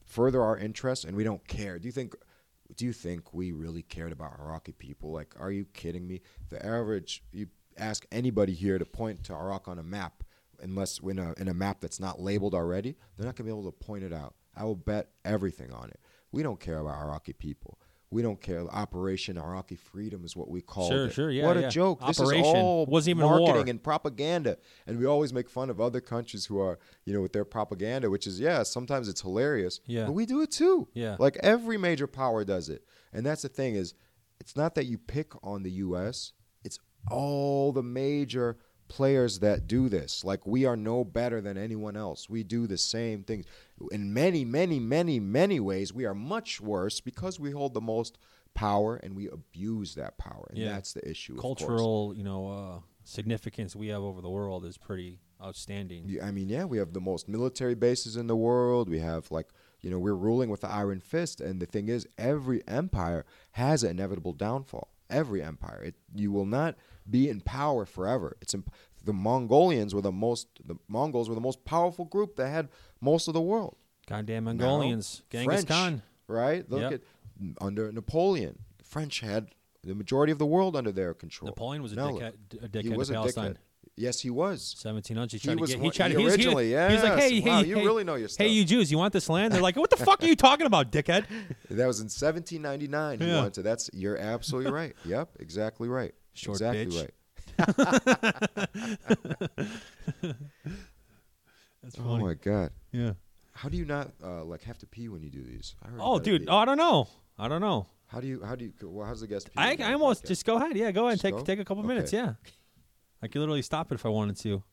[0.06, 1.80] further our interests, and we don't care.
[1.80, 2.14] Do you think?
[2.76, 5.12] Do you think we really cared about Iraqi people?
[5.14, 6.22] Like, are you kidding me?
[6.50, 7.48] The average, you
[7.78, 10.24] ask anybody here to point to Iraq on a map,
[10.62, 13.72] unless in a in a map that's not labeled already, they're not gonna be able
[13.72, 14.36] to point it out.
[14.58, 16.02] I will bet everything on it.
[16.34, 17.80] We don't care about Iraqi people.
[18.12, 18.66] We don't care.
[18.72, 21.14] Operation Iraqi Freedom is what we call Sure, it.
[21.14, 21.70] sure, yeah, What a yeah.
[21.70, 22.00] joke!
[22.08, 23.66] This is all Wasn't even marketing war.
[23.68, 24.58] and propaganda.
[24.88, 28.10] And we always make fun of other countries who are, you know, with their propaganda,
[28.10, 29.80] which is, yeah, sometimes it's hilarious.
[29.86, 30.06] Yeah.
[30.06, 30.88] But we do it too.
[30.94, 31.18] Yeah.
[31.20, 32.84] Like every major power does it.
[33.14, 33.94] And that's the thing is,
[34.40, 36.34] it's not that you pick on the U.S.
[36.64, 36.80] It's
[37.12, 38.58] all the major
[38.90, 40.26] players that do this.
[40.26, 42.30] Like we are no better than anyone else.
[42.30, 43.46] We do the same things.
[43.92, 48.18] In many, many, many, many ways, we are much worse because we hold the most
[48.54, 50.48] power and we abuse that power.
[50.50, 50.74] And Yeah.
[50.74, 51.38] that's the issue.
[51.38, 56.04] Cultural, you know, uh, significance we have over the world is pretty outstanding.
[56.08, 58.90] Yeah, I mean, yeah, we have the most military bases in the world.
[58.90, 59.48] We have like,
[59.82, 61.40] you know, we're ruling with the iron fist.
[61.40, 64.90] And the thing is, every empire has an inevitable downfall.
[65.10, 66.76] Every empire, it, you will not
[67.10, 68.38] be in power forever.
[68.42, 68.72] It's imp-
[69.04, 70.48] the Mongolians were the most.
[70.66, 72.70] The Mongols were the most powerful group that had
[73.02, 73.78] most of the world.
[74.08, 76.02] Goddamn Now, Mongolians, Genghis French, Khan.
[76.28, 76.70] right?
[76.70, 76.94] Look Yep.
[76.94, 77.02] at
[77.62, 79.50] under Napoleon, the French had
[79.84, 81.48] the majority of the world under their control.
[81.48, 82.34] Napoleon was a Now dickhead,
[82.64, 83.54] a dickhead he was a Palestine.
[83.54, 83.58] dickhead.
[83.96, 84.76] Yes, he was.
[84.82, 85.32] 1700s.
[85.32, 85.82] He He tried to was get.
[85.82, 86.18] He tried he.
[86.18, 88.48] He he, originally, he was like, "Hey, Wow, hey, you hey, really know your Hey,
[88.48, 90.90] you Jews, you want this land?" They're like, "What the fuck are you talking about,
[90.92, 91.26] dickhead?"
[91.70, 93.20] That was in 1799.
[93.20, 93.38] He Yeah.
[93.38, 93.62] wanted to.
[93.62, 94.96] That's you're absolutely right.
[95.06, 96.14] Yep, exactly right.
[96.40, 97.02] Short exactly bitch.
[97.02, 97.14] right.
[101.84, 102.72] That's Oh my god.
[102.92, 103.12] yeah.
[103.54, 105.76] How do you not uh, like have to pee when you do these?
[105.84, 106.48] I Oh, dude.
[106.48, 107.10] Oh, I don't know.
[107.38, 107.88] I don't know.
[108.08, 108.42] How do you?
[108.44, 108.74] How do you?
[108.84, 109.54] Well, how's the guest pee?
[109.58, 110.78] I, I almost just go ahead.
[110.78, 111.18] Yeah, go ahead.
[111.18, 111.42] Just Take go?
[111.42, 112.14] take a couple minutes.
[112.14, 112.34] Yeah.
[113.22, 114.64] I could literally stop it if I wanted to.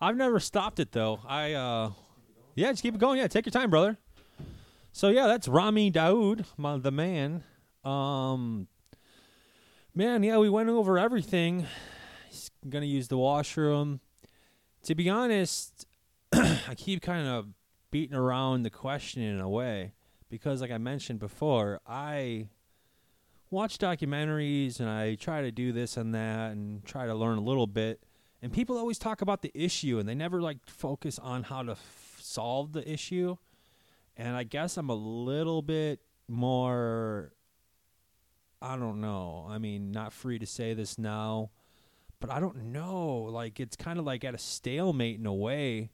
[0.00, 1.20] I've never stopped it though.
[1.26, 1.90] I uh,
[2.54, 3.18] yeah, just keep it going.
[3.18, 3.98] Yeah, take your time, brother.
[4.92, 7.44] So yeah, that's Rami Daoud, my, the man.
[7.84, 8.68] Um,
[9.94, 11.66] man, yeah, we went over everything.
[12.28, 14.00] He's gonna use the washroom.
[14.84, 15.86] To be honest,
[16.32, 17.48] I keep kind of
[17.90, 19.92] beating around the question in a way
[20.28, 22.48] because, like I mentioned before, I
[23.50, 27.42] watch documentaries and I try to do this and that and try to learn a
[27.42, 28.02] little bit.
[28.42, 31.72] And people always talk about the issue and they never like focus on how to
[31.72, 33.36] f- solve the issue.
[34.16, 37.32] And I guess I'm a little bit more
[38.64, 39.46] I don't know.
[39.48, 41.50] I mean, not free to say this now,
[42.18, 43.28] but I don't know.
[43.30, 45.90] Like it's kind of like at a stalemate in a way.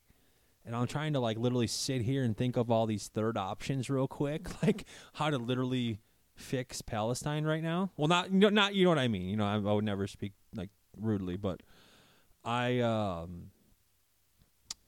[0.64, 3.90] And I'm trying to like literally sit here and think of all these third options
[3.90, 4.84] real quick, like
[5.14, 5.98] how to literally
[6.36, 7.90] fix Palestine right now.
[7.96, 9.28] Well, not know, not you know what I mean.
[9.28, 11.62] You know, I, I would never speak like rudely, but
[12.44, 13.50] I um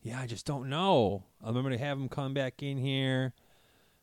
[0.02, 1.24] yeah, I just don't know.
[1.42, 3.32] I'm going to have him come back in here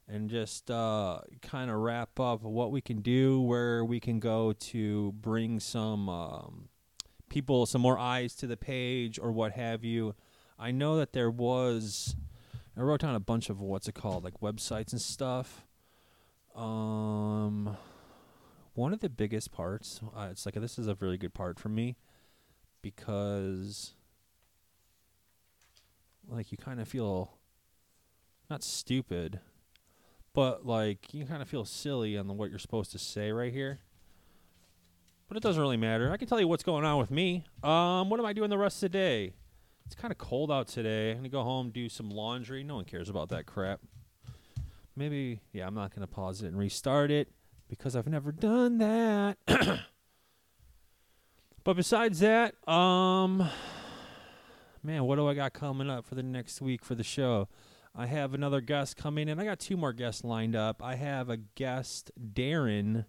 [0.09, 4.53] and just uh, kind of wrap up what we can do, where we can go
[4.53, 6.69] to bring some um,
[7.29, 10.15] people, some more eyes to the page, or what have you.
[10.57, 12.15] I know that there was.
[12.75, 15.65] I wrote down a bunch of what's it called, like websites and stuff.
[16.55, 17.77] Um,
[18.73, 20.01] one of the biggest parts.
[20.15, 21.97] Uh, it's like this is a really good part for me
[22.81, 23.93] because,
[26.27, 27.37] like, you kind of feel
[28.49, 29.39] not stupid,
[30.33, 33.51] but like you kind of feel silly on the, what you're supposed to say right
[33.51, 33.79] here.
[35.27, 36.11] But it doesn't really matter.
[36.11, 37.45] I can tell you what's going on with me.
[37.63, 39.33] Um, what am I doing the rest of the day?
[39.85, 41.11] It's kind of cold out today.
[41.11, 42.63] I'm gonna go home, do some laundry.
[42.63, 43.79] No one cares about that crap.
[44.95, 47.29] Maybe, yeah, I'm not gonna pause it and restart it
[47.67, 49.37] because I've never done that.
[51.63, 53.47] but besides that, um,
[54.83, 57.47] man, what do I got coming up for the next week for the show?
[57.95, 59.39] I have another guest coming in.
[59.39, 60.81] I got two more guests lined up.
[60.83, 63.05] I have a guest, Darren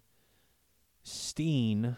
[1.03, 1.97] Steen.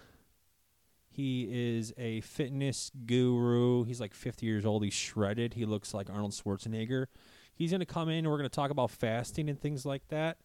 [1.09, 3.83] He is a fitness guru.
[3.83, 4.83] He's like 50 years old.
[4.83, 5.53] He's shredded.
[5.53, 7.05] He looks like Arnold Schwarzenegger.
[7.53, 10.07] He's going to come in and we're going to talk about fasting and things like
[10.07, 10.37] that.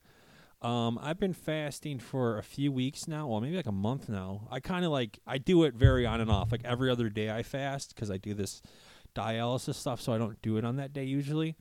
[0.60, 4.48] Um, I've been fasting for a few weeks now, well, maybe like a month now.
[4.50, 6.50] I kind of like I do it very on and off.
[6.50, 8.60] Like every other day I fast because I do this
[9.14, 11.56] dialysis stuff, so I don't do it on that day usually.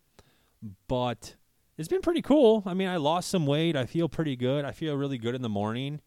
[0.87, 1.35] But
[1.77, 2.63] it's been pretty cool.
[2.65, 3.75] I mean, I lost some weight.
[3.75, 4.65] I feel pretty good.
[4.65, 6.01] I feel really good in the morning.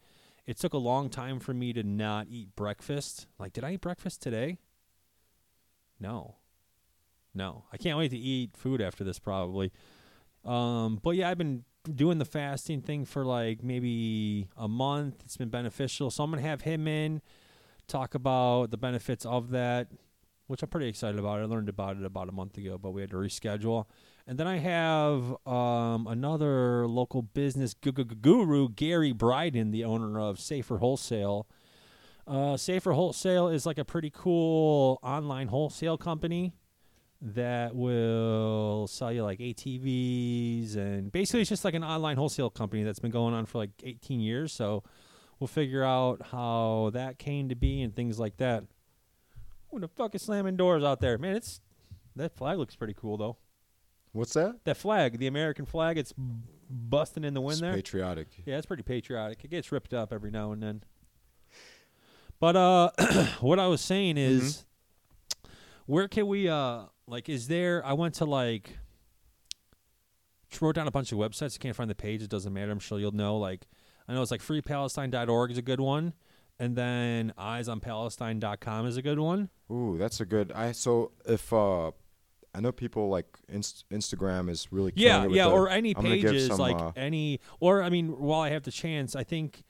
[0.46, 3.26] It took a long time for me to not eat breakfast.
[3.38, 4.58] Like, did I eat breakfast today?
[6.00, 6.36] No.
[7.34, 7.64] No.
[7.72, 9.72] I can't wait to eat food after this probably.
[10.44, 11.64] Um, but yeah, I've been
[11.94, 15.22] doing the fasting thing for like maybe a month.
[15.24, 16.10] It's been beneficial.
[16.10, 17.22] So I'm going to have him in
[17.86, 19.88] talk about the benefits of that,
[20.46, 21.40] which I'm pretty excited about.
[21.40, 23.86] I learned about it about a month ago, but we had to reschedule.
[24.30, 30.20] And then I have um, another local business gu- gu- guru, Gary Bryden, the owner
[30.20, 31.48] of Safer Wholesale.
[32.28, 36.52] Uh, Safer Wholesale is like a pretty cool online wholesale company
[37.20, 42.84] that will sell you like ATVs and basically it's just like an online wholesale company
[42.84, 44.52] that's been going on for like 18 years.
[44.52, 44.84] So
[45.40, 48.62] we'll figure out how that came to be and things like that.
[49.72, 51.34] Who the fuck is slamming doors out there, man?
[51.34, 51.60] It's
[52.14, 53.36] that flag looks pretty cool though.
[54.12, 54.64] What's that?
[54.64, 57.74] That flag, the American flag, it's busting in the wind It's there.
[57.74, 58.28] patriotic.
[58.44, 59.44] Yeah, it's pretty patriotic.
[59.44, 60.82] It gets ripped up every now and then.
[62.38, 62.90] But uh
[63.40, 64.64] what I was saying is
[65.86, 68.78] where can we uh like is there I went to like
[70.60, 71.56] wrote down a bunch of websites.
[71.56, 72.72] I can't find the page, it doesn't matter.
[72.72, 73.36] I'm sure you'll know.
[73.36, 73.66] Like
[74.08, 76.14] I know it's like freepalestine.org is a good one.
[76.58, 79.48] And then eyesonpalestine.com is a good one.
[79.72, 80.52] Ooh, that's a good.
[80.52, 81.92] I so if uh,
[82.54, 86.16] I know people like inst- Instagram is really Yeah, yeah, the- or any I'm gonna
[86.18, 89.22] give pages some, like uh, any or I mean, while I have the chance, I
[89.24, 89.64] think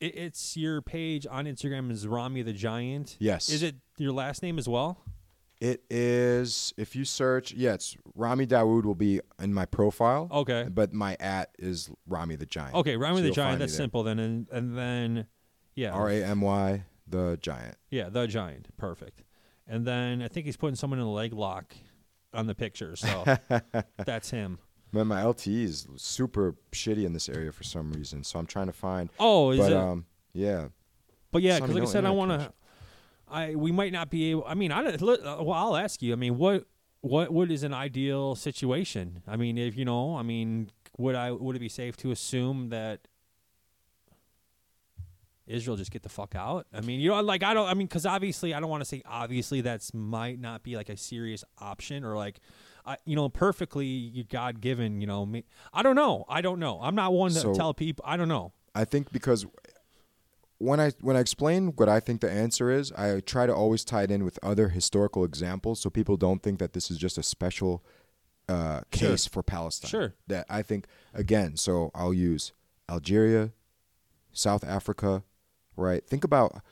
[0.00, 3.16] it, it's your page on Instagram is Rami the Giant.
[3.18, 4.98] yes, Is it your last name as well?
[5.58, 6.74] It is.
[6.76, 10.28] If you search, yeah, it's Rami Dawood will be in my profile.
[10.30, 10.68] Okay.
[10.70, 12.74] But my at is Rami the Giant.
[12.74, 13.60] Okay, Rami So the Giant.
[13.60, 15.26] That's simple then, and and then
[15.74, 17.76] yeah, R A M Y the Giant.
[17.90, 18.68] yeah, the Giant.
[18.76, 19.22] Perfect.
[19.66, 21.74] And then I think he's putting someone in a leg lock
[22.36, 23.24] on the picture, so
[24.04, 24.58] that's him.
[24.92, 28.66] Man, my LTE is super shitty in this area for some reason, so I'm trying
[28.66, 29.10] to find.
[29.18, 29.76] Oh, is but it?
[29.76, 30.68] um, yeah,
[31.32, 32.52] but yeah, because like I said, I want to.
[33.28, 34.44] I we might not be able.
[34.46, 36.12] I mean, I uh, well, I'll ask you.
[36.12, 36.66] I mean, what
[37.00, 39.22] what what is an ideal situation?
[39.26, 42.68] I mean, if you know, I mean, would I would it be safe to assume
[42.68, 43.08] that
[45.46, 46.66] Israel just get the fuck out?
[46.72, 47.68] I mean, you know, like I don't.
[47.68, 50.88] I mean, because obviously, I don't want to say obviously that's might not be like
[50.88, 52.40] a serious option or like.
[52.88, 55.00] I, you know, perfectly God given.
[55.00, 55.42] You know, me.
[55.72, 56.24] I don't know.
[56.28, 56.78] I don't know.
[56.80, 58.04] I'm not one to So- tell people.
[58.06, 58.52] I don't know.
[58.76, 59.44] I think because
[60.58, 63.84] when I when I explain what I think the answer is, I try to always
[63.84, 67.18] tie it in with other historical examples, so people don't think that this is just
[67.18, 67.84] a special
[68.48, 69.10] uh, Sure.
[69.10, 69.90] case for Palestine.
[69.90, 70.14] Sure.
[70.28, 71.56] That I think again.
[71.56, 72.52] So I'll use
[72.88, 73.50] Algeria,
[74.32, 75.24] South Africa,
[75.76, 76.06] right?
[76.06, 76.62] Think about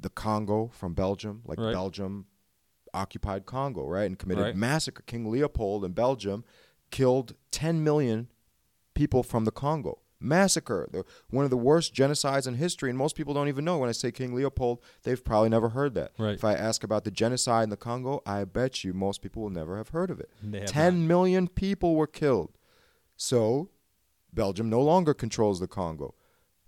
[0.00, 1.72] the Congo from Belgium, like Right.
[1.72, 2.26] Belgium
[2.94, 4.56] occupied Congo, right, and committed Right.
[4.56, 5.02] massacre.
[5.06, 6.44] King Leopold in Belgium
[6.90, 8.28] killed 10 million
[8.94, 9.98] people from the Congo.
[10.20, 13.78] Massacre, the, one of the worst genocides in history, and most people don't even know.
[13.78, 16.12] When I say King Leopold, they've probably never heard that.
[16.16, 16.34] Right.
[16.34, 19.50] If I ask about the genocide in the Congo, I bet you most people will
[19.50, 20.30] never have heard of it.
[20.66, 22.56] Ten million people were killed.
[23.16, 23.70] So,
[24.32, 26.14] Belgium no longer controls the Congo.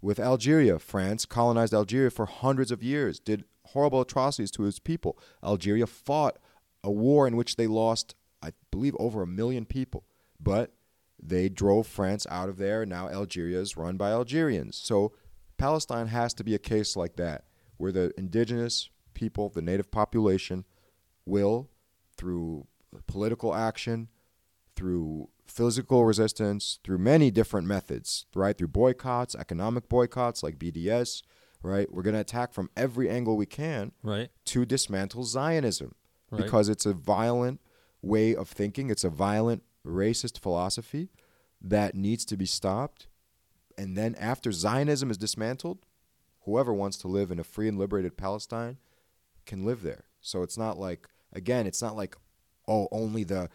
[0.05, 5.19] With Algeria, France colonized Algeria for hundreds of years, did horrible atrocities to its people.
[5.43, 6.37] Algeria fought
[6.83, 10.05] a war in which they lost, I believe, over a million people.
[10.39, 10.75] But
[11.19, 14.77] they drove France out of there, now Algeria is run by Algerians.
[14.77, 15.15] So,
[15.57, 17.45] Palestine has to be a case like that,
[17.79, 20.67] where the indigenous people, the native population,
[21.25, 21.71] will,
[22.15, 22.67] through
[23.07, 24.09] political action,
[24.77, 28.57] through physical resistance, through many different methods, right?
[28.57, 31.23] Through boycotts, economic boycotts like BDS,
[31.63, 31.93] right?
[31.93, 34.31] We're going to attack from every angle we can Right.
[34.47, 35.95] to dismantle Zionism
[36.31, 36.43] Right.
[36.43, 37.61] because it's a violent
[38.03, 41.11] way of thinking, it's a violent racist philosophy
[41.61, 43.07] that needs to be stopped.
[43.79, 45.87] And then after Zionism is dismantled,
[46.45, 48.79] whoever wants to live in a free and liberated Palestine
[49.47, 50.05] can live there.
[50.21, 52.17] So it's not like again, it's not like
[52.67, 53.51] oh, only the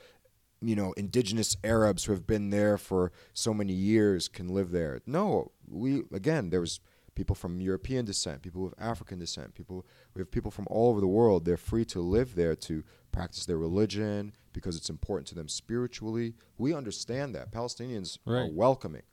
[0.62, 5.02] you know, indigenous Arabs who have been there for so many years can live there.
[5.06, 6.80] No, we again, there was
[7.16, 11.02] people from European descent, people of African descent, people we have people from all over
[11.02, 11.46] the world.
[11.46, 16.36] They're free to live there to practice their religion because it's important to them spiritually.
[16.58, 17.52] We understand that.
[17.52, 19.04] Palestinians are welcoming,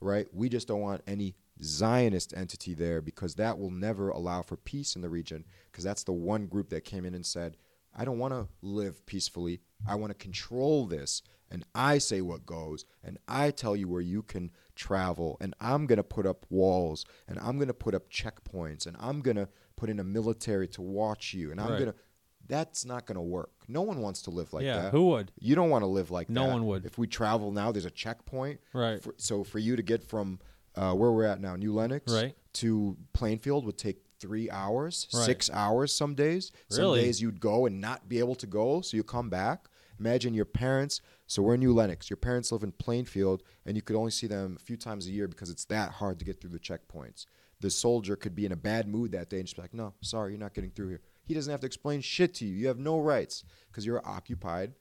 [0.00, 0.26] right?
[0.32, 4.96] We just don't want any Zionist entity there because that will never allow for peace
[4.96, 7.56] in the region because that's the one group that came in and said,
[7.94, 9.60] I don't want to live peacefully.
[9.86, 11.22] I want to control this.
[11.50, 12.84] And I say what goes.
[13.04, 15.36] And I tell you where you can travel.
[15.40, 17.04] And I'm going to put up walls.
[17.28, 18.86] And I'm going to put up checkpoints.
[18.86, 21.50] And I'm going to put in a military to watch you.
[21.52, 21.78] And I'm Right.
[21.78, 21.98] going to.
[22.46, 23.52] That's not going to work.
[23.68, 24.90] No one wants to live like yeah, that.
[24.92, 25.32] who would?
[25.40, 26.46] You don't want to live like No that.
[26.48, 26.84] No one would.
[26.84, 28.60] If we travel now, there's a checkpoint.
[28.74, 29.02] Right.
[29.02, 30.40] For, so for you to get from
[30.76, 32.34] uh, where we're at now, New Lenox, Right.
[32.54, 35.26] to Plainfield would take three hours, Right.
[35.26, 36.50] six hours some days.
[36.70, 39.68] Some days you'd go and not be able to go, so you come back.
[40.00, 41.00] Imagine your parents.
[41.26, 42.08] So we're in New Lenox.
[42.08, 45.10] Your parents live in Plainfield, and you could only see them a few times a
[45.10, 47.26] year because it's that hard to get through the checkpoints.
[47.60, 49.92] The soldier could be in a bad mood that day and just be like, "No,
[50.00, 52.54] sorry, you're not getting through here." He doesn't have to explain shit to you.
[52.54, 54.74] You have no rights because you're occupied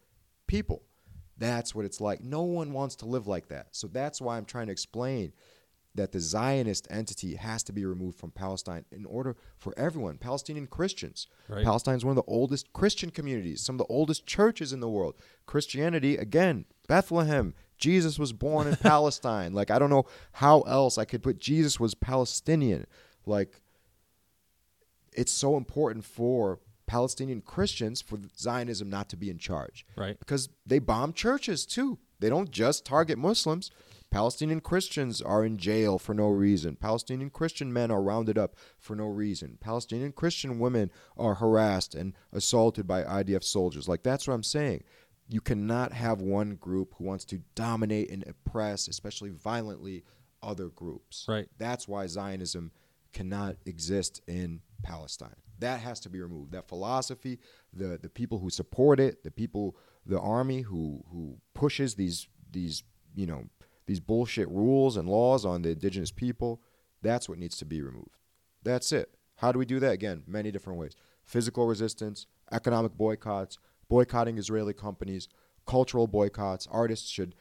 [0.48, 0.84] people.
[1.38, 2.22] That's what it's like.
[2.24, 3.68] No one wants to live like that.
[3.76, 5.34] So that's why I'm trying to explain
[5.96, 10.68] that the Zionist entity has to be removed from Palestine in order for everyone, Palestinian
[10.68, 11.28] Christians.
[11.48, 11.64] Right.
[11.64, 14.90] Palestine is one of the oldest Christian communities, some of the oldest churches in the
[14.90, 15.16] world.
[15.46, 17.54] Christianity, again, Bethlehem.
[17.78, 19.54] Jesus was born in Palestine.
[19.54, 22.86] Like, I don't know how else I could put Jesus was Palestinian.
[23.26, 23.62] Like,
[25.12, 29.86] it's so important for Palestinian Christians for Zionism not to be in charge.
[29.96, 30.18] Right.
[30.18, 32.00] Because they bomb churches too.
[32.20, 33.72] They don't just target Muslims.
[34.14, 36.76] Palestinian Christians are in jail for no reason.
[36.76, 39.58] Palestinian Christian men are rounded up for no reason.
[39.60, 43.88] Palestinian Christian women are harassed and assaulted by IDF soldiers.
[43.88, 44.84] Like, that's what I'm saying.
[45.28, 50.04] You cannot have one group who wants to dominate and oppress, especially violently,
[50.44, 51.26] other groups.
[51.28, 51.48] Right.
[51.58, 52.72] That's why Zionism
[53.14, 55.36] cannot exist in Palestine.
[55.58, 56.52] That has to be removed.
[56.52, 57.40] That philosophy,
[57.74, 62.84] the the people who support it, the people, the army who who pushes these these
[63.16, 63.46] you know
[63.86, 66.62] these bullshit rules and laws on the indigenous people,
[67.02, 68.18] that's what needs to be removed.
[68.64, 69.16] That's it.
[69.38, 69.92] How do we do that?
[69.94, 70.96] Again, many different ways.
[71.26, 73.58] Physical resistance, economic boycotts,
[73.90, 75.28] boycotting Israeli companies,
[75.66, 76.68] cultural boycotts.
[76.72, 77.36] Artists should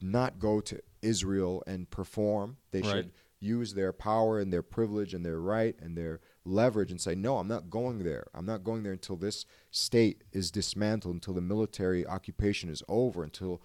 [0.00, 2.58] not go to Israel and perform.
[2.70, 2.90] They Right.
[2.90, 7.14] should use their power and their privilege and their right and their leverage and say,
[7.14, 8.26] no, I'm not going there.
[8.34, 13.22] I'm not going there until this state is dismantled, until the military occupation is over,
[13.22, 13.62] until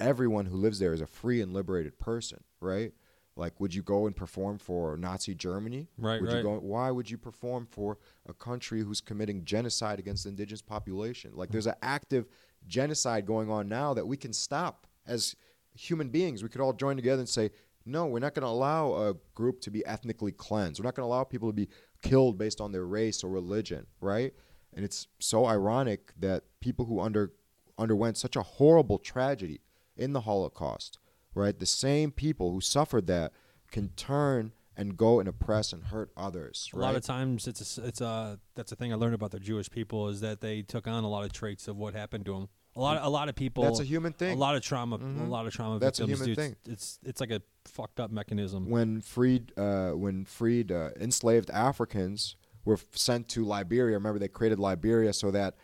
[0.00, 2.92] everyone who lives there is a free and liberated person, right?
[3.36, 5.88] Like, would you go and perform for Nazi Germany?
[5.98, 6.36] Right, Would right.
[6.36, 6.58] you go?
[6.60, 7.98] Why would you perform for
[8.28, 11.32] a country who's committing genocide against the indigenous population?
[11.34, 12.26] Like, there's an active
[12.66, 15.34] genocide going on now that we can stop as
[15.74, 16.42] human beings.
[16.42, 17.50] We could all join together and say,
[17.84, 20.80] no, we're not going to allow a group to be ethnically cleansed.
[20.80, 21.68] We're not going to allow people to be
[22.02, 24.32] killed based on their race or religion, right?
[24.74, 27.32] And it's so ironic that people who under
[27.76, 29.60] underwent such a horrible tragedy
[29.96, 30.98] in the Holocaust,
[31.34, 31.58] right?
[31.58, 33.32] The same people who suffered that
[33.70, 37.86] can turn and go and oppress and hurt others, A lot of times, it's a,
[37.86, 40.88] it's a that's a thing I learned about the Jewish people is that they took
[40.88, 42.48] on a lot of traits of what happened to them.
[42.76, 43.62] A lot, a lot of people.
[43.62, 44.36] That's a human thing.
[44.36, 44.96] A lot of trauma.
[44.96, 45.28] A Mhm.
[45.28, 46.26] lot of trauma That's a victims.
[46.26, 46.72] human dude, thing.
[46.72, 48.68] It's it's like a fucked up mechanism.
[48.68, 53.94] when freed uh, when freed uh, enslaved Africans were f- sent to Liberia.
[53.96, 55.54] Remember, they created Liberia so that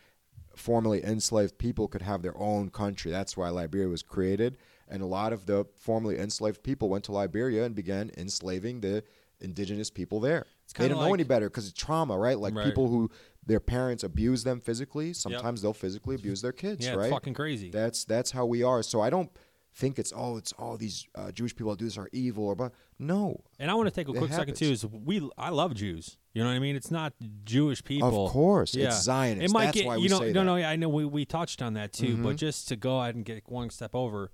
[0.61, 3.11] formerly enslaved people could have their own country.
[3.11, 4.59] That's why Liberia was created.
[4.89, 9.03] And a lot of the formerly enslaved people went to Liberia and began enslaving the
[9.41, 10.47] indigenous people there.
[10.77, 12.39] They don't know any better because it's trauma, right?
[12.39, 12.65] Like Right.
[12.65, 13.11] people who
[13.47, 15.13] their parents abuse them physically.
[15.13, 17.07] Sometimes they'll physically abuse their kids, yeah, right?
[17.07, 17.71] it's fucking crazy.
[17.71, 18.83] That's that's how we are.
[18.83, 19.31] So I don't
[19.75, 22.55] think it's oh it's all these uh, Jewish people that do this are evil or
[22.55, 23.41] but no.
[23.59, 24.67] and I want to take a quick second too.
[24.71, 26.19] Is we I love Jews.
[26.35, 26.77] You know what I mean?
[26.77, 27.13] It's not
[27.45, 28.27] Jewish people.
[28.27, 28.87] Of course, Yeah.
[28.89, 29.45] it's Zionist.
[29.47, 30.45] It might That's get why you we know say no that.
[30.45, 32.39] no yeah, I know we, we touched on that too, but Mhm.
[32.39, 34.31] just to go ahead and get one step over,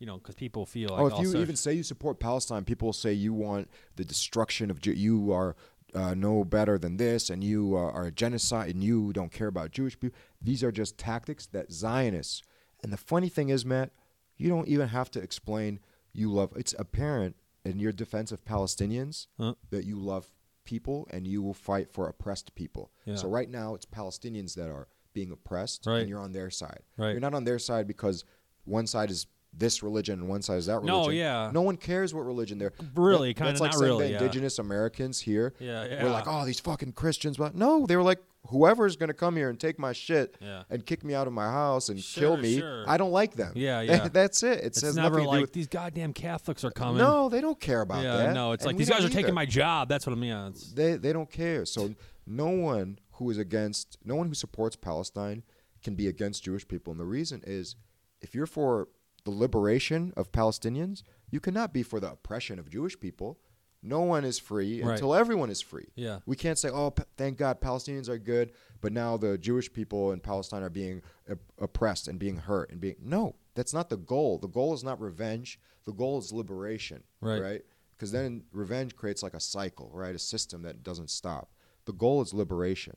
[0.00, 2.86] you know, because people feel like oh, if you even say you support Palestine, people
[2.86, 4.92] will say you want the destruction of Jew.
[4.92, 5.54] You are
[5.94, 9.46] uh, no better than this, and you uh, are a genocide, and you don't care
[9.46, 10.18] about Jewish people.
[10.42, 12.42] These are just tactics that Zionists.
[12.82, 13.92] And the funny thing is, Matt,
[14.36, 15.78] you don't even have to explain
[16.12, 16.52] you love.
[16.56, 17.36] It's apparent
[17.66, 19.54] in your defense of Palestinians Huh?
[19.70, 20.30] that you love
[20.64, 22.90] people and you will fight for oppressed people.
[23.04, 23.16] Yeah.
[23.16, 26.00] So right now, it's Palestinians that are being oppressed, Right.
[26.00, 26.82] and you're on their side.
[26.96, 27.10] Right.
[27.12, 28.24] You're not on their side because
[28.64, 29.26] one side is
[29.58, 30.94] this religion and one side is that religion.
[31.02, 31.50] No, yeah.
[31.52, 32.72] No one cares what religion they're.
[32.94, 34.18] Really, That- kinda That's like not really, the yeah.
[34.18, 35.54] indigenous Americans here.
[35.58, 37.36] Yeah, We're like, oh, these fucking Christians.
[37.38, 38.18] But no, they were like,
[38.48, 40.62] whoever's gonna come here and take my shit Yeah.
[40.70, 42.84] and kick me out of my house and Sure, kill me, sure.
[42.88, 43.52] I don't like them.
[43.56, 44.08] Yeah, yeah.
[44.08, 44.58] that's it.
[44.60, 45.52] It it's says never nothing to like do with.
[45.52, 46.98] these goddamn Catholics are coming.
[46.98, 48.34] No, they don't care about yeah, that.
[48.34, 49.88] no, it's And like these guys are taking my job.
[49.88, 50.30] That's what I mean.
[50.30, 51.64] Yeah, They they don't care.
[51.64, 51.94] So
[52.26, 55.42] no one who is against, no one who supports Palestine
[55.82, 56.90] can be against Jewish people.
[56.92, 57.74] And the reason is,
[58.20, 58.88] if you're for
[59.26, 63.38] the liberation of Palestinians, you cannot be for the oppression of Jewish people.
[63.82, 64.92] No one is free Right.
[64.92, 65.88] until everyone is free.
[65.94, 66.20] Yeah.
[66.26, 70.12] We can't say, "Oh, p- thank God, Palestinians are good," but now the Jewish people
[70.12, 72.96] in Palestine are being op- oppressed and being hurt and being.
[73.00, 74.38] No, that's not the goal.
[74.38, 75.60] The goal is not revenge.
[75.84, 77.02] The goal is liberation.
[77.20, 77.42] Right.
[77.42, 77.62] Right.
[77.92, 80.14] Because then revenge creates like a cycle, right?
[80.14, 81.52] A system that doesn't stop.
[81.84, 82.96] The goal is liberation.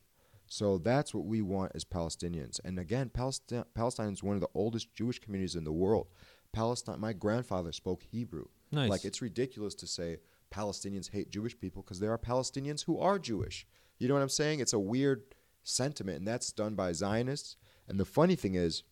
[0.52, 2.58] So that's what we want as Palestinians.
[2.64, 6.08] And again, Palestine, Palestine is one of the oldest Jewish communities in the world.
[6.52, 6.98] Palestine.
[6.98, 8.46] My grandfather spoke Hebrew.
[8.72, 8.90] Nice.
[8.90, 10.16] Like it's ridiculous to say
[10.52, 13.64] Palestinians hate Jewish people because there are Palestinians who are Jewish.
[14.00, 14.58] You know what I'm saying?
[14.58, 15.22] It's a weird
[15.62, 17.56] sentiment, and that's done by Zionists.
[17.86, 18.82] And the funny thing is,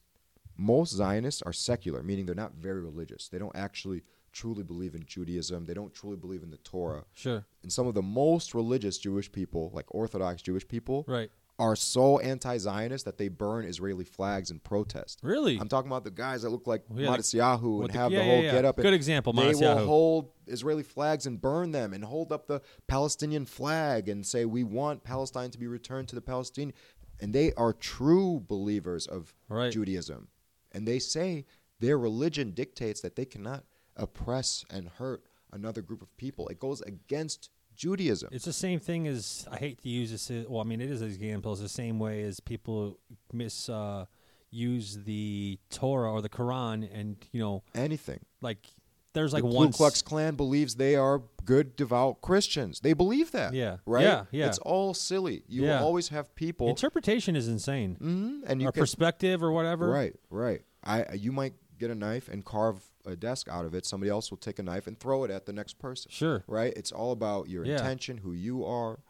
[0.56, 3.28] most Zionists are secular, meaning they're not very religious.
[3.28, 5.66] They don't actually truly believe in Judaism.
[5.66, 7.04] They don't truly believe in the Torah.
[7.14, 7.44] Sure.
[7.64, 11.30] And some of the most religious Jewish people, like Orthodox Jewish people, Right.
[11.58, 15.18] Are so anti-Zionist that they burn Israeli flags in protest.
[15.22, 15.58] Really?
[15.58, 18.18] I'm talking about the guys that look like Yeah, like- Matisyahu and the- have yeah,
[18.20, 18.52] the whole yeah.
[18.52, 18.76] get up.
[18.76, 23.44] Good example, They will hold Israeli flags and burn them and hold up the Palestinian
[23.44, 26.74] flag and say we want Palestine to be returned to the Palestinian.
[27.20, 29.72] And they are true believers of Right.
[29.72, 30.28] Judaism,
[30.70, 31.44] and they say
[31.80, 33.64] their religion dictates that they cannot
[33.96, 36.46] oppress and hurt another group of people.
[36.48, 38.28] It goes against Judaism.
[38.32, 40.46] It's the same thing as I hate to use this.
[40.48, 41.52] Well, I mean, it is an example.
[41.52, 42.98] It's the same way as people
[43.32, 44.04] mis uh,
[44.50, 48.20] use the Torah or the Quran, and you know, Anything.
[48.42, 48.66] like
[49.14, 52.80] there's like the one Ku Klux Klan believes they are good, devout Christians.
[52.80, 53.54] They believe that.
[53.54, 53.76] Yeah.
[53.86, 54.02] Right?
[54.04, 54.46] Yeah, yeah.
[54.48, 55.44] It's all silly.
[55.48, 55.78] You Yeah.
[55.80, 56.68] will always have people.
[56.68, 59.88] interpretation is insane, Mhm, and you or can, perspective or whatever.
[59.88, 60.62] Right, right.
[60.84, 63.84] I You might get a knife and carve a desk out of it.
[63.86, 66.10] Somebody else will take a knife and throw it at the next person.
[66.10, 66.44] Sure.
[66.46, 66.72] Right?
[66.76, 67.74] It's all about your Yeah.
[67.78, 69.00] intention, who you are.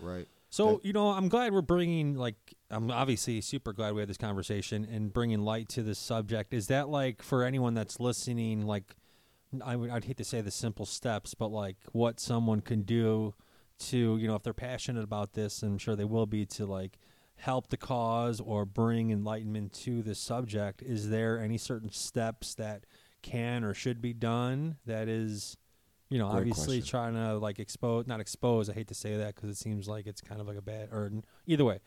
[0.00, 0.26] Right.
[0.50, 4.08] So That- you know, I'm glad we're bringing like I'm obviously super glad we had
[4.08, 6.52] this conversation and bringing light to this subject.
[6.54, 8.96] Is that like for anyone that's listening, like
[9.64, 13.34] I would I'd hate to say the simple steps, but like what someone can do
[13.78, 16.98] to you know if they're passionate about this, I'm sure they will be to like
[17.40, 20.80] help the cause or bring enlightenment to the subject.
[20.82, 22.86] Is there any certain steps that
[23.22, 25.56] can or should be done that is
[26.08, 26.90] you know, Great obviously question.
[26.90, 28.70] trying to like expose, not expose.
[28.70, 30.90] I hate to say that because it seems like it's kind of like a bad,
[30.92, 31.10] or
[31.46, 31.80] either way,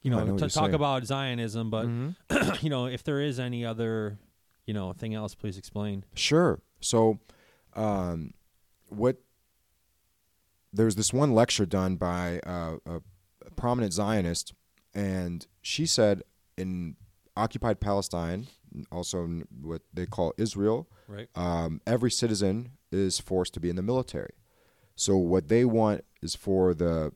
[0.00, 0.74] you know, know what to talk saying.
[0.74, 1.68] about Zionism.
[1.68, 2.62] But Mhm.
[2.62, 4.18] you know, if there is any other,
[4.64, 6.04] you know, thing else, please explain.
[6.14, 6.62] Sure.
[6.80, 7.18] So,
[7.74, 8.32] um,
[8.88, 9.18] what
[10.72, 12.96] there's this one lecture done by uh, a,
[13.46, 14.54] a prominent Zionist,
[14.94, 16.22] and she said
[16.56, 16.96] in
[17.36, 18.46] occupied Palestine,
[18.92, 19.26] also
[19.60, 21.28] what they call Israel, Right.
[21.34, 24.34] um, every citizen is forced to be in the military.
[24.96, 27.12] So what they want is for the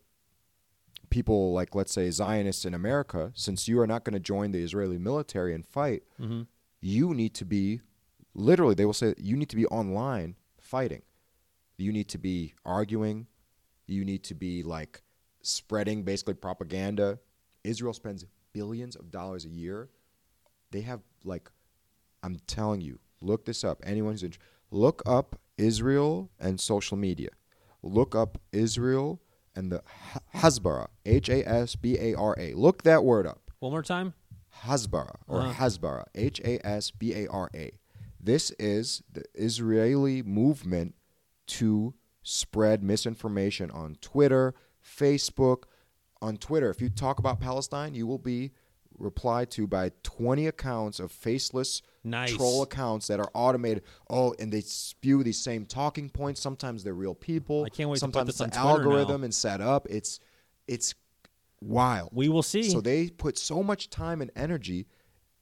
[1.10, 4.62] people like let's say Zionists in America, since you are not going to join the
[4.62, 6.42] Israeli military and fight, Mm-hmm.
[6.80, 7.80] you need to be
[8.34, 11.02] literally they will say you need to be online fighting.
[11.76, 13.26] You need to be arguing,
[13.86, 15.02] you need to be like
[15.42, 17.18] spreading basically propaganda.
[17.64, 19.88] Israel spends billions of dollars a year.
[20.72, 21.50] They have like
[22.22, 23.80] I'm telling you, look this up.
[23.84, 24.32] Anyone who's in,
[24.70, 27.28] look up Israel and social media.
[27.82, 29.20] Look up Israel
[29.54, 32.54] and the Ha- Hasbara, H A S B A R A.
[32.54, 33.50] Look that word up.
[33.60, 34.14] One more time.
[34.64, 35.64] Hasbara or Uh-huh.
[35.64, 37.70] Hasbara, H A S B A R A.
[38.20, 40.94] This is the Israeli movement
[41.48, 45.64] to spread misinformation on Twitter, Facebook.
[46.20, 48.52] On Twitter, if you talk about Palestine, you will be
[49.02, 52.34] replied to by 20 accounts of faceless Nice.
[52.34, 53.82] troll accounts that are automated.
[54.08, 56.40] Oh, and they spew these same talking points.
[56.40, 57.64] Sometimes they're real people.
[57.64, 58.96] I can't wait to put Sometimes this it's on an Twitter now.
[58.96, 59.86] algorithm and set up.
[59.90, 60.18] It's
[60.66, 60.94] it's
[61.60, 62.10] wild.
[62.12, 62.62] We will see.
[62.70, 64.86] So they put so much time and energy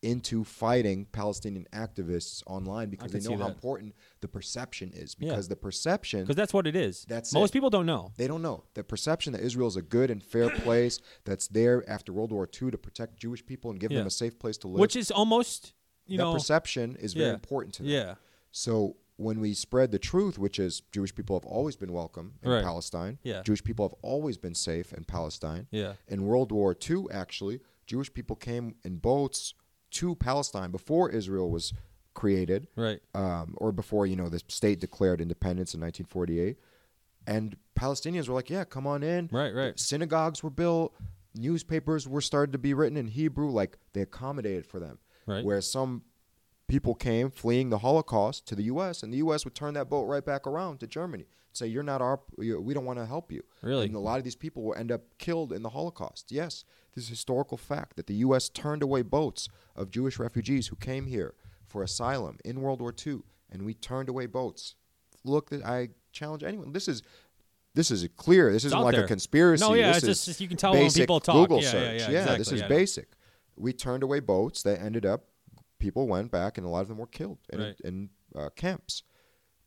[0.03, 3.55] into fighting Palestinian activists online because they know how that.
[3.55, 5.15] important the perception is.
[5.19, 5.29] Yeah.
[5.31, 7.05] Because the perception because that's what it is.
[7.09, 7.53] That's most it.
[7.53, 8.13] people don't know.
[8.17, 11.89] they don't know the perception that Israel is a good and fair place that's there
[11.89, 13.99] after World War II to protect Jewish people and give Yeah.
[13.99, 14.81] them a safe place to live.
[14.81, 15.75] Which is almost,
[16.07, 17.35] you that know, perception is very yeah.
[17.35, 17.93] important to them.
[17.93, 18.15] yeah,
[18.53, 22.51] So when we spread the truth, which is Jewish people have always been welcome in
[22.51, 22.65] Right.
[22.65, 23.43] Palestine, Yeah.
[23.43, 25.67] Jewish people have always been safe in Palestine.
[25.71, 29.53] yeah, In World War II, actually, Jewish people came in boats
[29.93, 31.73] to Palestine before Israel was
[32.15, 36.57] created, right, um, or before you know the state declared independence in 1948.
[37.27, 39.79] And Palestinians were like, "Yeah, come on in." right, right.
[39.79, 40.95] Synagogues were built,
[41.35, 43.51] newspapers were started to be written in Hebrew.
[43.51, 44.99] Like they accommodated for them.
[45.27, 45.45] Right.
[45.45, 46.03] Whereas some
[46.69, 49.03] people came fleeing the Holocaust to the U.S.
[49.03, 49.45] and the U.S.
[49.45, 52.21] would turn that boat right back around to Germany, say, "You're not our.
[52.37, 53.87] we don't want to help you." Really?
[53.87, 56.33] And a lot of these people will end up killed in the Holocaust.
[56.33, 58.49] Yes, this is historical fact that the U.S.
[58.49, 61.35] turned away boats of Jewish refugees who came here
[61.67, 63.21] for asylum in World War II,
[63.51, 64.75] and we turned away boats.
[65.25, 66.73] Look, I challenge anyone.
[66.73, 67.03] This is
[67.75, 68.53] this is clear.
[68.53, 69.05] This isn't like there.
[69.05, 69.65] a conspiracy.
[69.65, 71.37] No, yeah, this it's is just- you can tell when people talk.
[71.37, 72.11] Google Yeah, yeah, search.
[72.11, 72.69] yeah, this is yeah.
[72.69, 73.13] basic.
[73.57, 75.27] We turned away boats that ended up.
[75.79, 77.81] People went back, and a lot of them were killed in, Right.
[77.85, 79.03] in uh, camps.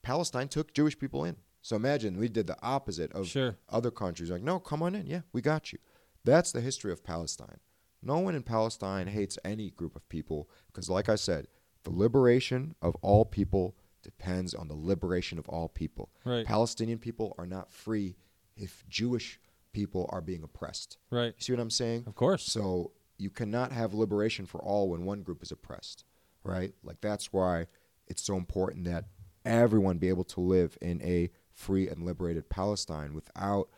[0.01, 1.37] Palestine took Jewish people in.
[1.61, 3.55] So imagine we did the opposite of Sure.
[3.69, 4.29] other countries.
[4.29, 5.07] Like, no, come on in.
[5.07, 5.79] Yeah, we got you.
[6.25, 7.59] That's the history of Palestine.
[8.01, 11.47] No one in Palestine hates any group of people because, like I said,
[11.83, 16.09] the liberation of all people depends on the liberation of all people.
[16.25, 16.45] Right.
[16.45, 18.17] Palestinian people are not free
[18.57, 19.39] if Jewish
[19.71, 20.97] people are being oppressed.
[21.09, 21.33] Right.
[21.37, 22.03] You see what I'm saying?
[22.05, 22.43] Of course.
[22.43, 26.03] So you cannot have liberation for all when one group is oppressed,
[26.43, 26.73] right?
[26.83, 27.67] Like that's why
[28.07, 29.05] it's so important that
[29.45, 33.69] everyone be able to live in a free and liberated Palestine without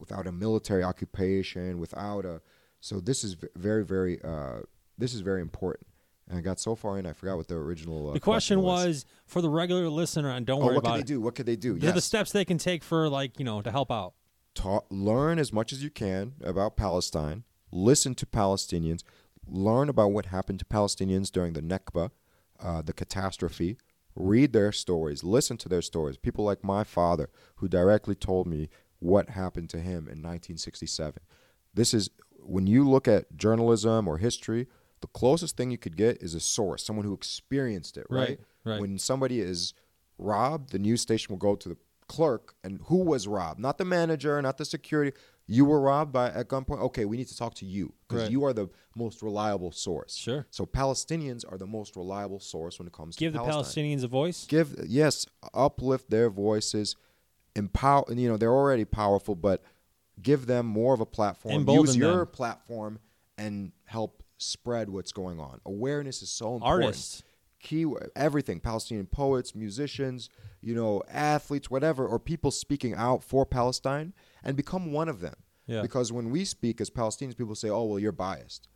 [0.00, 2.40] without a military occupation, without a.
[2.80, 4.20] So this is very, very.
[4.22, 4.60] Uh,
[4.98, 5.86] this is very important.
[6.28, 8.10] And I got so far in, I forgot what the original.
[8.10, 10.96] Uh, the question was for the regular listener, and don't oh, worry what about What
[10.96, 11.20] could they do?
[11.20, 11.78] What could they do?
[11.78, 14.14] The steps they can take for like you know to help out.
[14.54, 19.02] ta- learn as much as you can about Palestine, listen to Palestinians,
[19.46, 22.10] learn about what happened to Palestinians during the Nakba,
[22.60, 23.76] uh, the catastrophe,
[24.14, 26.16] read their stories, listen to their stories.
[26.16, 28.68] People like my father, who directly told me
[29.00, 31.20] what happened to him in 1967.
[31.74, 34.66] This is when you look at journalism or history,
[35.00, 38.28] the closest thing you could get is a source, someone who experienced it, right?
[38.28, 38.80] Right, right.
[38.80, 39.74] When somebody is
[40.18, 41.76] robbed, the news station will go to the
[42.08, 45.16] clerk and who was robbed, not the manager, not the security.
[45.46, 46.80] You were robbed by at gunpoint.
[46.80, 48.30] Okay, we need to talk to you because Right.
[48.32, 50.14] you are the most reliable source.
[50.16, 50.46] Sure.
[50.50, 53.84] So Palestinians are the most reliable source when it comes Give to the Palestine.
[53.84, 54.44] Palestinians a voice.
[54.46, 56.96] Give yes, uplift their voices,
[57.56, 58.04] empower.
[58.12, 59.62] You know they're already powerful, but
[60.22, 61.54] give them more of a platform.
[61.54, 62.26] Embolden Use your them.
[62.28, 62.98] platform
[63.38, 65.60] and help spread what's going on.
[65.66, 67.22] Awareness is so important Artists.
[67.58, 67.84] key
[68.16, 70.30] everything palestinian poets musicians
[70.62, 75.34] you know athletes whatever or people speaking out for palestine and become one of them
[75.66, 75.82] Yeah.
[75.82, 78.66] because when we speak as palestinians people say oh well you're biased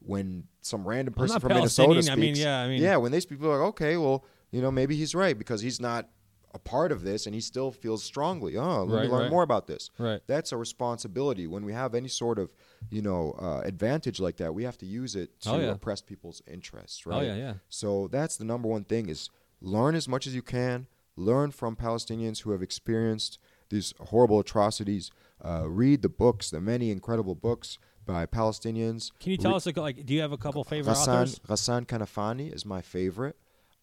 [0.00, 3.20] when some random person from minnesota speaks I mean, yeah, I mean- yeah when they
[3.20, 6.08] speak people are like okay well you know maybe he's right because he's not
[6.56, 9.30] a part of this and he still feels strongly oh let Right, me learn right.
[9.36, 10.20] more about this Right.
[10.32, 12.48] that's a responsibility when we have any sort of
[12.96, 15.72] you know uh, advantage like that we have to use it to Oh, yeah.
[15.76, 17.54] oppress people's interests right Oh, right yeah, yeah.
[17.68, 19.20] so that's the number one thing is
[19.60, 20.86] learn as much as you can
[21.16, 23.38] learn from palestinians who have experienced
[23.72, 25.10] these horrible atrocities
[25.48, 27.68] uh, read the books the many incredible books
[28.12, 31.22] by palestinians Can you tell us like, like do you have a couple favorite Ghassan,
[31.24, 31.38] authors?
[31.50, 33.36] Ghassan Kanafani is my favorite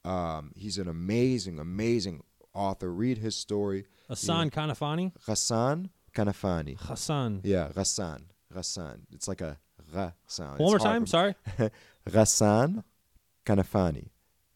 [0.06, 5.12] um, he's an amazing amazing author read his story Hassan Kanafani.
[5.28, 7.42] Ghassan Kanafani Hassan.
[7.44, 8.24] yeah Ghassan
[8.54, 9.58] Ghassan it's like a
[10.28, 11.08] sound One more It's hard time.
[11.08, 11.36] Sorry.
[12.10, 12.84] Ghassan
[13.46, 14.10] Kanafani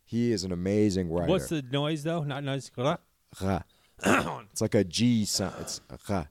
[0.04, 2.24] he is an amazing writer What's the noise though?
[2.24, 2.72] Not noise.
[2.78, 2.98] Ra.
[4.06, 5.56] it's like a G sound.
[5.60, 6.26] It's ra.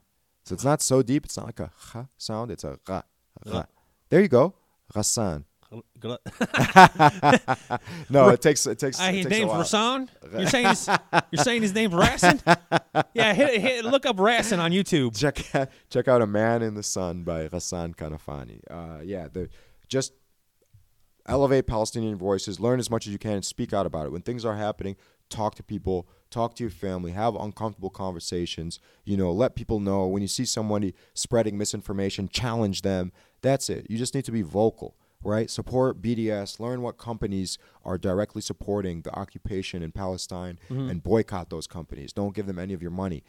[0.45, 1.25] So it's not so deep.
[1.25, 2.49] It's not like a ha sound.
[2.49, 3.03] It's a ra.
[4.09, 4.55] There you go.
[4.95, 5.43] Rassan.
[8.09, 8.99] No, it takes it takes.
[8.99, 9.51] Uh, it his takes a name's.
[9.51, 10.09] Rasan.
[10.39, 10.89] You're saying his,
[11.31, 12.41] you're saying his name's Rassan?
[13.13, 15.17] Yeah, hit, hit look up Rassan on YouTube.
[15.17, 18.61] Check out- check out a man in the sun by Ghassan Kanafani.
[18.69, 19.49] Uh, yeah, the
[19.87, 20.13] just
[21.25, 22.59] elevate Palestinian voices.
[22.59, 24.95] Learn as much as you can and speak out about it when things are happening.
[25.29, 26.07] Talk to people.
[26.29, 27.11] Talk to your family.
[27.11, 28.79] Have uncomfortable conversations.
[29.05, 32.29] You know, let people know when you see somebody spreading misinformation.
[32.29, 33.11] Challenge them.
[33.41, 33.87] That's it.
[33.89, 34.95] You just need to be vocal.
[35.23, 36.59] Right, support BDS.
[36.59, 40.89] Learn what companies are directly supporting the occupation in Palestine, Mm-hmm.
[40.89, 42.13] and boycott those companies.
[42.13, 43.23] Don't give them any of your money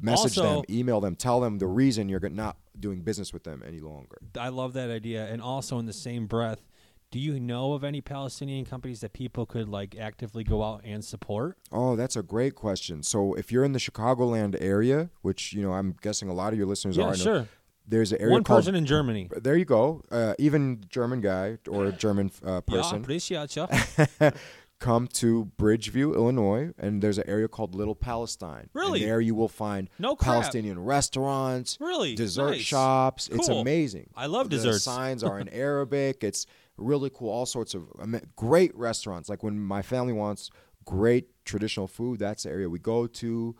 [0.00, 3.62] message Also- them, email them, tell them the reason you're not doing business with them
[3.66, 4.18] any longer.
[4.38, 5.26] I love that idea.
[5.26, 6.62] And also in the same breath,
[7.10, 11.02] do you know of any Palestinian companies that people could like actively go out and
[11.02, 11.56] support?
[11.72, 13.02] Oh, that's a great question.
[13.02, 16.58] So if you're in the Chicagoland area, which you know I'm guessing a lot of
[16.58, 17.48] your listeners Yeah, are, sure.
[17.88, 18.58] There's an area One called.
[18.60, 19.28] person in Germany.
[19.34, 20.02] there you go.
[20.10, 23.02] Uh, even German guy or a German uh, Yeah, person
[24.78, 28.68] come to Bridgeview, Illinois, and there's an area called Little Palestine.
[28.74, 29.00] Really?
[29.02, 30.34] And there you will find No crap.
[30.34, 32.14] Palestinian restaurants, Really?
[32.14, 32.60] dessert Nice.
[32.60, 33.28] shops.
[33.32, 34.10] It's amazing.
[34.14, 34.84] I love The desserts.
[34.84, 36.22] signs are in Arabic.
[36.22, 37.30] It's really cool.
[37.30, 37.88] All sorts of
[38.36, 39.28] great restaurants.
[39.28, 40.50] Like when my family wants
[40.84, 43.56] great traditional food, that's the area we go to.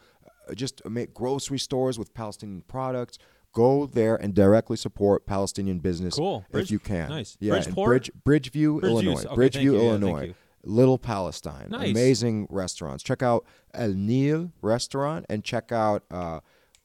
[0.49, 3.19] Uh, just make grocery stores with Palestinian products.
[3.59, 6.45] Go there and directly support Palestinian business Cool.
[6.53, 7.09] if you can.
[7.09, 7.37] nice.
[7.41, 7.89] Yeah, Bridgeport?
[7.89, 9.25] Bridge, Bridgeview, Bridgeview's- Illinois.
[9.27, 9.73] okay, Bridgeview.
[9.73, 10.35] Yeah, Illinois.
[10.63, 11.67] Little Palestine.
[11.71, 11.91] Nice.
[11.91, 13.03] Amazing restaurants.
[13.03, 16.39] Check out El Nil restaurant and check out uh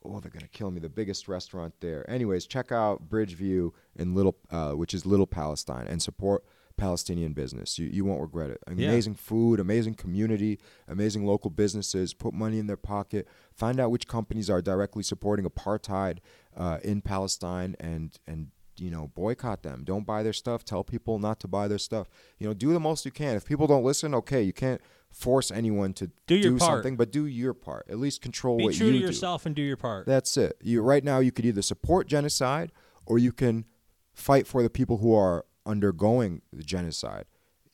[0.04, 2.10] oh they're gonna kill me, the biggest restaurant there.
[2.10, 6.44] Anyways, check out Bridgeview in Little uh, which is Little Palestine and support
[6.76, 7.78] Palestinian business.
[7.78, 8.60] You you won't regret it.
[8.68, 8.90] Yeah.
[8.90, 12.14] Amazing food, amazing community, amazing local businesses.
[12.16, 13.28] Put money in their pocket.
[13.54, 16.18] Find out which companies are directly supporting apartheid
[16.58, 19.84] uh, in Palestine, and and you know boycott them.
[19.84, 20.64] Don't buy their stuff.
[20.66, 22.08] Tell people not to buy their stuff.
[22.40, 23.36] You know, do the most you can.
[23.36, 26.62] If people don't listen, okay, you can't force anyone to Do your part.
[26.78, 27.86] something, but do your part.
[27.88, 29.06] At least control Be what true you to do.
[29.06, 30.08] yourself and do your part.
[30.08, 30.58] That's it.
[30.62, 32.72] You right now you could either support genocide
[33.06, 33.66] or you can
[34.14, 37.26] fight for the people who are undergoing the genocide.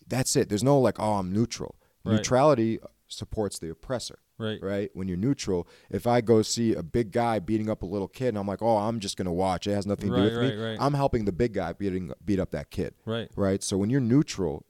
[0.08, 0.50] That's it.
[0.50, 1.76] There's no like, oh, I'm neutral.
[2.04, 2.16] Right.
[2.16, 4.20] Neutrality supports the oppressor.
[4.40, 4.58] Right.
[4.62, 4.90] Right?
[4.94, 8.30] When you're neutral, if I go see a big guy beating up a little kid
[8.30, 9.68] and I'm like, "Oh, I'm just going to watch.
[9.68, 10.78] It has nothing to do Right, with me." right, right.
[10.80, 12.96] I'm helping the big guy beating beat up that kid.
[13.06, 13.30] Right.
[13.36, 13.62] Right?
[13.62, 14.66] So when you're neutral,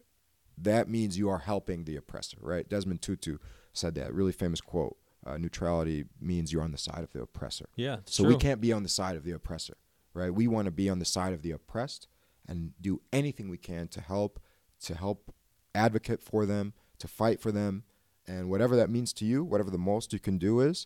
[0.58, 2.68] that means you are helping the oppressor, right?
[2.68, 3.38] Desmond Tutu
[3.72, 4.98] said that really famous quote.
[5.26, 7.70] Uh, neutrality means you're on the side of the oppressor.
[7.76, 7.98] Yeah.
[8.06, 8.34] So true.
[8.34, 9.76] we can't be on the side of the oppressor,
[10.14, 10.34] right?
[10.34, 12.08] We want to be on the side of the oppressed
[12.48, 14.40] and do anything we can to help
[14.82, 15.34] to help
[15.76, 17.84] advocate for them, to fight for them,
[18.30, 20.86] and whatever that means to you, whatever the most you can do is,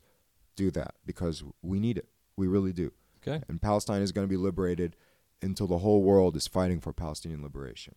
[0.55, 2.07] do that because we need it.
[2.37, 2.91] We really do.
[3.21, 3.43] Okay.
[3.47, 4.95] And Palestine is going to be liberated
[5.41, 7.95] until the whole world is fighting for Palestinian liberation.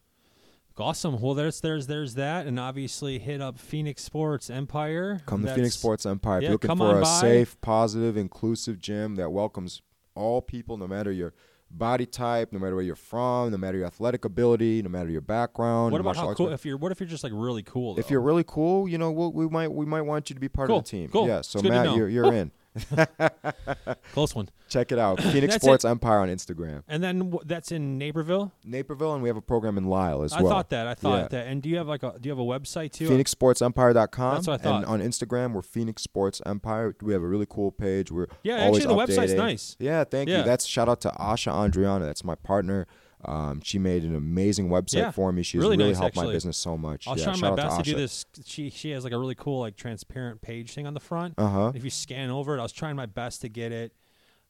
[0.78, 1.18] Awesome.
[1.20, 5.22] Well, there's there's there's that, and obviously hit up Phoenix Sports Empire.
[5.24, 6.38] Come to That's- Phoenix Sports Empire.
[6.38, 7.20] If yeah, you're looking for a by.
[7.20, 9.80] safe, positive, inclusive gym that welcomes
[10.14, 11.32] all people, no matter your
[11.76, 15.20] body type, no matter where you're from, no matter your athletic ability, no matter your
[15.20, 15.92] background.
[15.92, 16.52] What about how cool?
[16.52, 17.94] If you're what if you're just like really cool?
[17.94, 18.00] Though?
[18.00, 20.48] if you're really cool, you know, we'll, we might we might want you to be
[20.48, 21.08] part Cool, of the team.
[21.08, 21.26] cool.
[21.28, 21.40] Yeah.
[21.42, 22.50] So It's good to Matt, you're you're in.
[24.12, 25.20] close one, Check it out.
[25.22, 26.82] Phoenix That's Sports Empire on Instagram.
[26.88, 28.52] and then wh- that's in Naperville.
[28.64, 30.52] Naperville, and we have a program in Lisle as I well.
[30.52, 30.86] I thought that.
[30.88, 31.28] I thought Yeah.
[31.28, 31.46] that.
[31.46, 33.08] And do you have like a do you have a website too?
[33.08, 34.34] PhoenixSportsEmpire.com.
[34.34, 34.76] That's what I thought.
[34.84, 36.94] And on Instagram, we're Phoenix Sports Empire.
[37.00, 38.10] We have a really cool page.
[38.10, 39.76] We're Yeah, always actually, the website's nice.
[39.78, 40.38] Yeah, thank Yeah.
[40.38, 40.44] you.
[40.44, 42.00] That's shout out to Asha Andriana.
[42.06, 42.86] That's my partner.
[43.24, 45.42] Um, she made an amazing website Yeah, for me.
[45.42, 47.08] She's really really, nice, helped my business so much.
[47.08, 48.26] I'll yeah, try shout my out best to, to, do this.
[48.44, 51.34] She she has like a really cool like transparent page thing on the front.
[51.38, 51.72] Uh huh.
[51.74, 53.92] If you scan over it, I was trying my best to get it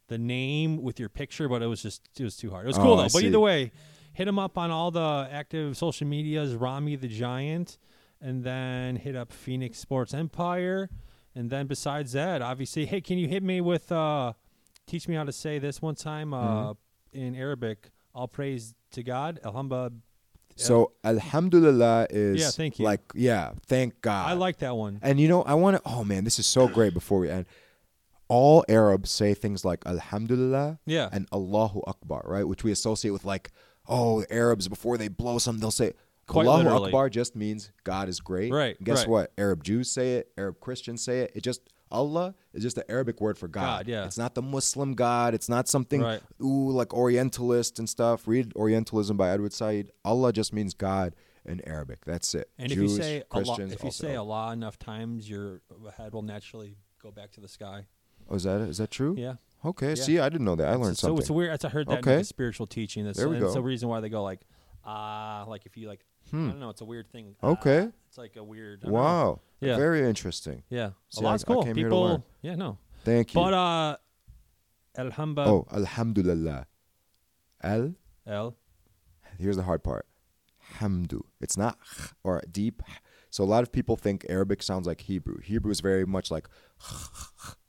[0.09, 2.65] the name with your picture, but it was just it was too hard.
[2.65, 3.03] It was Oh, cool I though.
[3.05, 3.27] But see.
[3.29, 3.73] either way,
[4.13, 7.79] hit him up on all the active social medias, Rami the Giant,
[8.21, 10.91] and then hit up Phoenix Sports Empire.
[11.35, 14.33] And then besides that, obviously, hey, can you hit me with uh
[14.87, 17.19] teach me how to say this one time uh Mm-hmm.
[17.19, 17.91] in Arabic?
[18.17, 19.39] All praise to God.
[19.45, 19.93] Alhamba.
[20.57, 22.85] So Alhamdulillah is Yeah, thank you.
[22.87, 24.31] like yeah, thank God.
[24.31, 24.99] I like that one.
[25.03, 25.83] And you know, I want to.
[25.85, 26.95] Oh man, this is so great.
[26.95, 27.45] Before we end,
[28.29, 31.11] all Arabs say things like Alhamdulillah Yeah.
[31.13, 32.49] and Allahu Akbar, right?
[32.49, 33.51] Which we associate with like,
[33.87, 35.93] oh, the Arabs before they blow something, they'll say
[36.27, 36.87] Quite Allahu literally.
[36.89, 38.51] Akbar just means God is great.
[38.51, 39.09] Right, Guess right.
[39.09, 39.33] what?
[39.39, 40.33] Arab Jews say it.
[40.39, 41.33] Arab Christians say it.
[41.37, 43.61] It just Allah is just the Arabic word for God.
[43.87, 44.05] God, yeah.
[44.07, 45.35] It's not the Muslim God.
[45.35, 46.21] It's not something Right.
[46.43, 48.27] ooh like Orientalist and stuff.
[48.27, 49.91] Read Orientalism by Edward Said.
[50.05, 52.05] Allah just means God in Arabic.
[52.05, 52.51] That's it.
[52.59, 54.35] And Jews, if you say Allah, Christians, if you also say Allah.
[54.35, 55.61] Allah enough times, your
[55.97, 57.87] head will naturally go back to the sky.
[58.29, 59.15] Oh, is that is that true?
[59.17, 59.35] Yeah.
[59.65, 59.91] Okay.
[59.91, 59.95] Yeah.
[59.95, 60.67] See, I didn't know that.
[60.69, 61.17] I learned so something.
[61.19, 61.65] So it's weird.
[61.65, 62.15] I heard that in Okay.
[62.17, 63.05] like a spiritual teaching.
[63.05, 63.53] That's There we It's go.
[63.55, 64.41] the reason why they go like,
[64.85, 66.71] ah, like if you like, I don't know.
[66.71, 67.37] It's a weird thing.
[67.41, 67.47] Hmm.
[67.47, 67.89] Okay.
[67.89, 68.85] Ah, it's like a weird.
[68.85, 69.41] I wow.
[69.61, 69.77] Yeah.
[69.77, 70.63] Very interesting.
[70.69, 70.91] Yeah.
[71.09, 71.63] See, Allah's I- I cool.
[71.65, 72.25] to People.
[72.43, 72.55] Yeah.
[72.57, 72.79] No.
[73.05, 73.41] Thank you.
[73.41, 73.97] But uh,
[74.99, 75.47] Alhamba.
[75.47, 76.67] oh, Alhamdulillah.
[77.63, 77.95] Al.
[78.27, 78.57] El.
[79.39, 80.07] Here's the hard part.
[80.79, 81.23] Hamdu.
[81.41, 81.79] It's not
[82.25, 82.83] or deep.
[83.31, 85.39] So a lot of people think Arabic sounds like Hebrew.
[85.41, 86.49] Hebrew is very much like.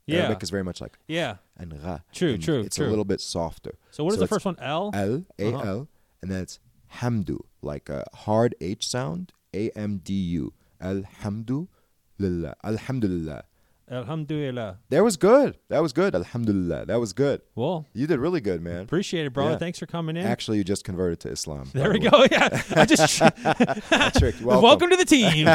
[0.06, 0.20] Yeah.
[0.20, 1.36] Arabic is very much like Yeah.
[1.58, 1.98] and ra.
[2.12, 2.86] True, and true, It's true.
[2.86, 3.74] a little bit softer.
[3.90, 4.56] So what is So the first one?
[4.58, 4.90] L.
[4.94, 5.84] L A L, Uh-huh.
[6.22, 6.58] and then it's
[6.94, 9.32] hamdu, like a hard H sound.
[9.54, 10.54] A M D U.
[12.20, 12.54] Alhamdulillah.
[12.64, 13.44] Alhamdulillah.
[13.90, 14.78] Alhamdulillah.
[14.90, 15.56] That was good.
[15.70, 16.14] That was good.
[16.14, 16.84] Alhamdulillah.
[16.86, 17.40] That was good.
[17.54, 18.82] Well, You did really good, man.
[18.82, 19.52] appreciate it, brother.
[19.52, 19.56] Yeah.
[19.58, 20.26] Thanks for coming in.
[20.26, 21.70] Actually, you just converted to Islam.
[21.72, 22.26] there we the go.
[22.30, 22.62] Yeah.
[22.76, 23.22] I just.
[23.92, 24.46] I tricked you.
[24.46, 24.62] Welcome.
[24.62, 24.90] Welcome.
[24.90, 25.46] to the team.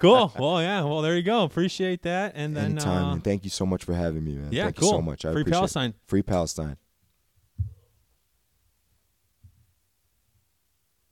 [0.00, 0.32] cool.
[0.38, 0.84] Well, yeah.
[0.84, 1.42] Well, there you go.
[1.42, 2.32] Appreciate that.
[2.36, 3.18] And then, Anytime.
[3.18, 4.52] uh, thank you so much for having me, man.
[4.52, 4.88] yeah, thank cool.
[4.90, 5.24] you so much.
[5.24, 5.58] I Free appreciate it.
[5.58, 5.94] Palestine.
[6.06, 6.76] Free Palestine.